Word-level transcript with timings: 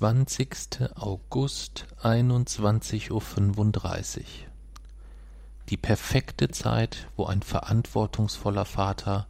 20. 0.00 0.96
August 0.96 1.84
21.35 2.02 3.10
Uhr. 3.10 4.24
Die 5.68 5.76
perfekte 5.76 6.48
Zeit, 6.48 7.08
wo 7.16 7.26
ein 7.26 7.42
verantwortungsvoller 7.42 8.64
Vater 8.64 9.26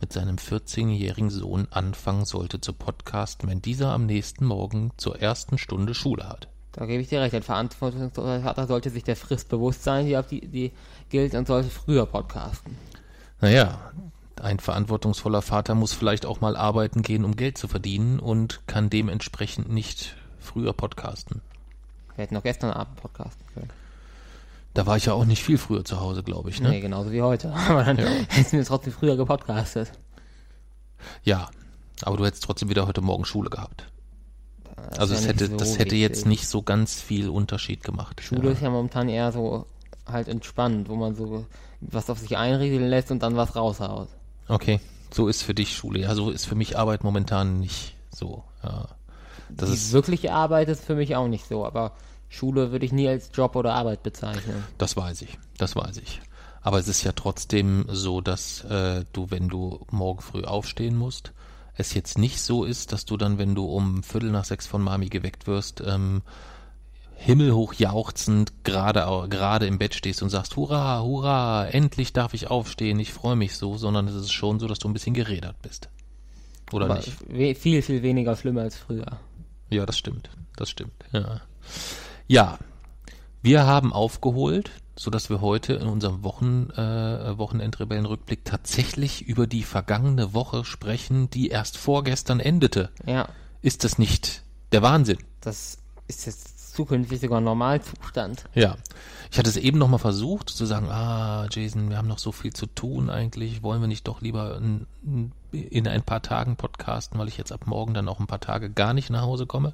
mit 0.00 0.12
seinem 0.12 0.36
14-jährigen 0.36 1.28
Sohn 1.28 1.66
anfangen 1.72 2.24
sollte 2.24 2.60
zu 2.60 2.72
podcasten, 2.72 3.48
wenn 3.48 3.62
dieser 3.62 3.90
am 3.90 4.06
nächsten 4.06 4.44
Morgen 4.44 4.92
zur 4.96 5.20
ersten 5.20 5.58
Stunde 5.58 5.92
Schule 5.92 6.28
hat. 6.28 6.46
Da 6.70 6.86
gebe 6.86 7.02
ich 7.02 7.08
dir 7.08 7.20
recht. 7.20 7.34
Ein 7.34 7.42
verantwortungsvoller 7.42 8.42
Vater 8.42 8.68
sollte 8.68 8.90
sich 8.90 9.02
der 9.02 9.16
Frist 9.16 9.48
bewusst 9.48 9.82
sein, 9.82 10.06
die 10.06 10.16
auf 10.16 10.28
die, 10.28 10.46
die 10.46 10.70
gilt, 11.10 11.34
und 11.34 11.48
sollte 11.48 11.68
früher 11.68 12.06
podcasten. 12.06 12.78
Naja, 13.40 13.90
ein 14.42 14.58
verantwortungsvoller 14.58 15.40
Vater 15.40 15.74
muss 15.74 15.92
vielleicht 15.92 16.26
auch 16.26 16.40
mal 16.40 16.56
arbeiten 16.56 17.02
gehen, 17.02 17.24
um 17.24 17.36
Geld 17.36 17.56
zu 17.56 17.68
verdienen 17.68 18.18
und 18.18 18.60
kann 18.66 18.90
dementsprechend 18.90 19.70
nicht 19.70 20.16
früher 20.38 20.72
podcasten. 20.72 21.40
Wir 22.16 22.24
hätten 22.24 22.34
noch 22.34 22.42
gestern 22.42 22.72
Abend 22.72 22.96
podcasten 22.96 23.44
können. 23.54 23.70
Da 24.74 24.86
war 24.86 24.96
ich 24.96 25.06
ja 25.06 25.12
auch 25.12 25.24
nicht 25.24 25.42
viel 25.42 25.58
früher 25.58 25.84
zu 25.84 26.00
Hause, 26.00 26.22
glaube 26.22 26.50
ich. 26.50 26.60
Ne? 26.60 26.70
Nee, 26.70 26.80
genauso 26.80 27.12
wie 27.12 27.22
heute. 27.22 27.52
Aber 27.68 27.84
dann 27.84 27.98
ja. 27.98 28.06
hätten 28.06 28.52
wir 28.52 28.64
trotzdem 28.64 28.92
früher 28.92 29.16
gepodcastet. 29.16 29.92
Ja, 31.24 31.48
aber 32.02 32.16
du 32.16 32.24
hättest 32.24 32.44
trotzdem 32.44 32.68
wieder 32.68 32.86
heute 32.86 33.00
Morgen 33.00 33.24
Schule 33.24 33.50
gehabt. 33.50 33.86
Das 34.90 35.00
also 35.00 35.14
es 35.14 35.26
hätte, 35.26 35.48
so 35.48 35.56
das 35.56 35.78
hätte 35.78 35.96
jetzt 35.96 36.26
nicht 36.26 36.46
so 36.46 36.62
ganz 36.62 37.00
viel 37.00 37.28
Unterschied 37.28 37.82
gemacht. 37.82 38.20
Schule 38.20 38.46
ja. 38.46 38.50
ist 38.52 38.62
ja 38.62 38.70
momentan 38.70 39.08
eher 39.08 39.32
so 39.32 39.66
halt 40.06 40.28
entspannt, 40.28 40.88
wo 40.88 40.94
man 40.94 41.16
so 41.16 41.44
was 41.80 42.08
auf 42.08 42.18
sich 42.18 42.36
einregeln 42.36 42.88
lässt 42.88 43.10
und 43.10 43.22
dann 43.22 43.36
was 43.36 43.56
raushaut. 43.56 44.08
Okay, 44.48 44.80
so 45.12 45.28
ist 45.28 45.42
für 45.42 45.54
dich 45.54 45.74
Schule. 45.74 46.00
Ja, 46.00 46.14
so 46.14 46.30
ist 46.30 46.46
für 46.46 46.54
mich 46.54 46.78
Arbeit 46.78 47.04
momentan 47.04 47.60
nicht 47.60 47.96
so. 48.10 48.44
Ja. 48.62 48.88
Das 49.48 49.68
die 49.68 49.76
ist, 49.76 49.92
wirkliche 49.92 50.32
Arbeit 50.32 50.68
ist 50.68 50.84
für 50.84 50.94
mich 50.94 51.16
auch 51.16 51.28
nicht 51.28 51.46
so, 51.46 51.66
aber 51.66 51.92
Schule 52.28 52.72
würde 52.72 52.86
ich 52.86 52.92
nie 52.92 53.08
als 53.08 53.30
Job 53.34 53.56
oder 53.56 53.74
Arbeit 53.74 54.02
bezeichnen. 54.02 54.64
das 54.78 54.96
weiß 54.96 55.22
ich, 55.22 55.38
das 55.58 55.76
weiß 55.76 55.98
ich. 55.98 56.20
Aber 56.62 56.78
es 56.78 56.88
ist 56.88 57.02
ja 57.02 57.12
trotzdem 57.12 57.86
so, 57.88 58.20
dass 58.20 58.64
äh, 58.64 59.04
du, 59.12 59.30
wenn 59.30 59.48
du 59.48 59.84
morgen 59.90 60.22
früh 60.22 60.44
aufstehen 60.44 60.96
musst, 60.96 61.32
es 61.74 61.94
jetzt 61.94 62.18
nicht 62.18 62.40
so 62.40 62.64
ist, 62.64 62.92
dass 62.92 63.04
du 63.04 63.16
dann, 63.16 63.38
wenn 63.38 63.54
du 63.54 63.64
um 63.66 64.02
Viertel 64.02 64.30
nach 64.30 64.44
sechs 64.44 64.66
von 64.66 64.82
Mami 64.82 65.08
geweckt 65.08 65.46
wirst, 65.46 65.82
ähm, 65.84 66.22
himmelhoch 67.22 67.74
jauchzend 67.74 68.64
gerade 68.64 69.04
gerade 69.28 69.66
im 69.66 69.78
Bett 69.78 69.94
stehst 69.94 70.22
und 70.22 70.30
sagst, 70.30 70.56
hurra, 70.56 71.02
hurra, 71.02 71.66
endlich 71.66 72.12
darf 72.12 72.34
ich 72.34 72.50
aufstehen, 72.50 72.98
ich 72.98 73.12
freue 73.12 73.36
mich 73.36 73.56
so, 73.56 73.76
sondern 73.78 74.08
es 74.08 74.14
ist 74.14 74.32
schon 74.32 74.58
so, 74.58 74.66
dass 74.66 74.78
du 74.80 74.88
ein 74.88 74.92
bisschen 74.92 75.14
gerädert 75.14 75.56
bist. 75.62 75.88
Oder 76.72 76.86
aber 76.86 76.96
nicht? 76.96 77.58
viel, 77.58 77.82
viel 77.82 78.02
weniger 78.02 78.34
schlimm 78.36 78.58
als 78.58 78.76
früher. 78.76 79.18
Ja, 79.70 79.86
das 79.86 79.98
stimmt. 79.98 80.30
Das 80.56 80.68
stimmt. 80.70 80.92
Ja. 81.12 81.40
Ja. 82.26 82.58
Wir 83.40 83.66
haben 83.66 83.92
aufgeholt, 83.92 84.70
so 84.96 85.10
dass 85.10 85.30
wir 85.30 85.40
heute 85.40 85.74
in 85.74 85.86
unserem 85.88 86.22
Wochen, 86.22 86.70
äh, 86.70 87.38
Wochenendrebellenrückblick 87.38 88.44
tatsächlich 88.44 89.22
über 89.22 89.46
die 89.46 89.62
vergangene 89.62 90.34
Woche 90.34 90.64
sprechen, 90.64 91.30
die 91.30 91.48
erst 91.48 91.76
vorgestern 91.76 92.40
endete. 92.40 92.90
Ja, 93.06 93.28
Ist 93.62 93.84
das 93.84 93.98
nicht 93.98 94.42
der 94.72 94.82
Wahnsinn? 94.82 95.18
das 95.40 95.78
ist 96.08 96.26
jetzt 96.26 96.51
zukünftig 96.72 97.20
sogar 97.20 97.40
Normalzustand. 97.40 98.44
Ja. 98.54 98.76
Ich 99.30 99.38
hatte 99.38 99.48
es 99.48 99.56
eben 99.56 99.78
nochmal 99.78 99.98
versucht 99.98 100.50
zu 100.50 100.66
sagen, 100.66 100.88
ah, 100.90 101.46
Jason, 101.50 101.90
wir 101.90 101.96
haben 101.96 102.08
noch 102.08 102.18
so 102.18 102.32
viel 102.32 102.52
zu 102.52 102.66
tun 102.66 103.10
eigentlich. 103.10 103.62
Wollen 103.62 103.80
wir 103.80 103.88
nicht 103.88 104.08
doch 104.08 104.20
lieber 104.20 104.56
in, 104.58 105.32
in 105.52 105.88
ein 105.88 106.02
paar 106.02 106.22
Tagen 106.22 106.56
podcasten, 106.56 107.18
weil 107.18 107.28
ich 107.28 107.38
jetzt 107.38 107.52
ab 107.52 107.66
morgen 107.66 107.94
dann 107.94 108.08
auch 108.08 108.20
ein 108.20 108.26
paar 108.26 108.40
Tage 108.40 108.70
gar 108.70 108.94
nicht 108.94 109.10
nach 109.10 109.22
Hause 109.22 109.46
komme. 109.46 109.72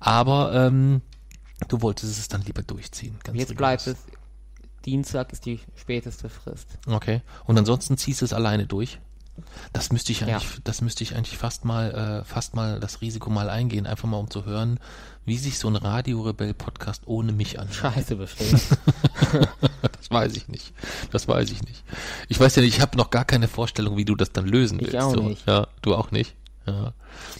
Aber 0.00 0.54
ähm, 0.54 1.02
du 1.68 1.82
wolltest 1.82 2.18
es 2.18 2.28
dann 2.28 2.42
lieber 2.42 2.62
durchziehen. 2.62 3.16
Ganz 3.22 3.38
Jetzt 3.38 3.50
rigoros. 3.50 3.58
bleibt 3.58 3.86
es, 3.86 3.96
Dienstag 4.84 5.32
ist 5.32 5.46
die 5.46 5.60
späteste 5.76 6.28
Frist. 6.28 6.78
Okay. 6.86 7.22
Und 7.46 7.58
ansonsten 7.58 7.96
ziehst 7.96 8.20
du 8.20 8.24
es 8.24 8.32
alleine 8.32 8.66
durch? 8.66 8.98
Das 9.72 9.90
müsste 9.92 10.12
ich 10.12 10.22
eigentlich, 10.22 10.42
Ja. 10.54 10.60
das 10.64 10.80
müsste 10.80 11.02
ich 11.02 11.16
eigentlich 11.16 11.36
fast 11.36 11.64
mal, 11.64 12.22
äh, 12.22 12.24
fast 12.24 12.54
mal 12.54 12.78
das 12.80 13.00
Risiko 13.00 13.30
mal 13.30 13.50
eingehen, 13.50 13.86
einfach 13.86 14.08
mal 14.08 14.18
um 14.18 14.30
zu 14.30 14.44
hören, 14.44 14.78
wie 15.24 15.36
sich 15.38 15.58
so 15.58 15.68
ein 15.68 15.76
Radio-Rebell-Podcast 15.76 17.02
ohne 17.06 17.32
mich 17.32 17.58
anhört. 17.58 17.74
Scheiße 17.94 18.16
bestimmt. 18.16 18.62
Das 19.92 20.10
weiß 20.10 20.36
ich 20.36 20.48
nicht. 20.48 20.72
Das 21.10 21.26
weiß 21.28 21.50
ich 21.50 21.62
nicht. 21.64 21.82
Ich 22.28 22.38
weiß 22.38 22.54
ja 22.56 22.62
nicht, 22.62 22.76
ich 22.76 22.80
habe 22.80 22.96
noch 22.96 23.10
gar 23.10 23.24
keine 23.24 23.48
Vorstellung, 23.48 23.96
wie 23.96 24.04
du 24.04 24.14
das 24.14 24.32
dann 24.32 24.46
lösen 24.46 24.78
Ich 24.80 24.86
willst. 24.92 24.98
auch 25.06 25.14
so. 25.14 25.22
nicht. 25.22 25.46
Ja, 25.46 25.66
du 25.82 25.94
auch 25.94 26.10
nicht. 26.10 26.34
Ja. 26.66 26.92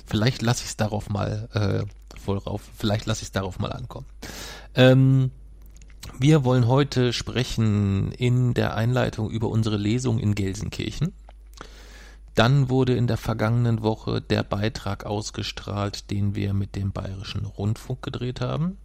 Vielleicht 0.07 0.43
lasse 0.43 0.63
ich 0.65 0.71
es 0.71 0.77
darauf 0.77 1.09
mal 1.11 1.49
äh, 1.55 2.19
voll 2.19 2.39
rauf. 2.39 2.63
Vielleicht 2.77 3.07
lasse 3.07 3.21
ich 3.23 3.29
es 3.29 3.33
darauf 3.33 3.59
mal 3.59 3.73
ankommen. 3.73 4.07
Ähm, 4.75 5.31
wir 6.19 6.45
wollen 6.45 6.67
heute 6.67 7.13
sprechen 7.13 8.13
in 8.13 8.55
der 8.55 8.75
Einleitung 8.75 9.31
über 9.31 9.49
unsere 9.49 9.77
Lesung 9.77 10.19
in 10.19 10.35
Gelsenkirchen. 10.35 11.13
Dann 12.35 12.69
wurde 12.69 12.95
in 12.97 13.07
der 13.07 13.17
vergangenen 13.17 13.83
Woche 13.83 14.21
der 14.21 14.43
Beitrag 14.43 15.07
ausgestrahlt, 15.07 16.11
den 16.11 16.35
wir 16.35 16.53
mit 16.53 16.75
dem 16.75 16.91
Bayerischen 16.91 17.45
Rundfunk 17.45 18.03
gedreht 18.03 18.41
haben. 18.41 18.77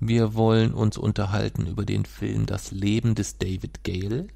Wir 0.00 0.34
wollen 0.34 0.74
uns 0.74 0.98
unterhalten 0.98 1.66
über 1.66 1.86
den 1.86 2.04
Film 2.04 2.44
Das 2.44 2.70
Leben 2.70 3.14
des 3.14 3.38
David 3.38 3.82
Gale. 3.84 4.26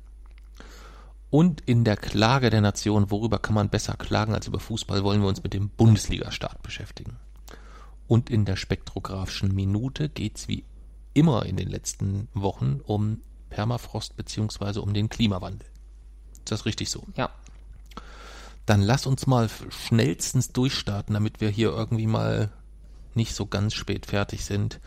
Und 1.28 1.60
in 1.60 1.84
der 1.84 1.98
Klage 1.98 2.48
der 2.48 2.62
Nation, 2.62 3.10
worüber 3.10 3.38
kann 3.38 3.54
man 3.54 3.68
besser 3.68 3.94
klagen 3.94 4.34
als 4.34 4.46
über 4.46 4.58
Fußball, 4.58 5.04
wollen 5.04 5.20
wir 5.20 5.28
uns 5.28 5.42
mit 5.42 5.52
dem 5.52 5.68
Bundesliga-Start 5.68 6.62
beschäftigen. 6.62 7.16
Und 8.08 8.30
in 8.30 8.46
der 8.46 8.56
spektrographischen 8.56 9.54
Minute 9.54 10.08
geht's 10.08 10.48
wie 10.48 10.64
immer 11.12 11.44
in 11.44 11.56
den 11.56 11.68
letzten 11.68 12.28
Wochen 12.32 12.80
um 12.84 13.20
Permafrost 13.50 14.16
beziehungsweise 14.16 14.80
um 14.80 14.94
den 14.94 15.10
Klimawandel. 15.10 15.68
Ist 16.32 16.50
das 16.50 16.64
richtig 16.64 16.90
so? 16.90 17.04
ja, 17.16 17.30
Dann 18.70 18.82
lass 18.82 19.04
uns 19.04 19.26
mal 19.26 19.48
schnellstens 19.70 20.52
durchstarten, 20.52 21.14
damit 21.14 21.40
wir 21.40 21.48
hier 21.48 21.70
irgendwie 21.70 22.06
mal 22.06 22.52
nicht 23.14 23.34
so 23.34 23.46
ganz 23.46 23.74
spät 23.74 24.06
fertig 24.06 24.44
sind. 24.44 24.78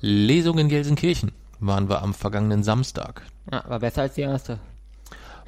Lesung 0.00 0.58
in 0.58 0.68
Gelsenkirchen 0.68 1.30
waren 1.60 1.88
wir 1.88 2.02
am 2.02 2.14
vergangenen 2.14 2.64
Samstag. 2.64 3.22
ja, 3.52 3.62
war 3.68 3.78
besser 3.78 4.02
als 4.02 4.14
die 4.14 4.22
erste. 4.22 4.58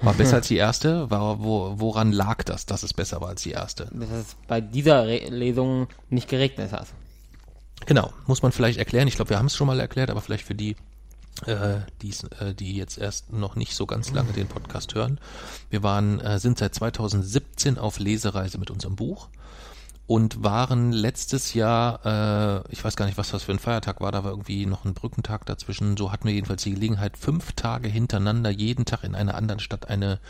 War 0.01 0.15
besser 0.15 0.37
als 0.37 0.47
die 0.47 0.57
erste? 0.57 1.11
War, 1.11 1.43
wo, 1.43 1.75
woran 1.81 2.13
lag 2.13 2.45
das, 2.45 2.65
dass 2.65 2.85
es 2.85 2.95
besser 2.95 3.21
war 3.21 3.31
als 3.31 3.43
die 3.43 3.51
erste? 3.51 3.91
Dass 3.93 4.11
es 4.11 4.37
bei 4.47 4.61
dieser 4.61 5.09
Re 5.09 5.29
Lesung 5.31 5.89
nicht 6.11 6.29
geregnet 6.29 6.71
hat. 6.71 6.87
Genau, 7.87 8.13
muss 8.29 8.45
man 8.45 8.53
vielleicht 8.53 8.79
erklären. 8.79 9.09
Ich 9.09 9.17
glaube, 9.17 9.31
wir 9.31 9.39
haben 9.39 9.47
es 9.47 9.57
schon 9.57 9.67
mal 9.67 9.81
erklärt, 9.81 10.11
aber 10.11 10.21
vielleicht 10.21 10.47
für 10.47 10.55
die, 10.55 10.77
äh, 11.47 11.81
die's, 12.01 12.25
äh, 12.41 12.55
die 12.55 12.77
jetzt 12.77 12.99
erst 12.99 13.33
noch 13.33 13.57
nicht 13.57 13.75
so 13.75 13.87
ganz 13.87 14.13
lange 14.13 14.33
den 14.33 14.47
Podcast 14.47 14.95
hören. 14.95 15.19
Wir 15.71 15.83
waren, 15.83 16.21
äh, 16.21 16.39
sind 16.39 16.59
seit 16.59 16.75
2017 16.75 17.79
auf 17.79 17.99
Lesereise 17.99 18.59
mit 18.59 18.71
unserem 18.71 18.97
Buch 18.97 19.29
und 20.07 20.43
waren 20.43 20.93
letztes 20.93 21.55
Jahr, 21.55 22.65
äh, 22.67 22.73
ich 22.73 22.85
weiß 22.85 22.97
gar 22.97 23.07
nicht, 23.07 23.19
was 23.19 23.31
das 23.31 23.45
für 23.45 23.53
ein 23.53 23.59
Feiertag 23.59 24.01
war, 24.01 24.13
da 24.13 24.23
war 24.23 24.31
irgendwie 24.31 24.67
noch 24.67 24.85
ein 24.85 24.95
Brückentag 24.95 25.47
dazwischen. 25.47 25.97
So 25.97 26.13
hatten 26.13 26.27
wir 26.27 26.35
jedenfalls 26.35 26.63
die 26.63 26.75
Gelegenheit, 26.75 27.17
fünf 27.17 27.53
Tage 27.53 27.89
hintereinander 27.89 28.51
jeden 28.51 28.85
Tag 28.85 29.05
in 29.05 29.15
einer 29.15 29.35
anderen 29.35 29.61
Stadt 29.61 29.89
eine, 29.89 30.21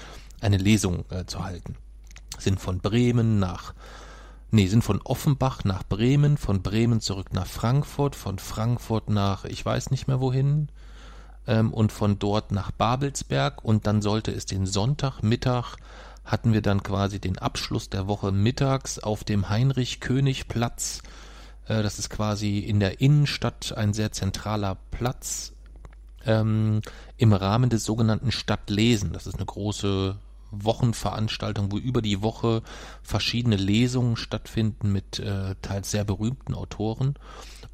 eine 0.40 0.58
Lesung 0.58 1.04
äh, 1.10 1.26
zu 1.26 1.44
halten. 1.44 1.76
Sind 2.38 2.60
von 2.60 2.80
Bremen 2.80 3.38
nach 3.38 3.74
Nee, 4.50 4.68
sind 4.68 4.84
von 4.84 5.02
Offenbach 5.02 5.64
nach 5.64 5.82
Bremen, 5.82 6.36
von 6.36 6.62
Bremen 6.62 7.00
zurück 7.00 7.32
nach 7.32 7.46
Frankfurt, 7.46 8.14
von 8.14 8.38
Frankfurt 8.38 9.08
nach 9.08 9.44
ich 9.44 9.66
weiß 9.66 9.90
nicht 9.90 10.06
mehr 10.06 10.20
wohin 10.20 10.68
und 11.46 11.92
von 11.92 12.18
dort 12.18 12.52
nach 12.52 12.70
Babelsberg 12.70 13.62
und 13.64 13.86
dann 13.86 14.00
sollte 14.00 14.32
es 14.32 14.46
den 14.46 14.64
Sonntagmittag 14.64 15.76
hatten 16.24 16.52
wir 16.52 16.62
dann 16.62 16.82
quasi 16.82 17.20
den 17.20 17.38
Abschluss 17.38 17.90
der 17.90 18.06
Woche 18.06 18.32
mittags 18.32 18.98
auf 18.98 19.24
dem 19.24 19.48
Heinrich-König-Platz. 19.48 21.02
Äh, 21.66 21.82
das 21.82 21.98
ist 21.98 22.10
quasi 22.10 22.58
in 22.58 22.80
der 22.80 23.00
Innenstadt 23.00 23.76
ein 23.76 23.92
sehr 23.92 24.12
zentraler 24.12 24.78
Platz 24.90 25.52
ähm, 26.24 26.80
im 27.18 27.32
Rahmen 27.32 27.70
des 27.70 27.84
sogenannten 27.84 28.32
Stadtlesen. 28.32 29.12
Das 29.12 29.26
ist 29.26 29.36
eine 29.36 29.44
große 29.44 30.16
Wochenveranstaltung, 30.50 31.72
wo 31.72 31.78
über 31.78 32.00
die 32.00 32.22
Woche 32.22 32.62
verschiedene 33.02 33.56
Lesungen 33.56 34.16
stattfinden 34.16 34.92
mit 34.92 35.18
äh, 35.18 35.56
teils 35.60 35.90
sehr 35.90 36.04
berühmten 36.04 36.54
Autoren 36.54 37.16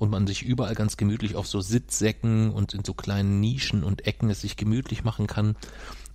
und 0.01 0.11
man 0.11 0.27
sich 0.27 0.43
überall 0.43 0.75
ganz 0.75 0.97
gemütlich 0.97 1.37
auf 1.37 1.47
so 1.47 1.61
Sitzsäcken 1.61 2.51
und 2.51 2.73
in 2.73 2.85
so 2.85 2.95
kleinen 2.95 3.39
Nischen 3.39 3.85
und 3.85 4.07
Ecken 4.07 4.31
es 4.31 4.41
sich 4.41 4.57
gemütlich 4.57 5.05
machen 5.05 5.27
kann 5.27 5.57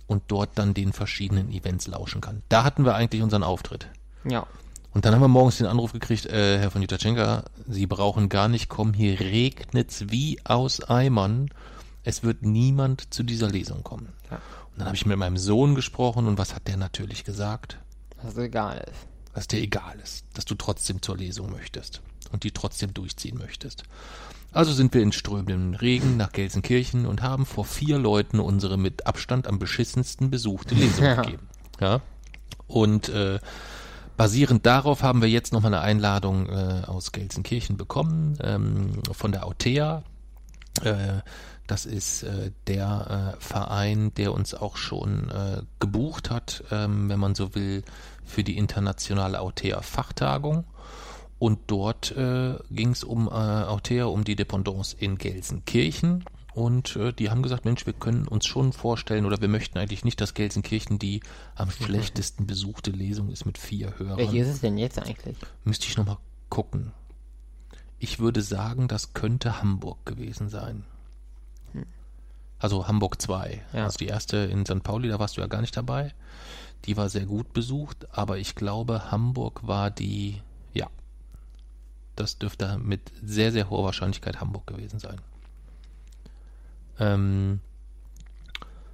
und 0.08 0.24
dort 0.26 0.50
dann 0.58 0.74
den 0.74 0.92
verschiedenen 0.92 1.52
Events 1.52 1.86
lauschen 1.86 2.20
kann. 2.20 2.42
Da 2.48 2.64
hatten 2.64 2.84
wir 2.84 2.96
eigentlich 2.96 3.22
unseren 3.22 3.44
Auftritt. 3.44 3.86
Ja. 4.28 4.44
Und 4.92 5.04
dann 5.04 5.14
haben 5.14 5.20
wir 5.20 5.28
morgens 5.28 5.58
den 5.58 5.68
Anruf 5.68 5.92
gekriegt, 5.92 6.26
äh, 6.26 6.58
Herr 6.58 6.72
von 6.72 6.82
Jutachenka, 6.82 7.44
Sie 7.68 7.86
brauchen 7.86 8.28
gar 8.28 8.48
nicht 8.48 8.68
kommen, 8.68 8.92
hier 8.92 9.20
regnet's 9.20 10.06
wie 10.08 10.40
aus 10.44 10.82
Eimern. 10.82 11.48
Es 12.02 12.24
wird 12.24 12.42
niemand 12.42 13.14
zu 13.14 13.22
dieser 13.22 13.48
Lesung 13.48 13.84
kommen. 13.84 14.08
Ja. 14.30 14.36
Und 14.72 14.78
dann 14.78 14.86
habe 14.86 14.96
ich 14.96 15.06
mit 15.06 15.16
meinem 15.16 15.36
Sohn 15.36 15.76
gesprochen 15.76 16.26
und 16.26 16.38
was 16.38 16.56
hat 16.56 16.66
der 16.66 16.76
natürlich 16.76 17.22
gesagt? 17.22 17.78
Dass 18.20 18.32
es 18.32 18.38
egal 18.38 18.84
ist. 18.90 19.06
Dass 19.32 19.46
dir 19.46 19.60
egal 19.60 20.00
ist, 20.02 20.24
dass 20.34 20.44
du 20.44 20.56
trotzdem 20.56 21.02
zur 21.02 21.16
Lesung 21.16 21.52
möchtest 21.52 22.02
und 22.36 22.44
die 22.44 22.50
trotzdem 22.50 22.92
durchziehen 22.92 23.38
möchtest. 23.38 23.84
Also 24.52 24.72
sind 24.74 24.92
wir 24.92 25.02
in 25.02 25.12
strömendem 25.12 25.72
Regen 25.72 26.18
nach 26.18 26.32
Gelsenkirchen 26.32 27.06
und 27.06 27.22
haben 27.22 27.46
vor 27.46 27.64
vier 27.64 27.98
Leuten 27.98 28.40
unsere 28.40 28.76
mit 28.76 29.06
Abstand 29.06 29.46
am 29.46 29.58
beschissensten 29.58 30.30
besuchte 30.30 30.74
Lesung 30.74 31.04
Ja. 31.04 31.22
gegeben. 31.22 31.48
Ja. 31.80 32.00
Und 32.66 33.08
äh, 33.08 33.38
basierend 34.18 34.66
darauf 34.66 35.02
haben 35.02 35.22
wir 35.22 35.30
jetzt 35.30 35.54
nochmal 35.54 35.72
eine 35.72 35.82
Einladung 35.82 36.46
äh, 36.50 36.82
aus 36.86 37.12
Gelsenkirchen 37.12 37.78
bekommen 37.78 38.36
ähm, 38.42 39.02
von 39.12 39.32
der 39.32 39.46
Autea. 39.46 40.02
Äh, 40.82 41.22
das 41.66 41.86
ist 41.86 42.22
äh, 42.22 42.52
der 42.66 43.34
äh, 43.38 43.40
Verein, 43.42 44.12
der 44.14 44.34
uns 44.34 44.52
auch 44.54 44.76
schon 44.76 45.30
äh, 45.30 45.62
gebucht 45.80 46.30
hat, 46.30 46.64
ähm, 46.70 47.08
wenn 47.08 47.18
man 47.18 47.34
so 47.34 47.54
will, 47.54 47.82
für 48.24 48.44
die 48.44 48.58
internationale 48.58 49.40
Autea-Fachtagung. 49.40 50.64
Und 51.38 51.58
dort 51.66 52.12
äh, 52.16 52.56
ging 52.70 52.90
es 52.90 53.04
um 53.04 53.28
äh, 53.28 53.30
Autea, 53.30 54.06
um 54.06 54.24
die 54.24 54.36
Dependance 54.36 54.96
in 54.98 55.18
Gelsenkirchen. 55.18 56.24
Und 56.54 56.96
äh, 56.96 57.12
die 57.12 57.28
haben 57.28 57.42
gesagt, 57.42 57.66
Mensch, 57.66 57.84
wir 57.84 57.92
können 57.92 58.26
uns 58.26 58.46
schon 58.46 58.72
vorstellen, 58.72 59.26
oder 59.26 59.40
wir 59.42 59.48
möchten 59.48 59.76
eigentlich 59.76 60.04
nicht, 60.04 60.20
dass 60.20 60.32
Gelsenkirchen 60.32 60.98
die 60.98 61.20
am 61.54 61.70
schlechtesten 61.70 62.46
besuchte 62.46 62.90
Lesung 62.90 63.28
ist 63.28 63.44
mit 63.44 63.58
vier 63.58 63.98
Hörern. 63.98 64.16
Welche 64.16 64.38
ist 64.38 64.48
es 64.48 64.60
denn 64.60 64.78
jetzt 64.78 64.98
eigentlich? 64.98 65.36
Müsste 65.64 65.86
ich 65.86 65.98
nochmal 65.98 66.16
gucken. 66.48 66.92
Ich 67.98 68.18
würde 68.18 68.40
sagen, 68.40 68.88
das 68.88 69.12
könnte 69.12 69.60
Hamburg 69.60 70.06
gewesen 70.06 70.48
sein. 70.48 70.84
Also 72.58 72.88
Hamburg 72.88 73.20
2. 73.20 73.62
Ja. 73.72 73.84
Also 73.84 73.98
die 73.98 74.06
erste 74.06 74.38
in 74.38 74.64
St. 74.64 74.82
Pauli, 74.82 75.08
da 75.08 75.18
warst 75.18 75.36
du 75.36 75.40
ja 75.40 75.46
gar 75.46 75.60
nicht 75.60 75.76
dabei. 75.76 76.14
Die 76.84 76.96
war 76.96 77.08
sehr 77.08 77.26
gut 77.26 77.52
besucht, 77.52 78.06
aber 78.12 78.38
ich 78.38 78.54
glaube, 78.54 79.10
Hamburg 79.10 79.66
war 79.66 79.90
die, 79.90 80.40
das 82.16 82.38
dürfte 82.38 82.78
mit 82.78 83.12
sehr, 83.22 83.52
sehr 83.52 83.70
hoher 83.70 83.84
Wahrscheinlichkeit 83.84 84.40
Hamburg 84.40 84.66
gewesen 84.66 84.98
sein. 84.98 85.20
Ähm, 86.98 87.60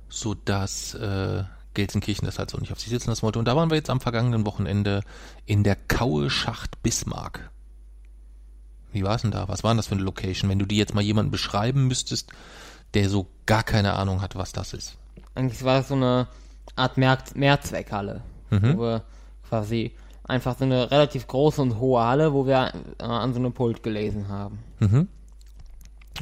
so 0.08 0.34
dass 0.34 0.94
äh, 0.94 1.44
Gelsenkirchen 1.74 2.26
das 2.26 2.38
halt 2.38 2.50
so 2.50 2.58
nicht 2.58 2.72
auf 2.72 2.80
sich 2.80 2.90
sitzen 2.90 3.10
lassen 3.10 3.22
wollte. 3.22 3.38
Und 3.38 3.46
da 3.46 3.56
waren 3.56 3.70
wir 3.70 3.76
jetzt 3.76 3.90
am 3.90 4.00
vergangenen 4.00 4.44
Wochenende 4.44 5.02
in 5.46 5.64
der 5.64 5.76
Kaue 5.76 6.28
Schacht 6.28 6.82
Bismarck. 6.82 7.50
Wie 8.92 9.04
war 9.04 9.14
es 9.14 9.22
denn 9.22 9.30
da? 9.30 9.48
Was 9.48 9.64
war 9.64 9.70
denn 9.72 9.78
das 9.78 9.86
für 9.86 9.94
eine 9.94 10.02
Location? 10.04 10.50
Wenn 10.50 10.58
du 10.58 10.66
die 10.66 10.76
jetzt 10.76 10.94
mal 10.94 11.00
jemanden 11.00 11.30
beschreiben 11.30 11.86
müsstest, 11.88 12.30
der 12.92 13.08
so 13.08 13.26
gar 13.46 13.62
keine 13.62 13.94
Ahnung 13.94 14.20
hat, 14.20 14.36
was 14.36 14.52
das 14.52 14.74
ist. 14.74 14.98
Eigentlich 15.34 15.64
war 15.64 15.78
das 15.78 15.88
so 15.88 15.94
eine 15.94 16.28
Art 16.76 16.98
Mehr 16.98 17.18
Mehrzweckhalle, 17.34 18.22
Mhm. 18.50 18.76
wo 18.76 18.82
wir 18.82 19.04
quasi 19.48 19.92
einfach 20.24 20.56
so 20.58 20.64
eine 20.64 20.90
relativ 20.90 21.26
große 21.26 21.60
und 21.62 21.78
hohe 21.78 22.02
Halle, 22.04 22.32
wo 22.32 22.46
wir 22.46 22.72
äh, 22.98 23.02
an 23.02 23.32
so 23.32 23.38
einem 23.40 23.52
Pult 23.52 23.82
gelesen 23.82 24.28
haben. 24.28 24.58
Mhm. 24.80 25.08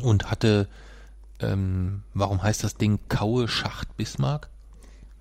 Und 0.02 0.31
hatte, 0.31 0.69
ähm, 1.41 2.02
warum 2.14 2.43
heißt 2.43 2.64
das 2.64 2.76
Ding 2.76 2.99
Kaue 3.08 3.49
Schacht 3.49 3.97
Bismarck? 3.97 4.49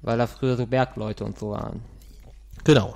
Weil 0.02 0.18
da 0.18 0.28
früher 0.28 0.56
so 0.56 0.66
Bergleute 0.66 1.26
und 1.26 1.38
so 1.38 1.52
waren. 1.52 1.82
Genau. 2.64 2.96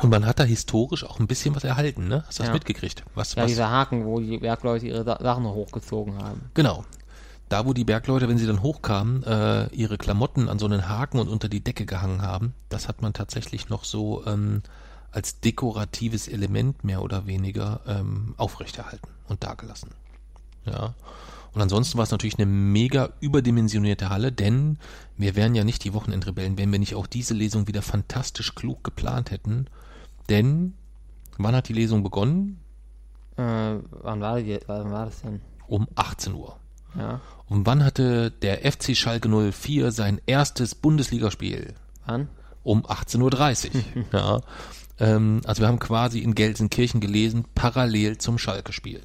Und 0.00 0.10
man 0.10 0.26
hat 0.26 0.40
da 0.40 0.44
historisch 0.44 1.04
auch 1.04 1.20
ein 1.20 1.28
bisschen 1.28 1.54
was 1.54 1.62
erhalten, 1.62 2.08
ne? 2.08 2.24
Hast 2.26 2.38
du 2.38 2.42
das 2.42 2.48
Ja. 2.48 2.54
mitgekriegt? 2.54 3.04
Was, 3.14 3.36
Ja, 3.36 3.42
was? 3.42 3.48
dieser 3.48 3.70
Haken, 3.70 4.04
wo 4.04 4.18
die 4.18 4.38
Bergleute 4.38 4.86
ihre 4.86 5.04
Sa 5.04 5.18
Sachen 5.22 5.44
hochgezogen 5.44 6.18
haben. 6.18 6.50
Genau. 6.54 6.84
Da, 7.48 7.64
wo 7.66 7.72
die 7.74 7.84
Bergleute, 7.84 8.28
wenn 8.28 8.38
sie 8.38 8.46
dann 8.46 8.62
hochkamen, 8.62 9.22
äh, 9.22 9.66
ihre 9.68 9.96
Klamotten 9.98 10.48
an 10.48 10.58
so 10.58 10.66
einen 10.66 10.88
Haken 10.88 11.20
und 11.20 11.28
unter 11.28 11.48
die 11.48 11.62
Decke 11.62 11.86
gehangen 11.86 12.22
haben, 12.22 12.54
das 12.70 12.88
hat 12.88 13.02
man 13.02 13.12
tatsächlich 13.12 13.68
noch 13.68 13.84
so 13.84 14.26
ähm, 14.26 14.62
als 15.14 15.40
dekoratives 15.40 16.28
Element 16.28 16.84
mehr 16.84 17.02
oder 17.02 17.26
weniger 17.26 17.80
ähm, 17.86 18.34
aufrechterhalten 18.36 19.08
und 19.28 19.44
dagelassen. 19.44 19.90
Ja. 20.64 20.94
Und 21.52 21.62
ansonsten 21.62 21.96
war 21.98 22.02
es 22.02 22.10
natürlich 22.10 22.36
eine 22.38 22.46
mega 22.46 23.10
überdimensionierte 23.20 24.10
Halle, 24.10 24.32
denn 24.32 24.78
wir 25.16 25.36
wären 25.36 25.54
ja 25.54 25.62
nicht 25.62 25.84
die 25.84 25.94
Wochenendrebellen, 25.94 26.58
wenn 26.58 26.72
wir 26.72 26.80
nicht 26.80 26.96
auch 26.96 27.06
diese 27.06 27.32
Lesung 27.32 27.68
wieder 27.68 27.82
fantastisch 27.82 28.56
klug 28.56 28.82
geplant 28.82 29.30
hätten. 29.30 29.66
Denn 30.28 30.74
wann 31.38 31.54
hat 31.54 31.68
die 31.68 31.74
Lesung 31.74 32.02
begonnen? 32.02 32.58
Äh, 33.36 33.42
wann 33.90 34.20
war, 34.20 34.40
die, 34.40 34.58
wann 34.66 34.90
war 34.90 35.06
das 35.06 35.22
denn? 35.22 35.40
Um 35.68 35.86
18 35.94 36.34
Uhr. 36.34 36.56
Ja, 36.96 37.20
Und 37.48 37.66
wann 37.66 37.84
hatte 37.84 38.30
der 38.30 38.70
FC 38.70 38.96
Schalke 38.96 39.28
04 39.28 39.90
sein 39.92 40.20
erstes 40.26 40.74
Bundesligaspiel? 40.74 41.74
wann? 42.06 42.28
Um 42.62 42.84
18.30 42.86 43.74
Uhr. 43.74 44.04
ja. 44.12 44.40
Ähm, 44.98 45.40
also 45.44 45.62
wir 45.62 45.68
haben 45.68 45.78
quasi 45.78 46.20
in 46.20 46.34
Gelsenkirchen 46.34 47.00
gelesen, 47.00 47.44
parallel 47.54 48.18
zum 48.18 48.38
Schalke-Spiel. 48.38 49.00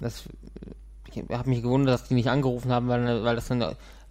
Das, 0.00 0.24
ich 1.10 1.22
habe 1.30 1.48
mich 1.48 1.62
gewundert, 1.62 2.00
dass 2.00 2.08
die 2.08 2.14
nicht 2.14 2.28
angerufen 2.28 2.70
haben, 2.70 2.88
weil, 2.88 3.24
weil 3.24 3.36
das 3.36 3.48
dann 3.48 3.62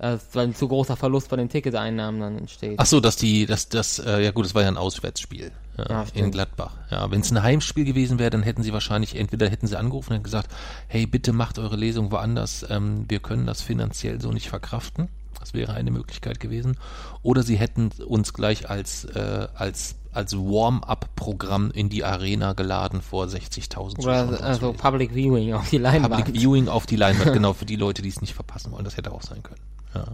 äh, 0.04 0.18
weil 0.34 0.48
ein 0.48 0.56
zu 0.56 0.68
großer 0.68 0.98
Verlust 0.98 1.30
bei 1.30 1.38
den 1.38 1.50
Ticketeinnahmen 1.50 2.20
dann 2.20 2.38
entsteht. 2.38 2.76
Ach 2.78 2.86
so, 2.86 3.00
dass 3.00 3.16
die, 3.16 3.46
dass 3.46 3.70
das, 3.70 4.00
äh, 4.00 4.24
ja 4.24 4.32
gut, 4.32 4.46
es 4.46 4.56
war 4.56 4.64
ja 4.64 4.68
ein 4.68 4.78
Auswärtsspiel 4.78 5.52
ja, 5.78 5.86
Ja, 5.90 6.06
in. 6.14 6.32
Gladbach. 6.32 6.74
Ja, 6.90 7.10
wenn 7.10 7.22
es 7.22 7.32
ein 7.32 7.42
Heimspiel 7.42 7.86
gewesen 7.86 8.20
wäre, 8.20 8.30
dann 8.30 8.44
hätten 8.44 8.64
sie 8.64 8.74
wahrscheinlich 8.74 9.16
entweder 9.16 9.50
hätten 9.50 9.68
sie 9.68 9.78
angerufen 9.78 10.14
und 10.14 10.24
gesagt, 10.24 10.52
hey, 10.88 11.06
bitte 11.06 11.34
macht 11.34 11.58
eure 11.60 11.76
Lesung 11.76 12.12
woanders, 12.12 12.66
ähm, 12.70 13.06
wir 13.08 13.20
können 13.20 13.46
das 13.46 13.62
finanziell 13.62 14.22
so 14.22 14.32
nicht 14.32 14.50
verkraften. 14.50 15.10
Das 15.40 15.54
wäre 15.54 15.74
eine 15.74 15.92
Möglichkeit 15.92 16.40
gewesen. 16.40 16.78
Oder 17.22 17.44
sie 17.44 17.56
hätten 17.56 17.92
uns 18.06 18.34
gleich 18.34 18.70
als 18.70 19.04
äh, 19.06 19.48
als 19.56 19.96
als 20.14 20.36
Warm-up-Programm 20.36 21.72
in 21.72 21.90
die 21.90 22.04
Arena 22.04 22.54
geladen 22.54 23.02
vor 23.02 23.26
60.000 23.26 24.00
Oder 24.00 24.28
Zuschauern. 24.28 24.36
also 24.36 24.74
Public 24.74 25.12
Viewing 25.14 25.54
auf 25.54 25.70
die 25.70 25.78
Leinwand. 25.78 26.14
Public 26.14 26.40
Viewing 26.40 26.68
auf 26.68 26.86
die 26.86 26.96
Leinwand, 26.96 27.34
genau, 27.34 27.54
für 27.54 27.66
die 27.66 27.76
Leute, 27.76 28.02
die 28.02 28.10
es 28.10 28.22
nicht 28.22 28.34
verpassen 28.34 28.72
wollen. 28.72 28.84
Das 28.86 28.98
hätte 28.98 29.12
auch 29.12 29.22
sein 29.22 29.42
können. 29.44 29.62
Ja. 29.96 30.06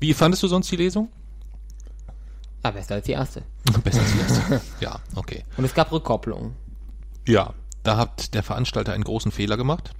Wie 0.00 0.14
fandest 0.14 0.42
du 0.42 0.48
sonst 0.48 0.70
die 0.70 0.76
Lesung? 0.76 1.08
Ah, 2.62 2.70
besser 2.70 2.94
als 2.94 3.06
die 3.06 3.12
erste. 3.12 3.42
Besser 3.84 4.00
als 4.00 4.12
die 4.12 4.18
erste. 4.18 4.60
Ja, 4.80 5.00
okay. 5.16 5.44
Und 5.56 5.64
es 5.64 5.74
gab 5.74 5.90
Rückkopplungen. 5.90 6.52
Ja, 7.26 7.54
da 7.82 7.96
hat 7.96 8.34
der 8.34 8.42
Veranstalter 8.42 8.92
einen 8.92 9.04
großen 9.04 9.32
Fehler 9.32 9.56
gemacht. 9.56 9.92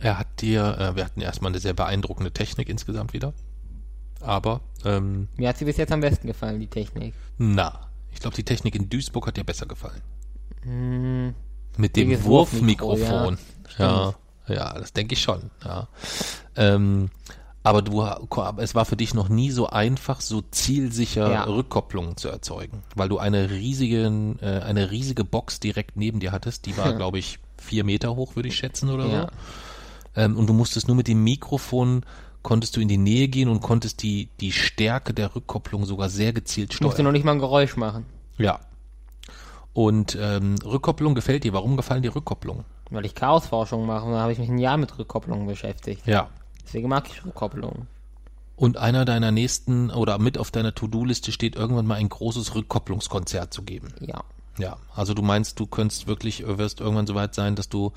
Er 0.00 0.18
hat 0.18 0.40
dir, 0.40 0.76
äh, 0.78 0.96
wir 0.96 1.04
hatten 1.04 1.20
erstmal 1.20 1.52
eine 1.52 1.60
sehr 1.60 1.74
beeindruckende 1.74 2.32
Technik 2.32 2.68
insgesamt 2.68 3.12
wieder. 3.12 3.32
Aber, 4.22 4.60
ähm, 4.84 5.28
Mir 5.36 5.48
hat 5.48 5.58
sie 5.58 5.64
bis 5.64 5.76
jetzt 5.76 5.92
am 5.92 6.00
besten 6.00 6.26
gefallen, 6.26 6.60
die 6.60 6.66
Technik. 6.68 7.14
na, 7.38 7.86
ich 8.12 8.20
glaube, 8.20 8.36
die 8.36 8.44
Technik 8.44 8.74
in 8.74 8.88
Duisburg 8.88 9.26
hat 9.26 9.36
dir 9.36 9.44
besser 9.44 9.66
gefallen. 9.66 10.00
Hm, 10.62 11.34
Mit 11.76 11.96
dem 11.96 12.22
Wurfmikrofon. 12.24 13.38
Wurfmikro, 13.38 13.82
Ja, 13.82 14.14
ja, 14.48 14.72
das 14.74 14.92
denke 14.92 15.14
ich 15.14 15.22
schon. 15.22 15.50
Ja. 15.64 15.88
Ähm, 16.56 17.10
aber 17.64 17.80
du, 17.82 18.04
es 18.58 18.74
war 18.74 18.84
für 18.84 18.96
dich 18.96 19.14
noch 19.14 19.28
nie 19.28 19.50
so 19.50 19.68
einfach, 19.68 20.20
so 20.20 20.42
zielsicher 20.50 21.30
Ja. 21.30 21.44
Rückkopplungen 21.44 22.16
zu 22.16 22.28
erzeugen, 22.28 22.82
weil 22.96 23.08
du 23.08 23.18
eine 23.18 23.50
riesige, 23.50 24.36
äh, 24.40 24.60
eine 24.62 24.90
riesige 24.90 25.24
Box 25.24 25.60
direkt 25.60 25.96
neben 25.96 26.20
dir 26.20 26.32
hattest. 26.32 26.66
Die 26.66 26.76
war, 26.76 26.92
glaube 26.96 27.18
ich, 27.18 27.38
vier 27.56 27.84
Meter 27.84 28.14
hoch, 28.16 28.34
würde 28.36 28.48
ich 28.48 28.56
schätzen 28.56 28.90
oder 28.90 29.06
Ja. 29.06 29.22
so. 29.22 29.28
Ähm, 30.20 30.36
und 30.36 30.46
du 30.48 30.52
musstest 30.52 30.88
nur 30.88 30.96
mit 30.96 31.08
dem 31.08 31.24
Mikrofon 31.24 32.02
konntest 32.42 32.76
du 32.76 32.80
in 32.80 32.88
die 32.88 32.96
Nähe 32.98 33.28
gehen 33.28 33.48
und 33.48 33.60
konntest 33.60 34.02
die 34.02 34.28
die 34.40 34.52
Stärke 34.52 35.14
der 35.14 35.34
Rückkopplung 35.34 35.84
sogar 35.84 36.08
sehr 36.08 36.32
gezielt 36.32 36.72
ich 36.74 36.80
musste 36.80 36.96
steuern. 36.96 37.04
noch 37.06 37.12
nicht 37.12 37.24
mal 37.24 37.32
ein 37.32 37.38
Geräusch 37.38 37.76
machen, 37.76 38.06
Ja. 38.38 38.60
Und 39.74 40.18
ähm, 40.20 40.56
Rückkopplung 40.64 41.14
gefällt 41.14 41.44
dir. 41.44 41.52
Warum 41.54 41.76
gefallen 41.76 42.02
dir 42.02 42.14
Rückkopplungen? 42.14 42.64
weil 42.90 43.06
ich 43.06 43.14
Chaosforschung 43.14 43.86
mache 43.86 44.04
und 44.04 44.12
da 44.12 44.20
habe 44.20 44.32
ich 44.32 44.38
mich 44.38 44.50
ein 44.50 44.58
Jahr 44.58 44.76
mit 44.76 44.98
Rückkopplungen 44.98 45.46
beschäftigt. 45.46 46.06
Ja. 46.06 46.28
Deswegen 46.62 46.90
mag 46.90 47.08
ich 47.08 47.24
Rückkopplungen. 47.24 47.86
Und 48.54 48.76
einer 48.76 49.06
deiner 49.06 49.32
nächsten 49.32 49.90
oder 49.90 50.18
mit 50.18 50.36
auf 50.36 50.50
deiner 50.50 50.74
To-Do-Liste 50.74 51.32
steht, 51.32 51.56
irgendwann 51.56 51.86
mal 51.86 51.94
ein 51.94 52.10
großes 52.10 52.54
Rückkopplungskonzert 52.54 53.52
zu 53.54 53.62
geben. 53.62 53.94
Ja. 54.00 54.22
Ja, 54.58 54.76
also 54.94 55.14
du 55.14 55.22
meinst, 55.22 55.58
du 55.58 55.66
könntest 55.66 56.06
wirklich, 56.06 56.46
wirst 56.46 56.80
irgendwann 56.80 57.06
so 57.06 57.14
weit 57.14 57.34
sein, 57.34 57.56
dass 57.56 57.70
du 57.70 57.92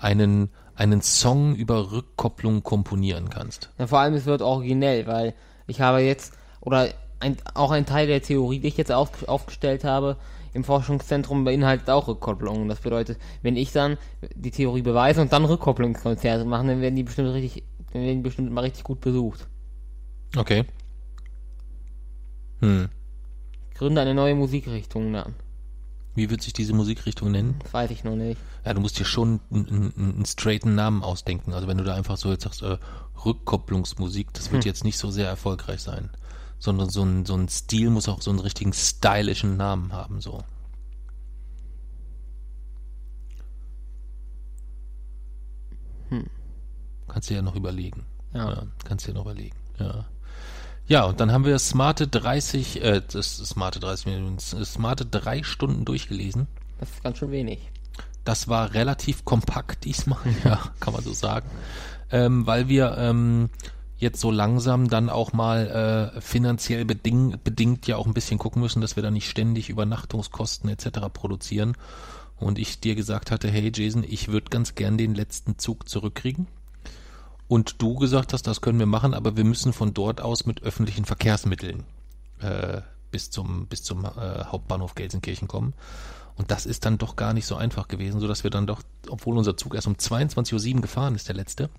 einen, 0.00 0.50
einen 0.74 1.02
Song 1.02 1.54
über 1.54 1.92
Rückkopplung 1.92 2.62
komponieren 2.62 3.30
kannst. 3.30 3.70
ja. 3.78 3.86
Vor 3.86 4.00
allem 4.00 4.14
es 4.14 4.26
wird 4.26 4.42
originell, 4.42 5.06
weil 5.06 5.34
ich 5.66 5.80
habe 5.80 6.00
jetzt, 6.00 6.32
oder 6.60 6.88
ein, 7.20 7.36
auch 7.54 7.70
ein 7.70 7.86
Teil 7.86 8.06
der 8.06 8.22
Theorie, 8.22 8.58
die 8.58 8.68
ich 8.68 8.76
jetzt 8.76 8.90
auf, 8.90 9.28
aufgestellt 9.28 9.84
habe, 9.84 10.16
im 10.52 10.64
Forschungszentrum 10.64 11.44
beinhaltet 11.44 11.88
auch 11.90 12.08
Rückkopplungen. 12.08 12.68
Das 12.68 12.80
bedeutet, 12.80 13.18
wenn 13.42 13.56
ich 13.56 13.72
dann 13.72 13.98
die 14.34 14.50
Theorie 14.50 14.82
beweise 14.82 15.20
und 15.20 15.32
dann 15.32 15.44
Rückkopplungskonzerte 15.44 16.44
machen, 16.44 16.66
dann 16.66 16.80
werden 16.80 16.96
die 16.96 17.04
bestimmt 17.04 17.28
richtig, 17.32 17.62
dann 17.92 18.02
werden 18.02 18.16
die 18.16 18.22
bestimmt 18.22 18.50
mal 18.50 18.62
richtig 18.62 18.82
gut 18.82 19.00
besucht. 19.00 19.46
Okay. 20.36 20.64
Hm. 22.60 22.88
Gründe 23.74 24.00
eine 24.00 24.14
neue 24.14 24.34
Musikrichtung 24.34 25.12
dann. 25.12 25.34
Wie 26.14 26.28
wird 26.28 26.42
sich 26.42 26.52
diese 26.52 26.72
Musikrichtung 26.72 27.30
nennen? 27.30 27.56
Das 27.62 27.72
weiß 27.72 27.90
ich 27.90 28.04
noch 28.04 28.16
nicht. 28.16 28.40
Ja, 28.64 28.74
du 28.74 28.80
musst 28.80 28.98
dir 28.98 29.04
schon 29.04 29.40
einen, 29.50 29.92
einen, 29.96 30.26
straighten 30.26 30.74
Namen 30.74 31.02
ausdenken. 31.02 31.52
Also 31.52 31.68
wenn 31.68 31.78
du 31.78 31.84
da 31.84 31.94
einfach 31.94 32.16
so 32.16 32.30
jetzt 32.30 32.44
sagst, 32.44 32.62
äh, 32.62 32.78
Rückkopplungsmusik, 33.24 34.32
das 34.34 34.50
wird 34.50 34.64
Hm. 34.64 34.68
jetzt 34.68 34.84
nicht 34.84 34.98
so 34.98 35.10
sehr 35.10 35.28
erfolgreich 35.28 35.80
sein. 35.80 36.10
Sondern 36.58 36.90
so 36.90 37.02
ein, 37.02 37.24
so 37.24 37.34
ein 37.34 37.48
Stil 37.48 37.90
muss 37.90 38.08
auch 38.08 38.20
so 38.20 38.30
einen 38.30 38.40
richtigen 38.40 38.72
stylischen 38.72 39.56
Namen 39.56 39.92
haben, 39.92 40.20
so. 40.20 40.42
Kannst 47.10 47.28
du 47.28 47.34
ja 47.34 47.42
noch 47.42 47.56
überlegen. 47.56 48.06
Ja. 48.32 48.62
kannst 48.84 49.06
du 49.06 49.10
dir 49.10 49.18
noch 49.18 49.24
überlegen. 49.24 49.56
Ja. 49.78 50.06
Ja, 50.90 51.04
und 51.04 51.20
dann 51.20 51.30
haben 51.30 51.44
wir 51.44 51.56
smarte 51.60 52.08
30, 52.08 52.82
äh, 52.82 53.00
das 53.12 53.36
smarte 53.36 53.78
30 53.78 54.06
Minuten, 54.06 54.40
smarte 54.40 55.06
drei 55.06 55.44
Stunden 55.44 55.84
durchgelesen. 55.84 56.48
Das 56.80 56.90
ist 56.90 57.04
ganz 57.04 57.18
schön 57.18 57.30
wenig. 57.30 57.60
Das 58.24 58.48
war 58.48 58.74
relativ 58.74 59.24
kompakt 59.24 59.84
diesmal, 59.84 60.18
ja, 60.44 60.58
kann 60.80 60.92
man 60.92 61.04
so 61.04 61.12
sagen. 61.12 61.48
Ähm, 62.10 62.44
weil 62.44 62.66
wir 62.66 62.98
ähm, 62.98 63.50
jetzt 63.98 64.20
so 64.20 64.32
langsam 64.32 64.88
dann 64.88 65.10
auch 65.10 65.32
mal 65.32 66.12
äh, 66.16 66.20
finanziell 66.20 66.84
beding 66.84 67.38
bedingt 67.44 67.86
ja 67.86 67.94
auch 67.94 68.08
ein 68.08 68.14
bisschen 68.14 68.38
gucken 68.40 68.60
müssen, 68.60 68.80
dass 68.80 68.96
wir 68.96 69.04
da 69.04 69.12
nicht 69.12 69.30
ständig 69.30 69.70
Übernachtungskosten 69.70 70.68
etc. 70.70 71.02
produzieren. 71.12 71.76
Und 72.36 72.58
ich 72.58 72.80
dir 72.80 72.96
gesagt 72.96 73.30
hatte, 73.30 73.48
hey 73.48 73.70
Jason, 73.72 74.02
ich 74.02 74.26
würde 74.26 74.50
ganz 74.50 74.74
gern 74.74 74.98
den 74.98 75.14
letzten 75.14 75.56
Zug 75.56 75.88
zurückkriegen. 75.88 76.48
Und 77.50 77.82
du 77.82 77.96
gesagt 77.96 78.32
hast, 78.32 78.46
das 78.46 78.60
können 78.60 78.78
wir 78.78 78.86
machen, 78.86 79.12
aber 79.12 79.36
wir 79.36 79.42
müssen 79.42 79.72
von 79.72 79.92
dort 79.92 80.20
aus 80.20 80.46
mit 80.46 80.62
öffentlichen 80.62 81.04
Verkehrsmitteln 81.04 81.82
äh, 82.38 82.80
bis 83.10 83.32
zum 83.32 83.66
bis 83.66 83.82
zum 83.82 84.04
äh, 84.04 84.44
Hauptbahnhof 84.44 84.94
Gelsenkirchen 84.94 85.48
kommen. 85.48 85.74
Und 86.36 86.52
das 86.52 86.64
ist 86.64 86.84
dann 86.84 86.96
doch 86.96 87.16
gar 87.16 87.34
nicht 87.34 87.46
so 87.46 87.56
einfach 87.56 87.88
gewesen, 87.88 88.20
so 88.20 88.28
dass 88.28 88.44
wir 88.44 88.52
dann 88.52 88.68
doch, 88.68 88.82
obwohl 89.08 89.36
unser 89.36 89.56
Zug 89.56 89.74
erst 89.74 89.88
um 89.88 89.94
22.07 89.94 90.76
Uhr 90.76 90.80
gefahren 90.82 91.16
ist, 91.16 91.26
der 91.26 91.34
letzte, 91.34 91.70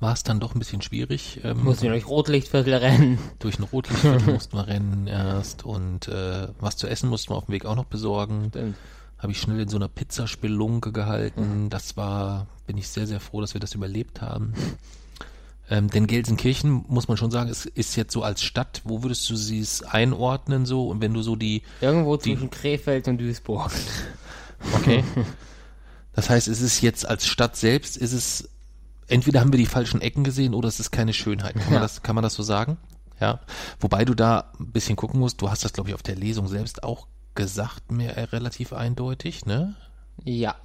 war 0.00 0.14
es 0.14 0.22
dann 0.22 0.40
doch 0.40 0.54
ein 0.54 0.60
bisschen 0.60 0.80
schwierig. 0.80 1.40
Ähm, 1.44 1.62
Muss 1.62 1.82
ich 1.82 1.90
durch 1.90 2.08
Rotlichtviertel 2.08 2.72
rennen. 2.72 3.18
durch 3.40 3.58
ein 3.58 3.64
Rotlichtviertel 3.64 4.32
mussten 4.32 4.56
wir 4.56 4.66
rennen 4.66 5.08
erst 5.08 5.66
und 5.66 6.08
äh, 6.08 6.48
was 6.58 6.78
zu 6.78 6.86
essen 6.88 7.10
mussten 7.10 7.34
wir 7.34 7.36
auf 7.36 7.44
dem 7.44 7.52
Weg 7.52 7.66
auch 7.66 7.76
noch 7.76 7.84
besorgen. 7.84 8.46
Stimmt. 8.48 8.76
Habe 9.18 9.32
ich 9.32 9.40
schnell 9.40 9.58
in 9.60 9.68
so 9.68 9.76
einer 9.76 9.88
Pizzaspelunke 9.88 10.92
gehalten. 10.92 11.70
Das 11.70 11.96
war, 11.96 12.46
bin 12.66 12.76
ich 12.78 12.88
sehr, 12.88 13.06
sehr 13.06 13.18
froh, 13.20 13.40
dass 13.40 13.54
wir 13.54 13.60
das 13.60 13.74
überlebt 13.74 14.20
haben. 14.22 14.52
Ähm, 15.70 15.90
denn 15.90 16.06
Gelsenkirchen, 16.06 16.84
muss 16.88 17.08
man 17.08 17.16
schon 17.16 17.30
sagen, 17.30 17.50
ist, 17.50 17.66
ist 17.66 17.96
jetzt 17.96 18.12
so 18.12 18.22
als 18.22 18.42
Stadt, 18.42 18.80
wo 18.84 19.02
würdest 19.02 19.28
du 19.28 19.36
sie 19.36 19.60
es 19.60 19.82
einordnen 19.82 20.64
so? 20.66 20.88
Und 20.88 21.00
wenn 21.02 21.12
du 21.12 21.20
so 21.22 21.36
die, 21.36 21.62
Irgendwo 21.80 22.16
Die- 22.16 22.34
zwischen 22.34 22.50
Krefeld 22.50 23.08
und 23.08 23.18
Duisburg. 23.18 23.70
Okay. 24.74 25.04
Das 26.14 26.28
heißt, 26.30 26.48
es 26.48 26.60
ist 26.60 26.80
jetzt 26.80 27.06
als 27.08 27.26
Stadt 27.28 27.54
selbst, 27.56 27.96
ist 27.96 28.12
es, 28.12 28.48
entweder 29.06 29.38
haben 29.40 29.52
wir 29.52 29.58
die 29.58 29.66
falschen 29.66 30.00
Ecken 30.00 30.24
gesehen 30.24 30.52
oder 30.52 30.66
es 30.68 30.80
ist 30.80 30.90
keine 30.90 31.12
Schönheit. 31.12 31.54
Kann 31.54 31.64
man, 31.66 31.74
Ja. 31.74 31.78
das, 31.80 32.02
kann 32.02 32.16
man 32.16 32.24
das 32.24 32.34
so 32.34 32.42
sagen? 32.42 32.76
Ja. 33.20 33.38
Wobei 33.78 34.04
du 34.04 34.14
da 34.14 34.50
ein 34.58 34.72
bisschen 34.72 34.96
gucken 34.96 35.20
musst, 35.20 35.40
du 35.40 35.48
hast 35.48 35.64
das, 35.64 35.72
glaube 35.72 35.90
ich, 35.90 35.94
auf 35.94 36.02
der 36.02 36.16
Lesung 36.16 36.48
selbst 36.48 36.82
auch 36.82 37.06
gesagt, 37.38 37.92
mir 37.92 38.10
äh, 38.16 38.24
relativ 38.24 38.72
eindeutig, 38.72 39.46
ne? 39.46 39.76
Ja. 40.24 40.56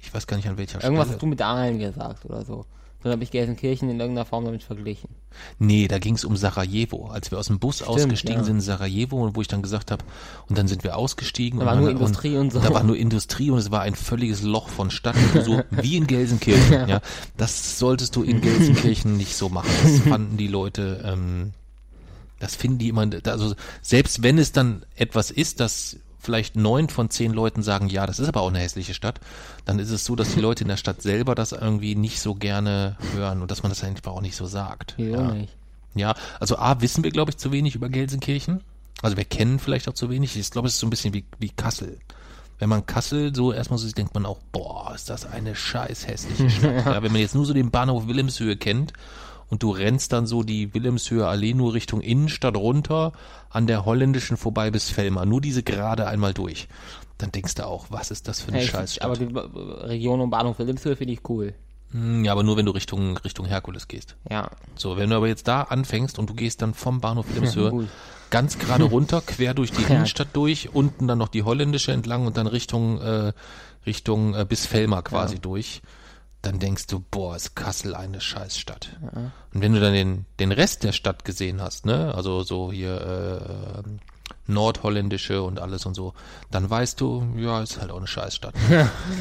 Ich 0.00 0.14
weiß 0.14 0.26
gar 0.28 0.36
nicht 0.36 0.48
an 0.48 0.56
welcher 0.56 0.82
Irgendwas 0.82 1.06
Stelle. 1.06 1.14
hast 1.16 1.22
du 1.22 1.26
mit 1.26 1.42
Aalen 1.42 1.78
gesagt 1.80 2.24
oder 2.24 2.44
so. 2.44 2.64
Dann 3.02 3.10
habe 3.10 3.24
ich 3.24 3.32
Gelsenkirchen 3.32 3.90
in 3.90 3.98
irgendeiner 3.98 4.24
Form 4.24 4.44
damit 4.44 4.62
verglichen. 4.62 5.10
Nee, 5.58 5.88
da 5.88 5.98
ging 5.98 6.14
es 6.14 6.24
um 6.24 6.36
Sarajevo. 6.36 7.08
Als 7.08 7.32
wir 7.32 7.38
aus 7.38 7.48
dem 7.48 7.58
Bus 7.58 7.82
ausgestiegen 7.82 8.42
ja. 8.42 8.44
sind 8.44 8.56
in 8.56 8.60
Sarajevo 8.60 9.24
und 9.24 9.34
wo 9.34 9.40
ich 9.40 9.48
dann 9.48 9.62
gesagt 9.62 9.90
habe, 9.90 10.04
und 10.48 10.56
dann 10.56 10.68
sind 10.68 10.84
wir 10.84 10.96
ausgestiegen. 10.96 11.58
Da 11.58 11.64
und 11.64 11.70
war 11.70 11.76
nur 11.80 11.88
dann- 11.88 11.96
Industrie 12.00 12.36
und 12.36 12.52
so. 12.52 12.60
Da 12.60 12.72
war 12.72 12.84
nur 12.84 12.96
Industrie 12.96 13.50
und 13.50 13.58
es 13.58 13.72
war 13.72 13.80
ein 13.80 13.96
völliges 13.96 14.42
Loch 14.42 14.68
von 14.68 14.92
Stadt, 14.92 15.16
so 15.44 15.62
wie 15.72 15.96
in 15.96 16.06
Gelsenkirchen. 16.06 16.88
ja. 16.88 17.00
Das 17.36 17.80
solltest 17.80 18.14
du 18.14 18.22
in 18.22 18.40
Gelsenkirchen 18.40 19.16
nicht 19.16 19.34
so 19.34 19.48
machen. 19.48 19.70
Das 19.82 19.98
fanden 20.08 20.36
die 20.36 20.46
Leute, 20.48 21.02
ähm, 21.04 21.54
das 22.38 22.54
finden 22.54 22.78
die 22.78 22.88
immer, 22.88 23.08
also 23.24 23.54
selbst 23.82 24.22
wenn 24.22 24.38
es 24.38 24.52
dann 24.52 24.84
etwas 24.94 25.32
ist, 25.32 25.58
das 25.58 25.96
vielleicht 26.22 26.56
neun 26.56 26.88
von 26.88 27.10
zehn 27.10 27.32
Leuten 27.32 27.62
sagen, 27.62 27.88
ja, 27.88 28.06
das 28.06 28.18
ist 28.18 28.28
aber 28.28 28.40
auch 28.42 28.48
eine 28.48 28.60
hässliche 28.60 28.94
Stadt, 28.94 29.20
dann 29.64 29.78
ist 29.78 29.90
es 29.90 30.04
so, 30.04 30.16
dass 30.16 30.34
die 30.34 30.40
Leute 30.42 30.62
in 30.62 30.68
der 30.68 30.76
Stadt 30.76 31.02
selber 31.02 31.34
das 31.34 31.52
irgendwie 31.52 31.94
nicht 31.94 32.20
so 32.20 32.34
gerne 32.34 32.96
hören 33.14 33.42
und 33.42 33.50
dass 33.50 33.62
man 33.62 33.70
das 33.70 33.82
einfach 33.82 34.12
auch 34.12 34.20
nicht 34.20 34.36
so 34.36 34.46
sagt. 34.46 34.94
Wieso 34.96 35.14
ja. 35.14 35.32
nicht? 35.32 35.52
Ja, 35.94 36.14
also 36.40 36.56
A, 36.56 36.80
wissen 36.80 37.04
wir, 37.04 37.10
glaube 37.10 37.32
ich, 37.32 37.36
zu 37.36 37.52
wenig 37.52 37.74
über 37.74 37.88
Gelsenkirchen. 37.88 38.62
Also 39.02 39.16
wir 39.16 39.24
kennen 39.24 39.58
vielleicht 39.58 39.88
auch 39.88 39.94
zu 39.94 40.08
wenig. 40.08 40.36
Ich 40.36 40.50
glaube, 40.50 40.68
es 40.68 40.74
ist 40.74 40.80
so 40.80 40.86
ein 40.86 40.90
bisschen 40.90 41.12
wie, 41.12 41.24
wie 41.38 41.50
Kassel. 41.50 41.98
Wenn 42.58 42.68
man 42.68 42.86
Kassel 42.86 43.34
so 43.34 43.52
erstmal 43.52 43.78
so 43.78 43.86
sieht, 43.86 43.98
denkt 43.98 44.14
man 44.14 44.24
auch, 44.24 44.38
boah, 44.52 44.92
ist 44.94 45.10
das 45.10 45.26
eine 45.26 45.54
scheiß 45.54 46.06
hässliche 46.06 46.48
Stadt. 46.50 46.86
ja, 46.86 47.02
wenn 47.02 47.12
man 47.12 47.20
jetzt 47.20 47.34
nur 47.34 47.44
so 47.44 47.52
den 47.52 47.70
Bahnhof 47.70 48.06
Wilhelmshöhe 48.06 48.56
kennt 48.56 48.92
und 49.52 49.62
du 49.62 49.70
rennst 49.70 50.14
dann 50.14 50.24
so 50.26 50.42
die 50.42 50.72
Wilhelmshöhe 50.72 51.26
Allee 51.26 51.52
nur 51.52 51.74
Richtung 51.74 52.00
Innenstadt 52.00 52.56
runter, 52.56 53.12
an 53.50 53.66
der 53.66 53.84
holländischen 53.84 54.38
vorbei 54.38 54.70
bis 54.70 54.88
Fellmar, 54.88 55.26
nur 55.26 55.42
diese 55.42 55.62
gerade 55.62 56.06
einmal 56.06 56.32
durch, 56.32 56.68
dann 57.18 57.32
denkst 57.32 57.56
du 57.56 57.66
auch, 57.66 57.84
was 57.90 58.10
ist 58.10 58.28
das 58.28 58.40
für 58.40 58.48
eine 58.48 58.60
Hey, 58.60 58.66
Scheißstadt. 58.68 59.04
aber 59.04 59.16
die 59.18 59.28
Region 59.86 60.22
um 60.22 60.30
Bahnhof 60.30 60.58
Wilhelmshöhe 60.58 60.96
finde 60.96 61.12
ich 61.12 61.28
cool. 61.28 61.52
Hm, 61.90 62.24
ja, 62.24 62.32
aber 62.32 62.42
nur 62.42 62.56
wenn 62.56 62.64
du 62.64 62.72
Richtung, 62.72 63.18
Richtung 63.18 63.44
Herkules 63.44 63.88
gehst. 63.88 64.16
Ja. 64.30 64.48
So, 64.74 64.96
wenn 64.96 65.10
du 65.10 65.16
aber 65.16 65.28
jetzt 65.28 65.46
da 65.46 65.60
anfängst 65.64 66.18
und 66.18 66.30
du 66.30 66.34
gehst 66.34 66.62
dann 66.62 66.72
vom 66.72 67.02
Bahnhof 67.02 67.26
Wilhelmshöhe 67.34 67.88
ganz 68.30 68.58
gerade 68.58 68.84
runter, 68.84 69.20
quer 69.20 69.52
durch 69.52 69.70
die 69.70 69.82
Ja. 69.88 69.88
Innenstadt 69.88 70.28
durch, 70.32 70.70
unten 70.74 71.06
dann 71.06 71.18
noch 71.18 71.28
die 71.28 71.42
holländische 71.42 71.92
entlang 71.92 72.26
und 72.26 72.38
dann 72.38 72.46
Richtung, 72.46 72.98
äh, 73.02 73.34
Richtung 73.84 74.34
äh, 74.34 74.46
bis 74.48 74.64
Fellmar 74.64 75.02
quasi 75.02 75.34
Ja. 75.34 75.40
durch, 75.42 75.82
dann 76.42 76.58
denkst 76.58 76.88
du, 76.88 77.00
boah, 77.00 77.36
ist 77.36 77.54
Kassel 77.54 77.94
eine 77.94 78.20
Scheißstadt. 78.20 78.98
Und 79.54 79.60
wenn 79.60 79.72
du 79.72 79.80
dann 79.80 79.92
den, 79.92 80.26
den 80.40 80.50
Rest 80.52 80.82
der 80.82 80.92
Stadt 80.92 81.24
gesehen 81.24 81.62
hast, 81.62 81.86
ne, 81.86 82.12
also 82.14 82.42
so 82.42 82.72
hier 82.72 83.84
äh, 83.84 83.88
nordholländische 84.46 85.42
und 85.42 85.60
alles 85.60 85.86
und 85.86 85.94
so, 85.94 86.14
dann 86.50 86.68
weißt 86.68 87.00
du, 87.00 87.26
ja, 87.36 87.62
ist 87.62 87.80
halt 87.80 87.90
auch 87.92 87.98
eine 87.98 88.06
Scheißstadt. 88.06 88.54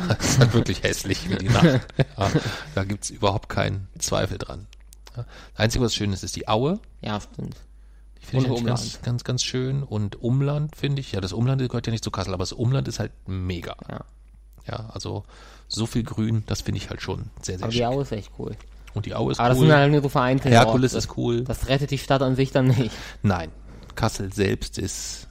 das 0.08 0.20
ist 0.20 0.40
halt 0.40 0.54
wirklich 0.54 0.84
hässlich 0.84 1.30
wie 1.30 1.36
die 1.36 1.50
Nacht. 1.50 1.88
Ja, 1.98 2.32
da 2.76 2.84
gibt's 2.84 3.10
überhaupt 3.10 3.50
keinen 3.50 3.88
Zweifel 4.00 4.38
dran. 4.38 4.68
Ja. 5.16 5.26
Das 5.54 5.60
Einzige, 5.60 5.84
was 5.84 5.94
schön 5.94 6.14
ist, 6.14 6.24
ist 6.24 6.36
die 6.36 6.48
Aue. 6.48 6.80
Ja, 7.02 7.20
stimmt. 7.22 7.56
Die 8.22 8.26
finde 8.26 8.46
ich 8.46 8.52
Und 8.52 8.58
eigentlich 8.58 8.66
ganz, 8.68 8.82
Umland. 8.82 9.04
ganz, 9.04 9.24
ganz 9.24 9.44
schön. 9.44 9.84
Und 9.84 10.22
Umland 10.22 10.76
finde 10.76 11.02
ich, 11.02 11.12
ja, 11.12 11.22
das 11.22 11.34
Umland 11.34 11.62
gehört 11.62 11.86
ja 11.86 11.92
nicht 11.92 12.04
zu 12.04 12.12
Kassel, 12.12 12.34
aber 12.34 12.44
das 12.44 12.54
Umland 12.54 12.88
ist 12.88 13.00
halt 13.00 13.12
mega. 13.28 13.76
Ja. 13.90 14.06
Ja, 14.68 14.90
also 14.94 15.24
so 15.68 15.86
viel 15.86 16.04
Grün, 16.04 16.44
das 16.48 16.62
finde 16.62 16.78
ich 16.80 16.90
halt 16.90 17.02
schon 17.02 17.30
sehr, 17.42 17.58
sehr 17.58 17.66
Aber 17.66 17.74
die. 17.74 17.86
Aue 17.86 18.02
ist 18.04 18.12
echt 18.12 18.32
cool. 18.40 18.56
Und 18.94 19.06
die 19.06 19.16
Aue 19.16 19.32
ist 19.32 19.40
Aber 19.40 19.50
das 19.50 19.58
cool. 19.58 19.68
sind 19.68 19.76
halt 19.76 19.92
nur 19.92 20.02
so 20.02 20.10
Vereinte. 20.10 20.50
Herkules 20.50 20.92
das, 20.92 21.06
ist 21.06 21.18
cool. 21.18 21.44
Das 21.46 21.68
rettet 21.70 21.92
die 21.92 21.98
Stadt 21.98 22.22
an 22.22 22.36
sich 22.36 22.52
dann 22.52 22.68
nicht. 22.68 22.92
Nein, 23.24 23.52
Kassel 23.96 24.34
selbst 24.34 24.78
ist, 24.78 25.28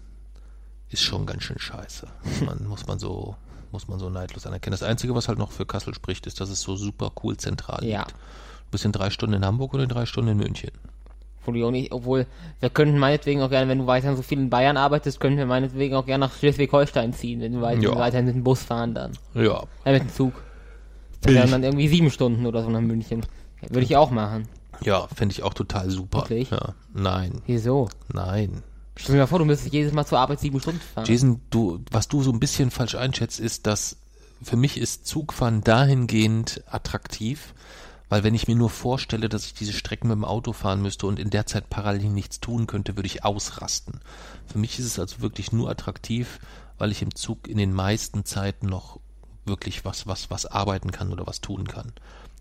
ist 0.88 1.02
schon 1.02 1.26
ganz 1.26 1.42
schön 1.42 1.58
scheiße. 1.58 2.06
Muss 2.24 2.40
man, 2.40 2.66
muss 2.66 2.86
man 2.86 2.98
so, 2.98 3.36
muss 3.70 3.86
man 3.86 3.98
so 3.98 4.08
neidlos 4.08 4.46
anerkennen. 4.46 4.72
Das 4.72 4.82
Einzige, 4.82 5.14
was 5.14 5.28
halt 5.28 5.38
noch 5.38 5.52
für 5.52 5.66
Kassel 5.66 5.94
spricht, 5.94 6.26
ist, 6.26 6.40
dass 6.40 6.48
es 6.48 6.62
so 6.62 6.74
super 6.76 7.12
cool 7.22 7.36
zentral 7.36 7.84
Ja. 7.84 8.00
liegt. 8.00 8.12
Du 8.12 8.70
bist 8.72 8.84
in 8.84 8.92
drei 8.92 9.10
Stunden 9.10 9.34
in 9.36 9.44
Hamburg 9.44 9.74
oder 9.74 9.82
in 9.82 9.88
drei 9.88 10.06
Stunden 10.06 10.30
in 10.30 10.36
München. 10.38 10.70
Nicht, 11.46 11.92
obwohl, 11.92 12.26
wir 12.60 12.70
könnten 12.70 12.98
meinetwegen 12.98 13.42
auch 13.42 13.50
gerne, 13.50 13.68
wenn 13.68 13.78
du 13.78 13.86
weiterhin 13.86 14.16
so 14.16 14.22
viel 14.22 14.38
in 14.38 14.50
Bayern 14.50 14.76
arbeitest, 14.76 15.18
könnten 15.18 15.38
wir 15.38 15.46
meinetwegen 15.46 15.94
auch 15.96 16.06
gerne 16.06 16.26
nach 16.26 16.34
Schleswig-Holstein 16.36 17.12
ziehen, 17.12 17.40
wenn 17.40 17.52
wir 17.54 17.62
weiter, 17.62 17.82
Ja. 17.82 17.96
weiterhin 17.96 18.26
mit 18.26 18.34
dem 18.36 18.44
Bus 18.44 18.62
fahren 18.62 18.94
dann. 18.94 19.12
Ja, 19.34 19.64
Äh, 19.84 19.94
mit 19.94 20.02
dem 20.02 20.08
Zug. 20.10 20.34
Das 21.22 21.28
Will 21.30 21.34
wären 21.36 21.50
dann 21.50 21.64
irgendwie 21.64 21.88
sieben 21.88 22.10
Stunden 22.10 22.46
oder 22.46 22.62
so 22.62 22.70
nach 22.70 22.80
München. 22.80 23.26
Würde 23.62 23.82
ich 23.84 23.96
auch 23.96 24.10
machen. 24.10 24.48
ja, 24.84 25.06
fände 25.14 25.32
ich 25.32 25.42
auch 25.42 25.52
total 25.54 25.90
super. 25.90 26.18
Wirklich? 26.20 26.50
Ja, 26.50 26.74
nein, 26.94 27.42
Wieso? 27.46 27.88
nein. 28.12 28.62
Stell 28.96 29.14
dir 29.16 29.22
mal 29.22 29.26
vor, 29.26 29.38
du 29.38 29.44
müsstest 29.44 29.72
jedes 29.72 29.92
Mal 29.92 30.04
zur 30.04 30.18
Arbeit 30.18 30.40
sieben 30.40 30.60
Stunden 30.60 30.80
fahren. 30.80 31.06
Jason, 31.06 31.40
du, 31.50 31.80
was 31.90 32.06
du 32.08 32.22
so 32.22 32.30
ein 32.32 32.38
bisschen 32.40 32.70
falsch 32.70 32.94
einschätzt, 32.94 33.40
ist, 33.40 33.66
dass 33.66 33.96
für 34.42 34.56
mich 34.56 34.78
ist 34.78 35.06
Zugfahren 35.06 35.62
dahingehend 35.62 36.62
attraktiv, 36.66 37.54
weil 38.10 38.24
wenn 38.24 38.34
ich 38.34 38.48
mir 38.48 38.56
nur 38.56 38.68
vorstelle, 38.68 39.30
dass 39.30 39.46
ich 39.46 39.54
diese 39.54 39.72
Strecken 39.72 40.08
mit 40.08 40.16
dem 40.16 40.24
Auto 40.24 40.52
fahren 40.52 40.82
müsste 40.82 41.06
und 41.06 41.18
in 41.18 41.30
der 41.30 41.46
Zeit 41.46 41.70
parallel 41.70 42.10
nichts 42.10 42.40
tun 42.40 42.66
könnte, 42.66 42.96
würde 42.96 43.06
ich 43.06 43.24
ausrasten. 43.24 44.00
Für 44.46 44.58
mich 44.58 44.78
ist 44.78 44.84
es 44.84 44.98
also 44.98 45.20
wirklich 45.20 45.52
nur 45.52 45.70
attraktiv, 45.70 46.40
weil 46.76 46.90
ich 46.90 47.02
im 47.02 47.14
Zug 47.14 47.48
in 47.48 47.56
den 47.56 47.72
meisten 47.72 48.24
Zeiten 48.24 48.66
noch 48.66 49.00
wirklich 49.46 49.84
was, 49.84 50.06
was, 50.06 50.28
was 50.28 50.44
arbeiten 50.44 50.90
kann 50.90 51.12
oder 51.12 51.26
was 51.26 51.40
tun 51.40 51.66
kann. 51.68 51.92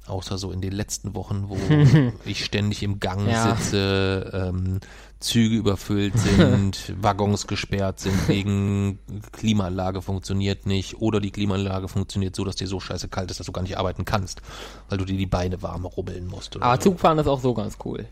Außer 0.09 0.37
so 0.37 0.51
in 0.51 0.61
den 0.61 0.71
letzten 0.73 1.15
Wochen, 1.15 1.45
wo 1.47 1.57
ich 2.25 2.43
ständig 2.45 2.83
im 2.83 2.99
Gang 2.99 3.27
Ja. 3.27 3.55
sitze, 3.55 4.31
ähm, 4.33 4.79
Züge 5.19 5.55
überfüllt 5.57 6.17
sind, 6.17 6.93
Waggons 7.01 7.45
gesperrt 7.47 7.99
sind 7.99 8.27
wegen 8.29 8.99
Klimaanlage 9.33 10.01
funktioniert 10.01 10.65
nicht 10.65 11.01
oder 11.01 11.19
die 11.19 11.31
Klimaanlage 11.31 11.87
funktioniert 11.89 12.35
so, 12.35 12.45
dass 12.45 12.55
dir 12.55 12.67
so 12.67 12.79
scheiße 12.79 13.09
kalt 13.09 13.29
ist, 13.29 13.39
dass 13.39 13.47
du 13.47 13.51
gar 13.51 13.61
nicht 13.61 13.77
arbeiten 13.77 14.05
kannst, 14.05 14.41
weil 14.87 14.97
du 14.97 15.05
dir 15.05 15.17
die 15.17 15.25
Beine 15.25 15.61
warm 15.61 15.85
rubbeln 15.85 16.25
musst. 16.27 16.55
Aber 16.61 16.75
so. 16.81 16.91
Zugfahren 16.91 17.17
ist 17.19 17.27
auch 17.27 17.41
so 17.41 17.53
ganz 17.53 17.77
cool. 17.83 18.05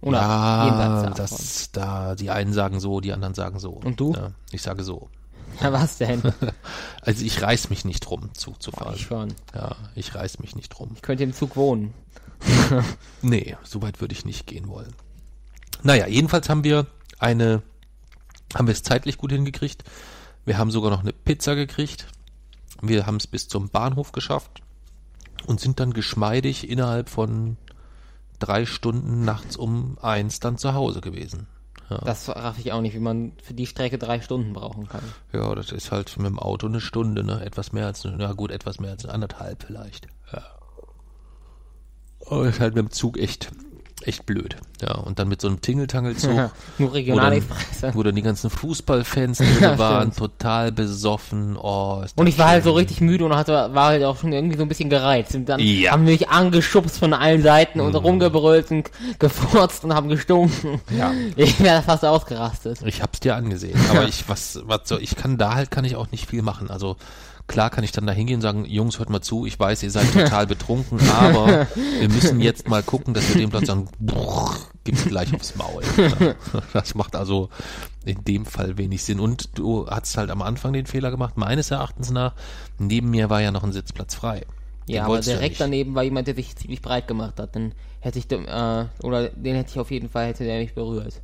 Oder 0.00 0.18
Ja, 0.20 1.10
das, 1.10 1.70
da, 1.72 2.14
die 2.14 2.30
einen 2.30 2.52
sagen 2.52 2.80
so, 2.80 3.00
die 3.00 3.12
anderen 3.12 3.34
sagen 3.34 3.58
so. 3.58 3.70
Und 3.70 3.98
du? 3.98 4.12
Ja, 4.14 4.30
ich 4.52 4.62
sage 4.62 4.82
so. 4.84 5.08
Ja, 5.60 5.72
was 5.72 5.98
denn? 5.98 6.22
Also 7.02 7.24
ich 7.24 7.42
reiß 7.42 7.70
mich 7.70 7.84
nicht 7.84 8.00
drum, 8.00 8.34
Zug 8.34 8.62
zu 8.62 8.70
fahren. 8.70 8.94
ich 8.94 9.02
schon. 9.02 9.34
Ja, 9.54 9.76
ich 9.94 10.14
reiß 10.14 10.40
mich 10.40 10.54
nicht 10.54 10.68
drum. 10.68 10.92
Ich 10.94 11.02
könnte 11.02 11.24
im 11.24 11.32
Zug 11.32 11.56
wohnen. 11.56 11.94
Nee, 13.22 13.56
so 13.64 13.82
weit 13.82 14.00
würde 14.00 14.12
ich 14.14 14.24
nicht 14.24 14.46
gehen 14.46 14.68
wollen. 14.68 14.92
Naja, 15.82 16.06
jedenfalls 16.06 16.48
haben 16.48 16.64
wir 16.64 16.86
eine, 17.18 17.62
haben 18.54 18.66
wir 18.66 18.72
es 18.72 18.82
zeitlich 18.82 19.18
gut 19.18 19.32
hingekriegt. 19.32 19.84
Wir 20.44 20.58
haben 20.58 20.70
sogar 20.70 20.90
noch 20.90 21.00
eine 21.00 21.12
Pizza 21.12 21.54
gekriegt. 21.56 22.06
Wir 22.80 23.06
haben 23.06 23.16
es 23.16 23.26
bis 23.26 23.48
zum 23.48 23.68
Bahnhof 23.70 24.12
geschafft 24.12 24.62
und 25.46 25.60
sind 25.60 25.80
dann 25.80 25.92
geschmeidig 25.92 26.68
innerhalb 26.68 27.08
von 27.08 27.56
drei 28.38 28.66
Stunden 28.66 29.24
nachts 29.24 29.56
um 29.56 29.98
eins 30.00 30.40
dann 30.40 30.58
zu 30.58 30.74
Hause 30.74 31.00
gewesen. 31.00 31.48
Das 31.88 32.28
raff 32.28 32.58
ich 32.58 32.72
auch 32.72 32.82
nicht, 32.82 32.94
wie 32.94 33.00
man 33.00 33.32
für 33.42 33.54
die 33.54 33.66
Strecke 33.66 33.98
drei 33.98 34.20
Stunden 34.20 34.52
brauchen 34.52 34.88
kann. 34.88 35.02
Ja, 35.32 35.54
das 35.54 35.72
ist 35.72 35.90
halt 35.90 36.14
mit 36.18 36.26
dem 36.26 36.38
Auto 36.38 36.66
eine 36.66 36.80
Stunde, 36.80 37.24
ne? 37.24 37.44
Etwas 37.44 37.72
mehr 37.72 37.86
als, 37.86 38.04
na 38.04 38.32
gut, 38.32 38.50
etwas 38.50 38.78
mehr 38.78 38.90
als 38.90 39.06
anderthalb 39.06 39.62
vielleicht. 39.62 40.06
Ja. 40.32 40.42
Aber 42.26 42.46
ist 42.46 42.60
halt 42.60 42.74
mit 42.74 42.84
dem 42.84 42.90
Zug 42.90 43.18
echt, 43.18 43.50
echt 44.08 44.26
blöd. 44.26 44.56
Ja, 44.82 44.94
und 44.94 45.18
dann 45.18 45.28
mit 45.28 45.40
so 45.40 45.48
einem 45.48 45.60
Tingeltangelzug. 45.60 46.30
Nur 46.32 46.50
wo 46.78 46.84
dann, 46.84 46.92
Regionalexpress. 46.92 47.94
wo 47.94 48.02
dann 48.02 48.14
die 48.14 48.22
ganzen 48.22 48.48
Fußballfans 48.50 49.38
Ja, 49.60 49.78
waren, 49.78 50.14
total 50.14 50.72
besoffen. 50.72 51.56
Oh, 51.56 52.02
Und 52.16 52.26
ich 52.26 52.38
war 52.38 52.48
halt 52.48 52.64
so 52.64 52.70
schön. 52.70 52.78
richtig 52.78 53.00
müde 53.00 53.24
und 53.24 53.34
hatte, 53.36 53.52
war 53.72 53.86
halt 53.86 54.04
auch 54.04 54.16
schon 54.18 54.32
irgendwie 54.32 54.56
so 54.56 54.62
ein 54.62 54.68
bisschen 54.68 54.88
gereizt. 54.90 55.34
Und 55.34 55.46
dann 55.48 55.60
Ja. 55.60 55.92
haben 55.92 56.04
mich 56.04 56.28
angeschubst 56.28 56.98
von 56.98 57.12
allen 57.12 57.42
Seiten 57.42 57.80
und 57.80 57.94
rumgebrüllt 57.94 58.70
und 58.70 58.90
gefurzt 59.18 59.84
und 59.84 59.94
haben 59.94 60.08
gestunken. 60.08 60.80
Ja. 60.96 61.12
Ich 61.36 61.60
wäre 61.60 61.82
fast 61.82 62.04
ausgerastet. 62.04 62.80
Ich 62.84 63.02
hab's 63.02 63.20
dir 63.20 63.36
angesehen. 63.36 63.78
Aber 63.90 64.04
ich, 64.08 64.28
was, 64.28 64.60
was 64.64 64.80
soll, 64.88 65.02
ich 65.02 65.14
kann 65.16 65.36
da 65.38 65.54
halt, 65.54 65.70
kann 65.70 65.84
ich 65.84 65.96
auch 65.96 66.10
nicht 66.10 66.28
viel 66.28 66.42
machen. 66.42 66.70
Also, 66.70 66.96
klar 67.48 67.70
kann 67.70 67.82
ich 67.82 67.90
dann 67.90 68.06
da 68.06 68.12
hingehen 68.12 68.36
und 68.36 68.42
sagen, 68.42 68.64
Jungs, 68.64 68.98
hört 68.98 69.10
mal 69.10 69.20
zu, 69.20 69.46
ich 69.46 69.58
weiß, 69.58 69.82
ihr 69.82 69.90
seid 69.90 70.12
total 70.12 70.46
betrunken, 70.46 71.00
aber 71.10 71.66
wir 71.74 72.08
müssen 72.08 72.40
jetzt 72.40 72.68
mal 72.68 72.82
gucken, 72.82 73.14
dass 73.14 73.28
wir 73.28 73.40
dem 73.40 73.50
Platz 73.50 73.66
sagen, 73.66 73.88
brrr, 73.98 74.56
gibt's 74.84 75.04
gleich 75.06 75.34
aufs 75.34 75.56
Maul. 75.56 75.82
Ja. 75.96 76.34
Das 76.72 76.94
macht 76.94 77.16
also 77.16 77.48
in 78.04 78.22
dem 78.24 78.46
Fall 78.46 78.78
wenig 78.78 79.02
Sinn. 79.02 79.18
Und 79.18 79.58
du 79.58 79.86
hast 79.88 80.16
halt 80.16 80.30
am 80.30 80.42
Anfang 80.42 80.72
den 80.72 80.86
Fehler 80.86 81.10
gemacht, 81.10 81.36
meines 81.36 81.70
Erachtens 81.70 82.10
nach, 82.10 82.34
neben 82.78 83.10
mir 83.10 83.30
war 83.30 83.40
ja 83.40 83.50
noch 83.50 83.64
ein 83.64 83.72
Sitzplatz 83.72 84.14
frei. 84.14 84.44
Den 84.86 84.96
Ja, 84.96 85.04
aber 85.04 85.20
direkt 85.20 85.50
nicht. 85.50 85.60
daneben 85.60 85.94
war 85.94 86.02
jemand, 86.02 86.28
der 86.28 86.34
sich 86.34 86.54
ziemlich 86.56 86.82
breit 86.82 87.08
gemacht 87.08 87.38
hat. 87.40 87.56
Dann 87.56 87.72
hätte 88.00 88.18
ich, 88.18 88.30
äh, 88.30 88.86
oder 89.02 89.28
den 89.30 89.56
hätte 89.56 89.70
ich 89.70 89.78
auf 89.78 89.90
jeden 89.90 90.08
Fall, 90.08 90.26
hätte 90.28 90.44
der 90.44 90.60
mich 90.60 90.74
berührt. 90.74 91.20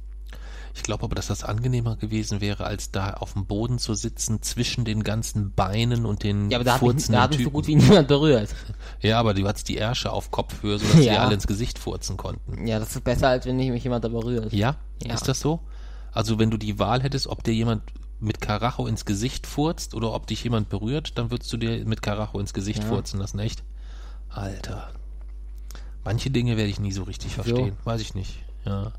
Ich 0.77 0.83
glaube 0.83 1.05
aber, 1.05 1.15
dass 1.15 1.29
das 1.29 1.45
angenehmer 1.45 1.97
gewesen 1.97 2.41
wäre, 2.41 2.65
als 2.65 2.91
da 2.91 3.15
auf 3.15 3.35
dem 3.35 3.47
Boden 3.47 3.79
zu 3.79 3.95
sitzen, 3.95 4.43
zwischen 4.43 4.85
den 4.85 5.05
ganzen 5.05 5.53
Beinen 5.53 6.05
und 6.05 6.25
den 6.25 6.51
Ja, 6.51 6.59
aber 6.59 6.65
da 6.65 6.75
hat, 6.75 6.83
mich, 6.83 7.07
da 7.07 7.23
hat 7.23 7.31
mich 7.31 7.45
so 7.45 7.51
gut 7.51 7.67
wie 7.69 7.77
niemand 7.77 8.09
berührt. 8.09 8.51
Ja, 9.01 9.21
aber 9.21 9.35
du 9.35 9.47
hattest 9.47 9.69
die 9.69 9.77
Ärsche 9.77 10.11
auf 10.11 10.31
Kopfhöhe, 10.31 10.79
sodass 10.79 11.05
Ja. 11.05 11.23
alle 11.25 11.35
ins 11.35 11.47
Gesicht 11.47 11.79
furzen 11.79 12.17
konnten. 12.17 12.67
Ja, 12.67 12.79
das 12.79 12.95
ist 12.97 13.05
besser, 13.05 13.29
als 13.29 13.47
wenn 13.47 13.57
mich 13.57 13.85
jemand 13.85 14.05
da 14.05 14.09
berührt. 14.09 14.53
Ja? 14.53 14.77
Ja. 15.05 15.15
Ist 15.15 15.29
das 15.29 15.41
so? 15.41 15.61
Also 16.13 16.39
wenn 16.39 16.51
du 16.51 16.57
die 16.57 16.79
Wahl 16.79 17.03
hättest, 17.03 17.27
ob 17.29 17.45
dir 17.45 17.53
jemand 17.55 17.83
mit 18.21 18.41
Karacho 18.41 18.87
ins 18.87 19.05
Gesicht 19.05 19.47
furzt 19.47 19.95
oder 19.95 20.13
ob 20.15 20.27
dich 20.27 20.43
jemand 20.43 20.71
berührt, 20.71 21.19
dann 21.19 21.31
würdest 21.31 21.53
du 21.53 21.57
dir 21.57 21.85
mit 21.85 22.03
Karacho 22.03 22.41
ins 22.41 22.55
Gesicht 22.55 22.83
Ja. 22.83 22.89
furzen 22.89 23.21
lassen, 23.21 23.39
echt? 23.39 23.63
Alter. 24.31 24.91
Manche 26.05 26.31
Dinge 26.31 26.57
werde 26.57 26.71
ich 26.71 26.81
nie 26.81 26.93
so 26.93 27.03
richtig 27.05 27.35
verstehen. 27.35 27.77
Weiß 27.85 28.01
ich 28.01 28.15
nicht. 28.15 28.39
Ja. 28.65 28.93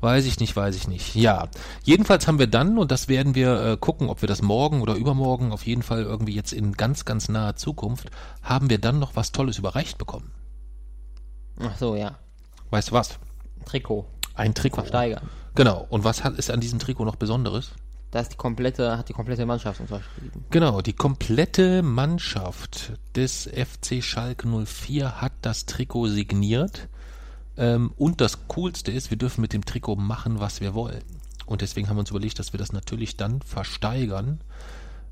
Weiß 0.00 0.24
ich 0.24 0.40
nicht, 0.40 0.56
weiß 0.56 0.76
ich 0.76 0.88
nicht. 0.88 1.14
Ja, 1.14 1.48
jedenfalls 1.82 2.26
haben 2.26 2.38
wir 2.38 2.46
dann, 2.46 2.78
und 2.78 2.90
das 2.90 3.08
werden 3.08 3.34
wir 3.34 3.60
äh, 3.62 3.76
gucken, 3.76 4.08
ob 4.08 4.22
wir 4.22 4.28
das 4.28 4.40
morgen 4.40 4.80
oder 4.80 4.94
übermorgen, 4.94 5.52
auf 5.52 5.66
jeden 5.66 5.82
Fall 5.82 6.02
irgendwie 6.02 6.34
jetzt 6.34 6.52
in 6.52 6.72
ganz, 6.72 7.04
ganz 7.04 7.28
naher 7.28 7.56
Zukunft, 7.56 8.10
haben 8.42 8.70
wir 8.70 8.78
dann 8.78 8.98
noch 8.98 9.14
was 9.14 9.32
Tolles 9.32 9.58
überreicht 9.58 9.98
bekommen. 9.98 10.30
Ach 11.60 11.76
so, 11.76 11.96
ja. 11.96 12.18
Weißt 12.70 12.90
du 12.90 12.92
was? 12.92 13.18
Trikot. 13.66 14.06
Ein 14.34 14.54
Trikot. 14.54 14.82
Versteigern. 14.82 15.28
Genau. 15.54 15.86
Und 15.90 16.04
was 16.04 16.24
hat, 16.24 16.38
ist 16.38 16.50
an 16.50 16.60
diesem 16.60 16.78
Trikot 16.78 17.04
noch 17.04 17.16
Besonderes? 17.16 17.72
Da 18.10 18.20
ist 18.20 18.32
die 18.32 18.36
komplette, 18.36 18.96
hat 18.96 19.08
die 19.08 19.12
komplette 19.12 19.46
Mannschaft 19.46 19.80
unterschrieben. 19.80 20.44
Genau, 20.50 20.80
die 20.80 20.94
komplette 20.94 21.82
Mannschaft 21.82 22.92
des 23.14 23.44
FC 23.44 24.02
Schalke 24.02 24.48
04 24.48 25.20
hat 25.20 25.32
das 25.42 25.66
Trikot 25.66 26.08
signiert. 26.08 26.88
Ähm, 27.60 27.92
und 27.98 28.22
das 28.22 28.48
Coolste 28.48 28.90
ist, 28.90 29.10
wir 29.10 29.18
dürfen 29.18 29.42
mit 29.42 29.52
dem 29.52 29.66
Trikot 29.66 29.96
machen, 29.96 30.40
was 30.40 30.62
wir 30.62 30.72
wollen. 30.74 31.02
Und 31.44 31.60
deswegen 31.60 31.88
haben 31.88 31.96
wir 31.96 32.00
uns 32.00 32.10
überlegt, 32.10 32.38
dass 32.38 32.54
wir 32.54 32.58
das 32.58 32.72
natürlich 32.72 33.18
dann 33.18 33.42
versteigern. 33.42 34.40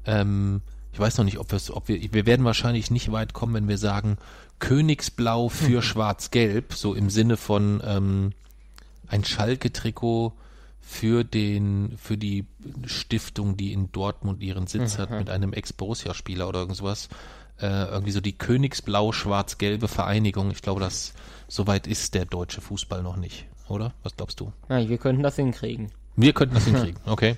Ähm, 0.07 0.63
ich 0.93 0.99
weiß 0.99 1.19
noch 1.19 1.27
nicht, 1.27 1.39
ob, 1.39 1.53
ob 1.53 1.89
wir, 1.89 2.13
wir 2.13 2.25
werden 2.25 2.47
wahrscheinlich 2.47 2.91
nicht 2.91 3.13
weit 3.13 3.35
kommen, 3.35 3.53
wenn 3.53 3.69
wir 3.69 3.77
sagen, 3.77 4.17
Königsblau 4.61 5.51
für 5.51 5.83
Schwarz-Gelb, 5.83 6.73
so 6.73 6.95
im 6.95 7.11
Sinne 7.11 7.37
von 7.37 7.83
ähm, 7.85 8.33
ein 9.09 9.25
Schalke-Trikot 9.25 10.33
für 10.81 11.25
den, 11.25 11.99
für 12.03 12.17
die 12.17 12.47
Stiftung, 12.87 13.59
die 13.59 13.75
in 13.75 13.93
Dortmund 13.93 14.43
ihren 14.43 14.67
Sitz 14.67 14.97
hat, 14.97 15.11
mit 15.11 15.29
einem 15.29 15.53
Ex-Borussia-Spieler 15.53 16.49
oder 16.49 16.61
irgend 16.61 16.77
sowas. 16.77 17.11
Äh, 17.61 17.91
irgendwie 17.91 18.13
so 18.13 18.23
die 18.23 18.33
Königsblau-Schwarz-Gelbe 18.33 19.87
Vereinigung. 19.87 20.51
Ich 20.51 20.63
glaube, 20.63 20.81
das, 20.81 21.13
soweit 21.49 21.87
ist 21.87 22.15
der 22.15 22.25
deutsche 22.25 22.61
Fußball 22.61 23.03
noch 23.03 23.17
nicht, 23.17 23.47
oder? 23.69 23.93
Was 24.03 24.17
glaubst 24.17 24.39
du? 24.41 24.53
Ja, 24.69 24.89
wir 24.89 24.99
könnten 24.99 25.23
das 25.23 25.37
hinkriegen. 25.37 25.91
Wir 26.17 26.33
könnten 26.33 26.55
das 26.55 26.65
hinkriegen, 26.67 27.01
okay. 27.07 27.37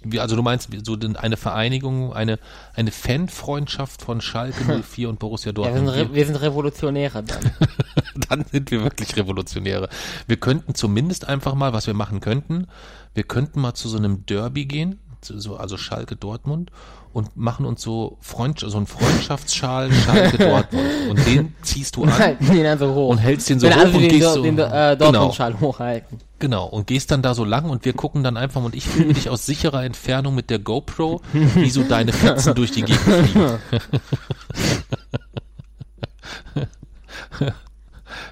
Wie, 0.00 0.20
also 0.20 0.36
du 0.36 0.42
meinst 0.42 0.68
so 0.84 0.96
eine 1.16 1.36
Vereinigung, 1.36 2.12
eine, 2.12 2.38
eine 2.74 2.92
Fanfreundschaft 2.92 4.02
von 4.02 4.20
Schalke 4.20 4.82
04 4.82 5.08
und 5.08 5.18
Borussia 5.18 5.50
Ja, 5.50 5.56
wir, 5.56 5.72
sind 5.72 5.86
Dortmund. 5.86 6.14
Wir 6.14 6.26
sind 6.26 6.36
Revolutionäre 6.36 7.22
dann. 7.24 7.50
dann 8.28 8.44
sind 8.44 8.70
wir 8.70 8.84
wirklich 8.84 9.16
Revolutionäre. 9.16 9.88
Wir 10.26 10.36
könnten 10.36 10.74
zumindest 10.74 11.26
einfach 11.26 11.54
mal, 11.54 11.72
was 11.72 11.88
wir 11.88 11.94
machen 11.94 12.20
könnten, 12.20 12.68
wir 13.14 13.24
könnten 13.24 13.60
mal 13.60 13.74
zu 13.74 13.88
so 13.88 13.98
einem 13.98 14.24
Derby 14.26 14.66
gehen, 14.66 15.00
zu 15.20 15.40
so, 15.40 15.56
also 15.56 15.76
Schalke 15.76 16.14
Dortmund 16.14 16.70
und 17.12 17.36
machen 17.36 17.66
uns 17.66 17.82
so 17.82 18.18
Freund, 18.20 18.60
so 18.60 18.76
einen 18.76 18.86
Freundschaftsschal 18.86 19.92
Schalke 19.92 20.38
Dortmund 20.38 20.86
und 21.10 21.26
den 21.26 21.54
ziehst 21.62 21.96
du 21.96 22.04
an 22.04 22.18
Halten 22.18 22.46
den 22.46 22.64
dann 22.64 22.78
so 22.78 22.94
hoch. 22.94 23.08
und 23.10 23.18
hältst 23.18 23.48
den 23.48 23.60
so 23.60 23.66
Wenn 23.66 23.74
hoch 23.74 23.80
alle 23.80 23.92
und 23.92 24.08
gehst 24.08 24.32
so 24.34 24.42
den 24.42 24.58
äh, 24.58 24.62
genau, 24.62 24.96
Dortmund-Schal 24.96 25.60
hochhalten. 25.60 26.18
genau 26.38 26.66
und 26.66 26.86
gehst 26.86 27.10
dann 27.10 27.22
da 27.22 27.34
so 27.34 27.44
lang 27.44 27.70
und 27.70 27.84
wir 27.84 27.92
gucken 27.92 28.22
dann 28.22 28.36
einfach 28.36 28.62
und 28.62 28.74
ich 28.74 28.86
filme 28.86 29.14
dich 29.14 29.30
aus 29.30 29.46
sicherer 29.46 29.84
Entfernung 29.84 30.34
mit 30.34 30.50
der 30.50 30.58
GoPro, 30.58 31.20
wie 31.32 31.70
so 31.70 31.82
deine 31.82 32.12
Fetzen 32.12 32.54
durch 32.54 32.70
die 32.72 32.82
Gegend 32.82 33.00
fliegen. 33.00 33.58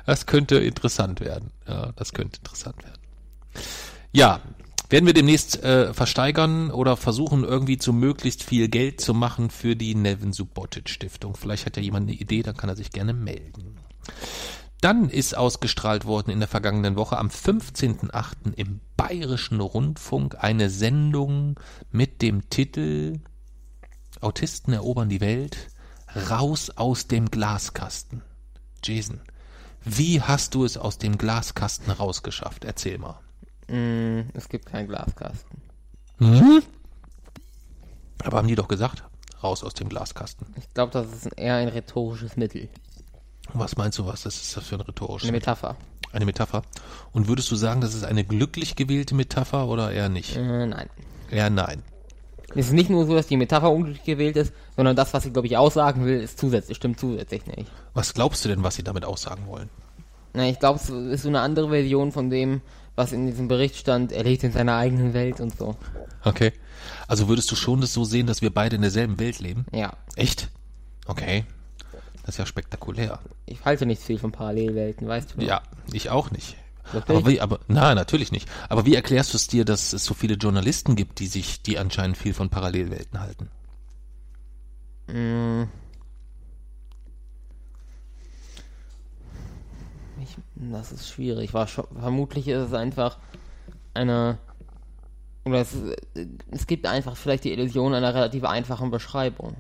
Das 0.07 0.27
könnte 0.27 0.57
interessant 0.59 1.21
werden. 1.21 1.51
Ja, 1.69 1.93
das 1.97 2.13
könnte 2.13 2.39
interessant 2.39 2.83
werden. 2.85 3.01
Ja, 4.13 4.41
werden 4.89 5.07
wir 5.07 5.15
demnächst 5.15 5.63
äh, 5.63 5.93
versteigern 5.93 6.71
oder 6.71 6.97
versuchen 6.97 7.45
irgendwie 7.45 7.79
zu 7.79 7.93
möglichst 7.93 8.43
viel 8.43 8.69
Geld 8.69 9.01
zu 9.01 9.15
machen 9.15 9.51
für 9.51 9.77
die 9.77 9.95
Nevin 9.95 10.33
Subotic 10.33 10.89
Stiftung. 10.89 11.37
Vielleicht 11.37 11.67
hat 11.67 11.77
ja 11.77 11.83
jemand 11.83 12.09
eine 12.09 12.19
Idee, 12.19 12.43
dann 12.43 12.57
kann 12.57 12.69
er 12.69 12.77
sich 12.77 12.91
gerne 12.91 13.13
melden. 13.13 13.77
Dann 14.81 15.09
ist 15.09 15.37
ausgestrahlt 15.37 16.05
worden 16.05 16.31
in 16.31 16.39
der 16.39 16.49
vergangenen 16.49 16.97
Woche 16.97 17.19
am 17.19 17.29
15.08. 17.29 18.55
im 18.57 18.81
Bayerischen 18.97 19.61
Rundfunk 19.61 20.37
eine 20.39 20.71
Sendung 20.71 21.59
mit 21.91 22.23
dem 22.23 22.49
Titel 22.51 23.21
Autisten 24.21 24.73
erobern 24.73 25.09
die 25.09 25.21
Welt, 25.21 25.69
raus 26.31 26.71
aus 26.71 27.07
dem 27.07 27.31
Glaskasten. 27.31 28.23
Jason, 28.83 29.21
wie 29.85 30.23
hast 30.23 30.55
du 30.55 30.65
es 30.65 30.77
aus 30.77 30.99
dem 30.99 31.19
Glaskasten 31.19 31.91
rausgeschafft? 31.93 32.65
Erzähl 32.65 32.99
mal. 32.99 33.21
Mm, 33.69 34.21
es 34.35 34.49
gibt 34.49 34.67
keinen 34.67 34.89
Glaskasten. 34.89 35.61
Aber 38.25 38.39
haben 38.39 38.49
die 38.49 38.55
doch 38.55 38.69
gesagt, 38.69 39.05
raus 39.43 39.63
aus 39.63 39.75
dem 39.75 39.89
Glaskasten. 39.89 40.47
Ich 40.57 40.73
glaube, 40.75 40.93
das 40.93 41.13
ist 41.13 41.27
eher 41.37 41.57
ein 41.57 41.69
rhetorisches 41.69 42.37
Mittel. 42.37 42.69
Was 43.53 43.77
meinst 43.77 43.99
du, 43.99 44.07
was 44.07 44.23
das 44.23 44.37
ist 44.37 44.57
das 44.57 44.67
für 44.67 44.77
ein 44.77 44.81
rhetorisches? 44.81 45.29
Eine 45.29 45.37
Metapher. 45.37 45.77
eine 46.13 46.25
Metapher. 46.25 46.63
Und 47.13 47.29
würdest 47.29 47.51
du 47.51 47.57
sagen, 47.57 47.81
das 47.81 47.95
ist 47.95 48.05
eine 48.05 48.25
glücklich 48.25 48.77
gewählte 48.77 49.15
Metapher 49.15 49.69
oder 49.69 49.93
eher 49.93 50.09
nicht? 50.09 50.37
Äh, 50.37 50.67
nein. 50.67 50.89
Eher 51.31 51.51
nein. 51.51 51.83
Es 52.55 52.67
ist 52.69 52.73
nicht 52.73 52.91
nur 52.91 53.07
so, 53.07 53.15
dass 53.15 53.27
die 53.27 53.37
Metapher 53.37 53.71
unglücklich 53.71 54.05
gewählt 54.05 54.37
ist, 54.37 54.53
sondern 54.77 54.97
das, 54.97 55.13
was 55.13 55.25
sie, 55.25 55.31
glaube 55.33 55.47
ich, 55.47 55.57
aussagen 55.57 56.07
will, 56.07 56.21
ist 56.21 56.39
zusätzlich, 56.39 56.77
stimmt 56.77 56.99
zusätzlich 56.99 57.45
nicht. 57.47 57.71
Was 57.93 58.15
glaubst 58.15 58.45
du 58.45 58.49
denn, 58.49 58.63
was 58.63 58.77
sie 58.77 58.83
damit 58.83 59.05
aussagen 59.05 59.47
wollen? 59.47 59.69
Na, 60.33 60.49
ich 60.49 60.59
glaube, 60.59 60.79
es 60.79 60.89
ist 60.89 61.23
so 61.23 61.29
eine 61.29 61.41
andere 61.41 61.69
Version 61.69 62.13
von 62.13 62.31
dem, 62.31 62.63
was 62.97 63.13
in 63.13 63.27
diesem 63.27 63.47
Bericht 63.47 63.77
stand, 63.77 64.11
er 64.11 64.25
lebt 64.25 64.43
in 64.43 64.53
seiner 64.53 64.77
eigenen 64.77 65.15
Welt 65.15 65.41
und 65.41 65.57
so. 65.57 65.77
Okay. 66.25 66.53
Also 67.07 67.29
würdest 67.29 67.51
du 67.51 67.57
schon 67.57 67.81
das 67.81 67.93
so 67.93 68.05
sehen, 68.05 68.27
dass 68.27 68.43
wir 68.43 68.53
beide 68.53 68.77
in 68.77 68.83
derselben 68.83 69.19
Welt 69.21 69.39
leben? 69.39 69.67
Ja. 69.73 69.93
Echt? 70.17 70.49
Okay. 71.07 71.45
Das 72.23 72.35
ist 72.35 72.39
ja 72.39 72.47
spektakulär. 72.47 73.21
Ich 73.45 73.65
halte 73.65 73.87
nicht 73.87 74.03
viel 74.03 74.19
von 74.19 74.33
Parallelwelten, 74.33 75.07
weißt 75.07 75.35
du? 75.37 75.43
Ja, 75.45 75.63
ich 75.93 76.11
auch 76.11 76.33
nicht. 76.33 76.57
Wirklich? 76.93 77.19
Aber 77.19 77.29
wie, 77.29 77.41
aber, 77.41 77.61
na, 77.69 77.95
natürlich 77.95 78.33
nicht. 78.33 78.49
Aber 78.69 78.87
wie 78.87 78.95
erklärst 78.95 79.33
du 79.33 79.37
es 79.37 79.47
dir, 79.47 79.65
dass 79.65 79.93
es 79.93 80.05
so 80.05 80.15
viele 80.15 80.35
Journalisten 80.35 80.97
gibt, 80.97 81.19
die 81.19 81.27
sich, 81.27 81.63
die 81.63 81.79
anscheinend 81.79 82.17
viel 82.17 82.35
von 82.35 82.49
Parallelwelten 82.49 83.21
halten? 83.21 83.49
Mm. 85.09 85.69
Ich, 90.23 90.37
das 90.57 90.93
ist 90.93 91.09
schwierig. 91.09 91.55
War 91.55 91.67
scho- 91.67 91.89
vermutlich 91.99 92.49
ist 92.49 92.69
es 92.69 92.73
einfach 92.73 93.19
eine. 93.95 94.39
Oder 95.45 95.61
es, 95.61 95.77
es 96.51 96.67
gibt 96.67 96.87
einfach 96.87 97.17
vielleicht 97.17 97.45
die 97.45 97.53
Illusion 97.53 97.95
einer 97.95 98.13
relativ 98.15 98.43
einfachen 98.45 98.91
Beschreibung. 98.91 99.55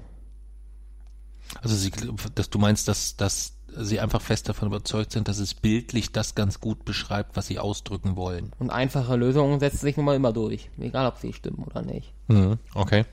Also 1.62 1.76
sie, 1.76 1.92
dass 2.34 2.50
du 2.50 2.58
meinst, 2.58 2.88
dass, 2.88 3.16
dass 3.16 3.52
sie 3.76 4.00
einfach 4.00 4.20
fest 4.20 4.48
davon 4.48 4.66
überzeugt 4.66 5.12
sind, 5.12 5.28
dass 5.28 5.38
es 5.38 5.54
bildlich 5.54 6.10
das 6.10 6.34
ganz 6.34 6.60
gut 6.60 6.84
beschreibt, 6.84 7.36
was 7.36 7.46
sie 7.46 7.60
ausdrücken 7.60 8.16
wollen. 8.16 8.52
Und 8.58 8.70
einfache 8.70 9.14
Lösungen 9.14 9.60
setzen 9.60 9.78
sich 9.78 9.96
nun 9.96 10.06
mal 10.06 10.16
immer 10.16 10.32
durch. 10.32 10.70
Egal, 10.78 11.06
ob 11.06 11.18
sie 11.18 11.32
stimmen 11.32 11.62
oder 11.64 11.82
nicht. 11.82 12.12
Mhm, 12.26 12.58
okay. 12.74 13.04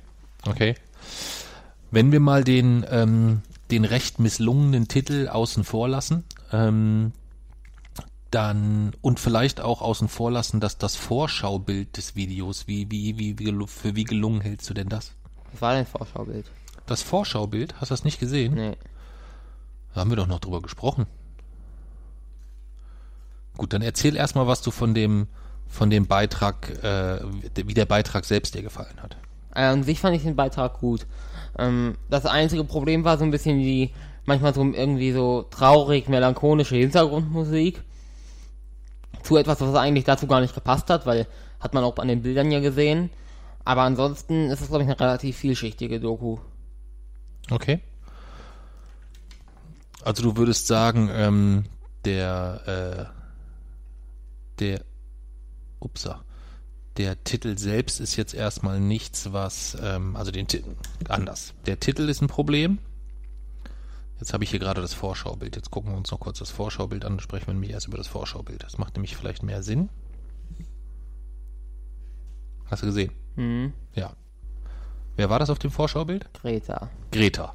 Okay. 0.47 0.75
Wenn 1.91 2.11
wir 2.11 2.19
mal 2.19 2.43
den, 2.43 2.85
ähm, 2.89 3.43
den 3.69 3.85
recht 3.85 4.19
misslungenen 4.19 4.87
Titel 4.87 5.27
außen 5.27 5.63
vor 5.63 5.87
lassen, 5.87 6.23
ähm, 6.51 7.11
dann 8.33 8.93
und 9.01 9.19
vielleicht 9.19 9.61
auch 9.61 9.81
außen 9.81 10.07
vor 10.07 10.31
lassen, 10.31 10.59
dass 10.59 10.77
das 10.77 10.95
Vorschaubild 10.95 11.97
des 11.97 12.15
Videos, 12.15 12.67
wie, 12.67 12.89
wie, 12.89 13.17
wie, 13.17 13.37
wie, 13.37 13.67
für 13.67 13.95
wie 13.95 14.03
gelungen 14.03 14.41
hältst 14.41 14.69
du 14.69 14.73
denn 14.73 14.89
das? 14.89 15.11
Was 15.51 15.61
war 15.61 15.75
denn 15.75 15.85
Vorschaubild? 15.85 16.49
Das 16.85 17.01
Vorschaubild, 17.01 17.75
hast 17.79 17.91
du 17.91 17.93
das 17.93 18.03
nicht 18.03 18.19
gesehen? 18.19 18.55
Nee. 18.55 18.77
Da 19.93 20.01
haben 20.01 20.09
wir 20.09 20.17
doch 20.17 20.27
noch 20.27 20.39
drüber 20.39 20.61
gesprochen. 20.61 21.05
Gut, 23.55 23.73
dann 23.73 23.83
erzähl 23.83 24.15
erstmal, 24.15 24.47
was 24.47 24.63
du 24.63 24.71
von 24.71 24.95
dem, 24.95 25.27
von 25.67 25.91
dem 25.91 26.07
Beitrag, 26.07 26.83
äh, 26.83 27.19
wie 27.55 27.73
der 27.75 27.85
Beitrag 27.85 28.25
selbst 28.25 28.55
dir 28.55 28.63
gefallen 28.63 28.99
hat. 29.01 29.15
Äh, 29.53 29.61
An 29.61 29.83
sich 29.83 29.99
fand 29.99 30.15
ich 30.15 30.23
den 30.23 30.35
Beitrag 30.35 30.79
gut. 30.79 31.05
Ähm, 31.59 31.95
das 32.09 32.25
einzige 32.25 32.63
Problem 32.63 33.03
war 33.03 33.19
so 33.19 33.23
ein 33.23 33.31
bisschen 33.31 33.59
die, 33.59 33.91
manchmal 34.25 34.55
so 34.55 34.63
irgendwie 34.63 35.11
so 35.11 35.43
traurig, 35.43 36.09
melancholische 36.09 36.77
Hintergrundmusik. 36.77 37.83
Zu 39.23 39.37
etwas, 39.37 39.61
was 39.61 39.75
eigentlich 39.75 40.05
dazu 40.05 40.27
gar 40.27 40.41
nicht 40.41 40.53
gepasst 40.53 40.89
hat, 40.89 41.05
weil 41.05 41.27
hat 41.59 41.73
man 41.73 41.83
auch 41.83 41.97
an 41.97 42.07
den 42.07 42.21
Bildern 42.21 42.51
ja 42.51 42.59
gesehen. 42.59 43.09
Aber 43.65 43.83
ansonsten 43.83 44.49
ist 44.49 44.61
es, 44.61 44.67
glaube 44.67 44.83
ich, 44.83 44.89
eine 44.89 44.99
relativ 44.99 45.37
vielschichtige 45.37 45.99
Doku. 45.99 46.37
Okay. 47.49 47.79
Also 50.03 50.23
du 50.23 50.35
würdest 50.35 50.67
sagen, 50.67 51.09
ähm, 51.11 51.63
der, 52.03 53.09
äh, 53.09 54.59
der, 54.59 54.81
upsa, 55.79 56.23
der 56.97 57.23
Titel 57.23 57.57
selbst 57.57 57.99
ist 58.01 58.17
jetzt 58.17 58.33
erstmal 58.33 58.79
nichts, 58.79 59.31
was, 59.31 59.77
ähm, 59.81 60.15
also 60.15 60.31
den 60.31 60.47
Titel, 60.47 60.75
anders. 61.07 61.53
Der 61.65 61.79
Titel 61.79 62.09
ist 62.09 62.21
ein 62.21 62.27
Problem. 62.27 62.79
Jetzt 64.23 64.31
habe 64.31 64.45
ich 64.45 64.51
hier 64.51 64.59
gerade 64.59 64.79
das 64.79 64.93
Vorschaubild. 64.93 65.57
Jetzt 65.57 65.69
gucken 65.69 65.91
wir 65.91 65.97
uns 65.97 66.09
noch 66.09 66.21
kurz 66.21 66.39
das 66.39 66.49
Vorschaubild 66.49 67.03
an 67.03 67.11
und 67.11 67.21
sprechen 67.21 67.47
wir 67.47 67.55
nämlich 67.55 67.71
erst 67.71 67.89
über 67.89 67.97
das 67.97 68.07
Vorschaubild. 68.07 68.63
Das 68.63 68.77
macht 68.77 68.95
nämlich 68.95 69.17
vielleicht 69.17 69.43
mehr 69.43 69.61
Sinn. 69.63 69.89
Hast 72.71 72.83
du 72.83 72.87
gesehen? 72.87 73.11
Mhm. 73.35 73.73
Ja. 73.93 74.13
Wer 75.17 75.29
war 75.29 75.39
das 75.39 75.49
auf 75.49 75.59
dem 75.59 75.71
Vorschaubild? 75.71 76.29
Greta. 76.35 76.89
Greta. 77.11 77.53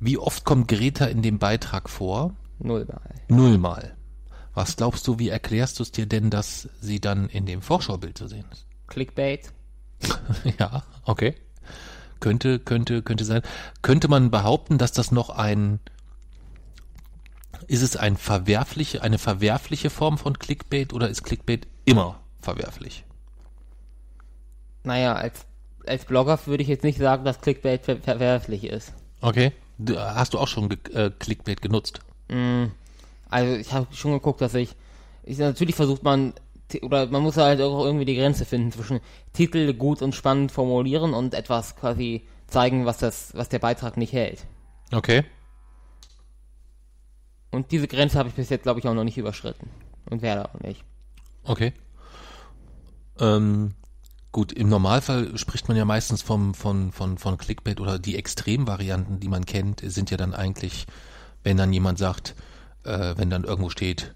Wie 0.00 0.18
oft 0.18 0.44
kommt 0.44 0.66
Greta 0.66 1.04
in 1.04 1.22
dem 1.22 1.38
Beitrag 1.38 1.88
vor? 1.88 2.34
Nullmal. 2.58 3.14
Nullmal. 3.28 3.96
Was 4.54 4.74
glaubst 4.74 5.06
du, 5.06 5.20
wie 5.20 5.28
erklärst 5.28 5.78
du 5.78 5.84
es 5.84 5.92
dir 5.92 6.06
denn, 6.06 6.28
dass 6.28 6.68
sie 6.80 7.00
dann 7.00 7.28
in 7.28 7.46
dem 7.46 7.62
Vorschaubild 7.62 8.18
zu 8.18 8.26
sehen 8.26 8.46
ist? 8.50 8.66
Clickbait. 8.88 9.52
ja, 10.58 10.82
okay. 11.04 11.36
Könnte, 12.20 12.58
könnte, 12.58 13.02
könnte 13.02 13.24
sein. 13.24 13.42
Könnte 13.82 14.08
man 14.08 14.30
behaupten, 14.30 14.78
dass 14.78 14.92
das 14.92 15.12
noch 15.12 15.30
ein, 15.30 15.80
ist 17.66 17.82
es 17.82 17.96
ein 17.96 18.16
verwerfliche, 18.16 19.02
eine 19.02 19.18
verwerfliche 19.18 19.90
Form 19.90 20.18
von 20.18 20.38
Clickbait 20.38 20.92
oder 20.92 21.08
ist 21.08 21.22
Clickbait 21.24 21.66
immer 21.84 22.20
verwerflich? 22.40 23.04
Naja, 24.84 25.14
als, 25.14 25.44
als 25.86 26.04
Blogger 26.04 26.38
würde 26.46 26.62
ich 26.62 26.68
jetzt 26.68 26.84
nicht 26.84 26.98
sagen, 26.98 27.24
dass 27.24 27.40
Clickbait 27.40 27.84
ver 27.84 27.96
verwerflich 27.98 28.64
ist. 28.64 28.92
Okay. 29.20 29.52
Du- 29.78 29.98
Hast 29.98 30.34
du 30.34 30.38
auch 30.38 30.48
schon 30.48 30.70
äh, 30.92 31.10
Clickbait 31.18 31.60
genutzt? 31.62 32.00
Mm, 32.28 32.66
Also 33.28 33.54
ich 33.54 33.72
habe 33.72 33.86
schon 33.94 34.12
geguckt, 34.12 34.40
dass 34.40 34.54
ich, 34.54 34.74
ich 35.24 35.38
natürlich 35.38 35.74
versucht 35.74 36.02
man 36.02 36.32
oder 36.82 37.06
man 37.06 37.22
muss 37.22 37.36
halt 37.36 37.60
auch 37.60 37.84
irgendwie 37.84 38.04
die 38.04 38.16
Grenze 38.16 38.44
finden 38.44 38.72
zwischen 38.72 39.00
Titel 39.32 39.72
gut 39.74 40.02
und 40.02 40.14
spannend 40.14 40.52
formulieren 40.52 41.14
und 41.14 41.34
etwas 41.34 41.76
quasi 41.76 42.26
zeigen, 42.46 42.86
was 42.86 42.98
das, 42.98 43.34
was 43.34 43.48
der 43.48 43.58
Beitrag 43.58 43.96
nicht 43.96 44.12
hält. 44.12 44.46
Okay. 44.92 45.24
Und 47.50 47.72
diese 47.72 47.88
Grenze 47.88 48.18
habe 48.18 48.28
ich 48.28 48.34
bis 48.34 48.50
jetzt, 48.50 48.62
glaube 48.62 48.80
ich, 48.80 48.86
auch 48.86 48.94
noch 48.94 49.04
nicht 49.04 49.18
überschritten 49.18 49.70
und 50.10 50.22
werde 50.22 50.48
auch 50.48 50.60
nicht. 50.60 50.84
Okay. 51.44 51.72
Ähm, 53.18 53.74
gut, 54.32 54.52
im 54.52 54.68
Normalfall 54.68 55.36
spricht 55.38 55.68
man 55.68 55.76
ja 55.76 55.84
meistens 55.84 56.22
vom, 56.22 56.54
von, 56.54 56.92
von, 56.92 57.18
von 57.18 57.38
Clickbait 57.38 57.80
oder 57.80 57.98
die 57.98 58.16
Extremvarianten, 58.16 59.20
die 59.20 59.28
man 59.28 59.46
kennt, 59.46 59.80
sind 59.82 60.10
ja 60.10 60.16
dann 60.16 60.34
eigentlich, 60.34 60.86
wenn 61.42 61.56
dann 61.56 61.72
jemand 61.72 61.98
sagt, 61.98 62.34
äh, 62.84 63.14
wenn 63.16 63.30
dann 63.30 63.44
irgendwo 63.44 63.70
steht, 63.70 64.14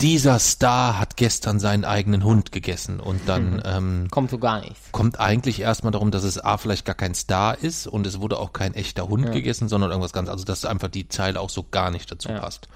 dieser 0.00 0.38
Star 0.38 0.98
hat 0.98 1.16
gestern 1.16 1.58
seinen 1.58 1.84
eigenen 1.84 2.22
Hund 2.22 2.52
gegessen 2.52 3.00
und 3.00 3.28
dann 3.28 3.62
ähm, 3.64 4.08
Kommt 4.10 4.30
so 4.30 4.38
gar 4.38 4.60
nichts. 4.60 4.92
kommt 4.92 5.18
eigentlich 5.18 5.60
erstmal 5.60 5.90
darum, 5.92 6.10
dass 6.10 6.22
es 6.22 6.38
A 6.38 6.58
vielleicht 6.58 6.84
gar 6.84 6.94
kein 6.94 7.14
Star 7.14 7.56
ist 7.58 7.86
und 7.86 8.06
es 8.06 8.20
wurde 8.20 8.38
auch 8.38 8.52
kein 8.52 8.74
echter 8.74 9.08
Hund 9.08 9.24
Ja. 9.24 9.30
gegessen, 9.30 9.68
sondern 9.68 9.90
irgendwas 9.90 10.12
ganz, 10.12 10.28
also 10.28 10.44
dass 10.44 10.64
einfach 10.66 10.88
die 10.88 11.08
Zeile 11.08 11.40
auch 11.40 11.48
so 11.50 11.62
gar 11.70 11.90
nicht 11.90 12.10
dazu 12.12 12.28
Ja. 12.28 12.40
passt. 12.40 12.68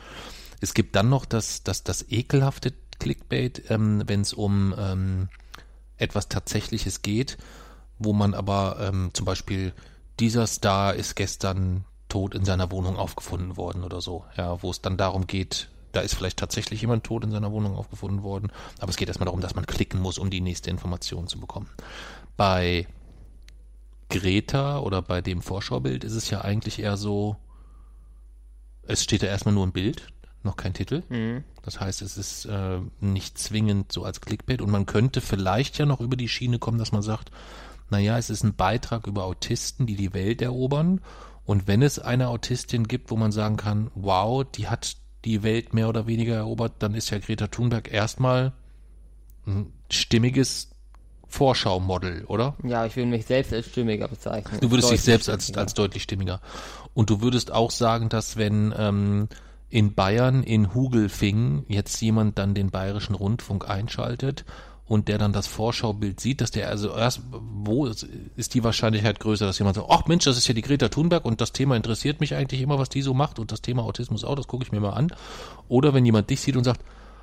Es 0.62 0.72
gibt 0.72 0.96
dann 0.96 1.08
noch 1.10 1.26
das, 1.26 1.62
das, 1.62 1.84
das 1.84 2.06
ekelhafte 2.10 2.72
Clickbait, 2.98 3.70
ähm, 3.70 4.02
wenn 4.06 4.22
es 4.22 4.32
um 4.32 4.74
ähm, 4.78 5.28
etwas 5.98 6.28
Tatsächliches 6.28 7.02
geht, 7.02 7.36
wo 7.98 8.12
man 8.14 8.32
aber 8.34 8.76
ähm, 8.80 9.10
zum 9.12 9.26
Beispiel 9.26 9.74
dieser 10.20 10.46
Star 10.46 10.94
ist 10.94 11.16
gestern 11.16 11.84
tot 12.08 12.34
in 12.34 12.44
seiner 12.46 12.70
Wohnung 12.70 12.96
aufgefunden 12.96 13.56
worden 13.58 13.84
oder 13.84 14.00
so, 14.00 14.24
ja, 14.36 14.62
wo 14.62 14.70
es 14.70 14.80
dann 14.80 14.96
darum 14.96 15.26
geht, 15.26 15.68
da 15.92 16.00
ist 16.00 16.14
vielleicht 16.14 16.38
tatsächlich 16.38 16.80
jemand 16.80 17.04
tot 17.04 17.24
in 17.24 17.30
seiner 17.30 17.52
Wohnung 17.52 17.76
aufgefunden 17.76 18.22
worden, 18.22 18.52
aber 18.78 18.90
es 18.90 18.96
geht 18.96 19.08
erstmal 19.08 19.26
darum, 19.26 19.40
dass 19.40 19.54
man 19.54 19.66
klicken 19.66 20.00
muss, 20.00 20.18
um 20.18 20.30
die 20.30 20.40
nächste 20.40 20.70
Information 20.70 21.26
zu 21.26 21.38
bekommen. 21.38 21.68
Bei 22.36 22.86
Greta 24.08 24.80
oder 24.80 25.02
bei 25.02 25.20
dem 25.20 25.42
Vorschaubild 25.42 26.04
ist 26.04 26.14
es 26.14 26.30
ja 26.30 26.42
eigentlich 26.42 26.78
eher 26.78 26.96
so, 26.96 27.36
es 28.82 29.02
steht 29.02 29.22
da 29.22 29.26
erstmal 29.26 29.54
nur 29.54 29.66
ein 29.66 29.72
Bild, 29.72 30.08
noch 30.42 30.56
kein 30.56 30.74
Titel. 30.74 31.02
Mhm. 31.08 31.44
Das 31.62 31.80
heißt, 31.80 32.02
es 32.02 32.16
ist 32.16 32.46
äh, 32.46 32.80
nicht 33.00 33.38
zwingend 33.38 33.92
so 33.92 34.04
als 34.04 34.20
Clickbait 34.20 34.62
und 34.62 34.70
man 34.70 34.86
könnte 34.86 35.20
vielleicht 35.20 35.78
ja 35.78 35.86
noch 35.86 36.00
über 36.00 36.16
die 36.16 36.28
Schiene 36.28 36.58
kommen, 36.58 36.78
dass 36.78 36.92
man 36.92 37.02
sagt, 37.02 37.30
naja, 37.90 38.18
es 38.18 38.30
ist 38.30 38.44
ein 38.44 38.54
Beitrag 38.54 39.06
über 39.06 39.24
Autisten, 39.24 39.86
die 39.86 39.96
die 39.96 40.14
Welt 40.14 40.42
erobern 40.42 41.00
und 41.44 41.66
wenn 41.66 41.82
es 41.82 41.98
eine 41.98 42.28
Autistin 42.28 42.86
gibt, 42.86 43.10
wo 43.10 43.16
man 43.16 43.32
sagen 43.32 43.56
kann, 43.56 43.90
wow, 43.94 44.44
die 44.44 44.68
hat 44.68 44.96
die 45.24 45.42
Welt 45.42 45.74
mehr 45.74 45.88
oder 45.88 46.06
weniger 46.06 46.34
erobert, 46.34 46.74
dann 46.78 46.94
ist 46.94 47.10
ja 47.10 47.18
Greta 47.18 47.46
Thunberg 47.46 47.92
erstmal 47.92 48.52
ein 49.46 49.72
stimmiges 49.90 50.70
Vorschaumodel, 51.28 52.24
oder? 52.24 52.56
Ja, 52.64 52.86
ich 52.86 52.96
würde 52.96 53.08
mich 53.08 53.26
selbst 53.26 53.52
als 53.52 53.66
stimmiger 53.66 54.08
bezeichnen. 54.08 54.60
Du 54.60 54.70
würdest 54.70 54.90
dich 54.90 55.00
selbst 55.00 55.28
als, 55.28 55.54
als 55.54 55.74
deutlich 55.74 56.02
stimmiger. 56.02 56.40
Und 56.92 57.08
du 57.08 57.20
würdest 57.20 57.52
auch 57.52 57.70
sagen, 57.70 58.08
dass 58.08 58.36
wenn 58.36 58.74
ähm, 58.76 59.28
in 59.68 59.94
Bayern 59.94 60.42
in 60.42 60.74
Hugelfingen 60.74 61.64
jetzt 61.68 62.00
jemand 62.00 62.38
dann 62.38 62.54
den 62.54 62.70
bayerischen 62.70 63.14
Rundfunk 63.14 63.68
einschaltet 63.68 64.44
und 64.90 65.06
der 65.06 65.18
dann 65.18 65.32
das 65.32 65.46
Vorschaubild 65.46 66.18
sieht, 66.18 66.40
dass 66.40 66.50
der 66.50 66.68
also 66.68 66.96
erst, 66.96 67.20
wo 67.30 67.86
ist, 67.86 68.08
die 68.54 68.64
Wahrscheinlichkeit 68.64 69.20
größer, 69.20 69.46
dass 69.46 69.56
jemand 69.60 69.76
sagt, 69.76 69.86
ach 69.88 70.06
Mensch, 70.06 70.24
das 70.24 70.36
ist 70.36 70.48
ja 70.48 70.52
die 70.52 70.62
Greta 70.62 70.88
Thunberg 70.88 71.24
und 71.24 71.40
das 71.40 71.52
Thema 71.52 71.76
interessiert 71.76 72.18
mich 72.18 72.34
eigentlich 72.34 72.60
immer, 72.60 72.76
was 72.80 72.88
die 72.88 73.00
so 73.00 73.14
macht 73.14 73.38
und 73.38 73.52
das 73.52 73.62
Thema 73.62 73.84
Autismus 73.84 74.24
auch, 74.24 74.34
das 74.34 74.48
gucke 74.48 74.64
ich 74.64 74.72
mir 74.72 74.80
mal 74.80 74.90
an. 74.90 75.12
Oder 75.68 75.94
wenn 75.94 76.04
jemand 76.04 76.28
dich 76.28 76.40
sieht 76.40 76.56
und 76.56 76.64
sagt, 76.64 76.80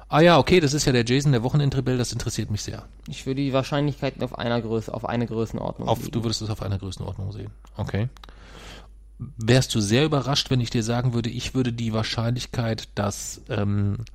Ah 0.08 0.22
ja, 0.22 0.38
okay, 0.38 0.62
das 0.62 0.74
ist 0.74 0.86
ja 0.86 0.94
der 0.94 1.04
Jason, 1.04 1.34
der 1.34 1.44
Wochenendrebell, 1.44 1.98
das 1.98 2.14
interessiert 2.14 2.50
mich 2.50 2.62
sehr. 2.62 2.86
Ich 3.10 3.26
würde 3.26 3.42
die 3.42 3.52
Wahrscheinlichkeiten 3.52 4.24
auf 4.24 4.40
einer 4.40 4.62
Größe, 4.62 4.94
auf 4.94 5.04
eine 5.04 5.28
Größenordnung 5.28 5.90
Auf, 5.90 6.00
legen. 6.00 6.12
du 6.14 6.24
würdest 6.24 6.42
es 6.42 6.50
auf 6.50 6.62
einer 6.62 6.78
Größenordnung 6.78 7.34
sehen. 7.34 7.52
Okay. 7.76 8.08
Wärst 9.20 9.76
du 9.76 9.82
sehr 9.82 10.06
überrascht, 10.06 10.50
wenn 10.50 10.62
ich 10.62 10.70
dir 10.70 10.84
sagen 10.84 11.14
würde, 11.14 11.30
ich 11.30 11.54
würde 11.54 11.74
die 11.74 11.92
Wahrscheinlichkeit, 11.92 12.88
dass 12.96 13.42
ähm, 13.50 14.06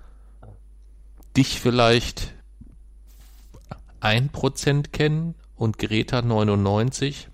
dich 1.36 1.60
vielleicht 1.60 2.32
ein 4.02 4.28
Prozent 4.30 4.92
kennen 4.92 5.34
und 5.56 5.78
Greta 5.78 6.22
99, 6.22 7.28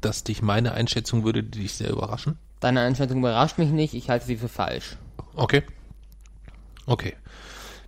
dass 0.00 0.24
dich 0.24 0.42
meine 0.42 0.72
Einschätzung 0.72 1.24
würde 1.24 1.42
die 1.42 1.60
dich 1.60 1.74
sehr 1.74 1.90
überraschen? 1.90 2.38
Deine 2.60 2.80
Einschätzung 2.82 3.18
überrascht 3.18 3.58
mich 3.58 3.70
nicht, 3.70 3.94
ich 3.94 4.08
halte 4.10 4.26
sie 4.26 4.36
für 4.36 4.48
falsch. 4.48 4.96
Okay. 5.34 5.62
Okay. 6.86 7.14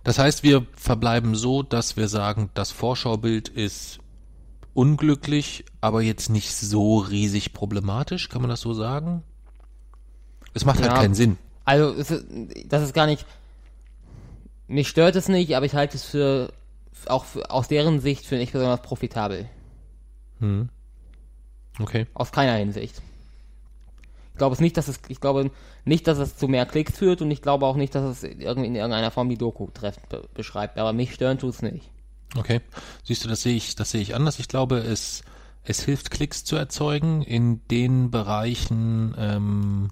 Das 0.04 0.18
heißt, 0.18 0.42
wir 0.42 0.66
verbleiben 0.74 1.34
so, 1.34 1.62
dass 1.62 1.96
wir 1.96 2.08
sagen, 2.08 2.50
das 2.54 2.70
Vorschaubild 2.70 3.48
ist 3.48 3.98
unglücklich, 4.74 5.64
aber 5.80 6.02
jetzt 6.02 6.30
nicht 6.30 6.54
so 6.54 6.98
riesig 6.98 7.52
problematisch, 7.52 8.28
kann 8.28 8.40
man 8.40 8.48
das 8.50 8.60
so 8.60 8.72
sagen? 8.74 9.22
Es 10.54 10.64
macht 10.64 10.80
halt 10.80 10.92
Ja. 10.92 10.98
keinen 10.98 11.14
Sinn. 11.14 11.36
Also, 11.64 11.94
das 12.66 12.82
ist 12.82 12.94
gar 12.94 13.06
nicht. 13.06 13.26
Mich 14.66 14.88
stört 14.88 15.16
es 15.16 15.28
nicht, 15.28 15.54
aber 15.56 15.66
ich 15.66 15.74
halte 15.74 15.96
es 15.96 16.04
für, 16.04 16.52
auch 17.06 17.24
für, 17.24 17.50
aus 17.50 17.68
deren 17.68 18.00
Sicht 18.00 18.26
für 18.26 18.36
nicht 18.36 18.52
besonders 18.52 18.82
profitabel. 18.82 19.48
Okay. 21.78 22.06
Aus 22.14 22.32
keiner 22.32 22.54
Hinsicht. 22.54 23.02
Ich 24.32 24.38
glaube 24.38 24.54
es 24.54 24.60
nicht, 24.60 24.76
dass 24.76 24.88
es, 24.88 25.00
ich 25.08 25.20
glaube 25.20 25.50
nicht, 25.84 26.06
dass 26.06 26.18
es 26.18 26.36
zu 26.36 26.46
mehr 26.46 26.64
Klicks 26.64 26.96
führt 26.96 27.22
und 27.22 27.30
ich 27.30 27.42
glaube 27.42 27.66
auch 27.66 27.76
nicht, 27.76 27.94
dass 27.94 28.04
es 28.04 28.22
irgendwie 28.22 28.68
in 28.68 28.76
irgendeiner 28.76 29.10
Form 29.10 29.28
die 29.28 29.38
Doku 29.38 29.68
treffend 29.74 30.08
be 30.08 30.28
beschreibt. 30.34 30.78
Aber 30.78 30.92
mich 30.92 31.14
stören 31.14 31.38
tut 31.38 31.54
es 31.54 31.62
nicht. 31.62 31.90
Okay. 32.36 32.60
Siehst 33.02 33.24
du, 33.24 33.28
das 33.28 33.42
sehe 33.42 33.56
ich, 33.56 33.74
das 33.74 33.90
sehe 33.90 34.00
ich 34.00 34.14
anders. 34.14 34.38
Ich 34.38 34.48
glaube, 34.48 34.78
es, 34.78 35.22
es 35.64 35.82
hilft 35.82 36.10
Klicks 36.10 36.44
zu 36.44 36.56
erzeugen 36.56 37.22
in 37.22 37.66
den 37.68 38.10
Bereichen, 38.10 39.14
ähm, 39.18 39.90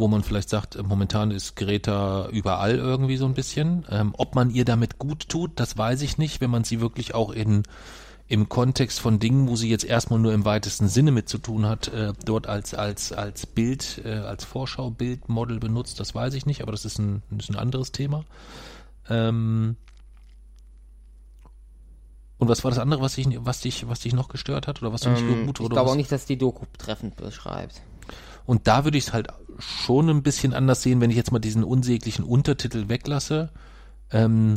wo 0.00 0.08
man 0.08 0.24
vielleicht 0.24 0.48
sagt, 0.48 0.74
äh, 0.76 0.82
momentan 0.82 1.30
ist 1.30 1.54
Greta 1.56 2.28
überall 2.30 2.76
irgendwie 2.76 3.16
so 3.16 3.26
ein 3.26 3.34
bisschen. 3.34 3.86
Ähm, 3.90 4.14
ob 4.18 4.34
man 4.34 4.50
ihr 4.50 4.64
damit 4.64 4.98
gut 4.98 5.28
tut, 5.28 5.52
das 5.56 5.76
weiß 5.78 6.02
ich 6.02 6.18
nicht, 6.18 6.40
wenn 6.40 6.50
man 6.50 6.64
sie 6.64 6.80
wirklich 6.80 7.14
auch 7.14 7.30
in 7.30 7.62
im 8.26 8.48
Kontext 8.48 9.00
von 9.00 9.18
Dingen, 9.18 9.48
wo 9.48 9.56
sie 9.56 9.68
jetzt 9.68 9.84
erstmal 9.84 10.20
nur 10.20 10.32
im 10.32 10.44
weitesten 10.44 10.86
Sinne 10.86 11.10
mit 11.10 11.28
zu 11.28 11.38
tun 11.38 11.66
hat, 11.66 11.88
äh, 11.88 12.12
dort 12.24 12.46
als 12.46 12.74
als 12.74 13.12
als 13.12 13.44
Bild, 13.44 14.00
äh, 14.04 14.10
als 14.18 14.44
Vorschaubildmodel 14.44 15.58
benutzt, 15.58 15.98
das 15.98 16.14
weiß 16.14 16.34
ich 16.34 16.46
nicht, 16.46 16.62
aber 16.62 16.70
das 16.70 16.84
ist 16.84 16.98
ein, 16.98 17.22
das 17.30 17.48
ist 17.48 17.50
ein 17.50 17.56
anderes 17.58 17.90
Thema. 17.90 18.24
Ähm, 19.08 19.76
und 22.38 22.48
was 22.48 22.62
war 22.64 22.70
das 22.70 22.78
andere, 22.78 23.02
was 23.02 23.16
dich, 23.16 23.26
was 23.44 23.60
dich, 23.60 23.88
was 23.88 23.98
dich 24.00 24.14
noch 24.14 24.28
gestört 24.28 24.66
hat 24.66 24.80
oder 24.80 24.92
was 24.92 25.02
du 25.02 25.10
nicht 25.10 25.22
Ähm, 25.22 25.46
gut 25.46 25.58
ich 25.58 25.66
oder 25.66 25.74
glaube 25.74 25.86
was? 25.86 25.92
auch 25.92 25.96
nicht, 25.96 26.12
dass 26.12 26.24
die 26.24 26.38
Doku 26.38 26.64
treffend 26.78 27.16
beschreibt. 27.16 27.82
Und 28.46 28.66
da 28.66 28.84
würde 28.84 28.96
ich 28.96 29.08
es 29.08 29.12
halt 29.12 29.28
schon 29.60 30.08
ein 30.08 30.22
bisschen 30.22 30.52
anders 30.54 30.82
sehen, 30.82 31.00
wenn 31.00 31.10
ich 31.10 31.16
jetzt 31.16 31.32
mal 31.32 31.38
diesen 31.38 31.64
unsäglichen 31.64 32.24
Untertitel 32.24 32.88
weglasse. 32.88 33.50
Ähm, 34.10 34.54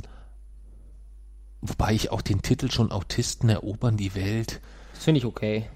wobei 1.62 1.94
ich 1.94 2.12
auch 2.12 2.22
den 2.22 2.42
Titel 2.42 2.72
schon 2.72 2.92
Autisten 2.92 3.50
erobern 3.50 3.98
die 3.98 4.16
Welt, 4.16 4.62
Das 4.94 5.04
finde 5.04 5.20
ich 5.20 5.26
okay. 5.26 5.70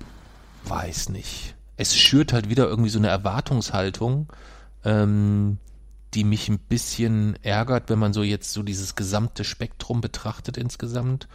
weiß 0.65 1.09
nicht. 1.09 1.55
Es 1.77 1.95
schürt 1.95 2.33
halt 2.33 2.49
wieder 2.49 2.67
irgendwie 2.67 2.89
so 2.89 2.97
eine 2.97 3.07
Erwartungshaltung, 3.07 4.27
ähm, 4.83 5.57
die 6.13 6.23
mich 6.23 6.49
ein 6.49 6.59
bisschen 6.59 7.37
ärgert, 7.43 7.89
wenn 7.89 7.99
man 7.99 8.13
so 8.13 8.23
jetzt 8.23 8.51
so 8.53 8.63
dieses 8.63 8.95
gesamte 8.95 9.43
Spektrum 9.43 10.01
betrachtet 10.01 10.57
insgesamt. 10.57 11.27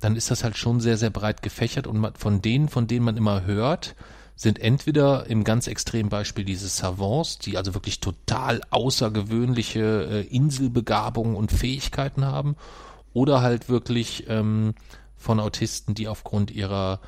Dann 0.00 0.14
ist 0.14 0.30
das 0.30 0.44
halt 0.44 0.56
schon 0.56 0.80
sehr, 0.80 0.96
sehr 0.96 1.10
breit 1.10 1.42
gefächert 1.42 1.86
und 1.86 1.98
man, 1.98 2.14
von 2.14 2.42
denen, 2.42 2.68
von 2.68 2.86
denen 2.86 3.04
man 3.04 3.16
immer 3.16 3.44
hört, 3.44 3.96
sind 4.38 4.60
entweder 4.60 5.26
im 5.26 5.42
ganz 5.42 5.66
extremen 5.66 6.10
Beispiel 6.10 6.44
diese 6.44 6.68
Savants, 6.68 7.40
die 7.40 7.56
also 7.56 7.74
wirklich 7.74 7.98
total 7.98 8.60
außergewöhnliche 8.70 10.04
äh, 10.08 10.26
Inselbegabungen 10.28 11.34
und 11.34 11.50
Fähigkeiten 11.50 12.24
haben, 12.24 12.54
oder 13.12 13.42
halt 13.42 13.68
wirklich 13.68 14.26
ähm, 14.28 14.74
von 15.16 15.40
Autisten, 15.40 15.96
die 15.96 16.06
aufgrund 16.06 16.52
ihrer 16.52 17.00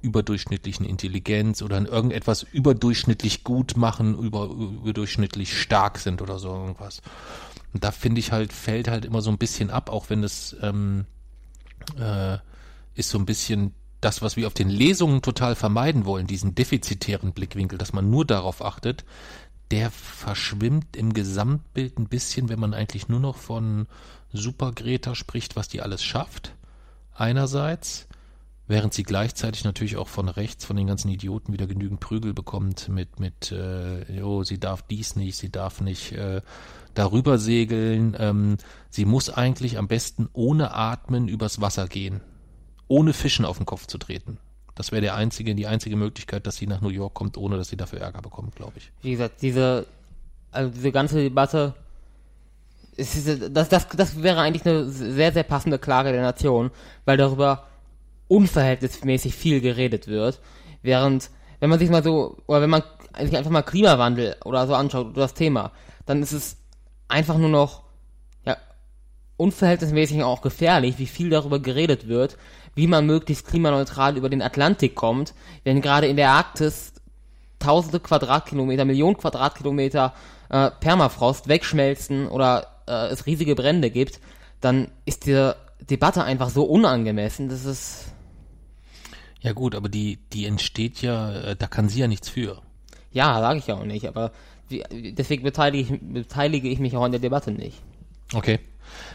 überdurchschnittlichen 0.00 0.86
Intelligenz 0.86 1.60
oder 1.60 1.76
in 1.76 1.86
irgendetwas 1.86 2.44
überdurchschnittlich 2.44 3.42
gut 3.42 3.76
machen, 3.76 4.16
über, 4.16 4.44
überdurchschnittlich 4.44 5.60
stark 5.60 5.98
sind 5.98 6.22
oder 6.22 6.38
so 6.38 6.50
irgendwas. 6.50 7.02
Und 7.74 7.82
da 7.82 7.90
finde 7.90 8.20
ich 8.20 8.30
halt, 8.30 8.52
fällt 8.52 8.86
halt 8.86 9.04
immer 9.04 9.22
so 9.22 9.30
ein 9.30 9.38
bisschen 9.38 9.70
ab, 9.70 9.90
auch 9.90 10.08
wenn 10.08 10.22
es 10.22 10.54
ähm, 10.62 11.06
äh, 11.98 12.38
ist 12.94 13.10
so 13.10 13.18
ein 13.18 13.26
bisschen 13.26 13.74
das, 14.00 14.22
was 14.22 14.36
wir 14.36 14.46
auf 14.46 14.54
den 14.54 14.68
Lesungen 14.68 15.22
total 15.22 15.54
vermeiden 15.54 16.04
wollen, 16.04 16.26
diesen 16.26 16.54
defizitären 16.54 17.32
Blickwinkel, 17.32 17.78
dass 17.78 17.92
man 17.92 18.10
nur 18.10 18.24
darauf 18.24 18.64
achtet, 18.64 19.04
der 19.70 19.90
verschwimmt 19.90 20.96
im 20.96 21.12
Gesamtbild 21.12 21.98
ein 21.98 22.08
bisschen, 22.08 22.48
wenn 22.48 22.60
man 22.60 22.74
eigentlich 22.74 23.08
nur 23.08 23.20
noch 23.20 23.36
von 23.36 23.86
Super 24.32 24.72
Greta 24.72 25.14
spricht, 25.14 25.56
was 25.56 25.68
die 25.68 25.82
alles 25.82 26.04
schafft. 26.04 26.54
Einerseits, 27.14 28.06
während 28.68 28.94
sie 28.94 29.02
gleichzeitig 29.02 29.64
natürlich 29.64 29.96
auch 29.96 30.08
von 30.08 30.28
rechts, 30.28 30.64
von 30.64 30.76
den 30.76 30.86
ganzen 30.86 31.08
Idioten 31.08 31.52
wieder 31.52 31.66
genügend 31.66 32.00
Prügel 32.00 32.34
bekommt 32.34 32.88
mit, 32.88 33.18
mit, 33.18 33.50
äh, 33.50 34.12
jo, 34.12 34.44
sie 34.44 34.60
darf 34.60 34.82
dies 34.82 35.16
nicht, 35.16 35.36
sie 35.36 35.50
darf 35.50 35.80
nicht 35.80 36.12
äh, 36.12 36.42
darüber 36.94 37.38
segeln, 37.38 38.16
ähm, 38.18 38.58
sie 38.90 39.04
muss 39.04 39.30
eigentlich 39.30 39.78
am 39.78 39.88
besten 39.88 40.28
ohne 40.32 40.74
Atmen 40.74 41.28
übers 41.28 41.60
Wasser 41.60 41.88
gehen, 41.88 42.20
ohne 42.88 43.12
Fischen 43.12 43.44
auf 43.44 43.56
den 43.56 43.66
Kopf 43.66 43.86
zu 43.86 43.98
treten. 43.98 44.38
Das 44.74 44.92
wäre 44.92 45.14
einzige, 45.14 45.54
die 45.54 45.66
einzige 45.66 45.96
Möglichkeit, 45.96 46.46
dass 46.46 46.56
sie 46.56 46.66
nach 46.66 46.80
New 46.80 46.90
York 46.90 47.14
kommt, 47.14 47.38
ohne 47.38 47.56
dass 47.56 47.68
sie 47.68 47.76
dafür 47.76 48.00
Ärger 48.00 48.20
bekommt, 48.20 48.56
glaube 48.56 48.74
ich. 48.76 48.92
Wie 49.02 49.12
gesagt, 49.12 49.40
diese, 49.40 49.86
also 50.52 50.70
diese 50.70 50.92
ganze 50.92 51.22
Debatte, 51.22 51.74
ist, 52.96 53.28
das, 53.50 53.68
das, 53.68 53.88
das 53.88 54.22
wäre 54.22 54.40
eigentlich 54.40 54.66
eine 54.66 54.86
sehr, 54.86 55.32
sehr 55.32 55.42
passende 55.42 55.78
Klage 55.78 56.12
der 56.12 56.22
Nation, 56.22 56.70
weil 57.04 57.16
darüber 57.16 57.66
unverhältnismäßig 58.28 59.34
viel 59.34 59.60
geredet 59.60 60.08
wird, 60.08 60.40
während, 60.82 61.30
wenn 61.60 61.70
man 61.70 61.78
sich 61.78 61.90
mal 61.90 62.02
so, 62.02 62.38
oder 62.46 62.62
wenn 62.62 62.70
man 62.70 62.82
sich 63.20 63.36
einfach 63.36 63.50
mal 63.50 63.62
Klimawandel 63.62 64.36
oder 64.44 64.66
so 64.66 64.74
anschaut, 64.74 65.08
oder 65.08 65.22
das 65.22 65.34
Thema, 65.34 65.72
dann 66.06 66.22
ist 66.22 66.32
es 66.32 66.56
einfach 67.08 67.38
nur 67.38 67.48
noch, 67.48 67.82
ja, 68.44 68.56
unverhältnismäßig 69.36 70.22
auch 70.22 70.42
gefährlich, 70.42 70.98
wie 70.98 71.06
viel 71.06 71.30
darüber 71.30 71.60
geredet 71.60 72.08
wird, 72.08 72.36
wie 72.76 72.86
man 72.86 73.06
möglichst 73.06 73.48
klimaneutral 73.48 74.16
über 74.16 74.28
den 74.28 74.42
Atlantik 74.42 74.94
kommt, 74.94 75.34
wenn 75.64 75.80
gerade 75.80 76.06
in 76.06 76.16
der 76.16 76.30
Arktis 76.30 76.92
tausende 77.58 77.98
Quadratkilometer, 77.98 78.84
Millionen 78.84 79.16
Quadratkilometer 79.16 80.14
äh, 80.50 80.70
Permafrost 80.70 81.48
wegschmelzen 81.48 82.28
oder 82.28 82.68
äh, 82.86 83.08
es 83.08 83.26
riesige 83.26 83.54
Brände 83.54 83.90
gibt, 83.90 84.20
dann 84.60 84.88
ist 85.06 85.26
diese 85.26 85.56
Debatte 85.80 86.22
einfach 86.22 86.50
so 86.50 86.64
unangemessen, 86.64 87.48
dass 87.48 87.64
es 87.64 88.04
Ja 89.40 89.52
gut, 89.52 89.74
aber 89.74 89.88
die, 89.88 90.18
die 90.32 90.44
entsteht 90.44 91.00
ja, 91.02 91.32
äh, 91.32 91.56
da 91.56 91.66
kann 91.66 91.88
sie 91.88 92.00
ja 92.00 92.08
nichts 92.08 92.28
für. 92.28 92.60
ja, 93.10 93.40
sage 93.40 93.58
ich 93.58 93.66
ja 93.66 93.76
auch 93.76 93.84
nicht, 93.84 94.06
aber 94.06 94.32
wie, 94.68 94.84
deswegen 94.90 95.44
beteilige 95.44 95.94
ich, 95.94 96.00
beteilige 96.00 96.68
ich 96.68 96.78
mich 96.78 96.94
auch 96.96 97.04
an 97.04 97.12
der 97.12 97.20
Debatte 97.20 97.52
nicht. 97.52 97.80
Okay. 98.34 98.60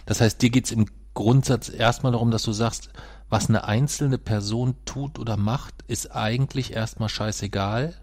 Das 0.05 0.19
heißt, 0.19 0.41
dir 0.41 0.49
geht's 0.49 0.71
im 0.71 0.87
Grundsatz 1.13 1.69
erstmal 1.69 2.13
darum, 2.13 2.31
dass 2.31 2.43
du 2.43 2.53
sagst, 2.53 2.89
was 3.31 3.47
eine 3.47 3.63
einzelne 3.63 4.17
Person 4.17 4.75
tut 4.83 5.17
oder 5.17 5.37
macht, 5.37 5.73
ist 5.87 6.13
eigentlich 6.13 6.73
erstmal 6.73 7.07
scheißegal, 7.07 7.95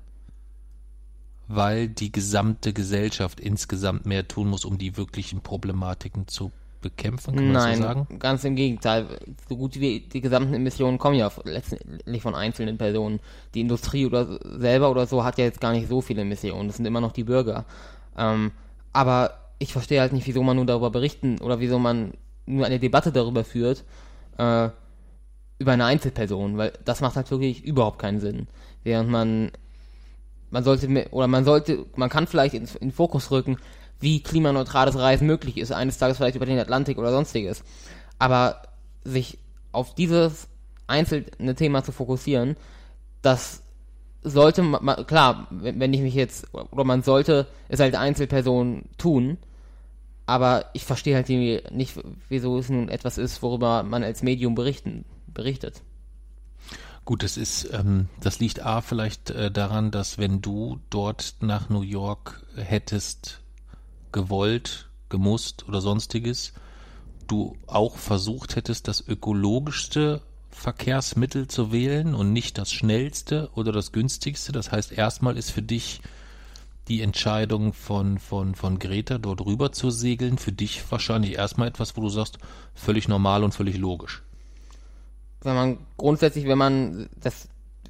weil 1.49 1.89
die 1.89 2.11
gesamte 2.11 2.73
Gesellschaft 2.73 3.39
insgesamt 3.39 4.07
mehr 4.07 4.27
tun 4.27 4.49
muss, 4.49 4.65
um 4.65 4.79
die 4.79 4.97
wirklichen 4.97 5.43
Problematiken 5.43 6.29
zu 6.29 6.51
bekämpfen, 6.81 7.37
kann 7.37 7.53
man 7.53 7.77
so 7.77 7.83
sagen? 7.83 8.07
Nein, 8.09 8.19
ganz 8.19 8.45
im 8.45 8.57
Gegenteil. 8.57 9.07
So 9.49 9.57
gut 9.57 9.79
wie 9.79 10.01
die 10.01 10.23
gesamten 10.23 10.55
Emissionen 10.55 10.97
kommen 10.97 11.17
ja 11.17 11.31
letztendlich 11.45 12.23
von 12.23 12.35
einzelnen 12.35 12.79
Personen. 12.79 13.21
Die 13.53 13.61
Industrie 13.61 14.07
oder 14.07 14.39
selber 14.59 14.91
oder 14.91 15.07
so 15.07 15.25
hat 15.25 15.37
ja 15.37 15.45
jetzt 15.45 15.61
gar 15.61 15.73
nicht 15.73 15.89
so 15.89 16.01
viele 16.01 16.23
Emissionen. 16.23 16.69
Das 16.69 16.77
sind 16.77 16.87
immer 16.87 17.03
noch 17.03 17.13
die 17.13 17.25
Bürger. 17.25 17.67
Ähm, 18.17 18.53
aber 18.95 19.35
ich 19.59 19.73
verstehe 19.73 20.01
halt 20.01 20.15
nicht, 20.15 20.27
wieso 20.27 20.43
man 20.43 20.57
nur 20.57 20.65
darüber 20.67 20.91
berichten 20.91 21.39
oder 21.41 21.61
wieso 21.61 21.79
man 21.79 22.13
nur 22.47 22.65
eine 22.65 22.79
Debatte 22.79 23.13
darüber 23.13 23.45
führt, 23.45 23.85
äh, 24.39 24.71
über 25.59 25.73
eine 25.73 25.85
Einzelperson, 25.87 26.57
weil 26.57 26.73
das 26.85 27.01
macht 27.01 27.17
halt 27.17 27.31
wirklich 27.31 27.65
überhaupt 27.65 27.99
keinen 27.99 28.21
Sinn. 28.21 28.47
Während 28.85 29.11
man 29.11 29.51
man 30.51 30.65
sollte 30.65 30.89
oder 31.13 31.27
man 31.27 31.45
sollte, 31.45 31.85
man 31.97 32.09
kann 32.09 32.27
vielleicht 32.27 32.55
in, 32.55 32.65
in 32.65 32.89
den 32.89 32.93
Fokus 32.93 33.31
rücken, 33.31 33.59
wie 34.01 34.23
klimaneutrales 34.23 34.97
Reisen 34.97 35.27
möglich 35.27 35.59
ist, 35.59 35.73
eines 35.73 35.99
Tages 35.99 36.17
vielleicht 36.17 36.37
über 36.37 36.47
den 36.47 36.59
Atlantik 36.59 36.99
oder 36.99 37.11
sonstiges. 37.13 37.63
Aber 38.19 38.63
sich 39.05 39.39
auf 39.73 39.95
dieses 39.95 40.49
einzelne 40.87 41.55
Thema 41.55 41.85
zu 41.85 41.93
fokussieren, 41.93 42.57
das 43.23 43.63
sollte 44.23 44.63
ma- 44.63 44.81
ma- 44.81 45.05
klar, 45.05 45.47
wenn 45.51 45.93
ich 45.93 46.01
mich 46.01 46.15
jetzt 46.15 46.47
oder 46.55 46.85
man 46.85 47.03
sollte 47.03 47.47
es 47.69 47.81
als 47.81 47.95
Einzelperson 47.95 48.85
tun, 48.99 49.39
Aber 50.27 50.67
ich 50.75 50.85
verstehe 50.85 51.15
halt 51.15 51.29
nicht, 51.31 51.95
wieso 52.29 52.59
es 52.59 52.69
nun 52.69 52.89
etwas 52.91 53.17
ist, 53.19 53.43
worüber 53.43 53.83
man 53.83 54.05
als 54.05 54.23
Medium 54.23 54.55
berichten, 54.55 55.05
berichtet. 55.39 55.83
Gut, 57.05 57.23
das 57.23 57.39
ist, 57.39 57.73
ähm, 57.73 58.09
das 58.21 58.39
liegt 58.41 58.61
A 58.61 58.83
vielleicht 58.83 59.31
äh, 59.31 59.51
daran, 59.51 59.91
dass 59.91 60.19
wenn 60.19 60.43
du 60.43 60.81
dort 60.91 61.37
nach 61.41 61.71
New 61.71 61.81
York 61.81 62.43
hättest 62.57 63.41
gewollt, 64.13 64.89
gemusst 65.09 65.67
oder 65.69 65.81
sonstiges, 65.81 66.53
du 67.29 67.57
auch 67.67 67.97
versucht 67.97 68.57
hättest, 68.57 68.89
das 68.89 69.01
ökologischste 69.07 70.21
Verkehrsmittel 70.51 71.47
zu 71.47 71.73
wählen 71.73 72.15
und 72.15 72.33
nicht 72.33 72.59
das 72.59 72.73
schnellste 72.73 73.49
oder 73.55 73.71
das 73.71 73.93
günstigste. 73.93 74.53
Das 74.53 74.73
heißt, 74.73 74.93
erstmal 74.93 75.39
ist 75.39 75.51
für 75.51 75.63
dich 75.63 76.01
die 76.89 77.01
Entscheidung 77.01 77.75
von, 77.75 78.19
von, 78.19 78.55
von 78.55 78.79
Greta 78.79 79.19
dort 79.19 79.47
rüber 79.47 79.73
zu 79.73 79.91
segeln 79.91 80.37
für 80.37 80.53
dich 80.53 80.83
wahrscheinlich 80.91 81.37
erstmal 81.37 81.69
etwas, 81.69 81.97
wo 81.97 82.01
du 82.01 82.09
sagst, 82.09 82.39
völlig 82.75 83.07
normal 83.09 83.45
und 83.45 83.53
völlig 83.53 83.79
logisch. 83.79 84.23
Wenn 85.43 85.55
man 85.55 85.79
grundsätzlich, 85.97 86.47
wenn 86.47 86.59
man 86.59 87.09
das 87.21 87.49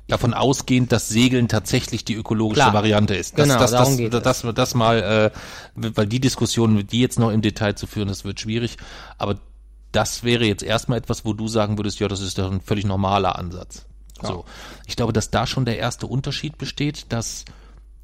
Davon 0.08 0.32
ausgehend, 0.32 0.90
dass 0.90 1.10
Segeln 1.10 1.48
tatsächlich 1.48 2.02
die 2.02 2.14
ökologische 2.14 2.62
Klar. 2.62 2.72
Variante 2.72 3.14
ist. 3.14 3.38
Das, 3.38 3.46
Genau, 3.46 3.60
das, 3.60 3.72
darum 3.72 3.92
das, 3.92 3.96
geht 3.98 4.14
das, 4.14 4.22
das, 4.22 4.54
das 4.54 4.74
mal, 4.74 5.02
äh, 5.02 5.30
weil 5.74 6.06
die 6.06 6.18
Diskussion, 6.18 6.86
die 6.86 7.00
jetzt 7.00 7.18
noch 7.18 7.30
im 7.30 7.42
Detail 7.42 7.74
zu 7.74 7.86
führen, 7.86 8.08
das 8.08 8.24
wird 8.24 8.40
schwierig. 8.40 8.78
Aber 9.18 9.36
das 9.92 10.24
wäre 10.24 10.46
jetzt 10.46 10.62
erstmal 10.62 10.96
etwas, 10.96 11.26
wo 11.26 11.34
du 11.34 11.46
sagen 11.46 11.78
würdest, 11.78 12.00
ja, 12.00 12.08
das 12.08 12.20
ist 12.20 12.38
doch 12.38 12.50
ein 12.50 12.62
völlig 12.62 12.86
normaler 12.86 13.38
Ansatz. 13.38 13.84
Ja. 14.22 14.28
So. 14.28 14.44
Ich 14.86 14.96
glaube, 14.96 15.12
dass 15.12 15.30
da 15.30 15.46
schon 15.46 15.66
der 15.66 15.78
erste 15.78 16.06
Unterschied 16.06 16.56
besteht, 16.56 17.12
dass 17.12 17.44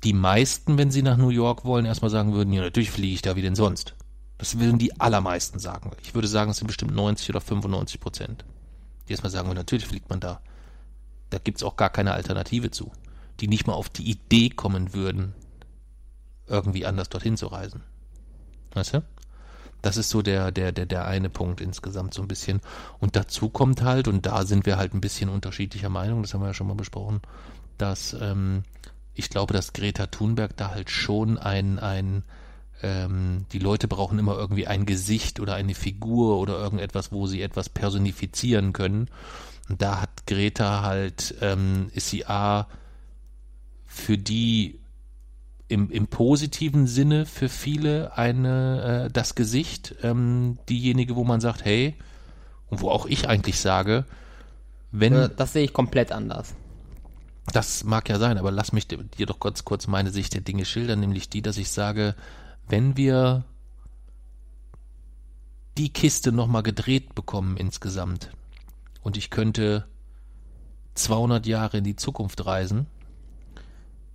die 0.04 0.12
meisten, 0.12 0.76
wenn 0.76 0.90
sie 0.90 1.00
nach 1.00 1.16
New 1.16 1.30
York 1.30 1.64
wollen, 1.64 1.87
erstmal 1.87 2.11
sagen 2.11 2.35
würden, 2.35 2.52
ja, 2.52 2.61
natürlich 2.61 2.90
fliege 2.90 3.14
ich 3.14 3.22
da 3.22 3.35
wie 3.35 3.42
denn 3.42 3.54
sonst. 3.54 3.94
Das 4.37 4.59
würden 4.59 4.78
die 4.78 5.00
allermeisten 5.00 5.59
sagen. 5.59 5.92
Ich 6.02 6.14
würde 6.14 6.28
sagen, 6.28 6.50
es 6.50 6.59
sind 6.59 6.66
bestimmt 6.66 6.94
90 6.94 7.30
oder 7.30 7.40
95 7.40 7.98
Prozent. 7.98 8.44
Die 9.09 9.12
erstmal 9.12 9.31
sagen, 9.31 9.53
natürlich 9.53 9.87
fliegt 9.87 10.11
man 10.11 10.21
da. 10.21 10.40
Da 11.31 11.38
gibt's 11.38 11.62
auch 11.62 11.77
gar 11.77 11.90
keine 11.90 12.12
Alternative 12.12 12.71
zu. 12.71 12.93
Die 13.40 13.49
nicht 13.49 13.67
mal 13.67 13.75
auf 13.75 13.88
die 13.88 14.11
Idee 14.11 14.51
kommen 14.51 14.95
würden, 14.95 15.35
irgendwie 16.47 16.87
anders 16.87 17.09
dorthin 17.09 17.37
zu 17.37 17.47
reisen. 17.47 17.83
Weißt 18.73 18.95
du? 18.95 19.05
Das 19.83 19.99
ist 19.99 20.09
so 20.09 20.23
der, 20.23 20.51
der, 20.51 20.73
der, 20.73 20.87
der 20.87 21.07
eine 21.07 21.29
Punkt 21.29 21.61
insgesamt 21.61 22.14
so 22.14 22.23
ein 22.23 22.29
bisschen. 22.29 22.61
Und 23.01 23.17
dazu 23.17 23.51
kommt 23.51 23.83
halt, 23.83 24.09
und 24.09 24.25
da 24.25 24.47
sind 24.47 24.64
wir 24.64 24.79
halt 24.79 24.95
ein 24.95 25.01
bisschen 25.01 25.29
unterschiedlicher 25.29 25.90
Meinung, 25.90 26.23
das 26.23 26.33
haben 26.33 26.40
wir 26.40 26.47
ja 26.47 26.55
schon 26.55 26.69
mal 26.69 26.75
besprochen, 26.75 27.21
dass 27.77 28.14
ähm, 28.19 28.62
ich 29.12 29.29
glaube, 29.29 29.53
dass 29.53 29.75
Greta 29.75 30.07
Thunberg 30.07 30.57
da 30.57 30.71
halt 30.71 30.88
schon 30.88 31.38
ein, 31.38 31.79
ein 31.79 32.25
ähm, 32.82 33.46
die 33.52 33.58
Leute 33.58 33.88
brauchen 33.88 34.18
immer 34.18 34.37
irgendwie 34.37 34.66
ein 34.66 34.87
Gesicht 34.87 35.40
oder 35.40 35.54
eine 35.54 35.74
Figur 35.74 36.38
oder 36.38 36.58
irgendetwas, 36.58 37.12
wo 37.12 37.26
sie 37.26 37.42
etwas 37.42 37.68
personifizieren 37.68 38.72
können. 38.72 39.08
Und 39.68 39.80
da 39.80 40.00
hat 40.00 40.26
Greta 40.26 40.82
halt, 40.82 41.34
ähm, 41.40 41.90
ist 41.94 42.10
sie 42.10 42.26
A, 42.26 42.66
für 43.87 44.18
die 44.18 44.80
im, 45.68 45.90
im 45.90 46.08
positiven 46.08 46.87
Sinne 46.87 47.26
für 47.26 47.48
viele 47.48 48.16
eine 48.18 49.06
äh, 49.06 49.10
das 49.10 49.34
Gesicht, 49.34 49.94
ähm, 50.02 50.58
diejenige, 50.68 51.16
wo 51.16 51.24
man 51.24 51.40
sagt, 51.40 51.64
hey, 51.64 51.94
und 52.68 52.80
wo 52.80 52.90
auch 52.90 53.06
ich 53.06 53.28
eigentlich 53.28 53.60
sage, 53.60 54.04
wenn 54.90 55.30
Das 55.37 55.52
sehe 55.52 55.64
ich 55.64 55.72
komplett 55.72 56.12
anders. 56.12 56.54
das 57.52 57.84
mag 57.84 58.08
ja 58.08 58.18
sein, 58.18 58.38
aber 58.38 58.50
lass 58.52 58.72
mich 58.72 58.87
dir 58.87 58.98
dir 58.98 59.26
doch 59.26 59.40
kurz 59.40 59.64
kurz 59.64 59.87
meine 59.87 60.10
Sicht 60.10 60.34
der 60.34 60.40
Dinge 60.40 60.64
schildern, 60.64 61.00
nämlich 61.00 61.28
die, 61.28 61.42
dass 61.42 61.56
ich 61.56 61.70
sage, 61.70 62.14
wenn 62.68 62.96
wir 62.96 63.44
die 65.77 65.92
Kiste 65.92 66.33
nochmal 66.33 66.62
gedreht 66.62 67.14
bekommen 67.14 67.57
insgesamt 67.57 68.31
und 69.03 69.16
ich 69.16 69.31
könnte 69.31 69.87
200 70.94 71.46
Jahre 71.46 71.79
in 71.79 71.85
die 71.85 71.96
Zukunft 71.96 72.46
reisen, 72.46 72.87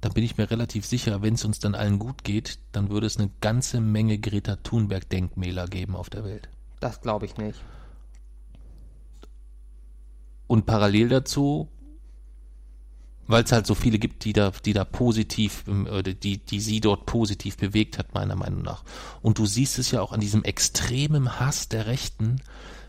dann 0.01 0.13
bin 0.13 0.23
ich 0.23 0.37
mir 0.37 0.49
relativ 0.49 0.85
sicher, 0.85 1.21
wenn 1.21 1.33
es 1.33 1.43
uns 1.43 1.59
dann 1.59 1.75
allen 1.75 1.99
gut 1.99 2.23
geht, 2.23 2.59
dann 2.71 2.89
würde 2.89 3.07
es 3.07 3.17
eine 3.17 3.29
ganze 3.41 3.81
Menge 3.81 4.17
Greta 4.17 4.55
Thunberg-Denkmäler 4.55 5.67
geben 5.67 5.95
auf 5.95 6.09
der 6.09 6.23
Welt. 6.23 6.49
Das 6.79 7.01
glaube 7.01 7.25
ich 7.25 7.35
nicht. 7.37 7.59
Und 10.47 10.65
parallel 10.65 11.09
dazu, 11.09 11.67
weil 13.29 13.43
es 13.43 13.51
halt 13.51 13.67
so 13.67 13.75
viele 13.75 13.99
gibt, 13.99 14.25
die 14.25 14.33
da, 14.33 14.51
die 14.65 14.73
da 14.73 14.83
positiv, 14.83 15.63
ähm, 15.67 15.87
oder 15.87 16.13
die, 16.13 16.39
die 16.39 16.59
sie 16.59 16.81
dort 16.81 17.05
positiv 17.05 17.57
bewegt 17.57 17.97
hat, 17.97 18.13
meiner 18.13 18.35
Meinung 18.35 18.63
nach. 18.63 18.83
Und 19.21 19.37
du 19.37 19.45
siehst 19.45 19.77
es 19.77 19.91
ja 19.91 20.01
auch 20.01 20.11
an 20.11 20.19
diesem 20.19 20.43
extremen 20.43 21.39
Hass 21.39 21.69
der 21.69 21.85
Rechten, 21.85 22.41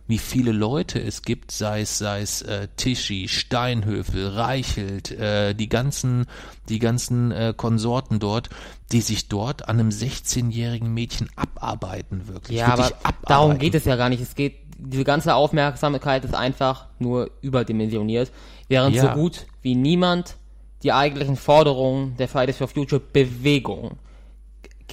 wie 0.08 0.18
viele 0.18 0.50
Leute 0.50 1.00
es 1.00 1.22
gibt, 1.22 1.52
sei 1.52 1.82
es, 1.82 1.98
sei 1.98 2.22
es 2.22 2.42
äh, 2.42 2.68
Tischi, 2.76 3.28
Steinhöfel, 3.28 4.28
Reichelt, 4.28 5.12
äh, 5.12 5.54
die 5.54 5.68
ganzen, 5.68 6.26
die 6.68 6.78
ganzen 6.80 7.30
äh, 7.30 7.54
Konsorten 7.56 8.18
dort, 8.18 8.48
die 8.92 9.02
sich 9.02 9.28
dort 9.28 9.68
an 9.68 9.78
einem 9.78 9.90
16-jährigen 9.90 10.92
Mädchen 10.92 11.28
abarbeiten, 11.36 12.26
wirklich. 12.26 12.58
Ja, 12.58 12.68
aber 12.68 12.84
wirklich 12.84 13.14
darum 13.26 13.58
geht 13.58 13.74
es 13.74 13.84
ja 13.84 13.96
gar 13.96 14.08
nicht. 14.08 14.22
Es 14.22 14.34
geht, 14.34 14.56
diese 14.82 15.04
ganze 15.04 15.34
Aufmerksamkeit 15.34 16.24
ist 16.24 16.34
einfach 16.34 16.86
nur 16.98 17.30
überdimensioniert, 17.42 18.30
während 18.68 18.94
Ja. 18.96 19.02
so 19.14 19.20
gut 19.20 19.46
wie 19.62 19.74
niemand 19.74 20.36
die 20.82 20.92
eigentlichen 20.92 21.36
Forderungen 21.36 22.16
der 22.16 22.28
Fridays 22.28 22.56
for 22.56 22.68
Future 22.68 23.00
Bewegung 23.12 23.98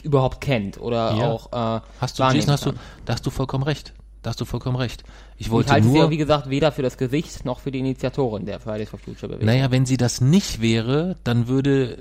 überhaupt 0.04 0.42
kennt 0.42 0.80
oder 0.80 1.16
Ja. 1.16 1.28
auch 1.32 1.78
äh, 1.78 1.82
Hast 2.00 2.20
du, 2.20 2.24
Jason, 2.24 2.52
hast 2.52 2.66
du, 2.66 2.72
da 3.06 3.14
hast 3.14 3.26
du 3.26 3.30
vollkommen 3.30 3.64
recht. 3.64 3.94
Da 4.22 4.32
hast 4.32 4.42
du 4.42 4.46
vollkommen 4.46 4.76
recht. 4.76 5.04
Ich 5.38 5.46
Ich 5.48 5.52
wollte 5.52 5.72
halte 5.72 5.88
sie 5.88 5.94
nur, 5.94 6.06
ja, 6.06 6.10
wie 6.10 6.18
gesagt, 6.18 6.50
weder 6.50 6.72
für 6.72 6.82
das 6.82 6.98
Gesicht 6.98 7.46
noch 7.46 7.60
für 7.60 7.72
die 7.72 7.80
Initiatorin 7.80 8.46
der 8.46 8.60
Fridays 8.60 8.90
for 8.90 9.00
Future 9.00 9.28
Bewegung. 9.30 9.46
naja, 9.46 9.72
wenn 9.72 9.86
sie 9.86 9.96
das 9.98 10.20
nicht 10.22 10.62
wäre, 10.62 11.16
dann 11.24 11.48
würde, 11.48 11.98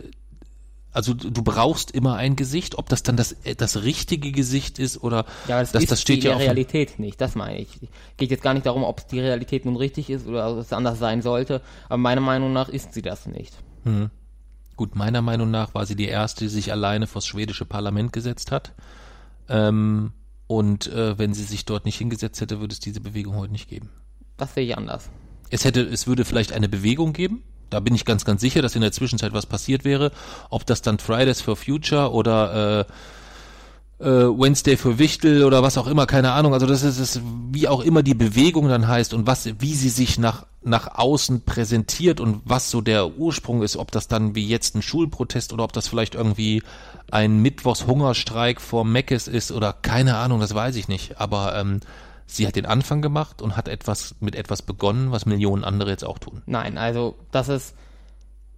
also 0.97 1.13
du 1.13 1.43
brauchst 1.43 1.91
immer 1.91 2.17
ein 2.17 2.37
Gesicht, 2.37 2.79
ob 2.79 2.89
das 2.89 3.03
dann 3.03 3.17
das, 3.17 3.33
äh, 3.45 3.55
das 3.55 3.83
richtige 3.83 4.33
Gesicht 4.33 4.79
ist 4.79 5.03
oder 5.03 5.27
Ja, 5.47 5.61
das, 5.61 5.73
das, 5.73 5.83
ist 5.83 5.93
das 5.93 6.01
steht 6.01 6.23
die 6.23 6.29
ja 6.29 6.37
Realität 6.37 6.99
nicht, 6.99 7.21
das 7.21 7.35
meine 7.35 7.61
ich. 7.61 7.69
Geht 8.17 8.31
jetzt 8.31 8.43
gar 8.43 8.55
nicht 8.55 8.65
darum, 8.65 8.83
ob 8.83 9.07
die 9.09 9.21
Realität 9.21 9.67
nun 9.67 9.77
richtig 9.77 10.09
ist 10.09 10.27
oder 10.27 10.51
ob 10.51 10.59
es 10.59 10.73
anders 10.73 10.99
sein 10.99 11.21
sollte, 11.21 11.61
aber 11.91 11.99
meiner 11.99 12.23
Meinung 12.23 12.55
nach 12.55 12.71
ist 12.71 12.95
sie 12.95 13.03
das 13.03 13.27
nicht. 13.27 13.53
Gut, 14.77 14.95
meiner 14.95 15.21
Meinung 15.21 15.51
nach 15.51 15.75
war 15.75 15.85
sie 15.85 15.97
die 15.97 16.09
erste, 16.09 16.45
die 16.45 16.51
sich 16.51 16.73
alleine 16.73 17.07
vors 17.07 17.27
schwedische 17.27 17.67
Parlament 17.67 18.13
gesetzt 18.13 18.51
hat. 18.51 18.73
Ähm, 19.49 20.13
und 20.47 20.87
äh, 20.87 21.19
wenn 21.19 21.35
sie 21.35 21.45
sich 21.45 21.67
dort 21.67 21.85
nicht 21.85 21.99
hingesetzt 21.99 22.41
hätte, 22.41 22.61
würde 22.61 22.73
es 22.73 22.81
diese 22.81 23.01
Bewegung 23.01 23.37
heute 23.37 23.53
nicht 23.53 23.69
geben. 23.69 23.91
Das 24.39 24.55
sehe 24.55 24.65
ich 24.65 24.77
anders. 24.77 25.11
Es 25.51 25.65
hätte, 25.65 25.83
es 25.83 26.07
würde 26.07 26.25
vielleicht 26.25 26.53
eine 26.53 26.69
Bewegung 26.69 27.13
geben. 27.13 27.43
Da 27.71 27.81
bin 27.81 27.95
ich 27.95 28.05
ganz, 28.05 28.25
ganz 28.25 28.41
sicher, 28.41 28.63
dass 28.63 28.75
in 28.75 28.81
der 28.81 28.93
Zwischenzeit 28.93 29.33
was 29.33 29.47
passiert 29.47 29.85
wäre. 29.85 30.13
Ob 30.51 30.67
das 30.67 30.83
dann 30.83 30.99
Fridays 30.99 31.41
for 31.41 31.57
Future 31.57 32.13
oder 32.13 32.87
äh, 34.01 34.05
äh, 34.05 34.29
Wednesday 34.29 34.77
for 34.77 34.99
Wichtel 34.99 35.45
oder 35.45 35.63
was 35.63 35.79
auch 35.79 35.87
immer, 35.87 36.07
keine 36.07 36.33
Ahnung. 36.33 36.53
Also 36.53 36.67
das 36.67 36.83
ist 36.83 36.99
es, 36.99 37.21
wie 37.51 37.69
auch 37.69 37.81
immer 37.83 38.03
die 38.03 38.15
Bewegung 38.15 38.69
dann 38.69 38.87
heißt 38.87 39.15
und 39.15 39.27
was, 39.27 39.49
wie 39.59 39.75
sie 39.75 39.89
sich 39.89 40.19
nach 40.19 40.47
nach 40.67 40.99
außen 40.99 41.45
präsentiert 41.45 42.19
und 42.21 42.41
was 42.45 42.73
so 42.73 42.81
der 42.81 43.17
Ursprung 43.17 43.63
ist, 43.63 43.77
ob 43.77 43.93
das 43.93 44.09
dann 44.09 44.35
wie 44.35 44.49
jetzt 44.49 44.75
ein 44.75 44.83
Schulprotest 44.83 45.53
oder 45.53 45.63
ob 45.63 45.73
das 45.73 45.87
vielleicht 45.87 46.17
irgendwie 46.17 46.65
ein 47.09 47.41
Mittwochshungerstreik 47.41 48.61
vor 48.61 48.85
Meckes 48.85 49.29
ist 49.29 49.53
oder 49.53 49.73
keine 49.73 50.17
Ahnung, 50.17 50.41
das 50.41 50.55
weiß 50.55 50.75
ich 50.75 50.89
nicht. 50.89 51.21
Aber 51.21 51.57
ähm, 51.57 51.81
sie 52.27 52.47
hat 52.47 52.57
den 52.57 52.67
Anfang 52.67 53.03
gemacht 53.03 53.41
und 53.41 53.57
hat 53.57 53.69
etwas 53.69 54.17
mit 54.21 54.35
etwas 54.35 54.63
begonnen, 54.63 55.13
was 55.13 55.27
Millionen 55.27 55.65
andere 55.65 55.91
jetzt 55.91 56.05
auch 56.05 56.19
tun. 56.19 56.43
Nein, 56.47 56.77
also 56.79 57.17
das 57.31 57.49
ist, 57.49 57.75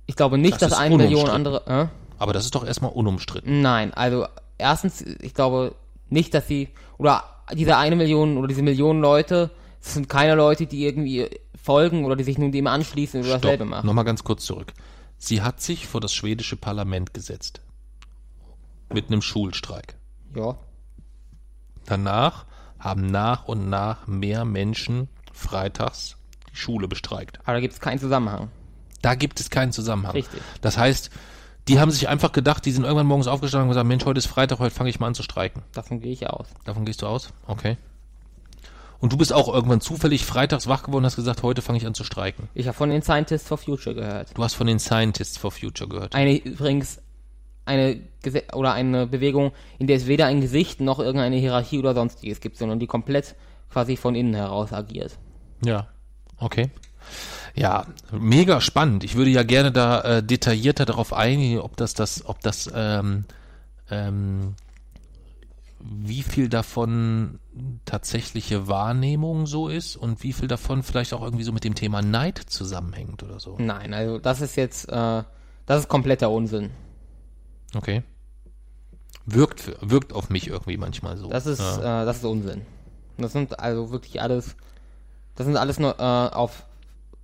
ich 0.06 0.16
glaube 0.16 0.38
nicht, 0.38 0.54
Das 0.54 0.70
dass 0.70 0.78
eine 0.78 0.96
Million 0.96 1.28
andere. 1.28 1.66
Äh? 1.66 1.86
Aber 2.18 2.32
das 2.32 2.44
ist 2.44 2.54
doch 2.54 2.64
erstmal 2.64 2.92
unumstritten. 2.92 3.60
Nein, 3.62 3.94
also 3.94 4.26
erstens, 4.56 5.02
ich 5.02 5.34
glaube 5.34 5.74
nicht, 6.08 6.34
dass 6.34 6.48
sie 6.48 6.68
oder 6.96 7.24
diese 7.54 7.76
eine 7.76 7.96
Million 7.96 8.36
oder 8.36 8.48
diese 8.48 8.62
Millionen 8.62 9.00
Leute, 9.00 9.50
das 9.82 9.94
sind 9.94 10.08
keine 10.08 10.34
Leute, 10.34 10.66
die 10.66 10.84
irgendwie 10.84 11.28
folgen 11.62 12.04
oder 12.04 12.16
die 12.16 12.24
sich 12.24 12.38
nun 12.38 12.52
dem 12.52 12.66
anschließen 12.66 13.20
oder 13.20 13.38
dasselbe 13.38 13.64
machen. 13.64 13.86
Nochmal 13.86 14.04
ganz 14.04 14.24
kurz 14.24 14.44
zurück. 14.44 14.72
Sie 15.18 15.42
hat 15.42 15.60
sich 15.60 15.86
vor 15.86 16.00
das 16.00 16.14
schwedische 16.14 16.56
Parlament 16.56 17.12
gesetzt. 17.12 17.60
Mit 18.92 19.08
einem 19.08 19.20
Schulstreik. 19.20 19.96
Ja. 20.34 20.56
Danach 21.84 22.46
haben 22.78 23.06
nach 23.06 23.46
und 23.46 23.68
nach 23.68 24.06
mehr 24.06 24.44
Menschen 24.44 25.08
freitags 25.32 26.16
die 26.52 26.56
Schule 26.56 26.88
bestreikt. 26.88 27.40
Aber 27.44 27.54
da 27.54 27.60
gibt 27.60 27.74
es 27.74 27.80
keinen 27.80 27.98
Zusammenhang. 27.98 28.48
Da 29.02 29.14
gibt 29.14 29.40
es 29.40 29.50
keinen 29.50 29.72
Zusammenhang. 29.72 30.12
Richtig. 30.12 30.40
Das 30.60 30.76
heißt, 30.76 31.10
die 31.68 31.78
haben 31.78 31.90
sich 31.90 32.08
einfach 32.08 32.32
gedacht, 32.32 32.64
die 32.64 32.72
sind 32.72 32.84
irgendwann 32.84 33.06
morgens 33.06 33.28
aufgestanden 33.28 33.68
und 33.68 33.70
gesagt, 33.70 33.86
Mensch, 33.86 34.04
heute 34.04 34.18
ist 34.18 34.26
Freitag, 34.26 34.58
heute 34.58 34.74
fange 34.74 34.90
ich 34.90 35.00
mal 35.00 35.08
an 35.08 35.14
zu 35.14 35.22
streiken. 35.22 35.62
Davon 35.72 36.00
gehe 36.00 36.12
ich 36.12 36.28
aus. 36.28 36.48
Davon 36.64 36.84
gehst 36.84 37.02
du 37.02 37.06
aus? 37.06 37.32
Okay. 37.46 37.76
Und 39.00 39.12
du 39.12 39.16
bist 39.16 39.32
auch 39.32 39.52
irgendwann 39.52 39.80
zufällig 39.80 40.24
freitags 40.24 40.66
wach 40.66 40.82
geworden 40.82 41.02
und 41.02 41.06
hast 41.06 41.16
gesagt, 41.16 41.42
heute 41.42 41.62
fange 41.62 41.78
ich 41.78 41.86
an 41.86 41.94
zu 41.94 42.02
streiken. 42.02 42.48
Ich 42.54 42.66
habe 42.66 42.76
von 42.76 42.90
den 42.90 43.02
Scientists 43.02 43.46
for 43.46 43.58
Future 43.58 43.94
gehört. 43.94 44.36
Du 44.36 44.42
hast 44.42 44.54
von 44.54 44.66
den 44.66 44.80
Scientists 44.80 45.36
for 45.36 45.52
Future 45.52 45.88
gehört. 45.88 46.14
Eine 46.14 46.36
übrigens 46.36 47.00
eine 47.68 48.00
Gese- 48.22 48.54
oder 48.54 48.72
eine 48.72 49.06
Bewegung, 49.06 49.52
in 49.78 49.86
der 49.86 49.96
es 49.96 50.06
weder 50.06 50.26
ein 50.26 50.40
Gesicht 50.40 50.80
noch 50.80 50.98
irgendeine 50.98 51.36
Hierarchie 51.36 51.78
oder 51.78 51.94
sonstiges 51.94 52.40
gibt, 52.40 52.56
sondern 52.56 52.80
die 52.80 52.86
komplett 52.86 53.36
quasi 53.70 53.96
von 53.96 54.14
innen 54.14 54.34
heraus 54.34 54.72
agiert. 54.72 55.18
Ja, 55.64 55.88
okay. 56.38 56.70
Ja, 57.54 57.86
mega 58.12 58.60
spannend. 58.60 59.04
Ich 59.04 59.16
würde 59.16 59.30
ja 59.30 59.42
gerne 59.42 59.72
da 59.72 60.00
äh, 60.00 60.22
detaillierter 60.22 60.84
darauf 60.84 61.12
eingehen, 61.12 61.60
ob 61.60 61.76
das 61.76 61.94
das, 61.94 62.24
ob 62.26 62.40
das, 62.40 62.70
ähm, 62.74 63.24
ähm, 63.90 64.54
wie 65.80 66.22
viel 66.22 66.48
davon 66.48 67.38
tatsächliche 67.84 68.68
Wahrnehmung 68.68 69.46
so 69.46 69.68
ist 69.68 69.96
und 69.96 70.22
wie 70.22 70.32
viel 70.32 70.48
davon 70.48 70.82
vielleicht 70.82 71.12
auch 71.14 71.22
irgendwie 71.22 71.44
so 71.44 71.52
mit 71.52 71.64
dem 71.64 71.74
Thema 71.74 72.02
Neid 72.02 72.38
zusammenhängt 72.38 73.22
oder 73.22 73.40
so. 73.40 73.56
Nein, 73.58 73.94
also 73.94 74.18
das 74.18 74.40
ist 74.40 74.56
jetzt, 74.56 74.88
äh, 74.88 75.22
das 75.66 75.80
ist 75.80 75.88
kompletter 75.88 76.30
Unsinn. 76.30 76.70
Okay. 77.74 78.02
Wirkt, 79.26 79.72
wirkt 79.80 80.12
auf 80.12 80.30
mich 80.30 80.48
irgendwie 80.48 80.76
manchmal 80.76 81.16
so. 81.16 81.28
Das 81.28 81.46
ist, 81.46 81.60
ja. 81.60 82.02
äh, 82.02 82.06
das 82.06 82.18
ist 82.18 82.24
Unsinn. 82.24 82.62
Das 83.18 83.32
sind 83.32 83.58
also 83.58 83.90
wirklich 83.90 84.22
alles, 84.22 84.56
das 85.34 85.46
sind 85.46 85.56
alles 85.56 85.78
nur 85.78 85.98
äh, 85.98 86.02
auf, 86.02 86.64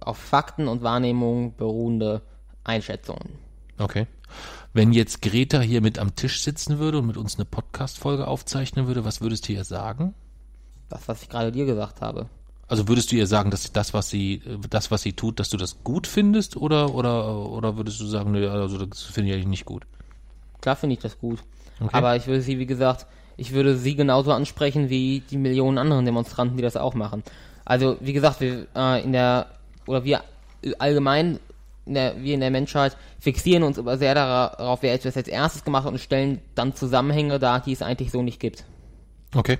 auf 0.00 0.18
Fakten 0.18 0.68
und 0.68 0.82
Wahrnehmung 0.82 1.54
beruhende 1.56 2.22
Einschätzungen. 2.64 3.38
Okay. 3.78 4.06
Wenn 4.72 4.92
jetzt 4.92 5.22
Greta 5.22 5.60
hier 5.60 5.80
mit 5.80 5.98
am 5.98 6.16
Tisch 6.16 6.42
sitzen 6.42 6.78
würde 6.78 6.98
und 6.98 7.06
mit 7.06 7.16
uns 7.16 7.36
eine 7.36 7.44
Podcast-Folge 7.44 8.26
aufzeichnen 8.26 8.86
würde, 8.86 9.04
was 9.04 9.20
würdest 9.20 9.48
du 9.48 9.52
ihr 9.52 9.64
sagen? 9.64 10.14
Das, 10.88 11.06
was 11.08 11.22
ich 11.22 11.28
gerade 11.28 11.52
dir 11.52 11.64
gesagt 11.64 12.00
habe. 12.00 12.28
Also 12.66 12.88
würdest 12.88 13.12
du 13.12 13.16
ihr 13.16 13.26
sagen, 13.26 13.50
dass 13.50 13.70
das, 13.72 13.94
was 13.94 14.10
sie, 14.10 14.42
das, 14.68 14.90
was 14.90 15.02
sie 15.02 15.12
tut, 15.12 15.38
dass 15.38 15.48
du 15.50 15.56
das 15.56 15.84
gut 15.84 16.06
findest, 16.06 16.56
oder, 16.56 16.94
oder, 16.94 17.48
oder 17.48 17.76
würdest 17.76 18.00
du 18.00 18.06
sagen, 18.06 18.32
nee, 18.32 18.46
also 18.46 18.84
das 18.84 19.02
finde 19.02 19.30
ich 19.30 19.34
eigentlich 19.36 19.48
nicht 19.48 19.64
gut? 19.64 19.86
Klar 20.64 20.76
finde 20.76 20.94
ich 20.94 21.00
das 21.00 21.18
gut. 21.18 21.40
Okay. 21.78 21.90
Aber 21.92 22.16
ich 22.16 22.26
würde 22.26 22.40
sie, 22.40 22.58
wie 22.58 22.64
gesagt, 22.64 23.04
ich 23.36 23.52
würde 23.52 23.76
sie 23.76 23.96
genauso 23.96 24.32
ansprechen 24.32 24.88
wie 24.88 25.22
die 25.28 25.36
Millionen 25.36 25.76
anderen 25.76 26.06
Demonstranten, 26.06 26.56
die 26.56 26.62
das 26.62 26.78
auch 26.78 26.94
machen. 26.94 27.22
Also, 27.66 27.98
wie 28.00 28.14
gesagt, 28.14 28.40
wir 28.40 28.66
äh, 28.74 29.04
in 29.04 29.12
der, 29.12 29.48
oder 29.86 30.04
wir 30.04 30.24
allgemein, 30.78 31.38
in 31.84 31.92
der, 31.92 32.22
wir 32.22 32.32
in 32.32 32.40
der 32.40 32.50
Menschheit 32.50 32.96
fixieren 33.20 33.62
uns 33.62 33.78
aber 33.78 33.98
sehr 33.98 34.14
darauf, 34.14 34.80
wer 34.80 34.94
etwas 34.94 35.18
als 35.18 35.28
erstes 35.28 35.64
gemacht 35.64 35.84
hat 35.84 35.92
und 35.92 35.98
stellen 35.98 36.40
dann 36.54 36.74
Zusammenhänge 36.74 37.38
dar, 37.38 37.60
die 37.60 37.72
es 37.72 37.82
eigentlich 37.82 38.10
so 38.10 38.22
nicht 38.22 38.40
gibt. 38.40 38.64
Okay. 39.34 39.58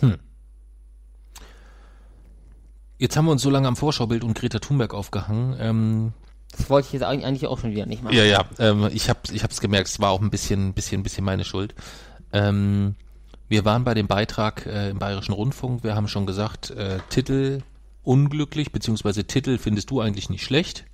Hm. 0.00 0.16
Jetzt 2.96 3.14
haben 3.18 3.26
wir 3.26 3.32
uns 3.32 3.42
so 3.42 3.50
lange 3.50 3.68
am 3.68 3.76
Vorschaubild 3.76 4.24
und 4.24 4.32
Greta 4.38 4.58
Thunberg 4.58 4.94
aufgehangen. 4.94 5.54
Ähm, 5.60 6.12
Das 6.56 6.68
wollte 6.70 6.86
ich 6.88 6.92
jetzt 6.92 7.02
eigentlich 7.02 7.46
auch 7.46 7.58
schon 7.58 7.70
wieder 7.72 7.86
nicht 7.86 8.02
machen. 8.02 8.14
Ja, 8.14 8.24
ja, 8.24 8.44
ähm, 8.58 8.88
ich 8.92 9.08
habe 9.08 9.20
ich 9.32 9.42
hab's 9.42 9.60
gemerkt, 9.60 9.88
es 9.88 10.00
war 10.00 10.10
auch 10.10 10.20
ein 10.20 10.30
bisschen, 10.30 10.74
bisschen, 10.74 11.02
bisschen 11.02 11.24
meine 11.24 11.44
Schuld. 11.44 11.74
Ähm, 12.32 12.94
wir 13.48 13.64
waren 13.64 13.84
bei 13.84 13.94
dem 13.94 14.06
Beitrag 14.06 14.66
äh, 14.66 14.90
im 14.90 14.98
Bayerischen 14.98 15.32
Rundfunk, 15.32 15.82
wir 15.84 15.94
haben 15.94 16.08
schon 16.08 16.26
gesagt, 16.26 16.70
äh, 16.70 16.98
Titel 17.10 17.60
unglücklich, 18.02 18.72
beziehungsweise 18.72 19.24
Titel 19.24 19.58
findest 19.58 19.90
du 19.90 20.00
eigentlich 20.00 20.28
nicht 20.30 20.44
schlecht. 20.44 20.84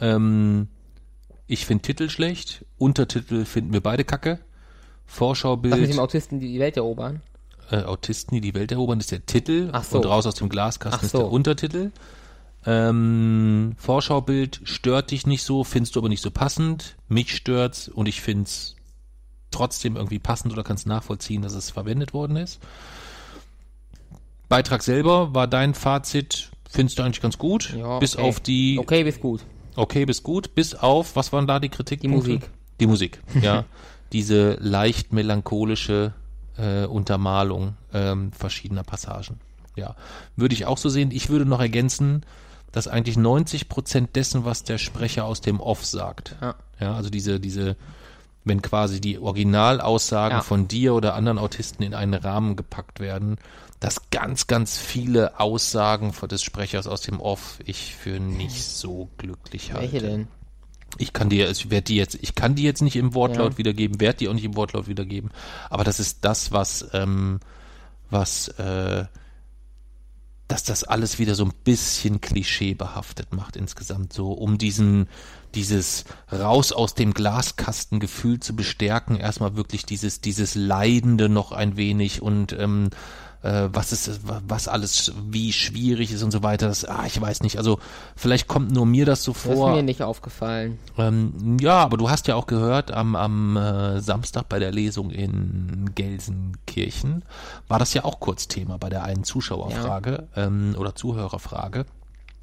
Ähm, 0.00 0.68
ich 1.46 1.64
finde 1.66 1.82
Titel 1.82 2.08
schlecht, 2.08 2.64
Untertitel 2.78 3.44
finden 3.44 3.72
wir 3.72 3.80
beide 3.80 4.04
kacke. 4.04 4.30
Das 4.32 4.40
mit 4.40 5.18
Vorschaubild, 5.18 5.92
dem 5.92 5.98
Autisten, 6.00 6.40
die 6.40 6.52
die 6.52 6.58
Welt 6.58 6.76
erobern. 6.76 7.22
äh, 7.70 7.82
Autisten, 7.84 8.34
die 8.34 8.40
die 8.40 8.54
Welt 8.54 8.72
erobern, 8.72 8.98
ist 8.98 9.12
der 9.12 9.24
Titel 9.24 9.70
Ach 9.72 9.84
so. 9.84 9.98
und 9.98 10.06
raus 10.06 10.26
aus 10.26 10.34
dem 10.34 10.48
Glaskasten 10.48 10.98
Ach 10.98 11.04
ist 11.04 11.12
so. 11.12 11.18
der 11.18 11.30
Untertitel. 11.30 11.90
Ähm, 12.66 13.74
Vorschaubild 13.78 14.60
stört 14.64 15.12
dich 15.12 15.26
nicht 15.26 15.44
so, 15.44 15.62
findest 15.62 15.94
du 15.94 16.00
aber 16.00 16.08
nicht 16.08 16.22
so 16.22 16.30
passend. 16.30 16.96
Mich 17.08 17.34
stört's 17.34 17.88
und 17.88 18.08
ich 18.08 18.20
find's 18.20 18.74
trotzdem 19.52 19.96
irgendwie 19.96 20.18
passend 20.18 20.52
oder 20.52 20.64
kannst 20.64 20.86
nachvollziehen, 20.86 21.42
dass 21.42 21.54
es 21.54 21.70
verwendet 21.70 22.12
worden 22.12 22.36
ist. 22.36 22.60
Beitrag 24.48 24.82
selber 24.82 25.34
war 25.34 25.46
dein 25.46 25.74
Fazit, 25.74 26.50
findest 26.68 26.98
du 26.98 27.02
eigentlich 27.02 27.22
ganz 27.22 27.38
gut, 27.38 27.72
Ja, 27.76 27.98
bis 27.98 28.16
okay. 28.16 28.28
auf 28.28 28.40
die 28.40 28.78
Okay, 28.78 29.04
bis 29.04 29.20
gut. 29.20 29.44
Okay, 29.76 30.04
bis 30.04 30.22
gut, 30.22 30.54
bis 30.54 30.74
auf, 30.74 31.16
was 31.16 31.32
waren 31.32 31.46
da 31.46 31.60
die 31.60 31.68
Kritikpunkte? 31.68 32.28
Die 32.28 32.34
Musik. 32.34 32.50
Die 32.80 32.86
Musik, 32.86 33.20
ja. 33.40 33.64
Diese 34.12 34.56
leicht 34.60 35.12
melancholische 35.12 36.14
äh, 36.56 36.84
Untermalung 36.86 37.76
ähm, 37.92 38.32
verschiedener 38.32 38.84
Passagen. 38.84 39.40
Ja, 39.74 39.96
würde 40.36 40.54
ich 40.54 40.64
auch 40.66 40.78
so 40.78 40.88
sehen. 40.88 41.10
Ich 41.10 41.28
würde 41.28 41.44
noch 41.44 41.60
ergänzen, 41.60 42.24
dass 42.72 42.88
eigentlich 42.88 43.16
90 43.16 43.68
Prozent 43.68 44.16
dessen, 44.16 44.44
was 44.44 44.64
der 44.64 44.78
Sprecher 44.78 45.24
aus 45.24 45.40
dem 45.40 45.60
Off 45.60 45.84
sagt, 45.84 46.36
Ja. 46.40 46.54
ja, 46.80 46.94
also 46.94 47.10
diese, 47.10 47.40
diese, 47.40 47.76
wenn 48.44 48.62
quasi 48.62 49.00
die 49.00 49.18
Originalaussagen 49.18 50.38
Ja. 50.38 50.42
von 50.42 50.68
dir 50.68 50.94
oder 50.94 51.14
anderen 51.14 51.38
Autisten 51.38 51.82
in 51.82 51.94
einen 51.94 52.14
Rahmen 52.14 52.56
gepackt 52.56 53.00
werden, 53.00 53.36
dass 53.80 54.10
ganz, 54.10 54.46
ganz 54.46 54.78
viele 54.78 55.38
Aussagen 55.40 56.12
des 56.30 56.42
Sprechers 56.42 56.86
aus 56.86 57.02
dem 57.02 57.20
Off 57.20 57.58
ich 57.64 57.94
für 57.94 58.18
nicht 58.20 58.62
so 58.64 59.10
glücklich 59.18 59.72
halte. 59.72 59.92
Welche 59.92 60.06
denn? 60.06 60.28
Ich 60.98 61.12
kann 61.12 61.28
dir, 61.28 61.50
ich 61.50 61.70
werde 61.70 61.84
die 61.84 61.96
jetzt, 61.96 62.14
ich 62.22 62.34
kann 62.34 62.54
die 62.54 62.62
jetzt 62.62 62.80
nicht 62.80 62.96
im 62.96 63.12
Wortlaut 63.14 63.52
Ja. 63.54 63.58
wiedergeben, 63.58 64.00
werde 64.00 64.18
die 64.18 64.28
auch 64.28 64.32
nicht 64.34 64.44
im 64.44 64.56
Wortlaut 64.56 64.88
wiedergeben, 64.88 65.30
aber 65.68 65.84
das 65.84 66.00
ist 66.00 66.24
das, 66.24 66.52
was, 66.52 66.88
ähm, 66.94 67.40
was, 68.08 68.48
äh, 68.48 69.04
dass 70.48 70.62
das 70.62 70.84
alles 70.84 71.18
wieder 71.18 71.34
so 71.34 71.44
ein 71.44 71.52
bisschen 71.64 72.20
klischeebehaftet 72.20 73.34
macht 73.34 73.56
insgesamt, 73.56 74.12
so 74.12 74.32
um 74.32 74.58
diesen, 74.58 75.08
dieses 75.54 76.04
raus 76.30 76.72
aus 76.72 76.94
dem 76.94 77.14
Glaskasten 77.14 77.98
Gefühl 77.98 78.38
zu 78.40 78.54
bestärken, 78.54 79.16
erstmal 79.16 79.56
wirklich 79.56 79.86
dieses, 79.86 80.20
dieses 80.20 80.54
Leidende 80.54 81.28
noch 81.28 81.52
ein 81.52 81.76
wenig 81.76 82.22
und 82.22 82.52
ähm, 82.52 82.90
äh, 83.42 83.68
was 83.72 83.92
ist, 83.92 84.20
was 84.24 84.68
alles 84.68 85.12
wie 85.28 85.52
schwierig 85.52 86.12
ist 86.12 86.22
und 86.22 86.30
so 86.30 86.42
weiter. 86.42 86.68
Das, 86.68 86.84
ah, 86.84 87.04
ich 87.06 87.20
weiß 87.20 87.42
nicht. 87.42 87.58
Also 87.58 87.78
vielleicht 88.16 88.48
kommt 88.48 88.72
nur 88.72 88.86
mir 88.86 89.06
das 89.06 89.22
so 89.22 89.32
Das 89.32 89.42
vor. 89.42 89.70
ist 89.70 89.76
mir 89.76 89.82
nicht 89.82 90.02
aufgefallen. 90.02 90.78
Ähm, 90.98 91.56
ja, 91.60 91.78
aber 91.78 91.96
du 91.96 92.10
hast 92.10 92.26
ja 92.28 92.34
auch 92.34 92.46
gehört, 92.46 92.90
am, 92.90 93.16
am 93.16 93.56
äh, 93.56 94.00
Samstag 94.00 94.48
bei 94.48 94.58
der 94.58 94.72
Lesung 94.72 95.10
in 95.10 95.90
Gelsenkirchen 95.94 97.24
war 97.68 97.78
das 97.78 97.94
ja 97.94 98.04
auch 98.04 98.20
kurz 98.20 98.48
Thema 98.48 98.78
bei 98.78 98.88
der 98.88 99.04
einen 99.04 99.24
Zuschauerfrage 99.24 100.28
ähm, 100.36 100.74
oder 100.78 100.94
Zuhörerfrage, 100.94 101.86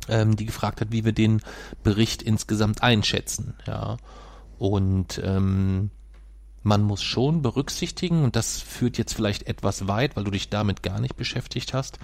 ähm, 0.09 0.35
die 0.35 0.45
gefragt 0.45 0.81
hat, 0.81 0.91
wie 0.91 1.05
wir 1.05 1.13
den 1.13 1.41
Bericht 1.83 2.21
insgesamt 2.21 2.83
einschätzen. 2.83 3.55
Ja, 3.67 3.97
und 4.59 5.21
ähm, 5.23 5.89
man 6.63 6.81
muss 6.81 7.03
schon 7.03 7.41
berücksichtigen, 7.41 8.23
und 8.23 8.35
das 8.35 8.61
führt 8.61 8.97
jetzt 8.97 9.13
vielleicht 9.13 9.47
etwas 9.47 9.87
weit, 9.87 10.15
weil 10.15 10.23
du 10.23 10.31
dich 10.31 10.49
damit 10.49 10.81
gar 10.81 10.99
nicht 10.99 11.15
beschäftigt 11.15 11.73
hast, 11.73 11.99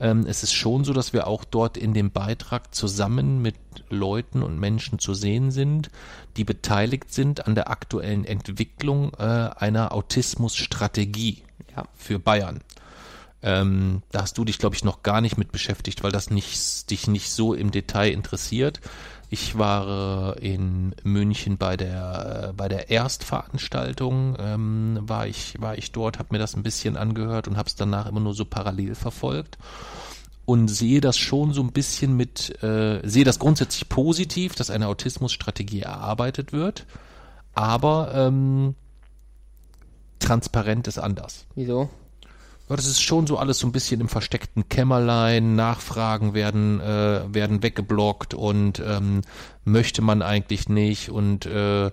ähm, 0.00 0.26
es 0.26 0.42
ist 0.42 0.52
schon 0.52 0.84
so, 0.84 0.92
dass 0.92 1.12
wir 1.12 1.26
auch 1.26 1.44
dort 1.44 1.76
in 1.76 1.94
dem 1.94 2.10
Beitrag 2.10 2.74
zusammen 2.74 3.42
mit 3.42 3.54
Leuten 3.90 4.42
und 4.42 4.58
Menschen 4.58 4.98
zu 4.98 5.14
sehen 5.14 5.50
sind, 5.50 5.90
die 6.36 6.44
beteiligt 6.44 7.12
sind 7.12 7.46
an 7.46 7.54
der 7.54 7.70
aktuellen 7.70 8.24
Entwicklung 8.24 9.12
äh, 9.14 9.22
einer 9.22 9.92
Autismusstrategie 9.92 11.42
Ja. 11.76 11.84
für 11.94 12.18
Bayern. 12.18 12.60
Ähm, 13.42 14.02
da 14.10 14.22
hast 14.22 14.38
du 14.38 14.44
dich, 14.44 14.58
glaube 14.58 14.74
ich, 14.74 14.84
noch 14.84 15.02
gar 15.02 15.20
nicht 15.20 15.36
mit 15.36 15.52
beschäftigt, 15.52 16.02
weil 16.02 16.12
das 16.12 16.30
nicht, 16.30 16.90
dich 16.90 17.08
nicht 17.08 17.30
so 17.30 17.52
im 17.52 17.70
Detail 17.70 18.10
interessiert. 18.10 18.80
Ich 19.34 19.58
war 19.58 20.36
äh, 20.36 20.54
in 20.54 20.94
München 21.02 21.58
bei 21.58 21.76
der 21.76 22.50
äh, 22.50 22.52
bei 22.52 22.68
der 22.68 22.92
Erstveranstaltung, 22.92 24.36
ähm, 24.38 25.00
war 25.02 25.26
ich 25.26 25.60
war 25.60 25.76
ich 25.76 25.90
dort, 25.90 26.20
habe 26.20 26.28
mir 26.30 26.38
das 26.38 26.54
ein 26.54 26.62
bisschen 26.62 26.96
angehört 26.96 27.48
und 27.48 27.56
habe 27.56 27.66
es 27.66 27.74
danach 27.74 28.06
immer 28.06 28.20
nur 28.20 28.34
so 28.34 28.44
parallel 28.44 28.94
verfolgt 28.94 29.58
und 30.44 30.68
sehe 30.68 31.00
das 31.00 31.18
schon 31.18 31.52
so 31.52 31.62
ein 31.62 31.72
bisschen 31.72 32.16
mit, 32.16 32.62
äh, 32.62 33.00
sehe 33.02 33.24
das 33.24 33.40
grundsätzlich 33.40 33.88
positiv, 33.88 34.54
dass 34.54 34.70
eine 34.70 34.86
Autismusstrategie 34.86 35.80
erarbeitet 35.80 36.52
wird, 36.52 36.86
aber 37.54 38.12
ähm, 38.14 38.76
transparent 40.20 40.86
ist 40.86 40.98
anders. 40.98 41.44
Wieso? 41.56 41.90
Das 42.68 42.86
ist 42.86 43.02
schon 43.02 43.26
so 43.26 43.36
alles 43.36 43.58
so 43.58 43.66
ein 43.66 43.72
bisschen 43.72 44.00
im 44.00 44.08
versteckten 44.08 44.68
Kämmerlein. 44.68 45.54
Nachfragen 45.54 46.32
werden 46.32 46.80
äh, 46.80 47.22
werden 47.32 47.62
weggeblockt 47.62 48.34
und 48.34 48.80
ähm, 48.80 49.20
möchte 49.64 50.00
man 50.00 50.22
eigentlich 50.22 50.68
nicht 50.68 51.10
und 51.10 51.46
äh, 51.46 51.90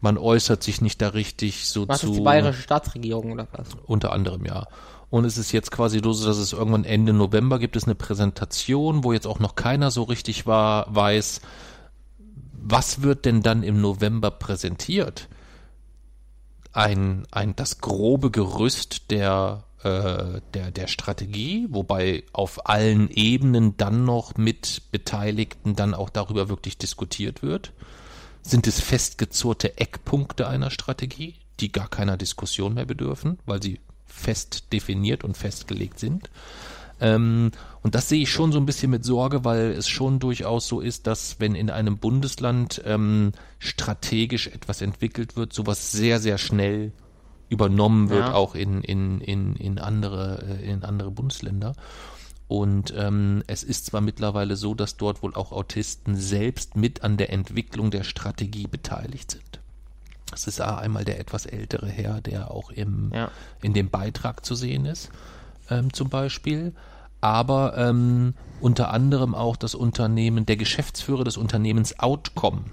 man 0.00 0.18
äußert 0.18 0.62
sich 0.62 0.80
nicht 0.80 1.02
da 1.02 1.08
richtig 1.08 1.68
so 1.68 1.88
Was 1.88 2.00
zu. 2.00 2.10
ist 2.10 2.16
die 2.16 2.22
bayerische 2.22 2.62
Staatsregierung 2.62 3.32
oder 3.32 3.48
was? 3.52 3.68
Unter 3.86 4.12
anderem, 4.12 4.44
ja. 4.44 4.66
Und 5.10 5.24
es 5.24 5.38
ist 5.38 5.52
jetzt 5.52 5.70
quasi 5.70 6.00
so, 6.02 6.12
dass 6.12 6.36
es 6.36 6.52
irgendwann 6.52 6.84
Ende 6.84 7.12
November 7.12 7.58
gibt 7.58 7.76
es 7.76 7.84
eine 7.84 7.94
Präsentation, 7.94 9.04
wo 9.04 9.12
jetzt 9.12 9.26
auch 9.26 9.38
noch 9.38 9.54
keiner 9.54 9.90
so 9.90 10.02
richtig 10.02 10.46
war, 10.46 10.94
weiß, 10.94 11.40
was 12.52 13.02
wird 13.02 13.24
denn 13.24 13.42
dann 13.42 13.62
im 13.62 13.80
November 13.80 14.30
präsentiert? 14.30 15.28
Ein, 16.72 17.26
ein, 17.30 17.54
das 17.54 17.78
grobe 17.80 18.30
Gerüst 18.30 19.10
der, 19.10 19.62
äh, 19.86 20.40
der, 20.54 20.72
der 20.72 20.88
Strategie, 20.88 21.66
wobei 21.70 22.24
auf 22.32 22.68
allen 22.68 23.08
Ebenen 23.08 23.76
dann 23.76 24.04
noch 24.04 24.36
mit 24.36 24.82
Beteiligten 24.90 25.76
dann 25.76 25.94
auch 25.94 26.10
darüber 26.10 26.48
wirklich 26.48 26.76
diskutiert 26.76 27.42
wird. 27.42 27.72
Sind 28.42 28.66
es 28.66 28.80
festgezurrte 28.80 29.78
Eckpunkte 29.78 30.48
einer 30.48 30.70
Strategie, 30.70 31.36
die 31.60 31.70
gar 31.70 31.88
keiner 31.88 32.16
Diskussion 32.16 32.74
mehr 32.74 32.84
bedürfen, 32.84 33.38
weil 33.46 33.62
sie 33.62 33.80
fest 34.06 34.72
definiert 34.72 35.22
und 35.22 35.36
festgelegt 35.36 36.00
sind? 36.00 36.30
Ähm, 37.00 37.52
und 37.82 37.94
das 37.94 38.08
sehe 38.08 38.22
ich 38.22 38.30
schon 38.32 38.50
so 38.50 38.58
ein 38.58 38.66
bisschen 38.66 38.90
mit 38.90 39.04
Sorge, 39.04 39.44
weil 39.44 39.70
es 39.70 39.86
schon 39.88 40.18
durchaus 40.18 40.66
so 40.66 40.80
ist, 40.80 41.06
dass 41.06 41.38
wenn 41.38 41.54
in 41.54 41.70
einem 41.70 41.98
Bundesland 41.98 42.82
ähm, 42.84 43.32
strategisch 43.60 44.48
etwas 44.48 44.80
entwickelt 44.80 45.36
wird, 45.36 45.52
sowas 45.52 45.92
sehr, 45.92 46.18
sehr 46.18 46.38
schnell 46.38 46.92
übernommen 47.48 48.08
wird, 48.10 48.26
Ja. 48.28 48.34
auch 48.34 48.54
in, 48.54 48.82
in, 48.82 49.20
in, 49.20 49.54
in, 49.56 49.78
andere, 49.78 50.44
äh, 50.60 50.70
in 50.70 50.82
andere 50.84 51.10
Bundesländer. 51.10 51.74
Und 52.48 52.94
ähm, 52.96 53.42
es 53.48 53.64
ist 53.64 53.86
zwar 53.86 54.00
mittlerweile 54.00 54.56
so, 54.56 54.74
dass 54.74 54.96
dort 54.96 55.22
wohl 55.22 55.34
auch 55.34 55.50
Autisten 55.52 56.14
selbst 56.16 56.76
mit 56.76 57.02
an 57.02 57.16
der 57.16 57.32
Entwicklung 57.32 57.90
der 57.90 58.04
Strategie 58.04 58.66
beteiligt 58.68 59.32
sind. 59.32 59.60
Das 60.30 60.46
ist 60.46 60.60
einmal 60.60 61.04
der 61.04 61.18
etwas 61.20 61.46
ältere 61.46 61.88
Herr, 61.88 62.20
der 62.20 62.50
auch 62.50 62.70
im, 62.70 63.10
Ja. 63.14 63.30
in 63.62 63.74
dem 63.74 63.90
Beitrag 63.90 64.44
zu 64.44 64.54
sehen 64.54 64.84
ist, 64.86 65.10
ähm, 65.70 65.92
zum 65.92 66.08
Beispiel. 66.08 66.72
Aber 67.20 67.76
ähm, 67.76 68.34
unter 68.60 68.90
anderem 68.92 69.34
auch 69.34 69.56
das 69.56 69.74
Unternehmen, 69.74 70.46
der 70.46 70.56
Geschäftsführer 70.56 71.24
des 71.24 71.36
Unternehmens 71.36 71.98
Outcome, 71.98 72.64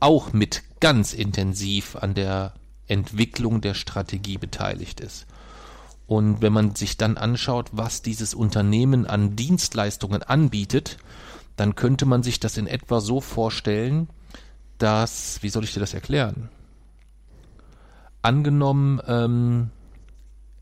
auch 0.00 0.32
mit 0.32 0.62
ganz 0.80 1.12
intensiv 1.12 1.96
an 1.96 2.14
der 2.14 2.54
Entwicklung 2.86 3.60
der 3.60 3.74
Strategie 3.74 4.38
beteiligt 4.38 5.00
ist. 5.00 5.26
Und 6.06 6.42
wenn 6.42 6.52
man 6.52 6.74
sich 6.74 6.96
dann 6.96 7.16
anschaut, 7.16 7.70
was 7.72 8.02
dieses 8.02 8.34
Unternehmen 8.34 9.06
an 9.06 9.36
Dienstleistungen 9.36 10.22
anbietet, 10.22 10.98
dann 11.56 11.74
könnte 11.74 12.04
man 12.04 12.22
sich 12.22 12.40
das 12.40 12.56
in 12.56 12.66
etwa 12.66 13.00
so 13.00 13.20
vorstellen, 13.20 14.08
dass, 14.78 15.42
wie 15.42 15.48
soll 15.48 15.64
ich 15.64 15.72
dir 15.72 15.80
das 15.80 15.94
erklären? 15.94 16.50
Angenommen, 18.22 19.00
ähm, 19.06 19.70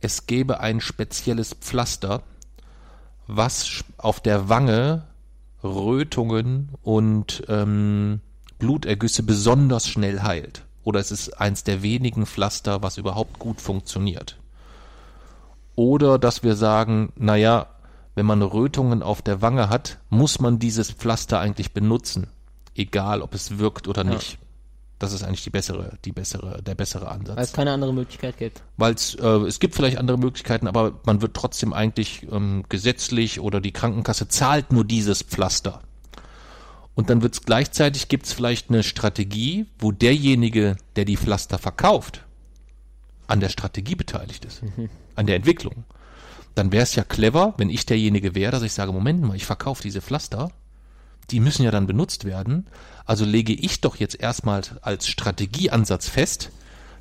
es 0.01 0.27
gäbe 0.27 0.61
ein 0.61 0.81
spezielles 0.81 1.55
Pflaster, 1.55 2.23
was 3.27 3.85
auf 3.99 4.21
der 4.21 4.49
Wange 4.49 5.05
Rötungen 5.63 6.71
und 6.83 7.45
ähm, 7.49 8.21
Blutergüsse 8.59 9.23
besonders 9.23 9.89
schnell 9.89 10.23
heilt. 10.23 10.65
Oder 10.85 11.01
es 11.01 11.11
ist 11.11 11.41
eins 11.41 11.65
der 11.65 11.83
wenigen 11.83 12.27
Pflaster, 12.27 12.83
was 12.83 12.99
überhaupt 12.99 13.39
gut 13.39 13.61
funktioniert. 13.61 14.39
Oder 15.75 16.19
dass 16.19 16.43
wir 16.43 16.55
sagen, 16.57 17.13
naja, 17.17 17.67
wenn 18.15 18.27
man 18.27 18.43
Rötungen 18.43 19.03
auf 19.03 19.23
der 19.23 19.41
Wange 19.41 19.69
hat, 19.69 19.99
muss 20.11 20.41
man 20.41 20.59
dieses 20.59 20.91
Pflaster 20.91 21.41
eigentlich 21.41 21.73
benutzen. 21.73 22.29
Egal, 22.75 23.23
ob 23.23 23.35
es 23.35 23.59
wirkt 23.59 23.89
oder 23.89 24.05
nicht. 24.05 24.39
Das 24.99 25.13
ist 25.13 25.25
eigentlich 25.25 25.43
die 25.43 25.51
bessere, 25.51 25.99
die 26.05 26.13
bessere, 26.13 26.63
der 26.63 26.77
bessere 26.77 27.09
Ansatz 27.09 27.37
Weil 27.37 27.45
es 27.45 27.53
keine 27.53 27.73
andere 27.73 27.93
Möglichkeit 27.93 28.39
gibt. 28.39 28.63
weil 28.77 28.95
es 28.95 29.17
äh, 29.17 29.27
es 29.27 29.59
gibt 29.59 29.75
vielleicht 29.75 29.99
andere 29.99 30.17
Möglichkeiten, 30.17 30.69
aber 30.69 31.01
man 31.05 31.21
wird 31.21 31.35
trotzdem 31.35 31.73
eigentlich 31.73 32.29
ähm, 32.31 32.65
gesetzlich 32.69 33.41
oder 33.41 33.61
die 33.61 33.73
Krankenkasse 33.73 34.29
zahlt 34.29 34.73
nur 34.73 34.85
dieses 34.85 35.23
Pflaster. 35.23 35.81
Und 36.95 37.09
dann 37.09 37.23
wird 37.23 37.35
es 37.35 37.43
gleichzeitig 37.43 38.09
gibt 38.09 38.27
es 38.27 38.33
vielleicht 38.33 38.69
eine 38.69 38.83
Strategie, 38.83 39.67
wo 39.79 39.93
derjenige, 39.93 40.77
der 40.97 41.05
die 41.05 41.17
Pflaster 41.17 41.59
verkauft, 41.59 42.25
an 43.27 43.41
der 43.41 43.49
Strategie 43.49 43.95
beteiligt 43.95 44.45
ist, 44.45 44.63
an 45.15 45.27
der 45.27 45.37
Entwicklung. 45.37 45.85
Dann 46.55 46.71
wäre 46.71 46.83
es 46.83 46.95
ja 46.95 47.03
clever, 47.03 47.55
wenn 47.57 47.71
ich 47.71 47.87
derjenige 47.87 48.35
wäre, 48.35 48.53
dass 48.53 48.63
ich 48.63 48.75
sage, 48.75 48.93
Moment 48.93 49.23
mal, 49.23 49.37
ich 49.37 49.47
verkaufe 49.47 49.83
diese 49.83 50.03
Pflaster, 50.03 50.51
die 51.31 51.41
müssen 51.41 51.63
ja 51.63 51.71
dann 51.71 51.87
benutzt 51.87 52.25
werden. 52.25 52.67
Also 53.07 53.25
lege 53.25 53.55
ich 53.55 53.81
doch 53.81 53.97
jetzt 53.97 54.21
erstmal 54.21 54.63
als 54.83 55.09
Strategieansatz 55.09 56.09
fest, 56.09 56.51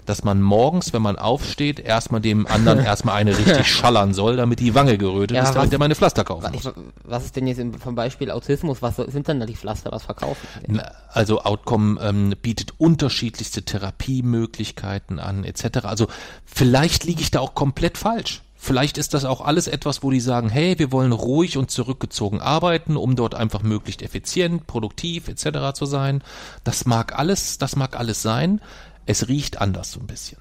dass 0.06 0.24
man 0.24 0.42
morgens, 0.42 0.94
wenn 0.94 1.02
man 1.02 1.18
aufsteht, 1.18 1.80
erstmal 1.80 2.22
dem 2.22 2.48
anderen 2.48 2.80
erstmal 2.86 3.16
eine 3.16 3.38
richtig 3.38 3.68
schallern 3.68 4.14
soll, 4.14 4.38
damit 4.38 4.60
die 4.60 4.76
Wange 4.76 4.98
gerötet 4.98 5.36
Ja, 5.38 5.44
ist, 5.44 5.54
damit 5.54 5.72
er 5.74 5.80
meine 5.80 5.96
Pflaster 5.96 6.24
kaufen 6.24 6.44
Was, 6.44 6.52
muss. 6.64 6.74
was 7.04 7.26
ist 7.26 7.36
denn 7.36 7.48
jetzt 7.48 7.60
im, 7.60 7.74
vom 7.74 7.96
Beispiel 7.96 8.32
Autismus? 8.32 8.82
Was 8.82 8.96
sind 8.98 9.28
denn 9.28 9.40
da 9.40 9.46
die 9.46 9.56
Pflaster? 9.56 9.92
Was 9.92 10.04
verkaufen? 10.04 10.48
Na, 10.68 10.92
Also 11.10 11.42
Outcome 11.42 12.00
ähm, 12.02 12.34
bietet 12.42 12.74
unterschiedlichste 12.78 13.64
Therapiemöglichkeiten 13.64 15.20
an, 15.20 15.44
etc. 15.44 15.86
Also 15.86 16.08
vielleicht 16.46 17.04
liege 17.06 17.22
ich 17.22 17.32
da 17.32 17.40
auch 17.40 17.54
komplett 17.54 17.98
falsch. 17.98 18.42
Vielleicht 18.64 19.00
ist 19.00 19.16
das 19.16 19.26
auch 19.26 19.42
alles 19.42 19.68
etwas, 19.68 20.04
wo 20.04 20.12
die 20.12 20.20
sagen, 20.20 20.48
hey, 20.48 20.78
wir 20.78 20.92
wollen 20.92 21.14
ruhig 21.14 21.58
und 21.58 21.72
zurückgezogen 21.72 22.42
arbeiten, 22.42 22.96
um 22.96 23.16
dort 23.16 23.34
einfach 23.34 23.64
möglichst 23.64 24.04
effizient, 24.04 24.68
produktiv 24.68 25.28
etc. 25.30 25.74
zu 25.74 25.88
sein. 25.88 26.24
Das 26.64 26.86
mag 26.86 27.18
alles, 27.18 27.58
das 27.58 27.76
mag 27.76 27.98
alles 28.00 28.22
sein. 28.22 28.62
Es 29.06 29.28
riecht 29.28 29.60
anders 29.60 29.92
so 29.92 30.00
ein 30.00 30.08
bisschen. 30.08 30.40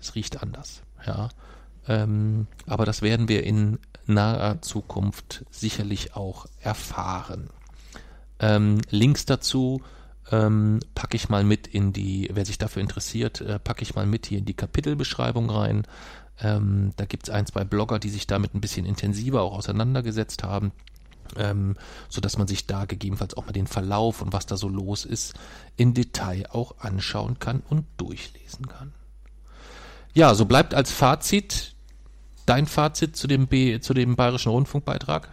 Es 0.00 0.14
riecht 0.14 0.42
anders, 0.42 0.82
ja. 1.06 1.28
Ähm, 1.88 2.46
aber 2.66 2.84
das 2.84 3.02
werden 3.02 3.28
wir 3.28 3.44
in 3.44 3.78
naher 4.06 4.62
Zukunft 4.62 5.44
sicherlich 5.50 6.14
auch 6.14 6.46
erfahren. 6.60 7.50
Ähm, 8.38 8.80
Links 8.90 9.26
dazu 9.26 9.82
ähm, 10.30 10.80
packe 10.94 11.16
ich 11.16 11.28
mal 11.28 11.44
mit 11.44 11.66
in 11.66 11.92
die, 11.92 12.30
wer 12.32 12.44
sich 12.44 12.58
dafür 12.58 12.82
interessiert, 12.82 13.40
äh, 13.40 13.58
packe 13.58 13.82
ich 13.82 13.94
mal 13.94 14.06
mit 14.06 14.26
hier 14.26 14.38
in 14.38 14.44
die 14.44 14.54
Kapitelbeschreibung 14.54 15.50
rein. 15.50 15.84
Ähm, 16.40 16.92
da 16.96 17.04
gibt's 17.04 17.30
ein, 17.30 17.46
zwei 17.46 17.64
Blogger, 17.64 17.98
die 17.98 18.08
sich 18.10 18.26
damit 18.26 18.54
ein 18.54 18.60
bisschen 18.60 18.86
intensiver 18.86 19.42
auch 19.42 19.52
auseinandergesetzt 19.52 20.42
haben, 20.42 20.72
ähm, 21.36 21.76
so 22.08 22.20
dass 22.20 22.38
man 22.38 22.46
sich 22.46 22.66
da 22.66 22.84
gegebenenfalls 22.84 23.36
auch 23.36 23.46
mal 23.46 23.52
den 23.52 23.66
Verlauf 23.66 24.22
und 24.22 24.32
was 24.32 24.46
da 24.46 24.56
so 24.56 24.68
los 24.68 25.04
ist, 25.04 25.34
in 25.76 25.94
Detail 25.94 26.46
auch 26.50 26.78
anschauen 26.78 27.38
kann 27.38 27.62
und 27.68 27.86
durchlesen 27.96 28.68
kann. 28.68 28.92
Ja, 30.12 30.34
so 30.34 30.44
bleibt 30.44 30.74
als 30.74 30.90
Fazit 30.90 31.74
dein 32.46 32.66
Fazit 32.66 33.16
zu 33.16 33.28
dem, 33.28 33.46
B, 33.46 33.78
zu 33.80 33.94
dem 33.94 34.16
Bayerischen 34.16 34.50
Rundfunkbeitrag. 34.50 35.28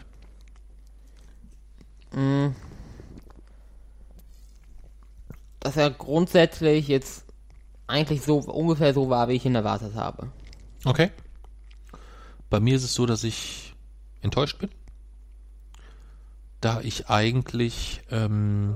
Dass 5.60 5.78
er 5.78 5.90
grundsätzlich 5.90 6.88
jetzt 6.88 7.26
eigentlich 7.88 8.22
so 8.22 8.38
ungefähr 8.38 8.94
so 8.94 9.10
war, 9.10 9.30
wie 9.30 9.34
ich 9.34 9.46
ihn 9.46 9.56
erwartet 9.56 9.96
habe. 9.96 10.32
Okay. 10.86 11.12
Bei 12.50 12.60
mir 12.60 12.76
ist 12.76 12.84
es 12.84 12.94
so, 12.94 13.06
dass 13.06 13.24
ich 13.24 13.74
enttäuscht 14.22 14.60
bin, 14.60 14.70
da 16.62 16.82
ich 16.82 17.10
eigentlich 17.10 18.02
ähm, 18.12 18.76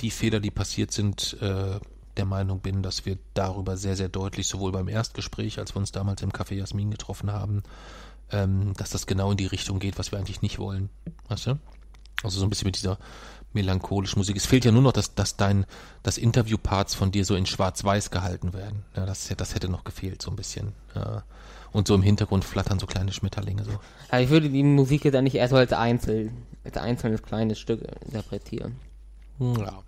die 0.00 0.10
Fehler, 0.10 0.40
die 0.40 0.50
passiert 0.50 0.92
sind, 0.92 1.36
äh, 1.40 1.80
der 2.16 2.24
Meinung 2.24 2.60
bin, 2.60 2.82
dass 2.82 3.04
wir 3.04 3.18
darüber 3.34 3.76
sehr, 3.76 3.96
sehr 3.96 4.08
deutlich, 4.08 4.48
sowohl 4.48 4.72
beim 4.72 4.88
Erstgespräch, 4.88 5.58
als 5.58 5.74
wir 5.74 5.78
uns 5.78 5.92
damals 5.92 6.22
im 6.22 6.30
Café 6.30 6.54
Jasmin 6.54 6.90
getroffen 6.90 7.32
haben, 7.32 7.62
ähm, 8.30 8.72
dass 8.74 8.90
das 8.90 9.06
genau 9.06 9.30
in 9.30 9.36
die 9.36 9.46
Richtung 9.46 9.78
geht, 9.78 9.98
was 9.98 10.12
wir 10.12 10.18
eigentlich 10.18 10.42
nicht 10.42 10.58
wollen. 10.58 10.88
Weißt 11.28 11.46
du? 11.46 11.58
Also 12.22 12.40
so 12.40 12.46
ein 12.46 12.50
bisschen 12.50 12.66
mit 12.66 12.76
dieser 12.76 12.98
melancholischen 13.52 14.18
Musik. 14.18 14.36
Es 14.36 14.46
fehlt 14.46 14.64
ja 14.64 14.72
nur 14.72 14.82
noch, 14.82 14.92
dass, 14.92 15.14
dass 15.14 15.36
dein, 15.36 15.66
das 16.02 16.18
Interviewparts 16.18 16.94
von 16.94 17.10
dir 17.10 17.24
so 17.24 17.34
in 17.34 17.46
schwarz-weiß 17.46 18.10
gehalten 18.10 18.52
werden. 18.52 18.84
Ja, 18.94 19.06
das, 19.06 19.28
das 19.36 19.54
hätte 19.54 19.68
noch 19.68 19.84
gefehlt, 19.84 20.22
so 20.22 20.30
ein 20.30 20.36
bisschen. 20.36 20.72
Ja. 20.94 21.24
Und 21.72 21.88
so 21.88 21.94
im 21.94 22.02
Hintergrund 22.02 22.44
flattern 22.44 22.78
so 22.78 22.86
kleine 22.86 23.12
Schmetterlinge 23.12 23.64
so. 23.64 23.72
Aber 24.08 24.20
ich 24.20 24.30
würde 24.30 24.48
die 24.48 24.62
Musik 24.62 25.04
jetzt 25.04 25.14
eher 25.14 25.48
so 25.48 25.56
als 25.56 25.72
Einzel, 25.72 26.30
als 26.64 26.76
einzelnes 26.76 27.22
kleines 27.22 27.58
Stück 27.58 27.82
interpretieren. 28.04 28.76
Ja. 29.38 29.82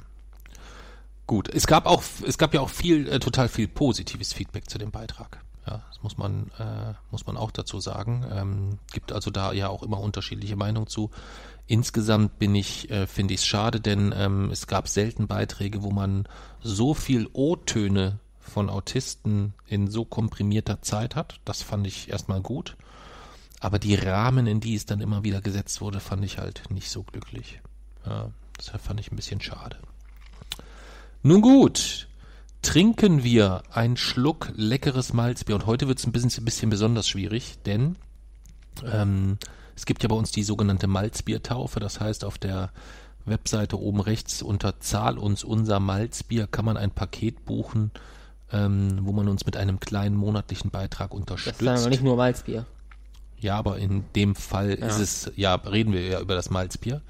Gut, 1.26 1.48
es 1.52 1.66
gab 1.66 1.86
auch, 1.86 2.02
es 2.26 2.38
gab 2.38 2.54
ja 2.54 2.60
auch 2.60 2.70
viel, 2.70 3.06
äh, 3.08 3.18
total 3.18 3.48
viel 3.48 3.68
positives 3.68 4.32
Feedback 4.32 4.68
zu 4.70 4.78
dem 4.78 4.90
Beitrag. 4.90 5.42
Ja, 5.66 5.82
das 5.88 6.02
muss 6.02 6.16
man, 6.16 6.50
äh, 6.58 6.94
muss 7.10 7.26
man 7.26 7.36
auch 7.36 7.50
dazu 7.50 7.80
sagen. 7.80 8.24
Ähm, 8.32 8.78
gibt 8.92 9.12
also 9.12 9.30
da 9.30 9.52
ja 9.52 9.68
auch 9.68 9.82
immer 9.82 10.00
unterschiedliche 10.00 10.56
Meinungen 10.56 10.86
zu. 10.86 11.10
Insgesamt 11.66 12.38
bin 12.38 12.54
ich, 12.54 12.90
äh, 12.90 13.06
finde 13.06 13.34
ich 13.34 13.40
es 13.40 13.46
schade, 13.46 13.78
denn 13.78 14.14
ähm, 14.16 14.50
es 14.50 14.66
gab 14.66 14.88
selten 14.88 15.26
Beiträge, 15.26 15.82
wo 15.82 15.90
man 15.90 16.26
so 16.62 16.94
viel 16.94 17.28
O-Töne 17.34 18.20
von 18.49 18.70
Autisten 18.70 19.55
in 19.66 19.88
so 19.88 20.05
komprimierter 20.05 20.82
Zeit 20.82 21.16
hat. 21.16 21.40
Das 21.44 21.62
fand 21.62 21.86
ich 21.86 22.11
erstmal 22.11 22.40
gut. 22.40 22.76
Aber 23.61 23.78
die 23.78 23.94
Rahmen, 23.94 24.46
in 24.46 24.61
die 24.61 24.74
es 24.74 24.86
dann 24.86 25.01
immer 25.01 25.24
wieder 25.24 25.40
gesetzt 25.40 25.80
wurde, 25.80 26.01
fand 26.01 26.24
ich 26.24 26.38
halt 26.38 26.62
nicht 26.70 26.90
so 26.90 27.03
glücklich. 27.03 27.61
Ja, 28.07 28.30
deshalb 28.59 28.82
fand 28.82 29.01
ich 29.01 29.11
ein 29.11 29.16
bisschen 29.16 29.40
schade. 29.40 29.76
Nun 31.22 31.40
gut, 31.40 32.09
trinken 32.62 33.24
wir 33.24 33.62
einen 33.72 33.96
Schluck 33.96 34.53
leckeres 34.55 35.12
Malzbier. 35.12 35.57
Und 35.57 35.66
heute 35.66 35.88
wird 35.88 35.99
es 35.99 36.07
ein 36.07 36.12
bisschen, 36.12 36.42
ein 36.42 36.44
bisschen 36.44 36.70
besonders 36.70 37.09
schwierig, 37.09 37.59
denn 37.66 37.96
ähm, 38.84 39.38
es 39.74 39.86
gibt 39.86 40.03
ja 40.03 40.09
bei 40.09 40.16
uns 40.16 40.30
die 40.30 40.44
sogenannte 40.44 40.86
Malzbiertaufe. 40.86 41.80
Das 41.80 42.01
heißt, 42.01 42.24
auf 42.24 42.38
der 42.38 42.70
Webseite 43.24 43.78
oben 43.78 44.01
rechts 44.01 44.42
unter 44.42 44.80
Zahl 44.80 45.18
uns 45.18 45.44
unser 45.44 45.80
Malzbier 45.80 46.46
kann 46.46 46.64
man 46.64 46.76
ein 46.76 46.90
Paket 46.90 47.44
buchen, 47.44 47.90
ähm, 48.53 49.01
wo 49.03 49.12
man 49.12 49.28
uns 49.28 49.46
mit 49.46 49.57
einem 49.57 49.80
kleinen 49.80 50.16
monatlichen 50.16 50.70
Beitrag 50.70 51.11
Das 51.11 51.18
unterstützt. 51.18 51.61
ist 51.61 51.66
dann 51.66 51.78
aber 51.78 51.90
nicht 51.90 52.03
nur 52.03 52.16
Malzbier. 52.16 52.66
Ja, 53.40 53.57
aber 53.57 53.78
in 53.78 54.05
dem 54.16 54.34
Fall 54.34 54.70
ist 54.70 54.99
es, 54.99 55.30
ja, 55.36 55.55
reden 55.55 55.92
wir 55.92 56.07
ja 56.07 56.20
über 56.20 56.34
das 56.34 56.51
Malzbier. 56.51 57.03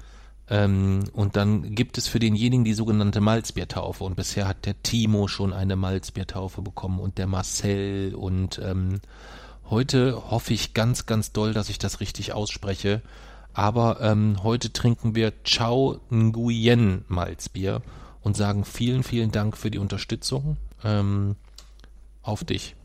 Ähm, 0.49 1.03
und 1.13 1.35
dann 1.35 1.75
gibt 1.75 1.97
es 1.97 2.07
für 2.07 2.19
denjenigen 2.19 2.65
die 2.65 2.73
sogenannte 2.73 3.21
Malzbiertaufe. 3.21 4.03
Und 4.03 4.15
bisher 4.15 4.47
hat 4.47 4.65
der 4.65 4.81
Timo 4.83 5.27
schon 5.27 5.53
eine 5.53 5.75
Malzbiertaufe 5.75 6.61
bekommen 6.61 6.99
und 6.99 7.17
der 7.17 7.27
Marcel. 7.27 8.13
Und 8.15 8.59
ähm, 8.63 8.99
heute 9.69 10.29
hoffe 10.29 10.53
ich 10.53 10.73
ganz, 10.73 11.05
ganz 11.05 11.31
doll, 11.31 11.53
dass 11.53 11.69
ich 11.69 11.79
das 11.79 11.99
richtig 11.99 12.33
ausspreche. 12.33 13.01
Aber 13.53 13.99
ähm, 14.01 14.37
heute 14.43 14.71
trinken 14.71 15.15
wir 15.15 15.33
Chao 15.43 15.99
Nguyen 16.11 17.05
Malzbier 17.07 17.81
und 18.21 18.37
sagen 18.37 18.65
vielen, 18.65 19.03
vielen 19.03 19.31
Dank 19.31 19.57
für 19.57 19.71
die 19.71 19.79
Unterstützung. 19.79 20.57
Ähm, 20.83 21.35
auf 22.21 22.43
dich. 22.43 22.75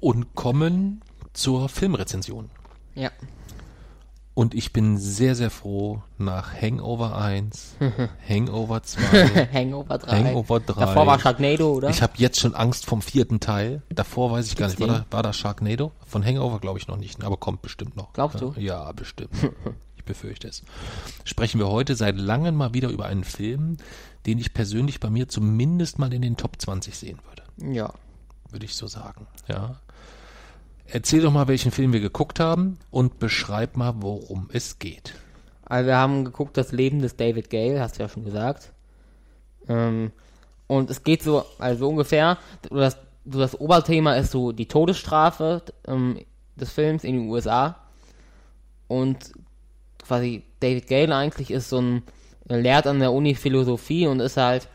Und 0.00 0.34
kommen 0.34 1.02
zur 1.32 1.68
Filmrezension. 1.68 2.50
Ja. 2.94 3.10
Und 4.32 4.54
ich 4.54 4.72
bin 4.72 4.96
sehr, 4.96 5.34
sehr 5.34 5.50
froh 5.50 6.02
nach 6.16 6.54
Hangover 6.58 7.16
1, 7.16 7.76
Hangover 8.28 8.82
2, 8.82 9.48
Hangover 9.52 9.98
3. 9.98 10.24
Hangover 10.24 10.60
3. 10.60 10.80
Davor 10.80 11.06
war 11.06 11.18
Sharknado, 11.18 11.72
oder? 11.74 11.90
Ich 11.90 12.00
habe 12.00 12.14
jetzt 12.16 12.40
schon 12.40 12.54
Angst 12.54 12.86
vom 12.86 13.02
vierten 13.02 13.40
Teil. 13.40 13.82
Davor 13.90 14.30
weiß 14.30 14.46
ich 14.46 14.56
gar 14.56 14.68
nicht. 14.68 14.78
Gibt's 14.78 14.90
War 14.90 15.00
da, 15.00 15.06
war 15.10 15.22
da 15.22 15.32
Sharknado? 15.32 15.92
Von 16.06 16.24
Hangover 16.24 16.58
glaube 16.60 16.78
ich 16.78 16.88
noch 16.88 16.96
nicht, 16.96 17.22
aber 17.22 17.36
kommt 17.36 17.60
bestimmt 17.60 17.96
noch. 17.96 18.14
Glaubst 18.14 18.40
ja, 18.40 18.46
du? 18.46 18.60
Ja, 18.60 18.92
bestimmt. 18.92 19.30
ich 20.00 20.04
befürchte 20.04 20.48
es. 20.48 20.62
Sprechen 21.24 21.60
wir 21.60 21.68
heute 21.68 21.94
seit 21.94 22.16
langem 22.16 22.56
mal 22.56 22.74
wieder 22.74 22.88
über 22.88 23.06
einen 23.06 23.24
Film, 23.24 23.76
den 24.26 24.38
ich 24.38 24.52
persönlich 24.52 25.00
bei 25.00 25.10
mir 25.10 25.28
zumindest 25.28 25.98
mal 25.98 26.12
in 26.12 26.22
den 26.22 26.36
Top 26.36 26.60
20 26.60 26.96
sehen 26.96 27.18
würde. 27.28 27.74
ja. 27.74 27.92
Würde 28.52 28.66
ich 28.66 28.74
so 28.74 28.88
sagen. 28.88 29.28
Ja. 29.46 29.76
Erzähl 30.86 31.22
doch 31.22 31.30
mal, 31.30 31.46
welchen 31.46 31.70
Film 31.70 31.92
wir 31.92 32.00
geguckt 32.00 32.40
haben 32.40 32.78
und 32.90 33.20
beschreib 33.20 33.76
mal, 33.76 33.94
worum 33.98 34.48
es 34.52 34.80
geht. 34.80 35.14
Also 35.64 35.86
wir 35.86 35.96
haben 35.96 36.24
geguckt, 36.24 36.56
das 36.56 36.72
Leben 36.72 37.00
des 37.00 37.14
David 37.14 37.48
Gale, 37.48 37.80
hast 37.80 37.98
du 37.98 38.02
ja 38.02 38.08
schon 38.08 38.24
gesagt. 38.24 38.72
Ähm, 39.68 40.10
und 40.66 40.90
es 40.90 41.04
geht 41.04 41.22
so, 41.22 41.44
also 41.60 41.88
ungefähr, 41.88 42.38
das, 42.68 42.98
so 43.24 43.38
das 43.38 43.60
Oberthema 43.60 44.14
ist 44.14 44.32
so 44.32 44.50
die 44.50 44.66
Todesstrafe 44.66 45.62
ähm, 45.86 46.18
des 46.56 46.72
Films 46.72 47.04
in 47.04 47.14
den 47.14 47.28
USA. 47.28 47.76
Und 48.88 49.32
quasi 50.10 50.42
David 50.58 50.88
Gale 50.88 51.14
eigentlich 51.14 51.52
ist 51.52 51.68
so 51.68 51.80
ein, 51.80 52.02
lehrt 52.48 52.88
an 52.88 52.98
der 52.98 53.12
Uni 53.12 53.36
Philosophie 53.36 54.08
und 54.08 54.18
ist 54.18 54.36
halt, 54.36 54.66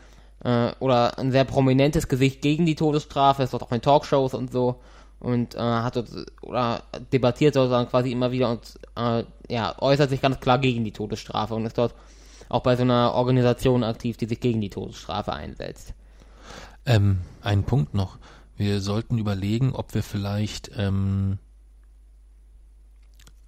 äh, 0.42 0.70
oder 0.80 1.18
ein 1.18 1.30
sehr 1.30 1.44
prominentes 1.44 2.08
Gesicht 2.08 2.40
gegen 2.40 2.64
die 2.64 2.74
Todesstrafe, 2.74 3.42
ist 3.42 3.52
dort 3.52 3.62
auch 3.62 3.72
in 3.72 3.82
Talkshows 3.82 4.32
und 4.32 4.50
so 4.50 4.80
und 5.20 5.54
äh, 5.54 5.58
hat 5.58 5.96
dort, 5.96 6.08
oder 6.40 6.84
debattiert 7.12 7.52
sozusagen 7.52 7.90
quasi 7.90 8.12
immer 8.12 8.32
wieder 8.32 8.50
und 8.50 8.78
äh, 8.96 9.24
ja, 9.50 9.74
äußert 9.78 10.08
sich 10.08 10.22
ganz 10.22 10.40
klar 10.40 10.58
gegen 10.58 10.84
die 10.84 10.92
Todesstrafe 10.92 11.54
und 11.54 11.66
ist 11.66 11.76
dort 11.76 11.94
auch 12.48 12.62
bei 12.62 12.76
so 12.76 12.82
einer 12.82 13.12
Organisation 13.12 13.84
aktiv, 13.84 14.16
die 14.16 14.26
sich 14.26 14.40
gegen 14.40 14.62
die 14.62 14.70
Todesstrafe 14.70 15.34
einsetzt. 15.34 15.92
Ähm, 16.86 17.18
ein 17.42 17.64
Punkt 17.64 17.92
noch. 17.92 18.16
Wir 18.56 18.80
sollten 18.80 19.18
überlegen, 19.18 19.74
ob 19.74 19.92
wir 19.92 20.02
vielleicht, 20.02 20.70
ähm, 20.78 21.38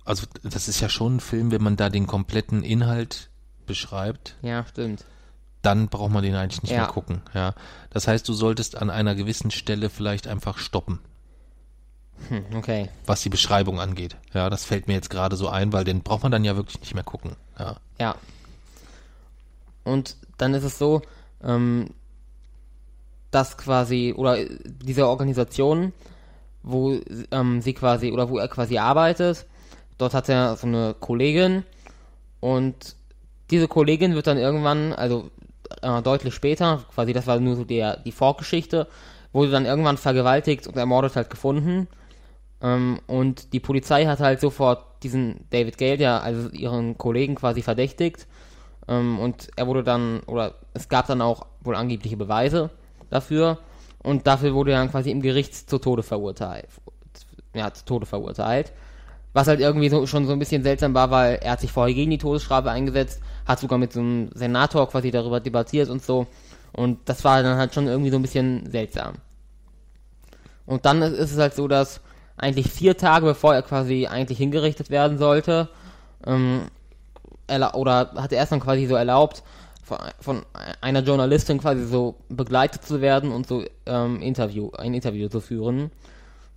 also 0.09 0.27
das 0.43 0.69
ist 0.69 0.81
ja 0.81 0.89
schon 0.89 1.17
ein 1.17 1.21
Film, 1.21 1.51
wenn 1.51 1.63
man 1.63 1.77
da 1.77 1.91
den 1.91 2.07
kompletten 2.07 2.63
Inhalt 2.63 3.31
beschreibt, 3.67 4.37
Ja, 4.43 4.65
stimmt. 4.67 5.05
dann 5.63 5.89
braucht 5.89 6.11
man 6.13 6.23
den 6.23 6.35
eigentlich 6.35 6.63
nicht 6.63 6.73
Ja. 6.73 6.79
mehr 6.79 6.89
gucken. 6.89 7.21
Ja, 7.35 7.55
das 7.91 8.09
heißt, 8.09 8.27
du 8.29 8.33
solltest 8.33 8.77
an 8.77 8.91
einer 8.91 9.15
gewissen 9.15 9.51
Stelle 9.51 9.91
vielleicht 9.91 10.27
einfach 10.27 10.59
stoppen, 10.59 10.99
Hm, 12.29 12.45
okay. 12.57 12.89
was 13.07 13.23
die 13.23 13.29
Beschreibung 13.29 13.79
angeht. 13.81 14.17
Ja, 14.33 14.51
das 14.51 14.65
fällt 14.65 14.89
mir 14.89 14.95
jetzt 14.95 15.11
gerade 15.11 15.37
so 15.37 15.49
ein, 15.49 15.73
weil 15.73 15.85
den 15.85 16.03
braucht 16.03 16.23
man 16.23 16.33
dann 16.33 16.45
ja 16.45 16.57
wirklich 16.57 16.81
nicht 16.81 16.95
mehr 16.95 17.05
gucken. 17.05 17.37
Ja, 17.59 17.77
Ja. 18.01 18.17
Und 19.85 20.17
dann 20.37 20.55
ist 20.55 20.65
es 20.65 20.79
so, 20.79 21.03
ähm, 21.43 21.91
dass 23.31 23.57
quasi, 23.59 24.15
oder 24.17 24.37
diese 24.65 25.07
Organisation, 25.07 25.93
wo 26.63 26.99
ähm, 27.31 27.61
sie 27.63 27.75
quasi, 27.75 28.11
oder 28.13 28.29
wo 28.31 28.39
er 28.39 28.49
quasi 28.49 28.79
arbeitet, 28.79 29.47
dort 29.99 30.15
hat 30.15 30.29
er 30.29 30.57
so 30.57 30.67
eine 30.67 30.95
Kollegin 30.99 31.65
und 32.41 32.97
diese 33.51 33.69
Kollegin 33.69 34.15
wird 34.15 34.27
dann 34.27 34.39
irgendwann, 34.39 34.93
also 34.93 35.31
äh, 35.83 36.03
deutlich 36.03 36.35
später, 36.35 36.85
quasi 36.95 37.13
das 37.13 37.27
war 37.27 37.41
nur 37.41 37.57
so 37.57 37.65
der, 37.65 37.99
die 37.99 38.13
Vorgeschichte, 38.13 38.87
wurde 39.33 39.51
dann 39.51 39.67
irgendwann 39.67 39.97
vergewaltigt 39.97 40.67
und 40.67 40.77
ermordet 40.77 41.17
halt 41.17 41.31
gefunden. 41.31 41.89
Ähm, 42.63 43.01
und 43.07 43.53
die 43.53 43.61
Polizei 43.61 44.07
hat 44.07 44.21
halt 44.21 44.41
sofort 44.41 44.85
diesen 45.03 45.47
David 45.51 45.79
Gale, 45.79 45.97
der 45.97 46.23
also 46.23 46.49
ihren 46.51 46.99
Kollegen 46.99 47.35
quasi 47.35 47.63
verdächtigt. 47.63 48.27
Ähm, 48.89 49.19
und 49.19 49.49
er 49.57 49.67
wurde 49.67 49.85
dann, 49.85 50.21
oder 50.21 50.55
es 50.75 50.89
gab 50.89 51.07
dann 51.07 51.23
auch 51.23 51.47
wohl 51.61 51.77
angebliche 51.77 52.17
Beweise 52.17 52.71
dafür. 53.11 53.59
Und 54.03 54.27
dafür 54.27 54.55
wurde 54.55 54.73
er 54.73 54.79
dann 54.79 54.91
quasi 54.91 55.11
im 55.11 55.23
Gericht 55.23 55.55
zu 55.69 55.79
Tode 55.79 56.03
verurteilt. 56.03 56.69
Ja, 57.55 57.73
zu 57.73 57.85
Tode 57.85 58.07
verurteilt. 58.07 58.73
Was 59.33 59.47
halt 59.47 59.61
irgendwie 59.61 59.89
so, 59.89 60.07
schon 60.07 60.27
so 60.27 60.33
ein 60.33 60.39
bisschen 60.39 60.63
seltsam 60.63 60.95
war, 60.95 61.11
weil 61.11 61.37
er 61.37 61.53
hat 61.53 61.61
sich 61.61 61.71
vorher 61.71 61.95
gegen 61.95 62.11
die 62.11 62.19
Todesstrafe 62.19 62.71
eingesetzt, 62.71 63.21
hat 63.47 63.61
sogar 63.61 63.79
mit 63.79 63.93
so 63.93 64.01
einem 64.01 64.31
Senator 64.35 64.89
quasi 64.89 65.11
darüber 65.11 65.41
debattiert 65.41 65.91
und 65.91 66.03
so. 66.03 66.27
Und 66.73 67.09
das 67.09 67.25
war 67.25 67.43
dann 67.43 67.59
halt 67.59 67.75
schon 67.75 67.87
irgendwie 67.87 68.11
so 68.11 68.17
ein 68.17 68.23
bisschen 68.23 68.69
seltsam. 68.71 69.15
Und 70.67 70.85
dann 70.85 71.03
ist 71.03 71.33
es 71.33 71.39
halt 71.39 71.55
so, 71.55 71.69
dass 71.69 72.01
eigentlich 72.37 72.71
vier 72.71 72.97
Tage 72.97 73.27
bevor 73.27 73.55
er 73.55 73.63
quasi 73.63 74.07
eigentlich 74.07 74.39
hingerichtet 74.39 74.91
werden 74.91 75.19
sollte, 75.19 75.69
ähm, 76.27 76.63
oder 77.73 78.13
hat 78.17 78.33
er 78.33 78.39
erst 78.39 78.53
dann 78.53 78.61
quasi 78.61 78.87
so 78.87 78.95
erlaubt, 78.95 79.43
von, 79.83 79.99
von 80.21 80.43
einer 80.83 81.01
Journalistin 81.01 81.59
quasi 81.59 81.85
so 81.87 82.17
begleitet 82.29 82.85
zu 82.85 83.01
werden 83.01 83.33
und 83.33 83.47
so 83.47 83.65
ähm, 83.87 84.21
Interview, 84.21 84.71
ein 84.73 84.95
Interview 84.95 85.29
zu 85.29 85.41
führen. 85.41 85.91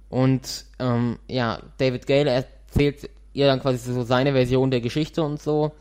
Und 0.09 0.65
ähm, 0.79 1.17
ja, 1.29 1.59
David 1.77 2.05
Gale 2.05 2.45
erzählt 2.71 3.09
ihr 3.33 3.47
dann 3.47 3.59
quasi 3.61 3.93
so 3.93 4.03
seine 4.03 4.33
Version 4.33 4.71
der 4.71 4.81
Geschichte 4.81 5.23
und 5.23 5.41
so. 5.41 5.73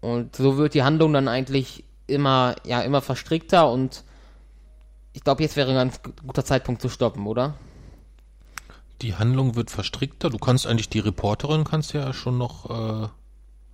Und 0.00 0.36
so 0.36 0.56
wird 0.56 0.74
die 0.74 0.82
Handlung 0.82 1.12
dann 1.12 1.28
eigentlich 1.28 1.84
immer, 2.06 2.56
ja, 2.64 2.80
immer 2.82 3.00
verstrickter 3.00 3.70
und 3.70 4.04
ich 5.12 5.24
glaube, 5.24 5.42
jetzt 5.42 5.56
wäre 5.56 5.70
ein 5.70 5.74
ganz 5.76 6.02
gu- 6.02 6.12
guter 6.26 6.44
Zeitpunkt 6.44 6.80
zu 6.82 6.88
stoppen, 6.88 7.26
oder? 7.26 7.54
die 9.02 9.14
Handlung 9.14 9.54
wird 9.54 9.70
verstrickter. 9.70 10.28
Du 10.28 10.38
kannst 10.38 10.66
eigentlich 10.66 10.88
die 10.88 10.98
Reporterin 10.98 11.62
kannst 11.62 11.92
ja 11.92 12.12
schon 12.12 12.36
noch 12.36 13.04
äh, 13.04 13.08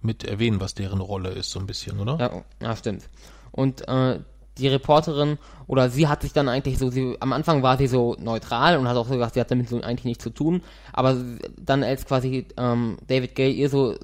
mit 0.03 0.22
erwähnen, 0.24 0.61
was 0.61 0.74
deren 0.74 1.01
Rolle 1.01 1.30
ist, 1.30 1.51
so 1.51 1.59
ein 1.59 1.66
bisschen, 1.66 1.99
oder? 1.99 2.18
Ja, 2.20 2.43
ja 2.61 2.76
stimmt. 2.76 3.09
Und 3.51 3.89
äh, 3.89 4.20
die 4.59 4.68
Reporterin, 4.68 5.38
oder 5.66 5.90
sie 5.90 6.09
hat 6.09 6.22
sich 6.22 6.32
dann 6.32 6.48
eigentlich 6.48 6.78
so, 6.78 6.90
sie, 6.90 7.16
am 7.20 7.32
Anfang 7.32 7.62
war 7.62 7.76
sie 7.76 7.86
so 7.86 8.16
neutral 8.18 8.78
und 8.78 8.88
hat 8.88 8.96
auch 8.96 9.07
so 9.07 9.14
gesagt, 9.14 9.34
sie 9.34 9.40
hat 9.40 9.50
damit 9.50 9.68
so 9.68 9.80
eigentlich 9.80 10.05
nichts 10.05 10.22
zu 10.22 10.30
tun, 10.30 10.62
aber 10.92 11.16
dann 11.59 11.82
als 11.82 12.07
quasi 12.07 12.46
ähm, 12.57 12.98
David 13.07 13.34
Gay 13.34 13.50
ihr 13.52 13.68
so 13.68 13.94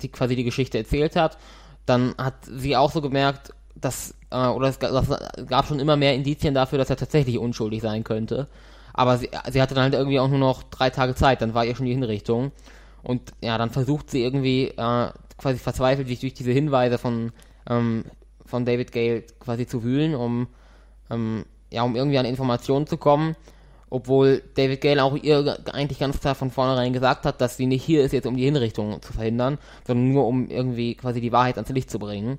die 0.00 0.08
quasi 0.08 0.36
die 0.36 0.44
Geschichte 0.44 0.78
erzählt 0.78 1.16
hat, 1.16 1.38
dann 1.86 2.14
hat 2.18 2.34
sie 2.44 2.76
auch 2.76 2.92
so 2.92 3.00
gemerkt, 3.00 3.52
dass, 3.74 4.14
äh, 4.30 4.46
oder 4.46 4.68
es 4.68 4.78
gab, 4.78 4.92
es 4.92 5.46
gab 5.46 5.66
schon 5.66 5.80
immer 5.80 5.96
mehr 5.96 6.14
Indizien 6.14 6.54
dafür, 6.54 6.78
dass 6.78 6.90
er 6.90 6.96
tatsächlich 6.96 7.38
unschuldig 7.38 7.82
sein 7.82 8.04
könnte. 8.04 8.48
Aber 8.92 9.16
sie, 9.18 9.30
sie 9.50 9.62
hatte 9.62 9.74
dann 9.74 9.84
halt 9.84 9.94
irgendwie 9.94 10.18
auch 10.18 10.28
nur 10.28 10.38
noch 10.38 10.64
drei 10.64 10.90
Tage 10.90 11.14
Zeit, 11.14 11.40
dann 11.40 11.54
war 11.54 11.64
ihr 11.64 11.76
schon 11.76 11.86
die 11.86 11.92
Hinrichtung. 11.92 12.52
Und 13.02 13.32
ja, 13.40 13.56
dann 13.58 13.70
versucht 13.70 14.10
sie 14.10 14.22
irgendwie 14.22 14.68
äh, 14.68 15.08
quasi 15.38 15.58
verzweifelt 15.58 16.08
sich 16.08 16.20
durch 16.20 16.34
diese 16.34 16.50
Hinweise 16.50 16.98
von, 16.98 17.32
ähm, 17.70 18.04
von 18.48 18.64
David 18.64 18.92
Gale 18.92 19.22
quasi 19.40 19.66
zu 19.66 19.84
wühlen, 19.84 20.14
um, 20.14 20.48
ähm, 21.10 21.44
ja, 21.70 21.82
um 21.82 21.96
irgendwie 21.96 22.18
an 22.18 22.26
Informationen 22.26 22.86
zu 22.86 22.96
kommen. 22.96 23.36
Obwohl 23.90 24.42
David 24.54 24.82
Gale 24.82 25.02
auch 25.02 25.16
ihr 25.16 25.58
eigentlich 25.72 25.98
ganz 25.98 26.20
klar 26.20 26.34
von 26.34 26.50
vornherein 26.50 26.92
gesagt 26.92 27.24
hat, 27.24 27.40
dass 27.40 27.56
sie 27.56 27.66
nicht 27.66 27.82
hier 27.82 28.04
ist, 28.04 28.12
jetzt 28.12 28.26
um 28.26 28.36
die 28.36 28.44
Hinrichtung 28.44 29.00
zu 29.00 29.14
verhindern, 29.14 29.58
sondern 29.86 30.12
nur 30.12 30.26
um 30.26 30.50
irgendwie 30.50 30.94
quasi 30.94 31.22
die 31.22 31.32
Wahrheit 31.32 31.56
ans 31.56 31.70
Licht 31.70 31.90
zu 31.90 31.98
bringen. 31.98 32.38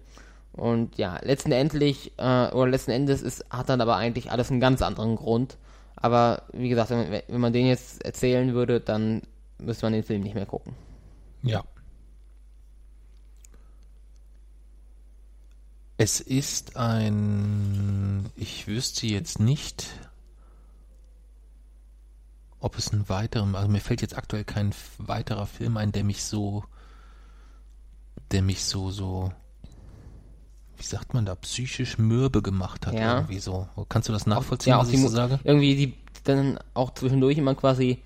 Und 0.54 0.98
ja, 0.98 1.20
letzten 1.24 1.52
äh, 1.52 2.52
oder 2.52 2.68
letzten 2.68 2.92
Endes 2.92 3.22
ist, 3.22 3.46
hat 3.50 3.70
dann 3.70 3.82
aber 3.82 3.96
eigentlich 3.96 4.32
alles 4.32 4.52
einen 4.52 4.60
ganz 4.60 4.82
anderen 4.82 5.16
Grund. 5.16 5.58
Aber 5.96 6.44
wie 6.54 6.70
gesagt, 6.70 6.92
wenn, 6.92 7.22
wenn 7.28 7.42
man 7.42 7.54
den 7.54 7.68
jetzt 7.68 8.04
erzählen 8.06 8.54
würde, 8.54 8.80
dann 8.80 9.22
müsste 9.58 9.86
man 9.86 9.94
den 9.94 10.04
Film 10.04 10.22
nicht 10.22 10.36
mehr 10.36 10.46
gucken. 10.46 10.74
Ja. 11.44 11.64
Es 16.02 16.22
ist 16.22 16.78
ein, 16.78 18.30
ich 18.38 18.68
wüsste 18.68 19.06
jetzt 19.06 19.42
nicht, 19.42 19.88
ob 22.62 22.78
es 22.78 22.94
einen 22.94 23.10
weiteren, 23.10 23.54
also 23.54 23.68
mir 23.68 23.82
fällt 23.82 24.02
jetzt 24.02 24.18
aktuell 24.18 24.46
kein 24.46 24.72
weiterer 24.98 25.46
Film 25.46 25.76
ein, 25.76 25.92
der 25.92 26.06
mich 26.06 26.24
so, 26.24 26.64
der 28.32 28.42
mich 28.42 28.64
so, 28.64 28.92
so, 28.92 29.34
wie 30.78 30.84
sagt 30.86 31.14
man 31.14 31.26
da, 31.26 31.36
psychisch 31.36 31.98
mürbe 31.98 32.42
gemacht 32.42 32.88
hat 32.88 32.94
Ja. 32.94 33.16
irgendwie 33.18 33.40
so. 33.40 33.68
Kannst 33.90 34.08
du 34.08 34.14
das 34.14 34.26
nachvollziehen, 34.26 34.72
ja, 34.72 34.80
was 34.80 34.88
auch 34.88 34.94
ich 34.94 35.02
so 35.02 35.10
sage? 35.10 35.40
Irgendwie 35.44 35.76
die 35.76 35.94
dann 36.24 36.60
auch 36.76 36.94
zwischendurch 36.94 37.38
immer 37.38 37.56
quasi 37.56 38.00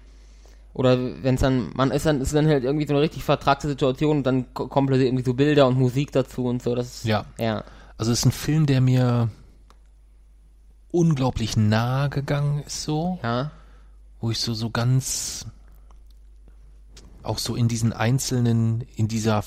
Oder 0.73 0.97
wenn 1.21 1.35
es 1.35 1.41
dann, 1.41 1.69
man 1.75 1.91
ist 1.91 2.07
dann, 2.07 2.21
ist 2.21 2.33
dann 2.33 2.47
halt 2.47 2.63
irgendwie 2.63 2.87
so 2.87 2.93
eine 2.93 3.01
richtig 3.03 3.23
vertragte 3.23 3.67
Situation 3.67 4.17
und 4.17 4.23
dann 4.23 4.51
ko- 4.55 4.67
kommt 4.67 4.87
plötzlich 4.87 5.09
irgendwie 5.09 5.23
so 5.25 5.35
Bilder 5.35 5.67
und 5.67 5.77
Musik 5.77 6.11
dazu 6.11 6.45
und 6.45 6.63
so. 6.63 6.73
Das 6.73 6.87
ist, 6.87 7.05
Ja. 7.05 7.25
ja. 7.37 7.63
Also 8.03 8.11
es 8.11 8.19
ist 8.19 8.25
ein 8.25 8.31
Film, 8.33 8.65
der 8.65 8.81
mir 8.81 9.29
unglaublich 10.91 11.55
nahe 11.55 12.09
gegangen 12.09 12.61
ist 12.67 12.83
so, 12.83 13.17
Ja. 13.23 13.51
wo 14.19 14.29
ich 14.29 14.39
so 14.39 14.53
so 14.53 14.69
ganz 14.71 15.45
auch 17.23 17.37
so 17.37 17.55
in 17.55 17.69
diesen 17.69 17.93
einzelnen 17.93 18.81
in 18.97 19.07
dieser 19.07 19.41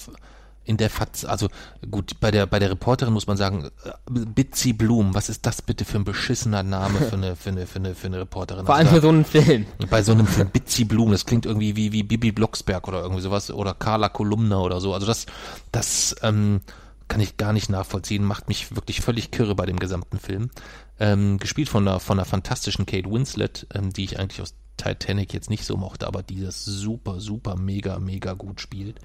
in 0.65 0.79
der 0.79 0.89
Faz 0.89 1.27
also 1.27 1.49
gut 1.91 2.19
bei 2.19 2.31
der 2.31 2.47
bei 2.47 2.59
der 2.59 2.71
Reporterin 2.71 3.13
muss 3.13 3.27
man 3.27 3.37
sagen 3.37 3.71
äh, 3.85 3.91
Bitsy 4.11 4.73
Bloom 4.73 5.15
was 5.15 5.29
ist 5.29 5.45
das 5.45 5.61
bitte 5.61 5.85
für 5.85 5.99
ein 5.99 6.05
beschissener 6.05 6.63
Name 6.63 6.99
für 7.01 7.17
eine 7.17 7.37
für 7.37 7.51
eine 7.51 7.67
für 7.67 7.79
eine 7.79 7.95
für 7.95 8.07
eine 8.07 8.21
Reporterin 8.21 8.65
Vor 8.65 8.75
Also 8.75 8.89
allem 8.89 8.89
da- 8.89 8.95
für 8.95 9.03
so 9.03 9.09
einen 9.11 9.25
Film. 9.27 9.67
bei 9.91 10.03
so 10.03 10.13
einem 10.13 10.27
Film 10.27 10.49
Bitsy 10.49 10.85
Bloom, 10.87 11.11
das 11.11 11.27
klingt 11.27 11.45
irgendwie 11.45 11.77
wie, 11.77 11.93
wie 11.93 12.03
Bibi 12.05 12.33
Blocksberg 12.33 12.89
oder 12.89 13.03
irgendwie 13.03 13.21
sowas 13.21 13.51
oder 13.51 13.75
Carla 13.75 14.09
Kolumna 14.09 14.57
oder 14.61 14.81
so. 14.81 14.95
Also 14.95 15.07
das, 15.07 15.27
das 15.73 16.17
ähm, 16.23 16.63
kann 17.09 17.21
ich 17.21 17.37
gar 17.37 17.53
nicht 17.53 17.71
nachvollziehen, 17.71 18.25
macht 18.25 18.49
mich 18.49 18.75
wirklich 18.75 19.01
völlig 19.01 19.31
kirre 19.31 19.55
bei 19.55 19.67
dem 19.67 19.79
gesamten 19.79 20.19
Film. 20.19 20.51
Ähm, 20.99 21.39
gespielt 21.39 21.69
von 21.69 21.87
einer, 21.87 22.01
von 22.01 22.19
einer 22.19 22.25
fantastischen 22.25 22.87
Kate 22.87 23.11
Winslet, 23.11 23.67
ähm, 23.75 23.93
die 23.93 24.05
ich 24.05 24.19
eigentlich 24.19 24.41
aus 24.41 24.55
Titanic 24.77 25.33
jetzt 25.33 25.51
nicht 25.51 25.65
so 25.65 25.77
mochte, 25.77 26.07
aber 26.07 26.23
die 26.23 26.41
das 26.41 26.65
super, 26.65 27.21
super, 27.21 27.57
mega, 27.57 27.99
mega 27.99 28.33
gut 28.33 28.61
spielt. 28.61 29.01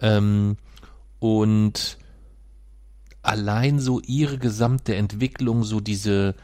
Ähm, 0.00 0.56
und 1.20 1.98
allein 3.22 3.78
so 3.78 4.00
ihre 4.00 4.38
gesamte 4.38 4.96
Entwicklung, 4.96 5.64
so 5.64 5.80
diese 5.80 6.34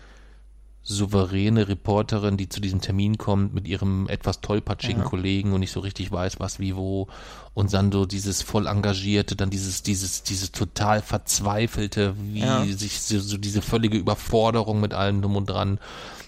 souveräne 0.91 1.69
Reporterin, 1.69 2.39
die 2.39 2.49
zu 2.49 2.61
diesem 2.63 2.81
Termin 2.81 3.19
kommt 3.19 3.53
mit 3.53 3.69
ihrem 3.69 4.09
etwas 4.09 4.41
tollpatschigen 4.41 5.05
Kollegen 5.05 5.53
und 5.53 5.61
nicht 5.61 5.71
so 5.73 5.81
richtig 5.81 6.11
weiß, 6.11 6.41
was 6.41 6.59
wie 6.61 6.77
wo 6.77 7.09
und 7.53 7.73
dann 7.75 7.93
so 7.93 8.07
dieses 8.07 8.41
voll 8.41 8.67
engagierte, 8.67 9.37
dann 9.37 9.51
dieses 9.51 9.83
dieses 9.83 10.23
dieses 10.23 10.51
total 10.51 11.03
verzweifelte, 11.03 12.15
wie 12.19 12.41
Ja. 12.41 12.65
sich 12.65 13.01
so, 13.03 13.19
so 13.21 13.37
diese 13.37 13.61
völlige 13.61 13.99
Überforderung 13.99 14.81
mit 14.81 14.95
allem 14.95 15.21
drum 15.21 15.37
und 15.37 15.51
dran. 15.51 15.79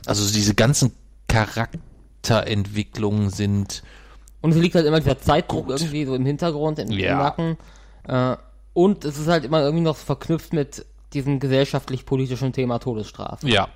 Also 0.04 0.24
so 0.24 0.32
diese 0.32 0.54
ganzen 0.54 0.92
Charakterentwicklungen 2.22 3.30
sind 3.30 3.82
Und 4.42 4.52
es 4.52 4.56
liegt 4.58 4.74
halt 4.74 4.86
immer 4.86 5.00
dieser 5.00 5.18
Zeitdruck 5.20 5.66
Gut. 5.68 5.80
irgendwie 5.80 6.04
so 6.04 6.14
im 6.14 6.24
Hintergrund, 6.26 6.78
im, 6.78 6.90
Ja. 6.92 7.16
Nacken. 7.16 7.56
Äh, 8.08 8.36
und 8.72 9.04
es 9.04 9.18
ist 9.18 9.26
halt 9.28 9.44
immer 9.44 9.60
irgendwie 9.62 9.84
noch 9.84 9.96
verknüpft 9.96 10.52
mit 10.52 10.84
diesem 11.12 11.40
gesellschaftlich-politischen 11.40 12.52
Thema 12.52 12.78
Todesstrafe. 12.78 13.48
Ja. 13.48 13.68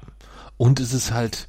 Und 0.57 0.81
es 0.81 0.93
ist 0.93 1.13
halt 1.13 1.49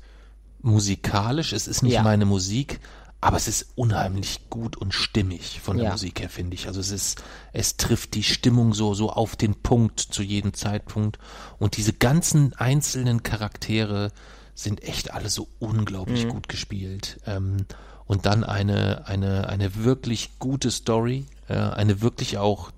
musikalisch, 0.62 1.54
es 1.54 1.68
ist 1.68 1.84
nicht 1.84 1.94
Ja. 1.94 2.04
meine 2.04 2.26
Musik, 2.26 2.80
aber 3.22 3.38
es 3.38 3.48
ist 3.48 3.68
unheimlich 3.76 4.50
gut 4.50 4.76
und 4.76 4.94
stimmig 4.94 5.60
von 5.62 5.78
der 5.78 5.86
Ja. 5.88 5.92
Musik 5.92 6.20
her, 6.22 6.30
finde 6.30 6.56
ich. 6.56 6.68
Also 6.68 6.80
es 6.80 6.92
ist, 6.92 7.24
es 7.54 7.78
trifft 7.78 8.14
die 8.14 8.24
Stimmung 8.24 8.74
so, 8.74 8.94
so 8.94 9.10
auf 9.12 9.36
den 9.36 9.56
Punkt 9.56 10.00
zu 10.00 10.22
jedem 10.22 10.54
Zeitpunkt. 10.54 11.18
Und 11.60 11.78
diese 11.78 11.94
ganzen 11.94 12.54
einzelnen 12.56 13.24
Charaktere 13.24 14.12
sind 14.54 14.84
echt 14.84 15.12
alle 15.14 15.30
so 15.30 15.48
unglaublich 15.60 16.28
gut 16.28 16.50
gespielt. 16.50 17.20
Ähm, 17.26 17.66
und 18.06 18.26
dann 18.28 18.44
eine, 18.44 19.08
eine, 19.08 19.50
eine 19.50 19.76
wirklich 19.84 20.38
gute 20.38 20.70
Story, 20.70 21.26
äh, 21.48 21.56
eine 21.56 22.02
wirklich 22.02 22.38
auch 22.38 22.72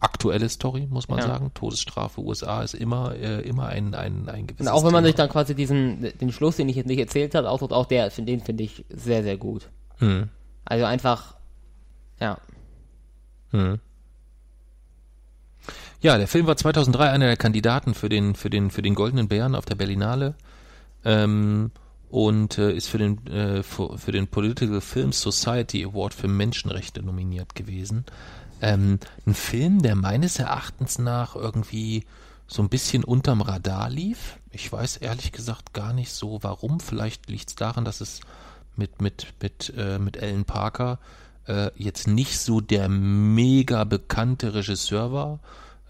aktuelle 0.00 0.48
Story, 0.48 0.86
muss 0.90 1.08
man 1.08 1.18
Ja. 1.18 1.26
sagen. 1.26 1.50
Todesstrafe 1.54 2.20
USA 2.20 2.62
ist 2.62 2.74
immer, 2.74 3.14
äh, 3.14 3.40
immer 3.42 3.66
ein, 3.66 3.94
ein, 3.94 4.28
ein 4.28 4.46
gewisses 4.46 4.66
Und 4.66 4.72
auch 4.72 4.84
wenn 4.84 4.92
man 4.92 5.02
Thema. 5.04 5.06
sich 5.08 5.14
dann 5.16 5.28
quasi 5.28 5.54
diesen, 5.54 6.12
den 6.20 6.32
Schluss, 6.32 6.56
den 6.56 6.68
ich 6.68 6.76
jetzt 6.76 6.86
nicht 6.86 6.98
erzählt 6.98 7.34
habe, 7.34 7.48
ausdrückt, 7.50 7.72
auch 7.72 7.86
der, 7.86 8.08
den 8.10 8.40
finde 8.40 8.64
ich 8.64 8.84
sehr, 8.90 9.22
sehr 9.22 9.36
gut. 9.36 9.68
Hm. 9.98 10.28
Also 10.64 10.84
einfach, 10.84 11.34
ja. 12.20 12.38
Ja, 16.02 16.18
der 16.18 16.28
Film 16.28 16.46
war 16.46 16.56
2003 16.56 17.10
einer 17.10 17.26
der 17.26 17.36
Kandidaten 17.36 17.94
für 17.94 18.08
den, 18.08 18.34
für 18.34 18.50
den, 18.50 18.70
für 18.70 18.82
den 18.82 18.94
Goldenen 18.94 19.28
Bären 19.28 19.54
auf 19.54 19.64
der 19.64 19.74
Berlinale. 19.76 20.34
Ähm, 21.04 21.70
und 22.10 22.58
äh, 22.58 22.72
ist 22.72 22.88
für 22.88 22.98
den, 22.98 23.26
äh, 23.26 23.62
für, 23.62 23.98
für 23.98 24.12
den 24.12 24.28
Political 24.28 24.80
Film 24.80 25.12
Society 25.12 25.84
Award 25.84 26.14
für 26.14 26.28
Menschenrechte 26.28 27.02
nominiert 27.02 27.54
gewesen. 27.54 28.04
Ähm, 28.60 28.98
ein 29.26 29.34
Film, 29.34 29.82
der 29.82 29.94
meines 29.94 30.38
Erachtens 30.38 30.98
nach 30.98 31.36
irgendwie 31.36 32.04
so 32.46 32.62
ein 32.62 32.68
bisschen 32.68 33.04
unterm 33.04 33.40
Radar 33.42 33.90
lief. 33.90 34.38
Ich 34.50 34.70
weiß 34.70 34.98
ehrlich 34.98 35.32
gesagt 35.32 35.72
gar 35.74 35.92
nicht 35.92 36.12
so 36.12 36.38
warum. 36.42 36.80
Vielleicht 36.80 37.28
liegt 37.28 37.48
es 37.50 37.54
daran, 37.56 37.84
dass 37.84 38.00
es 38.00 38.20
mit, 38.76 39.00
mit, 39.00 39.34
mit, 39.40 39.72
äh, 39.76 39.98
mit 39.98 40.22
Alan 40.22 40.44
Parker 40.44 40.98
äh, 41.46 41.70
jetzt 41.76 42.06
nicht 42.06 42.38
so 42.38 42.60
der 42.60 42.88
mega 42.88 43.84
bekannte 43.84 44.54
Regisseur 44.54 45.12
war. 45.12 45.40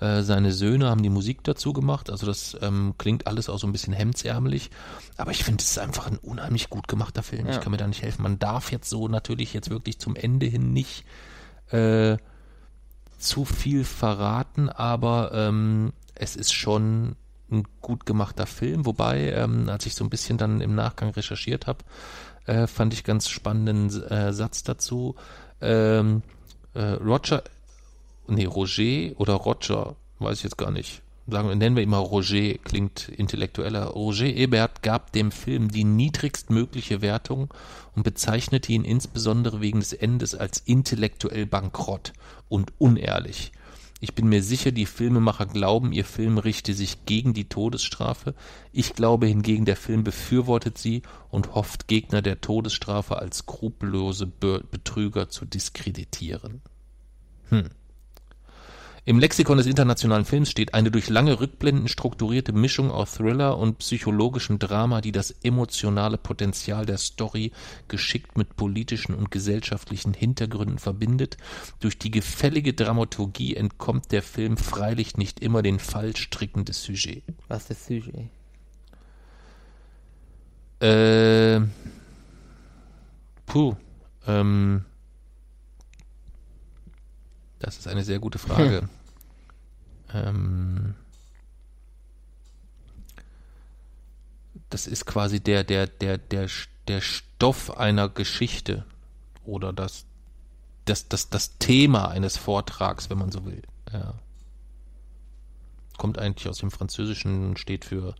Äh, 0.00 0.22
seine 0.22 0.52
Söhne 0.52 0.88
haben 0.90 1.02
die 1.02 1.08
Musik 1.08 1.42
dazu 1.44 1.72
gemacht, 1.72 2.10
also 2.10 2.26
das 2.26 2.54
ähm, 2.60 2.94
klingt 2.98 3.26
alles 3.26 3.48
auch 3.48 3.58
so 3.58 3.66
ein 3.66 3.72
bisschen 3.72 3.94
hemdsärmelig, 3.94 4.70
aber 5.16 5.30
ich 5.30 5.42
finde, 5.42 5.62
es 5.62 5.70
ist 5.70 5.78
einfach 5.78 6.06
ein 6.06 6.18
unheimlich 6.18 6.68
gut 6.68 6.86
gemachter 6.86 7.22
Film. 7.22 7.46
Ich 7.48 7.54
Ja. 7.54 7.60
kann 7.62 7.70
mir 7.70 7.78
da 7.78 7.86
nicht 7.86 8.02
helfen. 8.02 8.22
Man 8.22 8.38
darf 8.38 8.70
jetzt 8.72 8.90
so 8.90 9.08
natürlich 9.08 9.54
jetzt 9.54 9.70
wirklich 9.70 9.98
zum 9.98 10.14
Ende 10.14 10.44
hin 10.46 10.74
nicht 10.74 11.04
äh, 11.70 12.18
zu 13.18 13.44
viel 13.44 13.84
verraten, 13.84 14.68
aber 14.68 15.30
ähm, 15.32 15.92
es 16.14 16.36
ist 16.36 16.52
schon 16.52 17.16
ein 17.50 17.64
gut 17.80 18.06
gemachter 18.06 18.46
Film. 18.46 18.86
Wobei, 18.86 19.32
ähm, 19.32 19.68
als 19.68 19.86
ich 19.86 19.94
so 19.94 20.04
ein 20.04 20.10
bisschen 20.10 20.38
dann 20.38 20.60
im 20.60 20.74
Nachgang 20.74 21.10
recherchiert 21.10 21.66
habe, 21.66 21.78
äh, 22.46 22.66
fand 22.66 22.92
ich 22.92 23.04
ganz 23.04 23.28
spannenden 23.28 24.02
äh, 24.04 24.32
Satz 24.32 24.62
dazu. 24.62 25.16
Ähm, 25.60 26.22
äh, 26.74 26.82
Roger, 26.82 27.42
nee, 28.26 28.44
Roger 28.44 29.18
oder 29.18 29.34
Roger, 29.34 29.96
weiß 30.18 30.38
ich 30.38 30.44
jetzt 30.44 30.58
gar 30.58 30.70
nicht. 30.70 31.02
Sagen 31.28 31.48
wir, 31.48 31.56
nennen 31.56 31.74
wir 31.74 31.86
mal 31.88 31.98
Roger, 31.98 32.54
klingt 32.58 33.08
intellektueller. 33.08 33.86
Roger 33.86 34.26
Ebert 34.26 34.82
gab 34.84 35.12
dem 35.12 35.32
Film 35.32 35.72
die 35.72 35.82
niedrigstmögliche 35.82 37.02
Wertung 37.02 37.52
und 37.96 38.04
bezeichnete 38.04 38.72
ihn 38.72 38.84
insbesondere 38.84 39.60
wegen 39.60 39.80
des 39.80 39.92
Endes 39.92 40.36
als 40.36 40.58
intellektuell 40.58 41.46
bankrott 41.46 42.12
und 42.48 42.72
unehrlich. 42.78 43.50
Ich 43.98 44.14
bin 44.14 44.28
mir 44.28 44.42
sicher, 44.42 44.70
die 44.70 44.86
Filmemacher 44.86 45.46
glauben, 45.46 45.92
ihr 45.92 46.04
Film 46.04 46.38
richte 46.38 46.74
sich 46.74 47.06
gegen 47.06 47.34
die 47.34 47.48
Todesstrafe. 47.48 48.34
Ich 48.70 48.94
glaube 48.94 49.26
hingegen, 49.26 49.64
der 49.64 49.76
Film 49.76 50.04
befürwortet 50.04 50.78
sie 50.78 51.02
und 51.30 51.54
hofft, 51.54 51.88
Gegner 51.88 52.22
der 52.22 52.40
Todesstrafe 52.40 53.18
als 53.18 53.38
skrupellose 53.38 54.26
Be 54.26 54.62
Betrüger 54.70 55.28
zu 55.28 55.44
diskreditieren. 55.44 56.60
Im 59.08 59.20
Lexikon 59.20 59.56
des 59.56 59.68
internationalen 59.68 60.24
Films 60.24 60.50
steht 60.50 60.74
eine 60.74 60.90
durch 60.90 61.08
lange 61.08 61.38
Rückblenden 61.38 61.86
strukturierte 61.86 62.52
Mischung 62.52 62.90
aus 62.90 63.12
Thriller 63.12 63.56
und 63.56 63.78
psychologischem 63.78 64.58
Drama, 64.58 65.00
die 65.00 65.12
das 65.12 65.30
emotionale 65.44 66.18
Potenzial 66.18 66.86
der 66.86 66.98
Story 66.98 67.52
geschickt 67.86 68.36
mit 68.36 68.56
politischen 68.56 69.14
und 69.14 69.30
gesellschaftlichen 69.30 70.12
Hintergründen 70.12 70.80
verbindet. 70.80 71.36
Durch 71.78 72.00
die 72.00 72.10
gefällige 72.10 72.74
Dramaturgie 72.74 73.54
entkommt 73.54 74.10
der 74.10 74.22
Film 74.22 74.56
freilich 74.56 75.16
nicht 75.16 75.38
immer 75.38 75.62
den 75.62 75.78
Fallstricken 75.78 76.64
des 76.64 76.82
Sujets. 76.82 77.22
Was 77.46 77.70
ist 77.70 77.70
das 77.70 77.86
Sujet? 77.86 78.28
Äh, 80.80 81.60
puh, 83.46 83.76
ähm, 84.26 84.84
das 87.66 87.78
ist 87.78 87.88
eine 87.88 88.04
sehr 88.04 88.20
gute 88.20 88.38
Frage. 88.38 88.88
ähm, 90.14 90.94
das 94.70 94.86
ist 94.86 95.04
quasi 95.04 95.40
der, 95.40 95.64
der, 95.64 95.88
der, 95.88 96.16
der, 96.16 96.48
der 96.86 97.00
Stoff 97.00 97.76
einer 97.76 98.08
Geschichte 98.08 98.84
oder 99.44 99.72
das, 99.72 100.04
das, 100.84 101.08
das, 101.08 101.28
das 101.28 101.58
Thema 101.58 102.08
eines 102.08 102.36
Vortrags, 102.36 103.10
wenn 103.10 103.18
man 103.18 103.32
so 103.32 103.44
will. 103.44 103.62
Ja. 103.92 104.14
Kommt 105.98 106.18
eigentlich 106.20 106.48
aus 106.48 106.58
dem 106.58 106.70
Französischen 106.70 107.48
und 107.48 107.58
steht 107.58 107.84
für, 107.84 108.14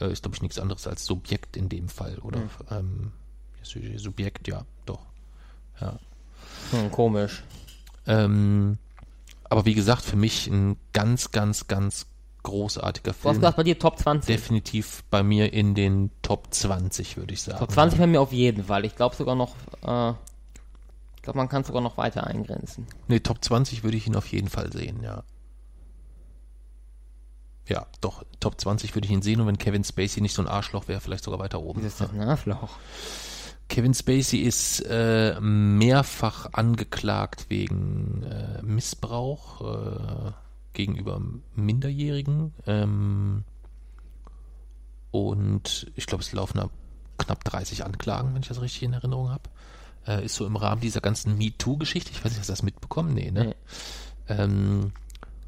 äh, 0.00 0.10
ist 0.10 0.22
glaube 0.22 0.36
ich 0.36 0.40
nichts 0.40 0.58
anderes 0.58 0.86
als 0.86 1.04
Subjekt 1.04 1.58
in 1.58 1.68
dem 1.68 1.90
Fall 1.90 2.16
oder 2.20 2.40
ähm, 2.70 3.12
Sujet, 3.62 4.00
Subjekt, 4.00 4.48
ja, 4.48 4.64
doch. 4.86 5.04
Ja. 5.78 5.98
Hm, 6.70 6.90
komisch. 6.90 7.42
Ähm, 8.08 8.78
aber 9.44 9.64
wie 9.64 9.74
gesagt, 9.74 10.02
für 10.02 10.16
mich 10.16 10.48
ein 10.48 10.76
ganz, 10.92 11.30
ganz, 11.30 11.68
ganz 11.68 12.06
großartiger 12.42 13.12
Du 13.12 13.16
hast 13.16 13.22
Film. 13.22 13.34
gesagt, 13.36 13.56
bei 13.56 13.62
dir 13.62 13.78
Top 13.78 13.98
20. 13.98 14.26
Definitiv 14.34 15.04
bei 15.10 15.22
mir 15.22 15.52
in 15.52 15.74
den 15.74 16.10
Top 16.22 16.48
20, 16.50 17.16
würde 17.16 17.34
ich 17.34 17.42
sagen. 17.42 17.58
Top 17.58 17.70
20 17.72 17.98
bei 17.98 18.06
mir 18.06 18.20
auf 18.20 18.32
jeden 18.32 18.64
Fall. 18.64 18.84
Ich 18.84 18.96
glaube 18.96 19.14
sogar 19.14 19.34
noch, 19.34 19.54
äh, 19.82 20.10
ich 21.16 21.22
glaube, 21.22 21.36
man 21.38 21.48
kann 21.48 21.64
sogar 21.64 21.82
noch 21.82 21.96
weiter 21.98 22.26
eingrenzen. 22.26 22.86
Nee, 23.06 23.20
Top 23.20 23.44
20 23.44 23.84
würde 23.84 23.96
ich 23.96 24.06
ihn 24.06 24.16
auf 24.16 24.26
jeden 24.28 24.48
Fall 24.48 24.72
sehen, 24.72 25.02
ja. 25.02 25.22
Ja, 27.66 27.86
doch, 28.00 28.24
Top 28.40 28.58
20 28.58 28.94
würde 28.94 29.06
ich 29.06 29.12
ihn 29.12 29.20
sehen 29.20 29.40
und 29.42 29.46
wenn 29.46 29.58
Kevin 29.58 29.84
Spacey 29.84 30.22
nicht 30.22 30.34
so 30.34 30.40
ein 30.40 30.48
Arschloch 30.48 30.88
wäre, 30.88 31.00
vielleicht 31.00 31.24
sogar 31.24 31.38
weiter 31.38 31.60
oben. 31.60 31.82
Das 31.82 31.92
ist 31.92 32.00
doch 32.00 32.12
ein 32.12 32.22
Arschloch. 32.22 32.70
Kevin 33.68 33.94
Spacey 33.94 34.38
ist 34.38 34.80
äh, 34.80 35.38
mehrfach 35.40 36.52
angeklagt 36.52 37.46
wegen 37.48 38.22
äh, 38.22 38.62
Missbrauch 38.62 39.60
äh, 39.60 40.32
gegenüber 40.72 41.20
Minderjährigen. 41.54 42.54
Ähm, 42.66 43.44
und 45.10 45.90
ich 45.96 46.06
glaube, 46.06 46.22
es 46.22 46.32
laufen 46.32 46.58
da 46.58 46.70
knapp 47.18 47.44
30 47.44 47.84
Anklagen, 47.84 48.34
wenn 48.34 48.42
ich 48.42 48.48
das 48.48 48.60
richtig 48.60 48.84
in 48.84 48.94
Erinnerung 48.94 49.30
habe. 49.30 49.42
Äh, 50.06 50.24
ist 50.24 50.36
so 50.36 50.46
im 50.46 50.56
Rahmen 50.56 50.80
dieser 50.80 51.00
ganzen 51.00 51.36
MeToo-Geschichte. 51.36 52.10
Ich 52.12 52.24
weiß 52.24 52.32
nicht, 52.32 52.40
hast 52.40 52.48
du 52.48 52.52
das 52.52 52.62
mitbekommen? 52.62 53.12
Nee, 53.14 53.30
ne? 53.30 53.44
Nee. 53.48 53.54
Ähm, 54.28 54.92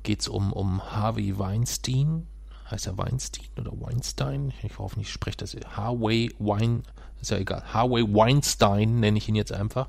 Geht 0.03 0.21
es 0.21 0.29
um, 0.29 0.53
um 0.53 0.83
Harvey 0.93 1.39
Weinstein. 1.39 2.27
Heißt 2.71 2.87
er 2.87 2.97
Weinstein 2.99 3.49
oder 3.59 3.73
Weinstein? 3.81 4.53
Ich 4.63 4.79
hoffe 4.79 5.01
ich 5.01 5.11
spreche 5.11 5.39
das. 5.39 5.57
Harvey 5.77 6.33
Wein, 6.39 6.85
ist 7.21 7.31
ja 7.31 7.39
egal. 7.39 7.65
Harvey 7.73 8.03
Weinstein 8.15 9.01
nenne 9.01 9.19
ich 9.19 9.29
ihn 9.29 9.35
jetzt 9.35 9.53
einfach. 9.53 9.89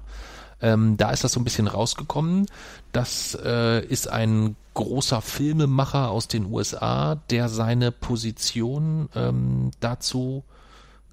Ähm, 0.62 0.98
da 0.98 1.12
ist 1.12 1.24
das 1.24 1.34
so 1.34 1.40
ein 1.40 1.44
bisschen 1.44 1.68
rausgekommen. 1.68 2.46
Das 2.92 3.38
äh, 3.44 3.86
ist 3.86 4.08
ein 4.08 4.56
großer 4.74 5.22
Filmemacher 5.22 6.10
aus 6.10 6.28
den 6.28 6.46
USA, 6.46 7.16
der 7.30 7.50
seine 7.50 7.92
Position 7.92 9.10
ähm, 9.16 9.72
dazu 9.80 10.44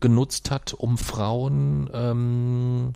genutzt 0.01 0.51
hat, 0.51 0.75
um 0.75 0.97
Frauen 0.97 1.91
ähm, 1.93 2.93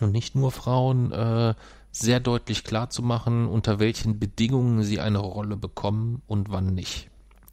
und 0.00 0.12
nicht 0.12 0.34
nur 0.34 0.50
Frauen 0.50 1.12
äh, 1.12 1.54
sehr 1.92 2.20
deutlich 2.20 2.64
klar 2.64 2.90
zu 2.90 3.02
machen, 3.02 3.46
unter 3.46 3.78
welchen 3.78 4.18
Bedingungen 4.18 4.82
sie 4.82 5.00
eine 5.00 5.18
Rolle 5.18 5.56
bekommen 5.56 6.22
und 6.26 6.50
wann 6.50 6.74
nicht. 6.74 7.11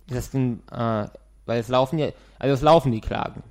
Das 0.10 0.32
denn, 0.32 0.62
äh, 0.72 1.05
weil 1.45 1.60
es 1.60 1.68
laufen 1.68 1.99
ja, 1.99 2.10
also 2.38 2.53
es 2.53 2.62
laufen 2.62 2.91
die 2.91 3.01
Klagen. 3.01 3.43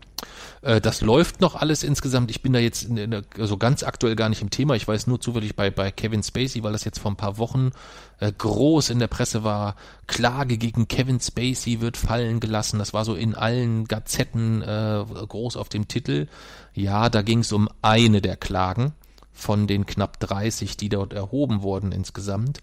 Äh, 0.63 0.81
das 0.81 1.01
läuft 1.01 1.41
noch 1.41 1.55
alles 1.55 1.83
insgesamt. 1.85 2.31
Ich 2.31 2.43
bin 2.43 2.53
da 2.53 2.59
jetzt 2.59 2.87
der- 2.91 3.23
also 3.39 3.57
ganz 3.57 3.83
aktuell 3.85 4.17
gar 4.17 4.29
nicht 4.29 4.43
im 4.43 4.51
Thema. 4.51 4.75
Ich 4.75 4.87
weiß 4.89 5.07
nur 5.07 5.21
zufällig 5.21 5.55
bei, 5.55 5.71
bei 5.71 5.91
Kevin 5.93 6.23
Spacey, 6.23 6.63
weil 6.65 6.73
das 6.73 6.85
jetzt 6.85 6.99
vor 6.99 7.13
ein 7.13 7.17
paar 7.17 7.39
Wochen 7.39 7.71
äh, 8.19 8.33
groß 8.33 8.91
in 8.91 8.99
der 8.99 9.07
Presse 9.07 9.45
war. 9.45 9.77
Klage 10.09 10.59
gegen 10.59 10.89
Kevin 10.89 11.21
Spacey 11.21 11.81
wird 11.81 11.97
fallen 11.97 12.41
gelassen. 12.41 12.79
Das 12.81 12.93
war 12.93 13.05
so 13.05 13.15
in 13.15 13.35
allen 13.37 13.85
Gazetten 13.87 14.63
äh, 14.63 15.05
groß 15.29 15.57
auf 15.57 15.69
dem 15.69 15.87
Titel. 15.87 16.27
Ja, 16.75 17.09
da 17.09 17.23
ging 17.23 17.41
es 17.41 17.53
um 17.53 17.69
eine 17.83 18.21
der 18.21 18.37
Klagen 18.37 18.93
von 19.33 19.69
den 19.69 19.87
knapp 19.87 20.19
30, 20.19 20.77
die 20.77 20.89
dort 20.89 21.13
erhoben 21.13 21.63
wurden 21.63 21.93
insgesamt. 21.93 22.59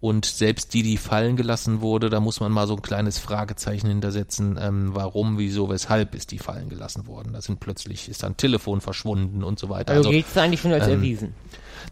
Und 0.00 0.26
selbst 0.26 0.74
die, 0.74 0.84
die 0.84 0.96
fallen 0.96 1.36
gelassen 1.36 1.80
wurde, 1.80 2.08
da 2.08 2.20
muss 2.20 2.38
man 2.38 2.52
mal 2.52 2.68
so 2.68 2.76
ein 2.76 2.82
kleines 2.82 3.18
Fragezeichen 3.18 3.88
hintersetzen, 3.88 4.56
ähm, 4.60 4.94
warum, 4.94 5.38
wieso, 5.38 5.68
weshalb 5.68 6.14
ist 6.14 6.30
die 6.30 6.38
fallen 6.38 6.68
gelassen 6.68 7.08
worden. 7.08 7.32
Da 7.32 7.40
sind 7.40 7.58
plötzlich, 7.58 8.08
ist 8.08 8.22
dann 8.22 8.36
Telefon 8.36 8.80
verschwunden 8.80 9.42
und 9.42 9.58
so 9.58 9.68
weiter. 9.68 9.94
Also, 9.94 10.08
Also, 10.08 10.10
gilt 10.10 10.26
es 10.28 10.36
eigentlich 10.36 10.60
schon 10.60 10.72
als 10.72 10.86
ähm, 10.86 10.92
erwiesen. 10.92 11.34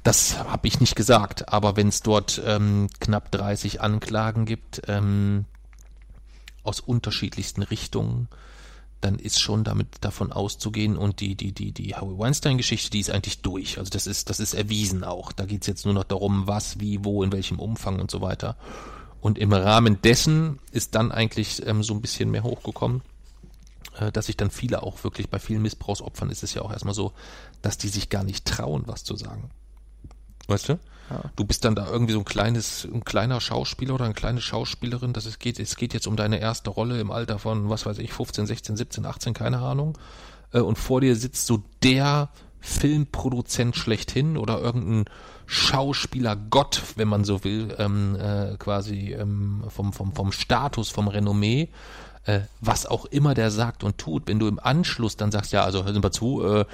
das 0.05 0.39
habe 0.39 0.69
ich 0.69 0.79
nicht 0.79 0.95
gesagt, 0.95 1.53
aber 1.53 1.77
wenn 1.77 1.89
es 1.89 2.01
dort 2.03 2.41
ähm, 2.47 2.89
knapp 3.01 3.33
30 3.33 3.81
Anklagen 3.81 4.45
gibt, 4.45 4.83
ähm, 4.87 5.47
aus 6.63 6.79
unterschiedlichsten 6.79 7.63
Richtungen, 7.65 8.29
dann 9.07 9.19
ist 9.21 9.41
schon 9.41 9.63
damit 9.63 9.89
davon 10.01 10.33
auszugehen 10.33 10.97
und 10.97 11.21
die, 11.21 11.37
die, 11.37 11.53
die, 11.53 11.71
die 11.71 11.95
Howie 11.95 12.19
Weinstein-Geschichte, 12.19 12.91
die 12.91 13.01
ist 13.01 13.11
eigentlich 13.11 13.41
durch. 13.41 13.79
Also 13.79 13.91
das 13.91 14.07
ist, 14.07 14.29
das 14.31 14.41
ist 14.41 14.53
erwiesen 14.53 15.05
auch. 15.05 15.31
Da 15.31 15.47
geht's 15.47 15.69
jetzt 15.69 15.85
nur 15.85 15.95
noch 15.95 16.05
darum, 16.05 16.47
was, 16.49 16.81
wie, 16.81 17.05
wo, 17.05 17.23
in 17.23 17.31
welchem 17.31 17.61
Umfang 17.61 18.01
und 18.01 18.11
so 18.11 18.21
weiter. 18.21 18.57
Und 19.21 19.39
im 19.39 19.53
Rahmen 19.53 20.03
dessen 20.03 20.59
ist 20.73 20.97
dann 20.97 21.13
eigentlich 21.13 21.65
ähm, 21.67 21.85
so 21.85 21.95
ein 21.95 22.01
bisschen 22.01 22.31
mehr 22.31 22.43
hochgekommen, 22.43 23.03
äh, 23.99 24.11
dass 24.11 24.27
sich 24.27 24.37
dann 24.37 24.51
viele 24.51 24.83
auch 24.83 25.03
wirklich 25.05 25.31
bei 25.31 25.39
vielen 25.39 25.63
Missbrauchsopfern 25.63 26.31
ist 26.31 26.43
es 26.43 26.55
ja 26.55 26.63
auch 26.63 26.73
erstmal 26.73 26.95
so, 26.95 27.13
dass 27.63 27.79
die 27.79 27.89
sich 27.89 28.09
gar 28.09 28.25
nicht 28.25 28.45
trauen, 28.45 28.83
was 28.87 29.05
zu 29.05 29.17
sagen. 29.17 29.51
Weißt 30.47 30.69
du? 30.69 30.79
Du 31.37 31.45
bist 31.45 31.65
dann 31.65 31.75
da 31.75 31.87
irgendwie 31.87 32.15
so 32.15 32.19
ein 32.19 32.25
kleines, 32.25 32.85
ein 32.85 33.05
kleiner 33.05 33.41
Schauspieler 33.41 33.95
oder 33.95 34.05
eine 34.07 34.15
kleine 34.15 34.41
Schauspielerin, 34.41 35.13
das 35.13 35.27
es 35.27 35.39
geht, 35.39 35.61
es 35.61 35.77
geht 35.77 35.95
jetzt 35.95 36.07
um 36.07 36.17
deine 36.17 36.41
erste 36.41 36.71
Rolle 36.71 37.01
im 37.01 37.11
Alter 37.11 37.39
von, 37.39 37.69
was 37.69 37.87
weiß 37.87 37.99
ich, 37.99 38.13
15, 38.13 38.47
16, 38.47 38.77
17, 38.77 39.07
18, 39.07 39.35
keine 39.35 39.59
Ahnung. 39.59 39.97
Äh, 40.53 40.61
Und 40.61 40.79
vor 40.79 41.01
dir 41.01 41.15
sitzt 41.15 41.47
so 41.47 41.63
der 41.83 42.29
Filmproduzent 42.61 43.77
schlechthin 43.77 44.37
oder 44.37 44.61
irgendein 44.61 45.05
Schauspieler 45.47 46.35
Gott, 46.35 46.83
wenn 46.97 47.07
man 47.07 47.23
so 47.23 47.45
will, 47.45 47.75
ähm, 47.79 48.17
äh, 48.17 48.57
quasi 48.59 49.13
ähm, 49.13 49.63
vom, 49.69 49.93
vom, 49.93 50.13
vom 50.13 50.33
Status, 50.33 50.91
vom 50.91 51.07
Renommee, 51.07 51.69
äh, 52.25 52.41
was 52.61 52.87
auch 52.87 53.05
immer 53.07 53.35
der 53.35 53.53
sagt 53.53 53.85
und 53.85 53.99
tut, 53.99 54.27
wenn 54.27 54.41
du 54.41 54.49
im 54.49 54.59
Anschluss 54.59 55.17
dann 55.17 55.31
sagst, 55.31 55.53
ja, 55.53 55.63
also 55.63 55.85
hören 55.85 55.95
Sie 55.95 56.01
mal 56.01 56.11
zu, 56.11 56.43
äh, 56.45 56.65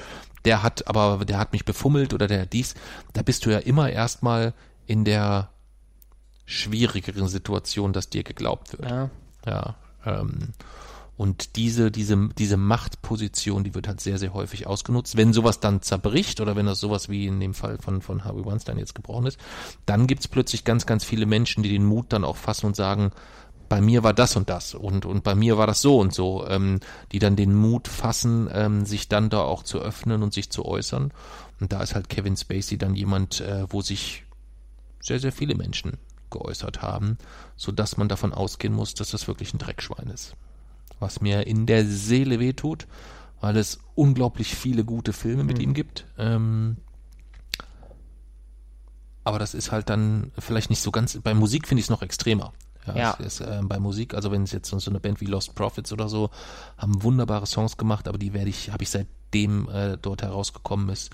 der 0.45 0.63
hat 0.63 0.89
aber, 0.89 1.25
der 1.25 1.39
hat 1.39 1.53
mich 1.53 1.65
befummelt 1.65 2.15
oder 2.15 2.27
der 2.27 2.43
hat 2.43 2.53
dies, 2.53 2.75
da 3.13 3.23
bist 3.23 3.47
du 3.47 3.51
ja 3.51 3.59
immer 3.59 3.91
erstmal 3.91 4.55
in 4.87 5.05
der 5.05 5.51
schwierigeren 6.45 7.29
Situation, 7.29 7.93
dass 7.93 8.11
dir 8.11 8.25
geglaubt 8.25 8.73
wird. 8.73 8.91
Ja. 8.91 9.11
Ja. 9.47 9.75
Ähm, 10.05 10.53
und 11.17 11.57
diese, 11.57 11.91
diese, 11.91 12.31
diese 12.37 12.57
Machtposition, 12.57 13.65
die 13.65 13.75
wird 13.75 13.87
halt 13.87 14.01
sehr, 14.01 14.19
sehr 14.19 14.33
häufig 14.33 14.67
ausgenutzt. 14.67 15.17
Wenn 15.17 15.33
sowas 15.33 15.61
dann 15.61 15.83
zerbricht 15.83 16.41
oder 16.41 16.57
wenn 16.57 16.67
das 16.67 16.81
sowas 16.81 17.09
wie 17.09 17.27
in 17.27 17.39
dem 17.39 17.55
Fall 17.55 17.79
von, 17.79 18.01
von 18.01 18.25
Harvey 18.25 18.45
Weinstein 18.45 18.79
jetzt 18.79 18.95
gebrochen 18.95 19.27
ist, 19.27 19.39
dann 19.87 20.07
gibt's 20.07 20.27
plötzlich 20.27 20.65
ganz, 20.65 20.87
ganz 20.87 21.05
viele 21.05 21.27
Menschen, 21.27 21.63
die 21.63 21.69
den 21.69 21.85
Mut 21.85 22.07
dann 22.09 22.25
auch 22.25 22.37
fassen 22.37 22.67
und 22.67 22.77
sagen, 22.77 23.13
bei 23.73 23.81
mir 23.81 24.03
war 24.03 24.13
das 24.13 24.37
und 24.37 24.51
das 24.51 24.75
und, 24.75 25.07
und 25.07 25.25
bei 25.25 25.35
mir 25.35 25.57
war 25.57 25.67
das 25.67 25.81
so 25.81 25.99
und 25.99 26.13
so, 26.13 26.47
ähm, 26.47 26.81
die 27.11 27.19
dann 27.19 27.37
den 27.37 27.55
Mut 27.55 27.89
fassen, 27.89 28.51
ähm, 28.53 28.85
sich 28.85 29.09
dann 29.09 29.31
da 29.31 29.41
auch 29.41 29.63
zu 29.63 29.79
öffnen 29.79 30.23
und 30.23 30.35
sich 30.35 30.51
zu 30.51 30.67
äußern. 30.67 31.11
Und 31.59 31.73
da 31.73 31.83
ist 31.83 31.95
halt 31.95 32.11
Kevin 32.11 32.37
Spacey 32.37 32.77
dann 32.77 32.95
jemand, 32.95 33.41
äh, 33.41 33.65
wo 33.71 33.81
sich 33.81 34.25
sehr, 35.01 35.19
sehr 35.21 35.33
viele 35.33 35.55
Menschen 35.55 35.97
geäußert 36.29 36.83
haben, 36.83 37.17
so 37.57 37.73
dass 37.73 37.97
man 37.97 38.11
davon 38.11 38.35
ausgehen 38.35 38.75
muss, 38.75 38.93
dass 38.93 39.13
das 39.13 39.27
wirklich 39.27 39.55
ein 39.55 39.59
Dreckschwein 39.59 40.11
ist. 40.11 40.37
Was 41.01 41.23
mir 41.23 41.47
in 41.47 41.65
der 41.65 41.87
Seele 41.87 42.41
wehtut, 42.41 42.87
weil 43.41 43.57
es 43.57 43.81
unglaublich 43.95 44.55
viele 44.55 44.85
gute 44.85 45.15
Filme 45.15 45.45
mit 45.45 45.59
ihm 45.59 45.73
gibt. 45.73 46.05
Ähm, 46.19 46.77
aber 49.25 49.39
das 49.39 49.55
ist 49.55 49.73
halt 49.73 49.89
dann 49.89 50.31
vielleicht 50.39 50.69
nicht 50.69 50.83
so 50.83 50.91
ganz, 50.91 51.19
bei 51.23 51.33
Musik 51.33 51.67
finde 51.67 51.81
ich 51.81 51.87
es 51.87 51.91
noch 51.91 52.03
extremer. 52.03 52.53
Ja, 52.87 52.97
Ja. 52.97 53.17
Es 53.19 53.41
ist, 53.41 53.41
äh, 53.41 53.61
bei 53.63 53.79
Musik, 53.79 54.15
also 54.15 54.31
wenn 54.31 54.43
es 54.43 54.53
jetzt 54.53 54.69
so 54.71 54.91
eine 54.91 55.01
Band 55.01 55.21
wie 55.21 55.27
Lost 55.27 55.55
Prophets 55.55 55.93
oder 55.93 56.09
so, 56.09 56.31
haben 56.79 57.03
wunderbare 57.03 57.47
Songs 57.47 57.77
gemacht, 57.77 58.09
aber 58.09 58.19
die 58.19 58.33
werde 58.33 58.51
ich, 58.51 58.71
habe 58.71 58.83
ich 58.83 58.91
seitdem 58.91 59.69
äh, 59.69 59.97
dort 60.01 60.23
herausgekommen 60.23 60.89
ist, 60.91 61.11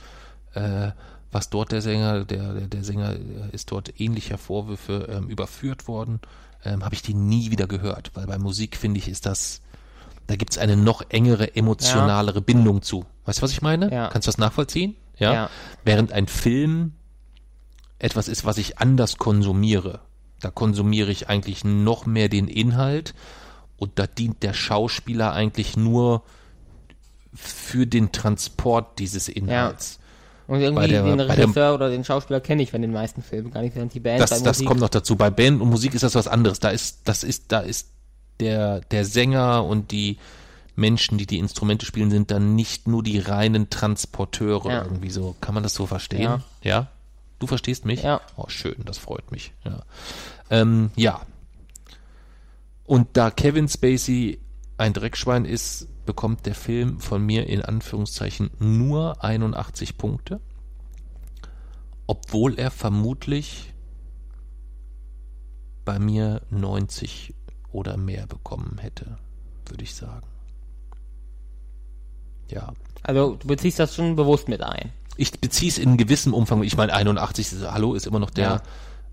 äh, 0.54 0.90
was 1.30 1.50
dort 1.50 1.72
der 1.72 1.82
Sänger, 1.82 2.24
der, 2.24 2.54
der, 2.54 2.68
der 2.68 2.84
Sänger 2.84 3.12
äh, 3.12 3.18
ist 3.52 3.70
dort 3.70 4.00
ähnlicher 4.00 4.38
Vorwürfe 4.38 5.08
ähm, 5.10 5.28
überführt 5.28 5.86
worden, 5.88 6.20
ähm, 6.64 6.84
habe 6.84 6.94
ich 6.94 7.02
die 7.02 7.14
nie 7.14 7.50
wieder 7.50 7.66
gehört, 7.66 8.12
weil 8.14 8.26
bei 8.26 8.38
Musik 8.38 8.76
finde 8.76 8.98
ich, 8.98 9.08
ist 9.08 9.26
das, 9.26 9.60
da 10.26 10.36
gibt's 10.36 10.58
eine 10.58 10.76
noch 10.76 11.02
engere, 11.10 11.54
emotionalere 11.54 12.40
Bindung 12.40 12.82
zu. 12.82 13.04
Weißt 13.26 13.38
du, 13.38 13.42
was 13.42 13.52
ich 13.52 13.62
meine? 13.62 13.92
Ja. 13.92 14.08
Kannst 14.08 14.26
du 14.26 14.30
das 14.30 14.38
nachvollziehen? 14.38 14.96
Ja? 15.18 15.32
Ja. 15.32 15.50
Während 15.84 16.12
ein 16.12 16.26
Film 16.28 16.94
etwas 17.98 18.28
ist, 18.28 18.44
was 18.44 18.58
ich 18.58 18.78
anders 18.78 19.16
konsumiere. 19.18 20.00
Da 20.40 20.50
konsumiere 20.50 21.10
ich 21.10 21.28
eigentlich 21.28 21.64
noch 21.64 22.06
mehr 22.06 22.28
den 22.28 22.48
Inhalt 22.48 23.14
und 23.76 23.92
da 23.98 24.06
dient 24.06 24.42
der 24.42 24.54
Schauspieler 24.54 25.32
eigentlich 25.32 25.76
nur 25.76 26.22
für 27.34 27.86
den 27.86 28.12
Transport 28.12 28.98
dieses 28.98 29.28
Inhalts. 29.28 29.98
Und 30.46 30.60
irgendwie 30.60 30.88
der- 30.88 31.02
den 31.04 31.16
bei 31.18 31.26
der- 31.26 31.38
Regisseur 31.44 31.74
oder 31.74 31.90
den 31.90 32.04
Schauspieler 32.04 32.40
kenne 32.40 32.62
ich 32.62 32.70
von 32.70 32.80
den 32.80 32.92
meisten 32.92 33.22
Filmen 33.22 33.50
gar 33.50 33.60
nicht, 33.60 33.76
während 33.76 33.92
die 33.92 34.00
Band 34.00 34.20
bei 34.20 34.24
Das, 34.26 34.42
das 34.42 34.64
kommt 34.64 34.80
noch 34.80 34.88
dazu. 34.88 35.14
Bei 35.16 35.28
Band 35.30 35.60
und 35.60 35.68
Musik 35.68 35.94
ist 35.94 36.02
das 36.02 36.14
was 36.14 36.26
anderes. 36.26 36.58
Da 36.58 36.70
ist, 36.70 37.00
das 37.04 37.22
ist, 37.22 37.52
da 37.52 37.60
ist 37.60 37.88
der, 38.40 38.80
der 38.80 39.04
Sänger 39.04 39.64
und 39.64 39.90
die 39.90 40.16
Menschen, 40.74 41.18
die 41.18 41.26
die 41.26 41.38
Instrumente 41.38 41.84
spielen, 41.84 42.10
sind 42.10 42.30
dann 42.30 42.54
nicht 42.54 42.88
nur 42.88 43.02
die 43.02 43.18
reinen 43.18 43.68
Transporteure 43.68 44.70
Ja. 44.70 44.82
irgendwie 44.84 45.10
so. 45.10 45.34
Kann 45.40 45.52
man 45.52 45.62
das 45.64 45.74
so 45.74 45.86
verstehen? 45.86 46.22
Ja. 46.22 46.40
ja? 46.62 46.86
Du 47.38 47.46
verstehst 47.46 47.84
mich? 47.84 48.02
Ja. 48.02 48.20
Oh, 48.36 48.48
schön, 48.48 48.76
das 48.84 48.98
freut 48.98 49.30
mich. 49.30 49.52
Ja. 49.64 49.82
Ähm, 50.50 50.90
ja. 50.96 51.20
Und 52.84 53.16
da 53.16 53.30
Kevin 53.30 53.68
Spacey 53.68 54.40
ein 54.76 54.92
Dreckschwein 54.92 55.44
ist, 55.44 55.88
bekommt 56.06 56.46
der 56.46 56.54
Film 56.54 57.00
von 57.00 57.24
mir 57.24 57.46
in 57.46 57.62
Anführungszeichen 57.62 58.50
nur 58.58 59.22
81 59.22 59.98
Punkte, 59.98 60.40
obwohl 62.06 62.58
er 62.58 62.70
vermutlich 62.70 63.74
bei 65.84 65.98
mir 65.98 66.42
90 66.50 67.34
oder 67.72 67.96
mehr 67.96 68.26
bekommen 68.26 68.78
hätte, 68.78 69.18
würde 69.66 69.84
ich 69.84 69.94
sagen. 69.94 70.26
Ja. 72.50 72.72
Also 73.02 73.36
du 73.36 73.46
beziehst 73.46 73.78
das 73.78 73.94
schon 73.94 74.16
bewusst 74.16 74.48
mit 74.48 74.62
ein. 74.62 74.92
Ich 75.18 75.38
beziehe 75.38 75.70
es 75.70 75.76
in 75.76 75.98
gewissem 75.98 76.32
Umfang. 76.32 76.62
Ich 76.62 76.76
meine, 76.76 76.94
81, 76.94 77.52
ist, 77.52 77.70
hallo, 77.70 77.94
ist 77.94 78.06
immer 78.06 78.20
noch 78.20 78.30
der, 78.30 78.62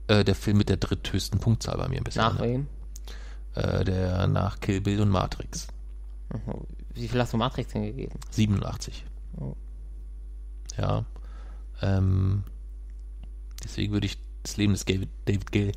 äh, 0.08 0.24
der 0.24 0.36
Film 0.36 0.58
mit 0.58 0.70
der 0.70 0.78
dritthöchsten 0.78 1.40
Punktzahl 1.40 1.78
bei 1.78 1.90
mir 1.90 2.02
bisher. 2.02 2.24
Nach 2.24 2.40
ne? 2.40 2.46
wem? 2.46 2.68
äh, 3.56 3.84
der 3.84 4.28
nach 4.28 4.60
Kill 4.60 4.82
Bill 4.82 5.02
und 5.02 5.10
Matrix. 5.10 5.68
Wie 6.94 7.08
viel 7.08 7.22
hast 7.22 7.34
du 7.34 7.38
Matrix 7.38 7.72
denn 7.74 7.84
gegeben? 7.84 8.20
87. 8.32 9.06
Ja. 10.78 11.06
Ähm, 11.82 12.44
deswegen 13.64 13.94
würde 13.94 14.06
ich 14.06 14.18
das 14.44 14.58
Leben 14.58 14.74
des 14.74 14.86
David, 14.86 15.10
David 15.26 15.52
Gill 15.52 15.72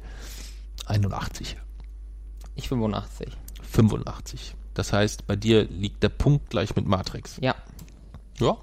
81. 0.87 1.57
Ich 2.55 2.69
85. 2.69 3.37
85. 3.63 4.55
Das 4.75 4.93
heißt, 4.93 5.27
bei 5.27 5.37
dir 5.37 5.65
liegt 5.65 6.03
der 6.03 6.09
Punkt 6.09 6.51
gleich 6.51 6.75
mit 6.77 6.87
Matrix. 6.87 7.39
Ja. 7.41 7.55
Ja, 8.39 8.57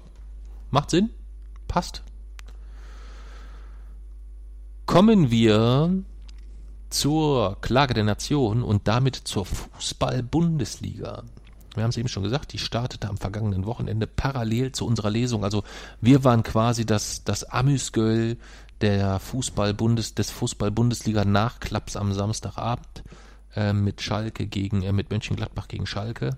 macht 0.70 0.90
Sinn, 0.90 1.10
passt. 1.66 2.02
Kommen 4.86 5.30
wir 5.30 6.04
zur 6.90 7.60
Klage 7.60 7.94
der 7.94 8.04
Nation 8.04 8.62
und 8.62 8.88
damit 8.88 9.16
zur 9.16 9.44
Fußball-Bundesliga. 9.44 11.24
Wir 11.74 11.82
haben 11.82 11.90
es 11.90 11.96
eben 11.96 12.08
schon 12.08 12.22
gesagt, 12.22 12.52
die 12.52 12.58
startete 12.58 13.08
am 13.08 13.18
vergangenen 13.18 13.66
Wochenende 13.66 14.06
parallel 14.06 14.72
zu 14.72 14.86
unserer 14.86 15.10
Lesung. 15.10 15.44
Also 15.44 15.62
wir 16.00 16.24
waren 16.24 16.42
quasi 16.42 16.86
das, 16.86 17.24
das 17.24 17.44
Amüsgöl 17.44 18.38
der 18.80 19.18
Fußball-Bundes, 19.20 20.14
des 20.14 20.30
Fußball-Bundesliga-Nachklapps 20.30 21.96
am 21.96 22.12
Samstagabend 22.12 23.04
äh, 23.54 23.72
mit 23.72 24.00
Schalke 24.00 24.46
gegen, 24.46 24.82
äh, 24.82 24.92
mit 24.92 25.10
Mönchengladbach 25.10 25.68
gegen 25.68 25.86
Schalke. 25.86 26.36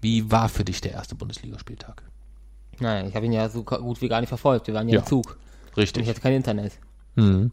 Wie 0.00 0.30
war 0.30 0.48
für 0.48 0.64
dich 0.64 0.80
der 0.80 0.92
erste 0.92 1.14
Bundesligaspieltag? 1.14 2.07
Nein, 2.80 3.06
ich 3.08 3.14
habe 3.16 3.26
ihn 3.26 3.32
ja 3.32 3.48
so 3.48 3.62
gut 3.64 4.00
wie 4.00 4.08
gar 4.08 4.20
nicht 4.20 4.28
verfolgt. 4.28 4.66
Wir 4.66 4.74
waren 4.74 4.88
ja, 4.88 4.94
Ja. 4.96 5.00
im 5.00 5.06
Zug. 5.06 5.36
Und 5.70 5.76
Richtig. 5.78 6.02
ich 6.04 6.08
hatte 6.08 6.20
kein 6.20 6.34
Internet. 6.34 6.72
Mhm. 7.16 7.50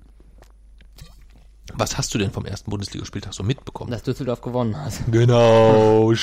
Was 1.73 1.97
hast 1.97 2.13
du 2.13 2.17
denn 2.19 2.31
vom 2.31 2.45
ersten 2.45 2.69
Bundesligaspieltag 2.71 3.33
so 3.33 3.43
mitbekommen? 3.43 3.89
Dass 3.91 4.03
Düsseldorf 4.03 4.41
gewonnen 4.41 4.77
hat. 4.79 4.93
Genau, 5.11 6.13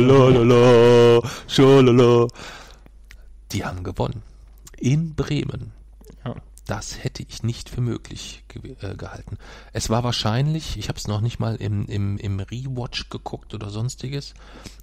schalalala, 0.00 1.20
schalala. 1.46 2.26
Die 3.52 3.64
haben 3.64 3.82
gewonnen. 3.84 4.22
In 4.78 5.14
Bremen. 5.14 5.72
Ja. 6.24 6.34
Das 6.70 7.02
hätte 7.02 7.24
ich 7.28 7.42
nicht 7.42 7.68
für 7.68 7.80
möglich 7.80 8.44
ge 8.46 8.76
äh, 8.80 8.94
gehalten. 8.94 9.38
Es 9.72 9.90
war 9.90 10.04
wahrscheinlich, 10.04 10.76
ich 10.78 10.88
habe 10.88 11.00
es 11.00 11.08
noch 11.08 11.20
nicht 11.20 11.40
mal 11.40 11.56
im, 11.56 11.84
im, 11.86 12.16
im 12.16 12.38
Rewatch 12.38 13.08
geguckt 13.08 13.54
oder 13.54 13.70
sonstiges, 13.70 14.34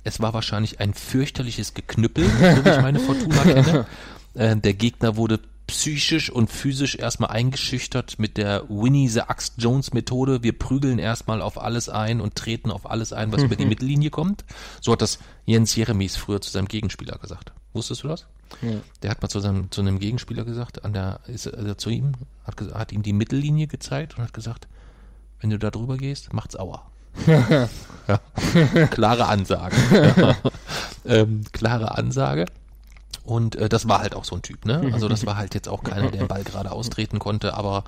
es 0.03 0.19
war 0.19 0.33
wahrscheinlich 0.33 0.81
ein 0.81 0.93
fürchterliches 0.93 1.75
Geknüppel, 1.75 2.25
so 2.25 2.65
wie 2.65 2.69
ich 2.69 2.81
meine 2.81 2.99
Fortuna 2.99 3.41
kenne. 3.43 3.85
Äh, 4.33 4.57
der 4.57 4.73
Gegner 4.73 5.15
wurde 5.15 5.39
psychisch 5.67 6.29
und 6.29 6.51
physisch 6.51 6.95
erstmal 6.95 7.29
eingeschüchtert 7.29 8.19
mit 8.19 8.35
der 8.35 8.65
Winnie 8.67 9.07
the 9.07 9.21
Axe 9.21 9.53
Jones 9.57 9.93
Methode. 9.93 10.43
Wir 10.43 10.59
prügeln 10.59 10.99
erstmal 10.99 11.41
auf 11.41 11.57
alles 11.57 11.87
ein 11.87 12.19
und 12.19 12.35
treten 12.35 12.69
auf 12.69 12.91
alles 12.91 13.13
ein, 13.13 13.31
was 13.31 13.43
über 13.43 13.55
die 13.55 13.65
Mittellinie 13.73 14.09
kommt. 14.09 14.43
So 14.81 14.91
hat 14.91 15.01
das 15.01 15.19
Jens 15.45 15.73
Jeremies 15.73 16.17
früher 16.17 16.41
zu 16.41 16.51
seinem 16.51 16.67
Gegenspieler 16.67 17.17
gesagt. 17.17 17.53
Wusstest 17.77 18.03
du 18.03 18.07
das? 18.09 18.25
Nee. 18.61 18.79
Der 19.01 19.11
hat 19.11 19.21
mal 19.21 19.29
zu 19.29 19.39
seinem 19.39 19.71
zu 19.71 19.81
einem 19.81 19.99
Gegenspieler 19.99 20.43
gesagt, 20.43 20.83
an 20.83 20.93
der 20.93 21.19
ist 21.27 21.47
also 21.47 21.73
zu 21.75 21.89
ihm 21.89 22.13
hat, 22.45 22.55
hat 22.73 22.91
ihm 22.91 23.03
die 23.03 23.13
Mittellinie 23.13 23.67
gezeigt 23.67 24.17
und 24.17 24.23
hat 24.23 24.33
gesagt, 24.33 24.67
wenn 25.39 25.49
du 25.49 25.59
da 25.59 25.69
drüber 25.69 25.97
gehst, 25.97 26.33
macht's 26.33 26.57
Aua. 26.57 26.83
ja. 27.27 27.69
Klare 28.91 29.27
Ansage. 29.27 29.75
ja. 30.17 30.35
ähm, 31.05 31.43
klare 31.51 31.97
Ansage. 31.97 32.45
Und 33.23 33.55
äh, 33.55 33.69
das 33.69 33.87
war 33.87 33.99
halt 33.99 34.15
auch 34.15 34.23
so 34.23 34.35
ein 34.35 34.41
Typ, 34.41 34.65
ne? 34.65 34.89
Also 34.93 35.09
das 35.09 35.25
war 35.25 35.35
halt 35.35 35.53
jetzt 35.53 35.67
auch 35.67 35.83
keiner, 35.83 36.09
der 36.09 36.21
den 36.21 36.27
Ball 36.27 36.43
gerade 36.43 36.71
austreten 36.71 37.19
konnte, 37.19 37.53
aber 37.55 37.83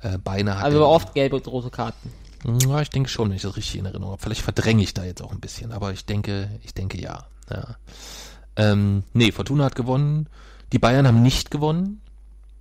äh, 0.00 0.18
beinahe 0.18 0.58
hat 0.58 0.64
Also 0.64 0.86
oft 0.86 1.14
gelbe 1.14 1.36
und 1.36 1.46
rote 1.46 1.70
Karten. 1.70 2.12
ja, 2.44 2.82
ich 2.82 2.90
denke 2.90 3.08
schon, 3.08 3.30
wenn 3.30 3.36
ich 3.36 3.42
das 3.42 3.56
richtig 3.56 3.78
in 3.78 3.86
Erinnerung 3.86 4.12
habe. 4.12 4.22
Vielleicht 4.22 4.42
verdränge 4.42 4.82
ich 4.82 4.92
da 4.92 5.04
jetzt 5.04 5.22
auch 5.22 5.32
ein 5.32 5.40
bisschen, 5.40 5.72
aber 5.72 5.92
ich 5.92 6.04
denke, 6.04 6.50
ich 6.62 6.74
denke 6.74 7.00
ja. 7.00 7.24
ja. 7.50 7.76
Ähm, 8.56 9.02
nee, 9.12 9.32
Fortuna 9.32 9.64
hat 9.64 9.74
gewonnen. 9.74 10.28
Die 10.72 10.78
Bayern 10.78 11.06
haben 11.06 11.22
nicht 11.22 11.50
gewonnen. 11.50 12.00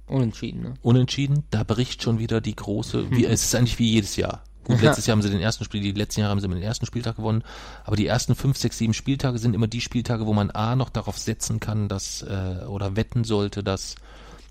Unentschieden, 0.08 0.62
ne? 0.62 0.74
Unentschieden. 0.82 1.44
Da 1.52 1.64
bricht 1.64 2.04
schon 2.04 2.20
wieder 2.20 2.42
die 2.42 2.56
große, 2.56 3.12
wie, 3.12 3.26
es 3.26 3.44
ist 3.46 3.56
eigentlich 3.56 3.80
wie 3.80 3.90
jedes 3.92 4.16
Jahr. 4.16 4.44
Gut, 4.66 4.82
letztes 4.82 5.08
Jahr 5.08 5.16
haben 5.16 5.22
sie 5.22 5.30
den 5.30 5.42
ersten 5.42 5.66
Spiel, 5.66 5.82
die 5.82 5.92
letzten 5.92 6.22
Jahre 6.22 6.32
haben 6.32 6.40
sie 6.40 6.48
den 6.48 6.62
ersten 6.62 6.86
Spieltag 6.86 7.18
gewonnen. 7.18 7.44
Aber 7.84 7.96
die 7.96 8.08
ersten 8.08 8.34
fünf, 8.36 8.58
sechs, 8.58 8.78
sieben 8.78 8.94
Spieltage 8.94 9.38
sind 9.38 9.56
immer 9.56 9.68
die 9.68 9.82
Spieltage, 9.82 10.26
wo 10.26 10.34
man 10.34 10.52
A 10.52 10.76
noch 10.76 10.90
darauf 10.90 11.18
setzen 11.18 11.60
kann, 11.60 11.88
dass, 11.90 12.22
äh, 12.22 12.66
oder 12.68 12.96
wetten 12.96 13.24
sollte, 13.26 13.62
dass 13.64 13.96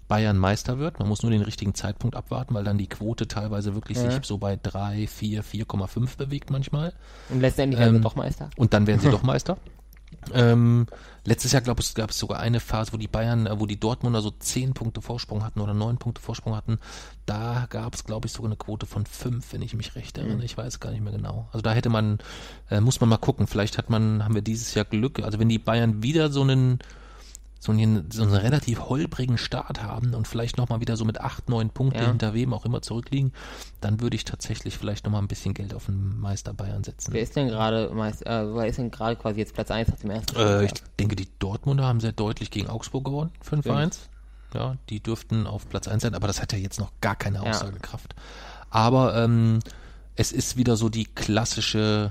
Bayern 0.09 0.37
Meister 0.37 0.79
wird. 0.79 0.99
Man 0.99 1.09
muss 1.09 1.23
nur 1.23 1.31
den 1.31 1.41
richtigen 1.41 1.75
Zeitpunkt 1.75 2.15
abwarten, 2.17 2.53
weil 2.55 2.65
dann 2.65 2.77
die 2.77 2.89
Quote 2.89 3.27
teilweise 3.27 3.75
wirklich 3.75 3.97
Ja. 3.99 4.11
sich 4.11 4.25
so 4.25 4.37
bei 4.37 4.59
drei, 4.63 5.07
vier, 5.07 5.43
4,5 5.43 6.17
bewegt 6.19 6.51
manchmal. 6.51 6.93
Und 7.31 7.41
letztendlich 7.41 7.79
werden 7.81 7.93
wir 7.95 7.97
Ähm, 7.99 8.03
doch 8.03 8.17
Meister. 8.17 8.51
Und 8.57 8.75
dann 8.75 8.87
werden 8.87 9.01
sie 9.01 9.11
doch 9.11 9.23
Meister. 9.23 9.57
Ähm, 10.35 10.87
letztes 11.25 11.53
Jahr, 11.53 11.63
glaube 11.63 11.83
ich, 11.83 11.95
gab 11.95 12.11
es 12.11 12.19
sogar 12.19 12.41
eine 12.41 12.61
Phase, 12.61 12.93
wo 12.93 12.97
die 12.97 13.09
Bayern, 13.09 13.47
äh, 13.47 13.59
wo 13.59 13.67
die 13.67 13.79
Dortmunder 13.79 14.23
so 14.23 14.31
zehn 14.31 14.75
Punkte 14.75 15.01
Vorsprung 15.01 15.45
hatten 15.45 15.61
oder 15.61 15.75
neun 15.75 15.99
Punkte 15.99 16.21
Vorsprung 16.21 16.57
hatten. 16.57 16.79
Da 17.27 17.67
gab 17.71 17.95
es, 17.95 18.05
glaube 18.05 18.27
ich, 18.27 18.33
sogar 18.33 18.49
eine 18.49 18.57
Quote 18.57 18.87
von 18.87 19.07
fünf, 19.07 19.53
wenn 19.53 19.63
ich 19.63 19.75
mich 19.75 19.95
recht 19.95 20.19
erinnere. 20.19 20.45
Ich 20.45 20.57
weiß 20.57 20.81
gar 20.81 20.91
nicht 20.91 21.03
mehr 21.03 21.13
genau. 21.13 21.49
Also 21.53 21.63
da 21.63 21.73
hätte 21.73 21.89
man, 21.89 22.19
äh, 22.71 22.81
muss 22.81 23.01
man 23.01 23.09
mal 23.09 23.19
gucken. 23.19 23.47
Vielleicht 23.47 23.79
hat 23.79 23.91
man, 23.91 24.25
haben 24.25 24.35
wir 24.35 24.43
dieses 24.43 24.75
Jahr 24.75 24.85
Glück. 24.85 25.21
Also 25.21 25.39
wenn 25.39 25.49
die 25.49 25.59
Bayern 25.59 26.03
wieder 26.03 26.31
so 26.31 26.43
einen 26.43 26.81
so 27.65 27.71
einen, 27.71 28.11
so 28.11 28.25
einen 28.25 28.35
relativ 28.35 28.81
holprigen 28.89 29.39
Start 29.39 29.85
haben 29.85 30.15
und 30.15 30.27
vielleicht 30.27 30.59
nochmal 30.59 30.81
wieder 30.81 30.97
so 30.97 31.05
mit 31.05 31.21
acht, 31.21 31.49
neun 31.49 31.71
Punkte 31.71 32.03
Ja. 32.03 32.09
hinter 32.09 32.35
wem 32.35 32.53
auch 32.55 32.65
immer 32.65 32.83
zurückliegen, 32.83 33.33
dann 33.81 34.01
würde 34.01 34.17
ich 34.17 34.25
tatsächlich 34.25 34.77
vielleicht 34.77 35.05
nochmal 35.05 35.23
ein 35.23 35.29
bisschen 35.29 35.55
Geld 35.55 35.73
auf 35.73 35.87
den 35.87 36.19
Meister 36.19 36.53
Bayern 36.55 36.83
setzen. 36.83 37.13
Wer 37.13 37.23
ist 37.23 37.37
denn 37.37 37.47
gerade 37.47 37.89
Meister, 37.95 38.27
äh, 38.27 38.53
wer 38.57 38.67
ist 38.67 38.79
denn 38.79 38.91
gerade 38.91 39.15
quasi 39.15 39.39
jetzt 39.39 39.55
Platz 39.55 39.71
1 39.71 39.89
nach 39.91 39.99
dem 40.01 40.11
ersten 40.11 40.35
Äh, 40.37 40.65
ich 40.65 40.73
denke, 40.99 41.15
die 41.15 41.29
Dortmunder 41.39 41.85
haben 41.87 42.01
sehr 42.01 42.11
deutlich 42.11 42.51
gegen 42.51 42.69
Augsburg 42.69 43.05
gewonnen, 43.05 43.31
5-1. 43.49 44.09
Ja, 44.55 44.77
die 44.89 45.01
dürften 45.01 45.47
auf 45.47 45.69
Platz 45.69 45.87
1 45.87 46.03
sein, 46.03 46.17
aber 46.17 46.27
das 46.27 46.43
hat 46.43 46.53
ja 46.53 46.59
jetzt 46.59 46.81
noch 46.81 46.91
gar 47.01 47.15
keine 47.15 47.45
Ja. 47.45 47.51
Aussagekraft. 47.51 48.17
Aber 48.71 49.17
ähm, 49.23 49.61
es 50.17 50.33
ist 50.33 50.57
wieder 50.57 50.77
so 50.77 50.89
die 50.89 51.05
klassische 51.05 52.11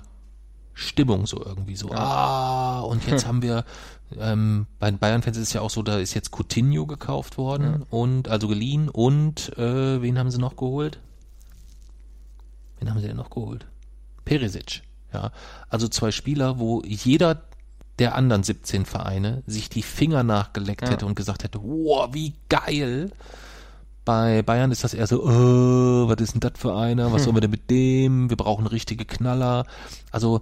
Stimmung 0.82 1.26
so 1.28 1.44
irgendwie 1.44 1.76
so. 1.76 1.90
Ah, 1.92 2.82
und 2.82 3.06
jetzt 3.08 3.26
haben 3.28 3.42
wir, 3.42 3.64
ähm, 4.20 4.68
bei 4.80 4.90
den 4.90 5.00
Bayern-Fans 5.00 5.38
ist 5.38 5.48
es 5.50 5.54
ja 5.54 5.62
auch 5.62 5.70
so, 5.70 5.84
da 5.84 5.98
ist 5.98 6.14
jetzt 6.14 6.32
Coutinho 6.32 6.86
gekauft 6.86 7.38
worden 7.38 7.86
und 7.90 8.28
also 8.28 8.48
geliehen 8.48 8.90
und 8.90 9.58
äh, 9.58 10.02
wen 10.02 10.18
haben 10.20 10.32
sie 10.32 10.40
noch 10.40 10.56
geholt? 10.56 11.00
Wen 12.80 12.90
haben 12.90 13.00
sie 13.00 13.08
denn 13.08 13.18
noch 13.18 13.30
geholt? 13.30 13.66
Perisic. 14.26 14.82
Ja, 15.14 15.32
also 15.70 15.88
zwei 15.88 16.12
Spieler, 16.12 16.60
wo 16.60 16.82
jeder 16.84 17.42
der 18.00 18.16
anderen 18.16 18.44
17 18.44 18.86
Vereine 18.86 19.44
sich 19.46 19.70
die 19.70 19.84
Finger 19.84 20.24
nachgeleckt 20.24 20.82
Ja. 20.84 20.90
hätte 20.90 21.06
und 21.06 21.16
gesagt 21.16 21.44
hätte, 21.44 21.60
wow, 21.62 22.10
wie 22.14 22.34
geil. 22.50 23.12
Bei 24.06 24.42
Bayern 24.42 24.72
ist 24.72 24.84
das 24.84 24.96
eher 24.96 25.06
so, 25.06 25.22
äh, 25.24 26.10
was 26.10 26.20
ist 26.22 26.34
denn 26.34 26.40
das 26.40 26.54
für 26.56 26.76
einer? 26.76 27.12
Was 27.12 27.24
sollen 27.26 27.36
wir 27.36 27.42
denn 27.42 27.52
mit 27.52 27.70
dem? 27.70 28.30
Wir 28.30 28.38
brauchen 28.38 28.66
richtige 28.66 29.06
Knaller. 29.06 29.66
Also 30.10 30.42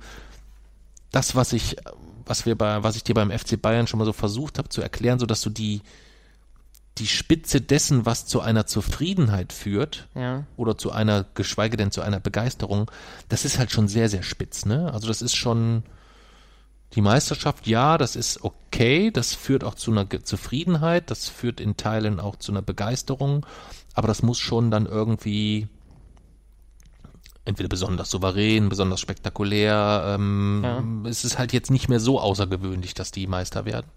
das, 1.12 1.36
was 1.36 1.54
ich, 1.54 1.78
was 2.26 2.46
wir 2.46 2.58
bei, 2.58 2.84
was 2.84 2.96
ich 2.96 3.04
dir 3.04 3.14
beim 3.16 3.32
FC 3.32 3.62
Bayern 3.62 3.88
schon 3.88 3.98
mal 3.98 4.06
so 4.06 4.14
versucht 4.14 4.58
habe 4.58 4.70
zu 4.70 4.82
erklären, 4.82 5.20
so 5.20 5.26
dass 5.26 5.42
du 5.42 5.50
die 5.50 5.82
die 6.98 7.08
Spitze 7.08 7.62
dessen, 7.62 8.06
was 8.06 8.26
zu 8.26 8.42
einer 8.42 8.66
Zufriedenheit 8.66 9.54
führt, 9.54 10.10
Ja. 10.16 10.44
oder 10.58 10.78
zu 10.78 10.92
einer, 10.92 11.26
geschweige 11.34 11.78
denn 11.78 11.92
zu 11.92 12.02
einer 12.02 12.20
Begeisterung, 12.20 12.92
das 13.30 13.46
ist 13.46 13.58
halt 13.58 13.72
schon 13.72 13.88
sehr, 13.88 14.10
sehr 14.10 14.22
spitz, 14.24 14.66
ne? 14.66 14.92
Also 14.94 15.08
das 15.08 15.22
ist 15.22 15.34
schon 15.36 15.84
die 16.96 17.02
Meisterschaft, 17.02 17.68
ja, 17.68 17.98
das 17.98 18.18
ist 18.18 18.44
okay, 18.44 19.12
das 19.12 19.34
führt 19.34 19.64
auch 19.64 19.76
zu 19.76 19.92
einer 19.92 20.08
Zufriedenheit, 20.24 21.10
das 21.10 21.30
führt 21.30 21.62
in 21.62 21.78
Teilen 21.78 22.20
auch 22.20 22.36
zu 22.36 22.52
einer 22.52 22.64
Begeisterung, 22.64 23.46
aber 23.94 24.10
das 24.10 24.22
muss 24.22 24.40
schon 24.40 24.70
dann 24.70 24.86
irgendwie 24.86 25.70
entweder 27.46 27.70
besonders 27.70 28.10
souverän, 28.10 28.70
besonders 28.70 29.00
spektakulär, 29.00 30.16
ähm, 30.16 31.06
es 31.08 31.24
ist 31.24 31.40
halt 31.40 31.54
jetzt 31.54 31.72
nicht 31.72 31.90
mehr 31.90 32.00
so 32.00 32.20
außergewöhnlich, 32.20 32.94
dass 32.94 33.12
die 33.12 33.28
Meister 33.28 33.66
werden. 33.66 33.88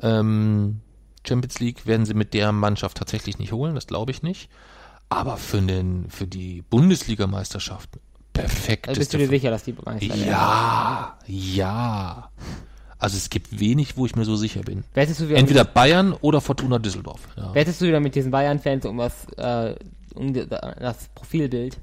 Ähm, 0.00 0.80
Champions 1.26 1.60
League 1.60 1.86
werden 1.86 2.06
sie 2.06 2.14
mit 2.14 2.34
der 2.34 2.52
Mannschaft 2.52 2.96
tatsächlich 2.96 3.38
nicht 3.38 3.52
holen, 3.52 3.74
das 3.74 3.86
glaube 3.86 4.10
ich 4.10 4.22
nicht. 4.22 4.50
Aber 5.08 5.36
für, 5.36 5.60
den, 5.60 6.10
für 6.10 6.26
die 6.26 6.62
Bundesligameisterschaft 6.62 7.90
perfekt. 8.32 8.88
Also 8.88 8.98
bist 8.98 9.14
du 9.14 9.18
dir 9.18 9.28
sicher, 9.28 9.50
dass 9.50 9.64
die 9.64 9.74
Meister 9.84 10.08
werden? 10.08 10.26
ja, 10.26 11.18
ja. 11.26 12.30
Also 12.98 13.16
es 13.16 13.28
gibt 13.28 13.60
wenig, 13.60 13.96
wo 13.96 14.06
ich 14.06 14.16
mir 14.16 14.24
so 14.24 14.34
sicher 14.34 14.62
bin. 14.62 14.82
Wettest 14.94 15.20
du 15.20 15.28
wieder, 15.28 15.38
Entweder 15.38 15.64
Bayern 15.64 16.14
oder 16.14 16.40
Fortuna 16.40 16.78
Düsseldorf. 16.78 17.20
Ja. 17.36 17.54
wettest 17.54 17.80
du 17.80 17.86
wieder 17.86 18.00
mit 18.00 18.14
diesen 18.14 18.30
Bayern-Fans 18.30 18.86
um 18.86 18.96
das, 18.98 19.26
äh, 19.36 19.74
um 20.14 20.32
das 20.32 21.08
Profilbild? 21.14 21.78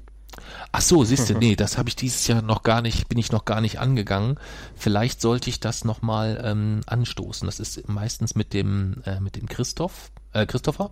Ach 0.72 0.80
so, 0.80 1.04
siehst 1.04 1.28
du, 1.30 1.34
nee, 1.34 1.56
das 1.56 1.76
habe 1.78 1.88
ich 1.88 1.96
dieses 1.96 2.26
Jahr 2.26 2.42
noch 2.42 2.62
gar 2.62 2.80
nicht, 2.82 3.08
bin 3.08 3.18
ich 3.18 3.32
noch 3.32 3.44
gar 3.44 3.60
nicht 3.60 3.78
angegangen. 3.78 4.38
Vielleicht 4.74 5.20
sollte 5.20 5.50
ich 5.50 5.60
das 5.60 5.84
nochmal 5.84 6.40
ähm, 6.44 6.80
anstoßen. 6.86 7.46
Das 7.46 7.60
ist 7.60 7.88
meistens 7.88 8.34
mit 8.34 8.52
dem, 8.54 9.02
äh, 9.04 9.20
mit 9.20 9.36
dem 9.36 9.46
Christoph, 9.48 10.10
äh, 10.32 10.46
Christopher. 10.46 10.90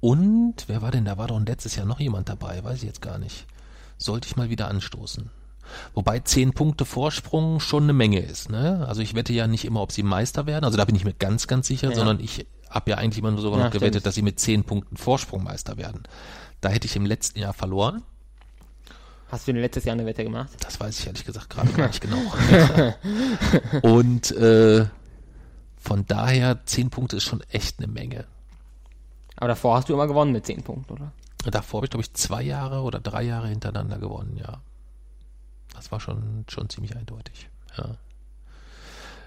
Und 0.00 0.54
wer 0.66 0.80
war 0.82 0.90
denn? 0.90 1.04
Da 1.04 1.18
war 1.18 1.26
doch 1.28 1.40
letztes 1.40 1.76
Jahr 1.76 1.86
noch 1.86 2.00
jemand 2.00 2.28
dabei, 2.28 2.64
weiß 2.64 2.78
ich 2.78 2.84
jetzt 2.84 3.02
gar 3.02 3.18
nicht. 3.18 3.46
Sollte 3.98 4.26
ich 4.28 4.36
mal 4.36 4.48
wieder 4.48 4.68
anstoßen. 4.68 5.30
Wobei 5.94 6.18
zehn 6.20 6.52
Punkte 6.52 6.84
Vorsprung 6.84 7.60
schon 7.60 7.84
eine 7.84 7.92
Menge 7.92 8.20
ist, 8.20 8.50
ne? 8.50 8.84
Also 8.88 9.02
ich 9.02 9.14
wette 9.14 9.32
ja 9.32 9.46
nicht 9.46 9.64
immer, 9.64 9.82
ob 9.82 9.92
sie 9.92 10.02
Meister 10.02 10.46
werden. 10.46 10.64
Also 10.64 10.76
da 10.76 10.84
bin 10.84 10.96
ich 10.96 11.04
mir 11.04 11.12
ganz, 11.12 11.46
ganz 11.46 11.66
sicher, 11.68 11.90
Ja. 11.90 11.94
sondern 11.96 12.18
ich 12.18 12.46
habe 12.68 12.90
ja 12.90 12.96
eigentlich 12.96 13.18
immer 13.18 13.30
nur 13.30 13.40
sogar 13.42 13.58
Ja, 13.58 13.64
noch 13.66 13.72
gewettet, 13.72 13.94
stimmt. 13.96 14.06
dass 14.06 14.14
sie 14.14 14.22
mit 14.22 14.40
zehn 14.40 14.64
Punkten 14.64 14.96
Vorsprung 14.96 15.44
Meister 15.44 15.76
werden. 15.76 16.04
Da 16.60 16.68
hätte 16.68 16.86
ich 16.86 16.96
im 16.96 17.06
letzten 17.06 17.38
Jahr 17.38 17.52
verloren. 17.52 18.02
Hast 19.28 19.46
du 19.46 19.52
denn 19.52 19.62
letztes 19.62 19.84
Jahr 19.84 19.94
eine 19.94 20.06
Wette 20.06 20.24
gemacht? 20.24 20.50
Das 20.60 20.80
weiß 20.80 20.98
ich 20.98 21.06
ehrlich 21.06 21.24
gesagt 21.24 21.50
gerade 21.50 21.70
gar 21.72 21.86
nicht 21.86 22.00
genau. 22.00 22.20
Und 23.82 24.32
äh, 24.32 24.86
von 25.76 26.04
daher, 26.06 26.64
zehn 26.66 26.90
Punkte 26.90 27.16
ist 27.16 27.24
schon 27.24 27.40
echt 27.50 27.78
eine 27.78 27.86
Menge. 27.86 28.26
Aber 29.36 29.48
davor 29.48 29.76
hast 29.76 29.88
du 29.88 29.94
immer 29.94 30.06
gewonnen 30.06 30.32
mit 30.32 30.44
10 30.44 30.62
Punkten, 30.62 30.92
oder? 30.92 31.12
Davor 31.46 31.78
habe 31.78 31.86
ich, 31.86 31.90
glaube 31.90 32.02
ich, 32.02 32.12
zwei 32.12 32.42
Jahre 32.42 32.82
oder 32.82 33.00
drei 33.00 33.22
Jahre 33.22 33.48
hintereinander 33.48 33.98
gewonnen, 33.98 34.36
ja. 34.36 34.60
Das 35.74 35.90
war 35.90 35.98
schon, 35.98 36.44
schon 36.48 36.68
ziemlich 36.68 36.94
eindeutig. 36.94 37.48
Ja. 37.78 37.96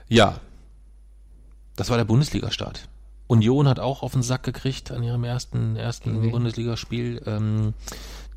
ja. 0.08 0.40
Das 1.76 1.90
war 1.90 1.98
der 1.98 2.06
Bundesliga-Start. 2.06 2.88
Union 3.28 3.68
hat 3.68 3.80
auch 3.80 4.04
auf 4.04 4.14
den 4.14 4.22
Sack 4.22 4.44
gekriegt 4.44 4.92
an 4.92 5.04
ihrem 5.04 5.24
ersten, 5.24 5.76
ersten 5.76 6.22
wen? 6.22 6.32
Bundesligaspiel. 6.32 7.22
Ähm, 7.26 7.74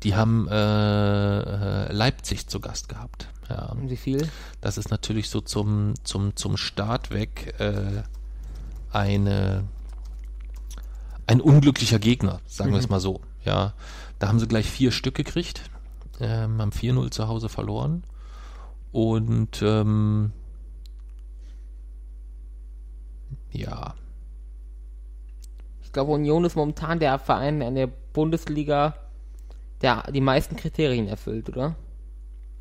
die 0.03 0.15
haben 0.15 0.47
äh, 0.47 1.39
äh, 1.39 1.91
Leipzig 1.91 2.47
zu 2.47 2.59
Gast 2.59 2.89
gehabt. 2.89 3.29
Ja. 3.49 3.73
Wie 3.81 3.97
viel? 3.97 4.29
Das 4.61 4.77
ist 4.77 4.91
natürlich 4.91 5.29
so 5.29 5.41
zum, 5.41 5.93
zum, 6.03 6.35
zum 6.35 6.57
Start 6.57 7.11
weg 7.11 7.55
äh, 7.59 8.03
eine, 8.91 9.63
ein 11.25 11.41
unglücklicher 11.41 11.99
Gegner, 11.99 12.41
sagen 12.45 12.71
wir 12.71 12.79
es 12.79 12.89
mal 12.89 12.99
so. 12.99 13.21
Ja, 13.43 13.73
da 14.19 14.27
haben 14.27 14.39
sie 14.39 14.47
gleich 14.47 14.69
vier 14.69 14.91
Stück 14.91 15.15
gekriegt, 15.15 15.61
ähm, 16.19 16.61
haben 16.61 16.71
4-0 16.71 17.11
zu 17.11 17.27
Hause 17.27 17.49
verloren 17.49 18.03
und 18.91 19.61
ähm, 19.61 20.31
ja, 23.51 23.95
Ich 25.87 25.93
glaube, 25.93 26.11
Union 26.11 26.43
ist 26.43 26.57
momentan 26.57 26.99
der 26.99 27.17
Verein 27.17 27.61
in 27.61 27.75
der 27.75 27.87
Bundesliga, 27.87 28.95
der 29.81 30.03
die 30.11 30.19
meisten 30.19 30.57
Kriterien 30.57 31.07
erfüllt, 31.07 31.47
oder? 31.47 31.75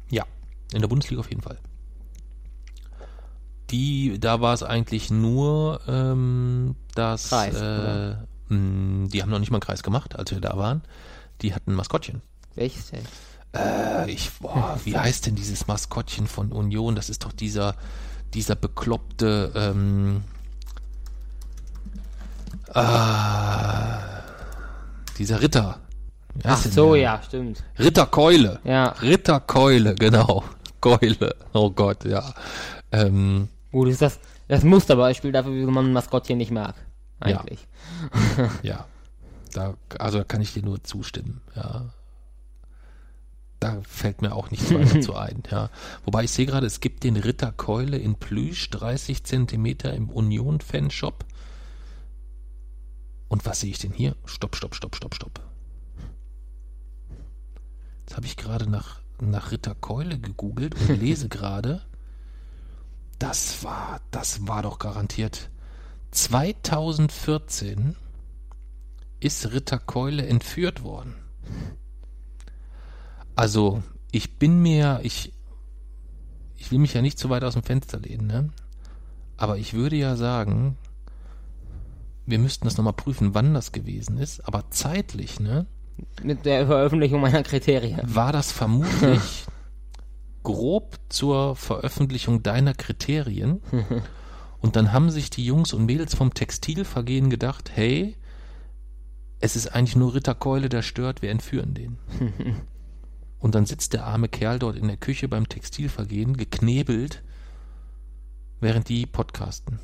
Ja, 0.09 0.25
in 0.73 0.81
der 0.81 0.87
Bundesliga 0.87 1.19
auf 1.19 1.29
jeden 1.29 1.43
Fall. 1.43 1.59
Die, 3.71 4.21
da 4.21 4.41
war 4.41 4.55
es 4.55 4.63
eigentlich 4.63 5.11
nur, 5.11 5.81
ähm, 5.89 6.77
dass 6.95 7.31
Kreis, 7.31 7.61
äh, 7.61 8.15
mh, 8.49 9.09
die 9.09 9.23
haben 9.23 9.31
noch 9.31 9.41
nicht 9.41 9.51
mal 9.51 9.57
einen 9.57 9.63
Kreis 9.63 9.83
gemacht, 9.83 10.17
als 10.17 10.31
wir 10.31 10.41
da 10.41 10.57
waren. 10.57 10.83
Die 11.43 11.53
hatten 11.53 11.73
ein 11.73 11.75
Maskottchen. 11.75 12.23
Welches 12.55 12.93
denn? 12.93 13.03
Äh, 13.57 14.09
ich, 14.09 14.31
boah, 14.39 14.79
wie 14.85 14.97
heißt 14.97 15.27
denn 15.27 15.35
dieses 15.35 15.67
Maskottchen 15.67 16.29
von 16.29 16.53
Union? 16.53 16.95
Das 16.95 17.11
ist 17.11 17.25
doch 17.25 17.33
dieser, 17.33 17.75
dieser 18.35 18.55
bekloppte, 18.55 19.51
ähm, 19.57 20.23
ah, 22.75 23.99
dieser 25.19 25.41
Ritter. 25.41 25.81
Ach 26.45 26.59
so, 26.59 26.93
der? 26.93 27.03
ja, 27.03 27.23
stimmt. 27.23 27.63
Ritterkeule. 27.79 28.61
Ja. 28.65 28.89
Ritterkeule, 29.01 29.95
genau. 29.95 30.45
Keule. 30.81 31.35
Oh 31.53 31.71
Gott, 31.71 32.05
ja. 32.05 32.35
Ähm, 32.93 33.49
Gut, 33.73 33.89
ist 33.89 34.03
das 34.03 34.21
das 34.49 34.63
Musterbeispiel 34.63 35.33
dafür, 35.33 35.53
wie 35.53 35.65
man 35.65 35.87
ein 35.87 35.93
Maskottchen 35.93 36.39
nicht 36.39 36.51
mag. 36.51 36.75
Ja. 37.25 37.41
Eigentlich. 37.41 37.67
ja. 38.63 38.87
Da, 39.53 39.75
also 39.99 40.19
da 40.19 40.25
kann 40.25 40.43
ich 40.43 40.53
dir 40.53 40.63
nur 40.63 40.85
zustimmen, 40.85 41.41
ja. 41.55 41.87
Da 43.59 43.81
fällt 43.89 44.21
mir 44.21 44.35
auch 44.35 44.51
nichts 44.51 44.73
weiter 44.73 45.01
zu 45.01 45.17
ein, 45.17 45.43
ja. 45.51 45.71
Wobei 46.05 46.25
ich 46.25 46.31
sehe 46.31 46.47
gerade, 46.47 46.67
es 46.67 46.81
gibt 46.81 47.05
den 47.05 47.17
Ritterkeule 47.17 47.97
in 47.97 48.17
Plüsch, 48.17 48.69
30 48.71 49.25
Zentimeter 49.25 49.95
im 49.95 50.11
Union-Fanshop. 50.11 51.25
Und 53.29 53.45
was 53.47 53.61
sehe 53.61 53.71
ich 53.71 53.79
denn 53.79 53.93
hier? 53.93 54.17
Stopp, 54.25 54.57
stopp, 54.57 54.75
stopp, 54.75 54.97
stopp, 54.97 55.15
stopp. 55.15 55.41
Jetzt 58.01 58.17
habe 58.17 58.27
ich 58.27 58.37
gerade 58.37 58.71
nach, 58.71 59.01
nach 59.21 59.51
Ritterkeule 59.51 60.19
gegoogelt 60.19 60.75
und 60.75 60.89
lese 61.01 61.29
gerade, 61.29 61.83
das 63.19 63.65
war, 63.65 64.01
das 64.11 64.47
war 64.47 64.63
doch 64.63 64.79
garantiert 64.79 65.51
2014 66.17 67.95
ist 69.21 69.53
Ritter 69.53 69.79
Keule 69.79 70.27
entführt 70.27 70.83
worden. 70.83 71.15
Also, 73.35 73.83
ich 74.13 74.39
bin 74.39 74.63
mir, 74.63 75.01
ich, 75.03 75.33
ich 76.57 76.71
will 76.71 76.79
mich 76.79 76.95
ja 76.95 77.03
nicht 77.03 77.19
zu 77.19 77.29
weit 77.29 77.45
aus 77.45 77.53
dem 77.53 77.63
Fenster 77.63 77.99
lehnen, 77.99 78.27
ne? 78.27 78.51
Aber 79.37 79.59
ich 79.59 79.75
würde 79.75 79.97
ja 79.97 80.17
sagen, 80.17 80.79
wir 82.27 82.39
müssten 82.39 82.65
das 82.65 82.77
nochmal 82.77 82.93
prüfen, 82.93 83.35
wann 83.35 83.55
das 83.55 83.73
gewesen 83.73 84.19
ist, 84.19 84.47
aber 84.47 84.65
zeitlich, 84.71 85.41
ne? 85.41 85.67
Mit 86.23 86.45
der 86.45 86.67
Veröffentlichung 86.67 87.21
meiner 87.21 87.43
Kriterien. 87.43 88.01
war 88.03 88.33
das 88.33 88.53
vermutlich 88.53 89.47
grob 90.43 90.99
zur 91.09 91.57
Veröffentlichung 91.57 92.43
deiner 92.43 92.75
Kriterien. 92.75 93.63
Und 94.61 94.77
dann 94.77 94.93
haben 94.93 95.11
sich 95.11 95.31
die 95.31 95.45
Jungs 95.45 95.73
und 95.73 95.87
Mädels 95.87 96.15
vom 96.15 96.35
Textilvergehen 96.35 97.31
gedacht, 97.31 97.71
hey, 97.75 98.17
es 99.41 99.57
ist 99.57 99.69
eigentlich 99.69 99.97
nur 99.97 100.15
Ritter 100.15 100.35
Keule, 100.35 100.69
der 100.69 100.83
stört, 100.83 101.23
wir 101.23 101.31
entführen 101.31 101.75
den. 101.75 101.99
und 103.39 103.55
dann 103.55 103.67
sitzt 103.67 103.93
der 103.93 104.05
arme 104.05 104.29
Kerl 104.29 104.59
dort 104.59 104.77
in 104.77 104.89
der 104.89 104.97
Küche 104.97 105.29
beim 105.29 105.49
Textilvergehen, 105.49 106.37
geknebelt, 106.37 107.23
während 108.61 108.89
die 108.89 109.07
podcasten. 109.07 109.79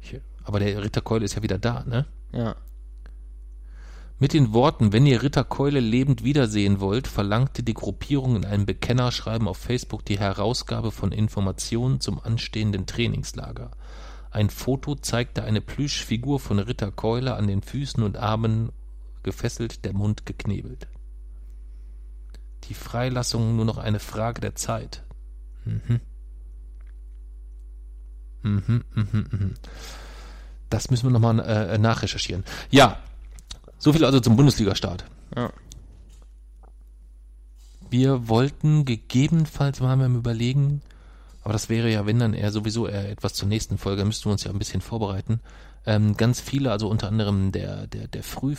Ich, 0.00 0.20
aber 0.48 0.60
der 0.60 0.82
Ritter 0.82 1.02
Keule 1.02 1.26
ist 1.26 1.34
ja 1.34 1.42
wieder 1.42 1.58
da, 1.58 1.84
ne? 1.86 2.06
Ja. 2.32 2.56
Mit 4.18 4.32
den 4.32 4.52
Worten, 4.52 4.92
wenn 4.92 5.06
ihr 5.06 5.22
Ritter 5.22 5.44
Keule 5.44 5.78
lebend 5.78 6.24
wiedersehen 6.24 6.80
wollt, 6.80 7.06
verlangte 7.06 7.62
die 7.62 7.74
Gruppierung 7.74 8.34
in 8.34 8.44
einem 8.44 8.66
Bekennerschreiben 8.66 9.46
auf 9.46 9.58
Facebook 9.58 10.04
die 10.04 10.18
Herausgabe 10.18 10.90
von 10.90 11.12
Informationen 11.12 12.00
zum 12.00 12.18
anstehenden 12.18 12.86
Trainingslager. 12.86 13.70
Ein 14.30 14.50
Foto 14.50 14.96
zeigte 14.96 15.44
eine 15.44 15.60
Plüschfigur 15.60 16.40
von 16.40 16.58
Ritter 16.58 16.90
Keule 16.90 17.34
an 17.34 17.46
den 17.46 17.62
Füßen 17.62 18.02
und 18.02 18.16
Armen 18.16 18.72
gefesselt, 19.22 19.84
der 19.84 19.92
Mund 19.92 20.26
geknebelt. 20.26 20.88
Die 22.64 22.74
Freilassung 22.74 23.54
nur 23.54 23.64
noch 23.66 23.78
eine 23.78 24.00
Frage 24.00 24.40
der 24.40 24.54
Zeit. 24.54 25.04
Mhm. 25.64 26.00
Mhm, 28.42 28.84
mhm, 28.94 29.26
mhm. 29.30 29.54
Das 30.70 30.90
müssen 30.90 31.06
wir 31.06 31.10
nochmal 31.10 31.40
äh, 31.40 31.78
nachrecherchieren. 31.78 32.44
Ja, 32.70 32.98
so 33.78 33.92
viel 33.92 34.04
also 34.04 34.20
zum 34.20 34.36
Bundesliga-Start. 34.36 35.04
Ja. 35.36 35.50
Wir 37.90 38.28
wollten 38.28 38.84
gegebenenfalls 38.84 39.80
mal 39.80 39.92
am 40.00 40.16
überlegen, 40.16 40.82
aber 41.42 41.52
das 41.54 41.68
wäre 41.68 41.90
ja, 41.90 42.04
wenn 42.04 42.18
dann 42.18 42.34
eher 42.34 42.52
sowieso 42.52 42.86
eher 42.86 43.08
etwas 43.08 43.32
zur 43.32 43.48
nächsten 43.48 43.78
Folge, 43.78 44.04
müssten 44.04 44.26
wir 44.26 44.32
uns 44.32 44.44
ja 44.44 44.50
ein 44.50 44.58
bisschen 44.58 44.82
vorbereiten. 44.82 45.40
Ähm, 45.86 46.16
ganz 46.16 46.40
viele, 46.40 46.70
also 46.70 46.88
unter 46.88 47.08
anderem 47.08 47.50
der, 47.50 47.86
der, 47.86 48.08
der 48.08 48.22
Früh, 48.22 48.54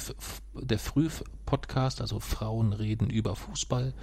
der 0.56 0.80
Früh-Podcast, 0.80 2.02
also 2.02 2.20
Frauen 2.20 2.74
reden 2.74 3.10
über 3.10 3.36
Fußball. 3.36 3.94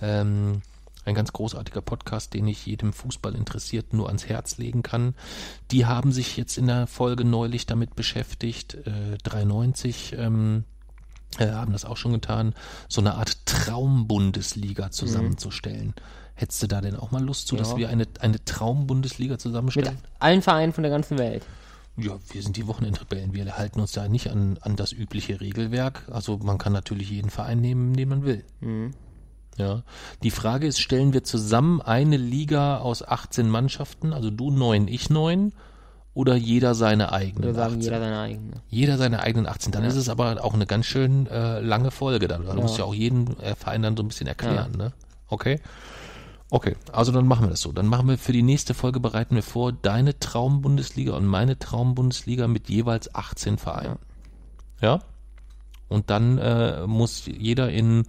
Ähm, 0.00 0.62
ein 1.10 1.14
ganz 1.14 1.32
großartiger 1.32 1.80
Podcast, 1.82 2.32
den 2.34 2.46
ich 2.48 2.64
jedem 2.66 2.92
Fußball 2.92 3.34
interessiert 3.34 3.92
nur 3.92 4.06
ans 4.08 4.26
Herz 4.26 4.58
legen 4.58 4.82
kann. 4.82 5.14
Die 5.70 5.86
haben 5.86 6.12
sich 6.12 6.36
jetzt 6.36 6.56
in 6.58 6.66
der 6.66 6.86
Folge 6.86 7.24
neulich 7.24 7.66
damit 7.66 7.94
beschäftigt, 7.94 8.74
äh, 8.86 9.18
93, 9.22 10.14
ähm, 10.18 10.64
äh, 11.38 11.48
haben 11.50 11.72
das 11.72 11.84
auch 11.84 11.96
schon 11.96 12.12
getan, 12.12 12.54
so 12.88 13.00
eine 13.00 13.14
Art 13.14 13.44
Traumbundesliga 13.46 14.90
zusammenzustellen. 14.90 15.94
Hättest 16.34 16.62
du 16.62 16.66
da 16.68 16.80
denn 16.80 16.96
auch 16.96 17.10
mal 17.10 17.22
Lust 17.22 17.48
zu, 17.48 17.56
dass 17.56 17.72
Ja. 17.72 17.76
wir 17.76 17.88
eine, 17.90 18.06
eine 18.20 18.42
Traumbundesliga 18.44 19.34
Mit 19.34 19.40
zusammenstellen? 19.40 19.98
allen 20.18 20.42
Vereinen 20.42 20.72
von 20.72 20.82
der 20.82 20.90
ganzen 20.90 21.18
Welt. 21.18 21.44
Ja, 21.96 22.18
wir 22.32 22.42
sind 22.42 22.56
die 22.56 22.66
Wochenendrebellen. 22.66 23.34
Wir 23.34 23.58
halten 23.58 23.78
uns 23.80 23.92
da 23.92 24.08
nicht 24.08 24.30
an, 24.30 24.56
an 24.62 24.74
das 24.76 24.92
übliche 24.92 25.40
Regelwerk. 25.40 26.08
Also 26.10 26.38
man 26.38 26.56
kann 26.56 26.72
natürlich 26.72 27.10
jeden 27.10 27.28
Verein 27.30 27.60
nehmen, 27.60 27.94
den 27.94 28.08
man 28.08 28.24
will. 28.24 28.44
Ja. 29.60 29.82
Die 30.22 30.30
Frage 30.30 30.66
ist, 30.66 30.80
stellen 30.80 31.12
wir 31.12 31.22
zusammen 31.22 31.80
eine 31.80 32.16
Liga 32.16 32.78
aus 32.78 33.06
18 33.06 33.48
Mannschaften, 33.48 34.12
also 34.12 34.30
du 34.30 34.50
neun, 34.50 34.88
ich 34.88 35.10
neun, 35.10 35.52
oder 36.12 36.34
jeder 36.34 36.74
seine 36.74 37.04
Wir 37.04 37.12
eigenen 37.12 37.54
sagen 37.54 37.74
18? 37.76 37.80
jeder 37.82 38.00
seine 38.00 38.18
eigene. 38.18 38.62
Jeder 38.68 38.98
seine 38.98 39.20
eigenen 39.20 39.46
18. 39.46 39.72
Dann 39.72 39.82
Ja. 39.82 39.88
ist 39.88 39.96
es 39.96 40.08
aber 40.08 40.44
auch 40.44 40.54
eine 40.54 40.66
ganz 40.66 40.86
schön 40.86 41.26
äh, 41.28 41.60
lange 41.60 41.90
Folge. 41.90 42.26
Da 42.26 42.40
ja. 42.40 42.54
musst 42.54 42.76
du 42.76 42.80
ja 42.80 42.84
auch 42.84 42.94
jeden 42.94 43.38
äh, 43.40 43.54
Verein 43.54 43.82
dann 43.82 43.96
so 43.96 44.02
ein 44.02 44.08
bisschen 44.08 44.26
erklären, 44.26 44.72
ne? 44.76 44.92
Okay? 45.28 45.60
Okay, 46.50 46.76
also 46.90 47.12
dann 47.12 47.28
machen 47.28 47.46
wir 47.46 47.50
das 47.50 47.60
so. 47.60 47.70
Dann 47.70 47.86
machen 47.86 48.08
wir 48.08 48.18
für 48.18 48.32
die 48.32 48.42
nächste 48.42 48.74
Folge, 48.74 48.98
bereiten 48.98 49.36
wir 49.36 49.44
vor, 49.44 49.72
deine 49.72 50.18
Traumbundesliga 50.18 51.12
und 51.12 51.26
meine 51.26 51.60
Traumbundesliga 51.60 52.48
mit 52.48 52.68
jeweils 52.68 53.14
18 53.14 53.56
Vereinen. 53.56 53.98
Ja? 54.80 54.98
Und 55.88 56.10
dann 56.10 56.38
äh, 56.38 56.86
muss 56.88 57.26
jeder 57.26 57.70
in, 57.70 58.04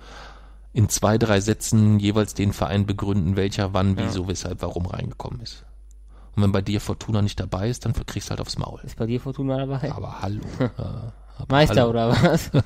in 0.74 0.90
zwei, 0.90 1.18
drei 1.18 1.42
Sätzen 1.42 2.00
jeweils 2.00 2.34
den 2.34 2.54
Verein 2.54 2.86
begründen, 2.86 3.36
welcher 3.36 3.74
wann, 3.74 3.98
wieso, 3.98 4.28
weshalb, 4.28 4.62
warum 4.62 4.86
reingekommen 4.86 5.42
ist. 5.42 5.66
Und 6.36 6.44
wenn 6.44 6.52
bei 6.52 6.62
dir 6.62 6.80
Fortuna 6.80 7.22
nicht 7.22 7.40
dabei 7.40 7.70
ist, 7.70 7.86
dann 7.86 7.94
kriegst 7.94 8.30
du 8.30 8.32
halt 8.32 8.42
aufs 8.42 8.58
Maul. 8.58 8.80
Ist 8.84 8.96
bei 8.96 9.06
dir 9.06 9.20
Fortuna 9.20 9.58
dabei? 9.58 9.92
Aber 9.92 10.22
hallo. 10.22 10.42
äh, 10.60 10.66
aber 11.38 11.56
Meister 11.56 11.82
hallo. 11.82 11.90
oder 11.90 12.10
was? 12.12 12.52
Ja, 12.54 12.62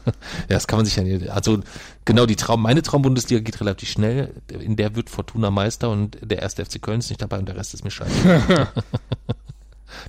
das 0.49 0.67
kann 0.67 0.77
man 0.77 0.85
sich 0.85 0.95
ja 0.95 1.03
nicht. 1.03 1.29
Also 1.29 1.61
genau 2.03 2.25
die 2.25 2.35
Traum, 2.35 2.61
meine 2.61 2.83
Traumbundesliga 2.83 3.41
geht 3.41 3.59
relativ 3.59 3.89
schnell. 3.89 4.41
In 4.51 4.75
der 4.75 4.95
wird 4.95 5.09
Fortuna 5.09 5.49
Meister 5.49 5.89
und 5.89 6.17
der 6.21 6.41
erste 6.41 6.63
FC 6.63 6.81
Köln 6.81 6.99
ist 6.99 7.09
nicht 7.09 7.21
dabei 7.21 7.39
und 7.39 7.47
der 7.47 7.55
Rest 7.55 7.73
ist 7.73 7.83
mir 7.83 7.91
scheiße. 7.91 8.67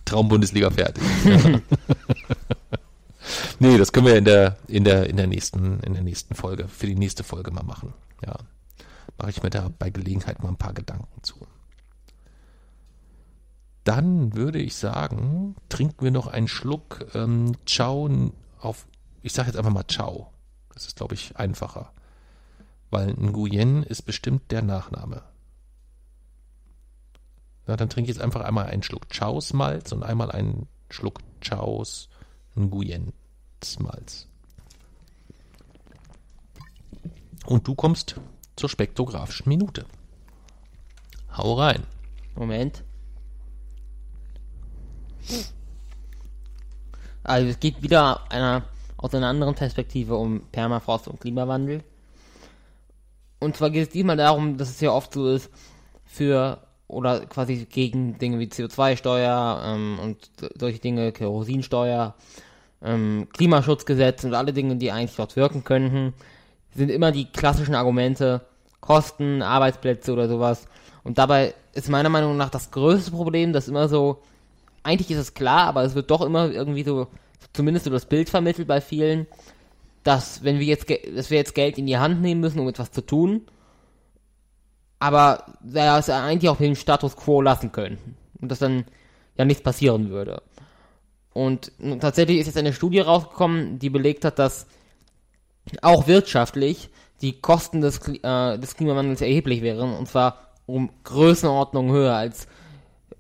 Traumbundesliga 0.05 0.70
fertig. 0.70 1.02
Nee, 3.58 3.78
das 3.78 3.92
können 3.92 4.06
wir 4.06 4.16
in 4.16 4.24
der 4.24 4.56
in 4.68 4.84
der 4.84 5.08
in 5.08 5.16
der 5.16 5.26
nächsten 5.26 5.80
in 5.80 5.94
der 5.94 6.02
nächsten 6.02 6.34
Folge 6.34 6.68
für 6.68 6.86
die 6.86 6.94
nächste 6.94 7.24
Folge 7.24 7.50
mal 7.50 7.64
machen. 7.64 7.94
Ja, 8.24 8.36
mache 9.18 9.30
ich 9.30 9.42
mir 9.42 9.50
da 9.50 9.70
bei 9.78 9.90
Gelegenheit 9.90 10.42
mal 10.42 10.50
ein 10.50 10.56
paar 10.56 10.74
Gedanken 10.74 11.22
zu. 11.22 11.46
Dann 13.84 14.34
würde 14.34 14.58
ich 14.58 14.74
sagen, 14.74 15.54
trinken 15.68 16.04
wir 16.04 16.10
noch 16.10 16.26
einen 16.26 16.48
Schluck 16.48 17.06
ähm, 17.14 17.56
Ciao 17.66 18.10
auf, 18.60 18.86
ich 19.22 19.32
sage 19.32 19.48
jetzt 19.48 19.56
einfach 19.56 19.72
mal 19.72 19.86
Ciao. 19.86 20.32
Das 20.74 20.86
ist, 20.86 20.96
glaube 20.96 21.14
ich, 21.14 21.36
einfacher. 21.36 21.92
Weil 22.90 23.14
Nguyen 23.14 23.84
ist 23.84 24.02
bestimmt 24.02 24.50
der 24.50 24.62
Nachname. 24.62 25.22
Na, 27.66 27.76
dann 27.76 27.88
trinke 27.88 28.10
ich 28.10 28.16
jetzt 28.16 28.24
einfach 28.24 28.42
einmal 28.42 28.66
einen 28.66 28.82
Schluck 28.82 29.08
Chaos 29.08 29.52
Malz 29.52 29.92
und 29.92 30.02
einmal 30.02 30.30
einen 30.30 30.68
Schluck 30.90 31.20
Chaos 31.40 32.08
Nguyen 32.56 33.12
Malz. 33.78 34.26
Und 37.46 37.66
du 37.66 37.74
kommst 37.74 38.16
zur 38.56 38.68
spektrographischen 38.68 39.48
Minute. 39.48 39.86
Hau 41.36 41.54
rein. 41.54 41.82
Moment. 42.34 42.82
Also 47.22 47.48
es 47.48 47.60
geht 47.60 47.82
wieder 47.82 48.30
einer, 48.30 48.64
aus 48.96 49.14
einer 49.14 49.28
anderen 49.28 49.54
Perspektive 49.54 50.16
um 50.16 50.42
Permafrost 50.52 51.08
und 51.08 51.20
Klimawandel. 51.20 51.82
Und 53.40 53.56
zwar 53.56 53.70
geht 53.70 53.88
es 53.88 53.92
diesmal 53.92 54.16
darum, 54.16 54.56
dass 54.56 54.70
es 54.70 54.80
ja 54.80 54.90
oft 54.90 55.12
so 55.12 55.28
ist, 55.28 55.50
für 56.04 56.66
oder 56.88 57.26
quasi 57.26 57.66
gegen 57.66 58.18
Dinge 58.18 58.38
wie 58.38 58.46
CO2-Steuer 58.46 59.62
ähm, 59.64 59.98
und 60.00 60.30
solche 60.58 60.78
Dinge, 60.78 61.12
Kerosinsteuer, 61.12 62.14
ähm, 62.82 63.28
Klimaschutzgesetz 63.32 64.24
und 64.24 64.34
alle 64.34 64.52
Dinge, 64.52 64.76
die 64.76 64.92
eigentlich 64.92 65.16
dort 65.16 65.36
wirken 65.36 65.64
könnten, 65.64 66.14
sind 66.74 66.90
immer 66.90 67.12
die 67.12 67.26
klassischen 67.26 67.74
Argumente, 67.74 68.42
Kosten, 68.80 69.42
Arbeitsplätze 69.42 70.12
oder 70.12 70.28
sowas. 70.28 70.66
Und 71.02 71.18
dabei 71.18 71.54
ist 71.72 71.88
meiner 71.88 72.08
Meinung 72.08 72.36
nach 72.36 72.50
das 72.50 72.70
größte 72.70 73.10
Problem, 73.10 73.52
dass 73.52 73.68
immer 73.68 73.88
so, 73.88 74.22
eigentlich 74.82 75.10
ist 75.10 75.18
es 75.18 75.34
klar, 75.34 75.66
aber 75.68 75.84
es 75.84 75.94
wird 75.94 76.10
doch 76.10 76.22
immer 76.22 76.50
irgendwie 76.50 76.84
so, 76.84 77.08
zumindest 77.52 77.84
so 77.84 77.90
das 77.90 78.06
Bild 78.06 78.28
vermittelt 78.28 78.68
bei 78.68 78.80
vielen, 78.80 79.26
dass 80.04 80.44
wenn 80.44 80.58
wir 80.58 80.66
jetzt, 80.66 80.86
dass 80.88 81.30
wir 81.30 81.38
jetzt 81.38 81.54
Geld 81.54 81.78
in 81.78 81.86
die 81.86 81.98
Hand 81.98 82.22
nehmen 82.22 82.40
müssen, 82.40 82.60
um 82.60 82.68
etwas 82.68 82.92
zu 82.92 83.00
tun, 83.00 83.42
aber 84.98 85.44
ja, 85.72 85.98
es 85.98 86.08
eigentlich 86.08 86.48
auch 86.48 86.56
den 86.56 86.76
Status 86.76 87.16
quo 87.16 87.42
lassen 87.42 87.72
können. 87.72 87.98
Und 88.40 88.50
dass 88.50 88.60
dann 88.60 88.84
ja 89.36 89.44
nichts 89.44 89.62
passieren 89.62 90.10
würde. 90.10 90.42
Und 91.36 91.70
tatsächlich 92.00 92.38
ist 92.38 92.46
jetzt 92.46 92.56
eine 92.56 92.72
Studie 92.72 93.00
rausgekommen, 93.00 93.78
die 93.78 93.90
belegt 93.90 94.24
hat, 94.24 94.38
dass 94.38 94.66
auch 95.82 96.06
wirtschaftlich 96.06 96.88
die 97.20 97.38
Kosten 97.42 97.82
des, 97.82 98.00
äh, 98.08 98.58
des 98.58 98.74
Klimawandels 98.74 99.20
erheblich 99.20 99.60
wären. 99.60 99.94
Und 99.94 100.08
zwar 100.08 100.38
um 100.64 100.88
Größenordnung 101.04 101.92
höher 101.92 102.14
als 102.14 102.48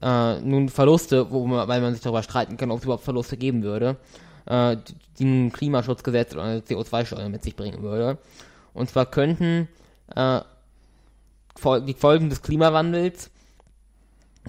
äh, 0.00 0.40
nun 0.40 0.70
Verluste, 0.70 1.30
wo 1.30 1.46
man, 1.46 1.68
weil 1.68 1.82
man 1.82 1.92
sich 1.92 2.02
darüber 2.02 2.22
streiten 2.22 2.56
kann, 2.56 2.70
ob 2.70 2.78
es 2.78 2.84
überhaupt 2.84 3.04
Verluste 3.04 3.36
geben 3.36 3.62
würde, 3.62 3.98
äh, 4.46 4.78
die 5.18 5.24
ein 5.24 5.52
Klimaschutzgesetz 5.52 6.32
oder 6.32 6.44
eine 6.44 6.60
CO2-Steuer 6.60 7.28
mit 7.28 7.42
sich 7.42 7.54
bringen 7.54 7.82
würde. 7.82 8.16
Und 8.72 8.88
zwar 8.88 9.04
könnten 9.04 9.68
äh, 10.14 10.40
die 11.86 11.94
Folgen 11.94 12.30
des 12.30 12.40
Klimawandels 12.40 13.30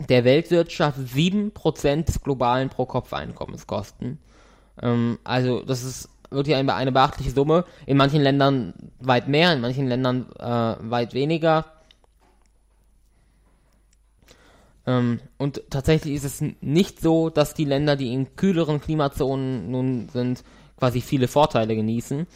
der 0.10 0.24
Weltwirtschaft 0.24 1.00
7% 1.00 2.06
des 2.06 2.22
globalen 2.22 2.70
Pro-Kopf-Einkommens 2.70 3.68
kosten. 3.68 4.20
Ähm, 4.82 5.20
also 5.24 5.62
das 5.62 5.84
ist 5.84 6.10
wirklich 6.30 6.56
eine, 6.56 6.74
eine 6.74 6.92
beachtliche 6.92 7.32
Summe. 7.32 7.66
In 7.86 7.98
manchen 7.98 8.22
Ländern 8.22 8.74
weit 9.00 9.28
mehr, 9.28 9.54
in 9.54 9.62
manchen 9.62 9.88
Ländern 9.88 10.28
äh, 10.40 10.76
weit 10.90 11.14
weniger. 11.14 11.66
Ähm, 14.86 15.20
und 15.38 15.62
tatsächlich 15.70 16.16
ist 16.16 16.24
es 16.24 16.44
nicht 16.62 17.02
so, 17.02 17.30
dass 17.30 17.54
die 17.54 17.66
Länder, 17.66 17.96
die 17.96 18.14
in 18.14 18.36
kühleren 18.36 18.82
Klimazonen 18.82 19.70
nun 19.72 20.10
sind, 20.10 20.44
quasi 20.78 21.02
viele 21.02 21.28
Vorteile 21.28 21.76
genießen. 21.76 22.28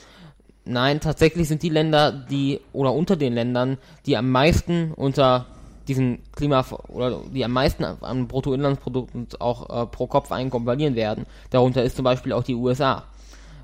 Nein, 0.65 0.99
tatsächlich 0.99 1.47
sind 1.47 1.63
die 1.63 1.69
Länder, 1.69 2.11
die 2.11 2.59
oder 2.71 2.93
unter 2.93 3.15
den 3.15 3.33
Ländern, 3.33 3.77
die 4.05 4.15
am 4.15 4.29
meisten 4.29 4.93
unter 4.93 5.47
diesen 5.91 6.19
Klima 6.31 6.63
oder 6.87 7.19
die 7.33 7.43
am 7.43 7.51
meisten 7.51 7.83
an 7.83 8.27
Bruttoinlandsprodukt 8.29 9.13
und 9.13 9.41
auch 9.41 9.83
äh, 9.83 9.85
pro 9.87 10.07
Kopf 10.07 10.31
Einkommen 10.31 10.65
verlieren 10.65 10.95
werden. 10.95 11.25
Darunter 11.49 11.83
ist 11.83 11.97
zum 11.97 12.05
Beispiel 12.05 12.31
auch 12.31 12.43
die 12.43 12.55
USA. 12.55 13.03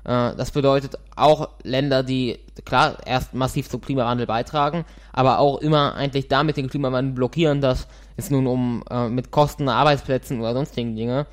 Äh, 0.04 0.36
das 0.36 0.50
bedeutet 0.50 0.98
auch 1.16 1.48
Länder, 1.62 2.02
die 2.02 2.38
klar 2.66 2.98
erst 3.06 3.32
massiv 3.32 3.70
zum 3.70 3.80
Klimawandel 3.80 4.26
beitragen, 4.26 4.84
aber 5.10 5.38
auch 5.38 5.58
immer 5.58 5.94
eigentlich 5.94 6.28
damit 6.28 6.58
den 6.58 6.68
Klimawandel 6.68 7.14
blockieren, 7.14 7.62
dass 7.62 7.88
es 8.18 8.28
nun 8.28 8.46
um 8.46 8.84
äh, 8.90 9.08
mit 9.08 9.30
Kosten, 9.30 9.70
Arbeitsplätzen 9.70 10.38
oder 10.40 10.52
sonstigen 10.52 10.96
Dinge, 10.96 11.26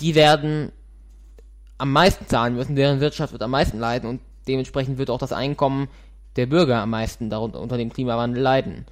die 0.00 0.14
werden 0.14 0.70
am 1.78 1.92
meisten 1.92 2.26
zahlen 2.26 2.56
müssen, 2.56 2.76
deren 2.76 3.00
Wirtschaft 3.00 3.32
wird 3.32 3.42
am 3.42 3.52
meisten 3.52 3.78
leiden 3.78 4.10
und 4.10 4.20
dementsprechend 4.46 4.98
wird 4.98 5.08
auch 5.08 5.18
das 5.18 5.32
Einkommen 5.32 5.88
der 6.36 6.46
Bürger 6.46 6.82
am 6.82 6.90
meisten 6.90 7.30
darunter 7.30 7.60
unter 7.60 7.78
dem 7.78 7.90
Klimawandel 7.90 8.42
leiden. 8.42 8.84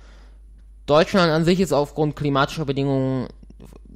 Deutschland 0.87 1.31
an 1.31 1.45
sich 1.45 1.61
ist 1.61 1.73
aufgrund 1.73 2.17
klimatischer 2.17 2.65
Bedingungen 2.65 3.29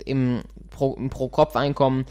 im 0.05 0.43
Pro- 0.71 0.95
im 0.95 1.11
Pro-Kopf-Einkommen 1.11 2.07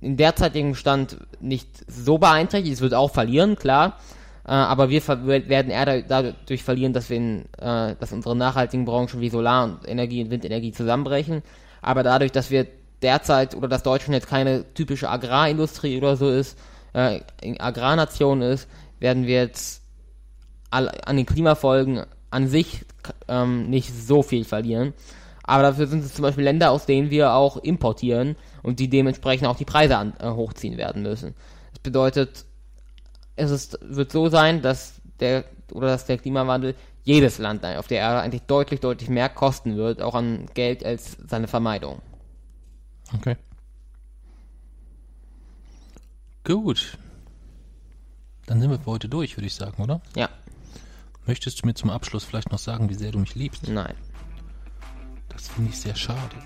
derzeitigen 0.00 0.74
Stand 0.74 1.18
nicht 1.40 1.68
so 1.90 2.18
beeinträchtigt. 2.18 2.74
Es 2.74 2.80
wird 2.80 2.94
auch 2.94 3.10
verlieren, 3.10 3.56
klar. 3.56 3.98
Äh, 4.44 4.52
aber 4.52 4.90
wir 4.90 5.02
werden 5.48 5.70
eher 5.70 5.86
da- 5.86 6.00
dadurch 6.00 6.62
verlieren, 6.62 6.92
dass 6.92 7.10
wir 7.10 7.16
in, 7.16 7.44
äh, 7.58 7.96
dass 7.98 8.12
unsere 8.12 8.36
nachhaltigen 8.36 8.84
Branchen 8.84 9.20
wie 9.20 9.28
Solar- 9.30 9.64
und 9.64 9.88
Energie 9.88 10.22
und 10.22 10.30
Windenergie 10.30 10.72
zusammenbrechen. 10.72 11.42
Aber 11.82 12.02
dadurch, 12.02 12.32
dass 12.32 12.50
wir 12.50 12.66
derzeit 13.02 13.54
oder 13.54 13.68
dass 13.68 13.82
Deutschland 13.82 14.14
jetzt 14.14 14.28
keine 14.28 14.64
typische 14.74 15.08
Agrarindustrie 15.08 15.98
oder 15.98 16.16
so 16.16 16.28
ist, 16.28 16.58
äh, 16.92 17.20
Agrarnation 17.58 18.42
ist, 18.42 18.68
werden 19.00 19.26
wir 19.26 19.36
jetzt 19.36 19.82
an 20.70 21.16
den 21.16 21.26
Klimafolgen 21.26 22.04
an 22.36 22.48
sich 22.48 22.84
ähm, 23.28 23.70
nicht 23.70 23.94
so 23.94 24.22
viel 24.22 24.44
verlieren. 24.44 24.92
Aber 25.42 25.62
dafür 25.62 25.86
sind 25.86 26.04
es 26.04 26.12
zum 26.12 26.22
Beispiel 26.22 26.44
Länder, 26.44 26.70
aus 26.70 26.84
denen 26.84 27.08
wir 27.08 27.32
auch 27.32 27.56
importieren 27.56 28.36
und 28.62 28.78
die 28.78 28.90
dementsprechend 28.90 29.48
auch 29.48 29.56
die 29.56 29.64
Preise 29.64 29.96
an, 29.96 30.12
äh, 30.20 30.28
hochziehen 30.28 30.76
werden 30.76 31.02
müssen. 31.02 31.34
Das 31.72 31.78
bedeutet, 31.78 32.44
es 33.36 33.50
ist, 33.50 33.78
wird 33.80 34.12
so 34.12 34.28
sein, 34.28 34.60
dass 34.60 35.00
der 35.18 35.44
oder 35.72 35.86
dass 35.86 36.04
der 36.04 36.18
Klimawandel 36.18 36.74
jedes 37.04 37.38
Land 37.38 37.64
auf 37.64 37.86
der 37.86 37.98
Erde 37.98 38.20
eigentlich 38.20 38.42
deutlich, 38.42 38.80
deutlich 38.80 39.08
mehr 39.08 39.30
kosten 39.30 39.76
wird, 39.76 40.02
auch 40.02 40.14
an 40.14 40.46
Geld 40.52 40.84
als 40.84 41.16
seine 41.26 41.48
Vermeidung. 41.48 42.02
Okay. 43.14 43.36
Gut. 46.44 46.98
Dann 48.44 48.60
sind 48.60 48.70
wir 48.70 48.78
für 48.78 48.90
heute 48.90 49.08
durch, 49.08 49.36
würde 49.36 49.46
ich 49.46 49.54
sagen, 49.54 49.82
oder? 49.82 50.02
Ja, 50.14 50.28
Möchtest 51.26 51.60
du 51.60 51.66
mir 51.66 51.74
zum 51.74 51.90
Abschluss 51.90 52.24
vielleicht 52.24 52.52
noch 52.52 52.58
sagen, 52.58 52.88
wie 52.88 52.94
sehr 52.94 53.10
du 53.10 53.18
mich 53.18 53.34
liebst? 53.34 53.68
Nein. 53.68 53.94
Das 55.28 55.48
finde 55.48 55.70
ich 55.70 55.78
sehr 55.78 55.96
schade. 55.96 56.36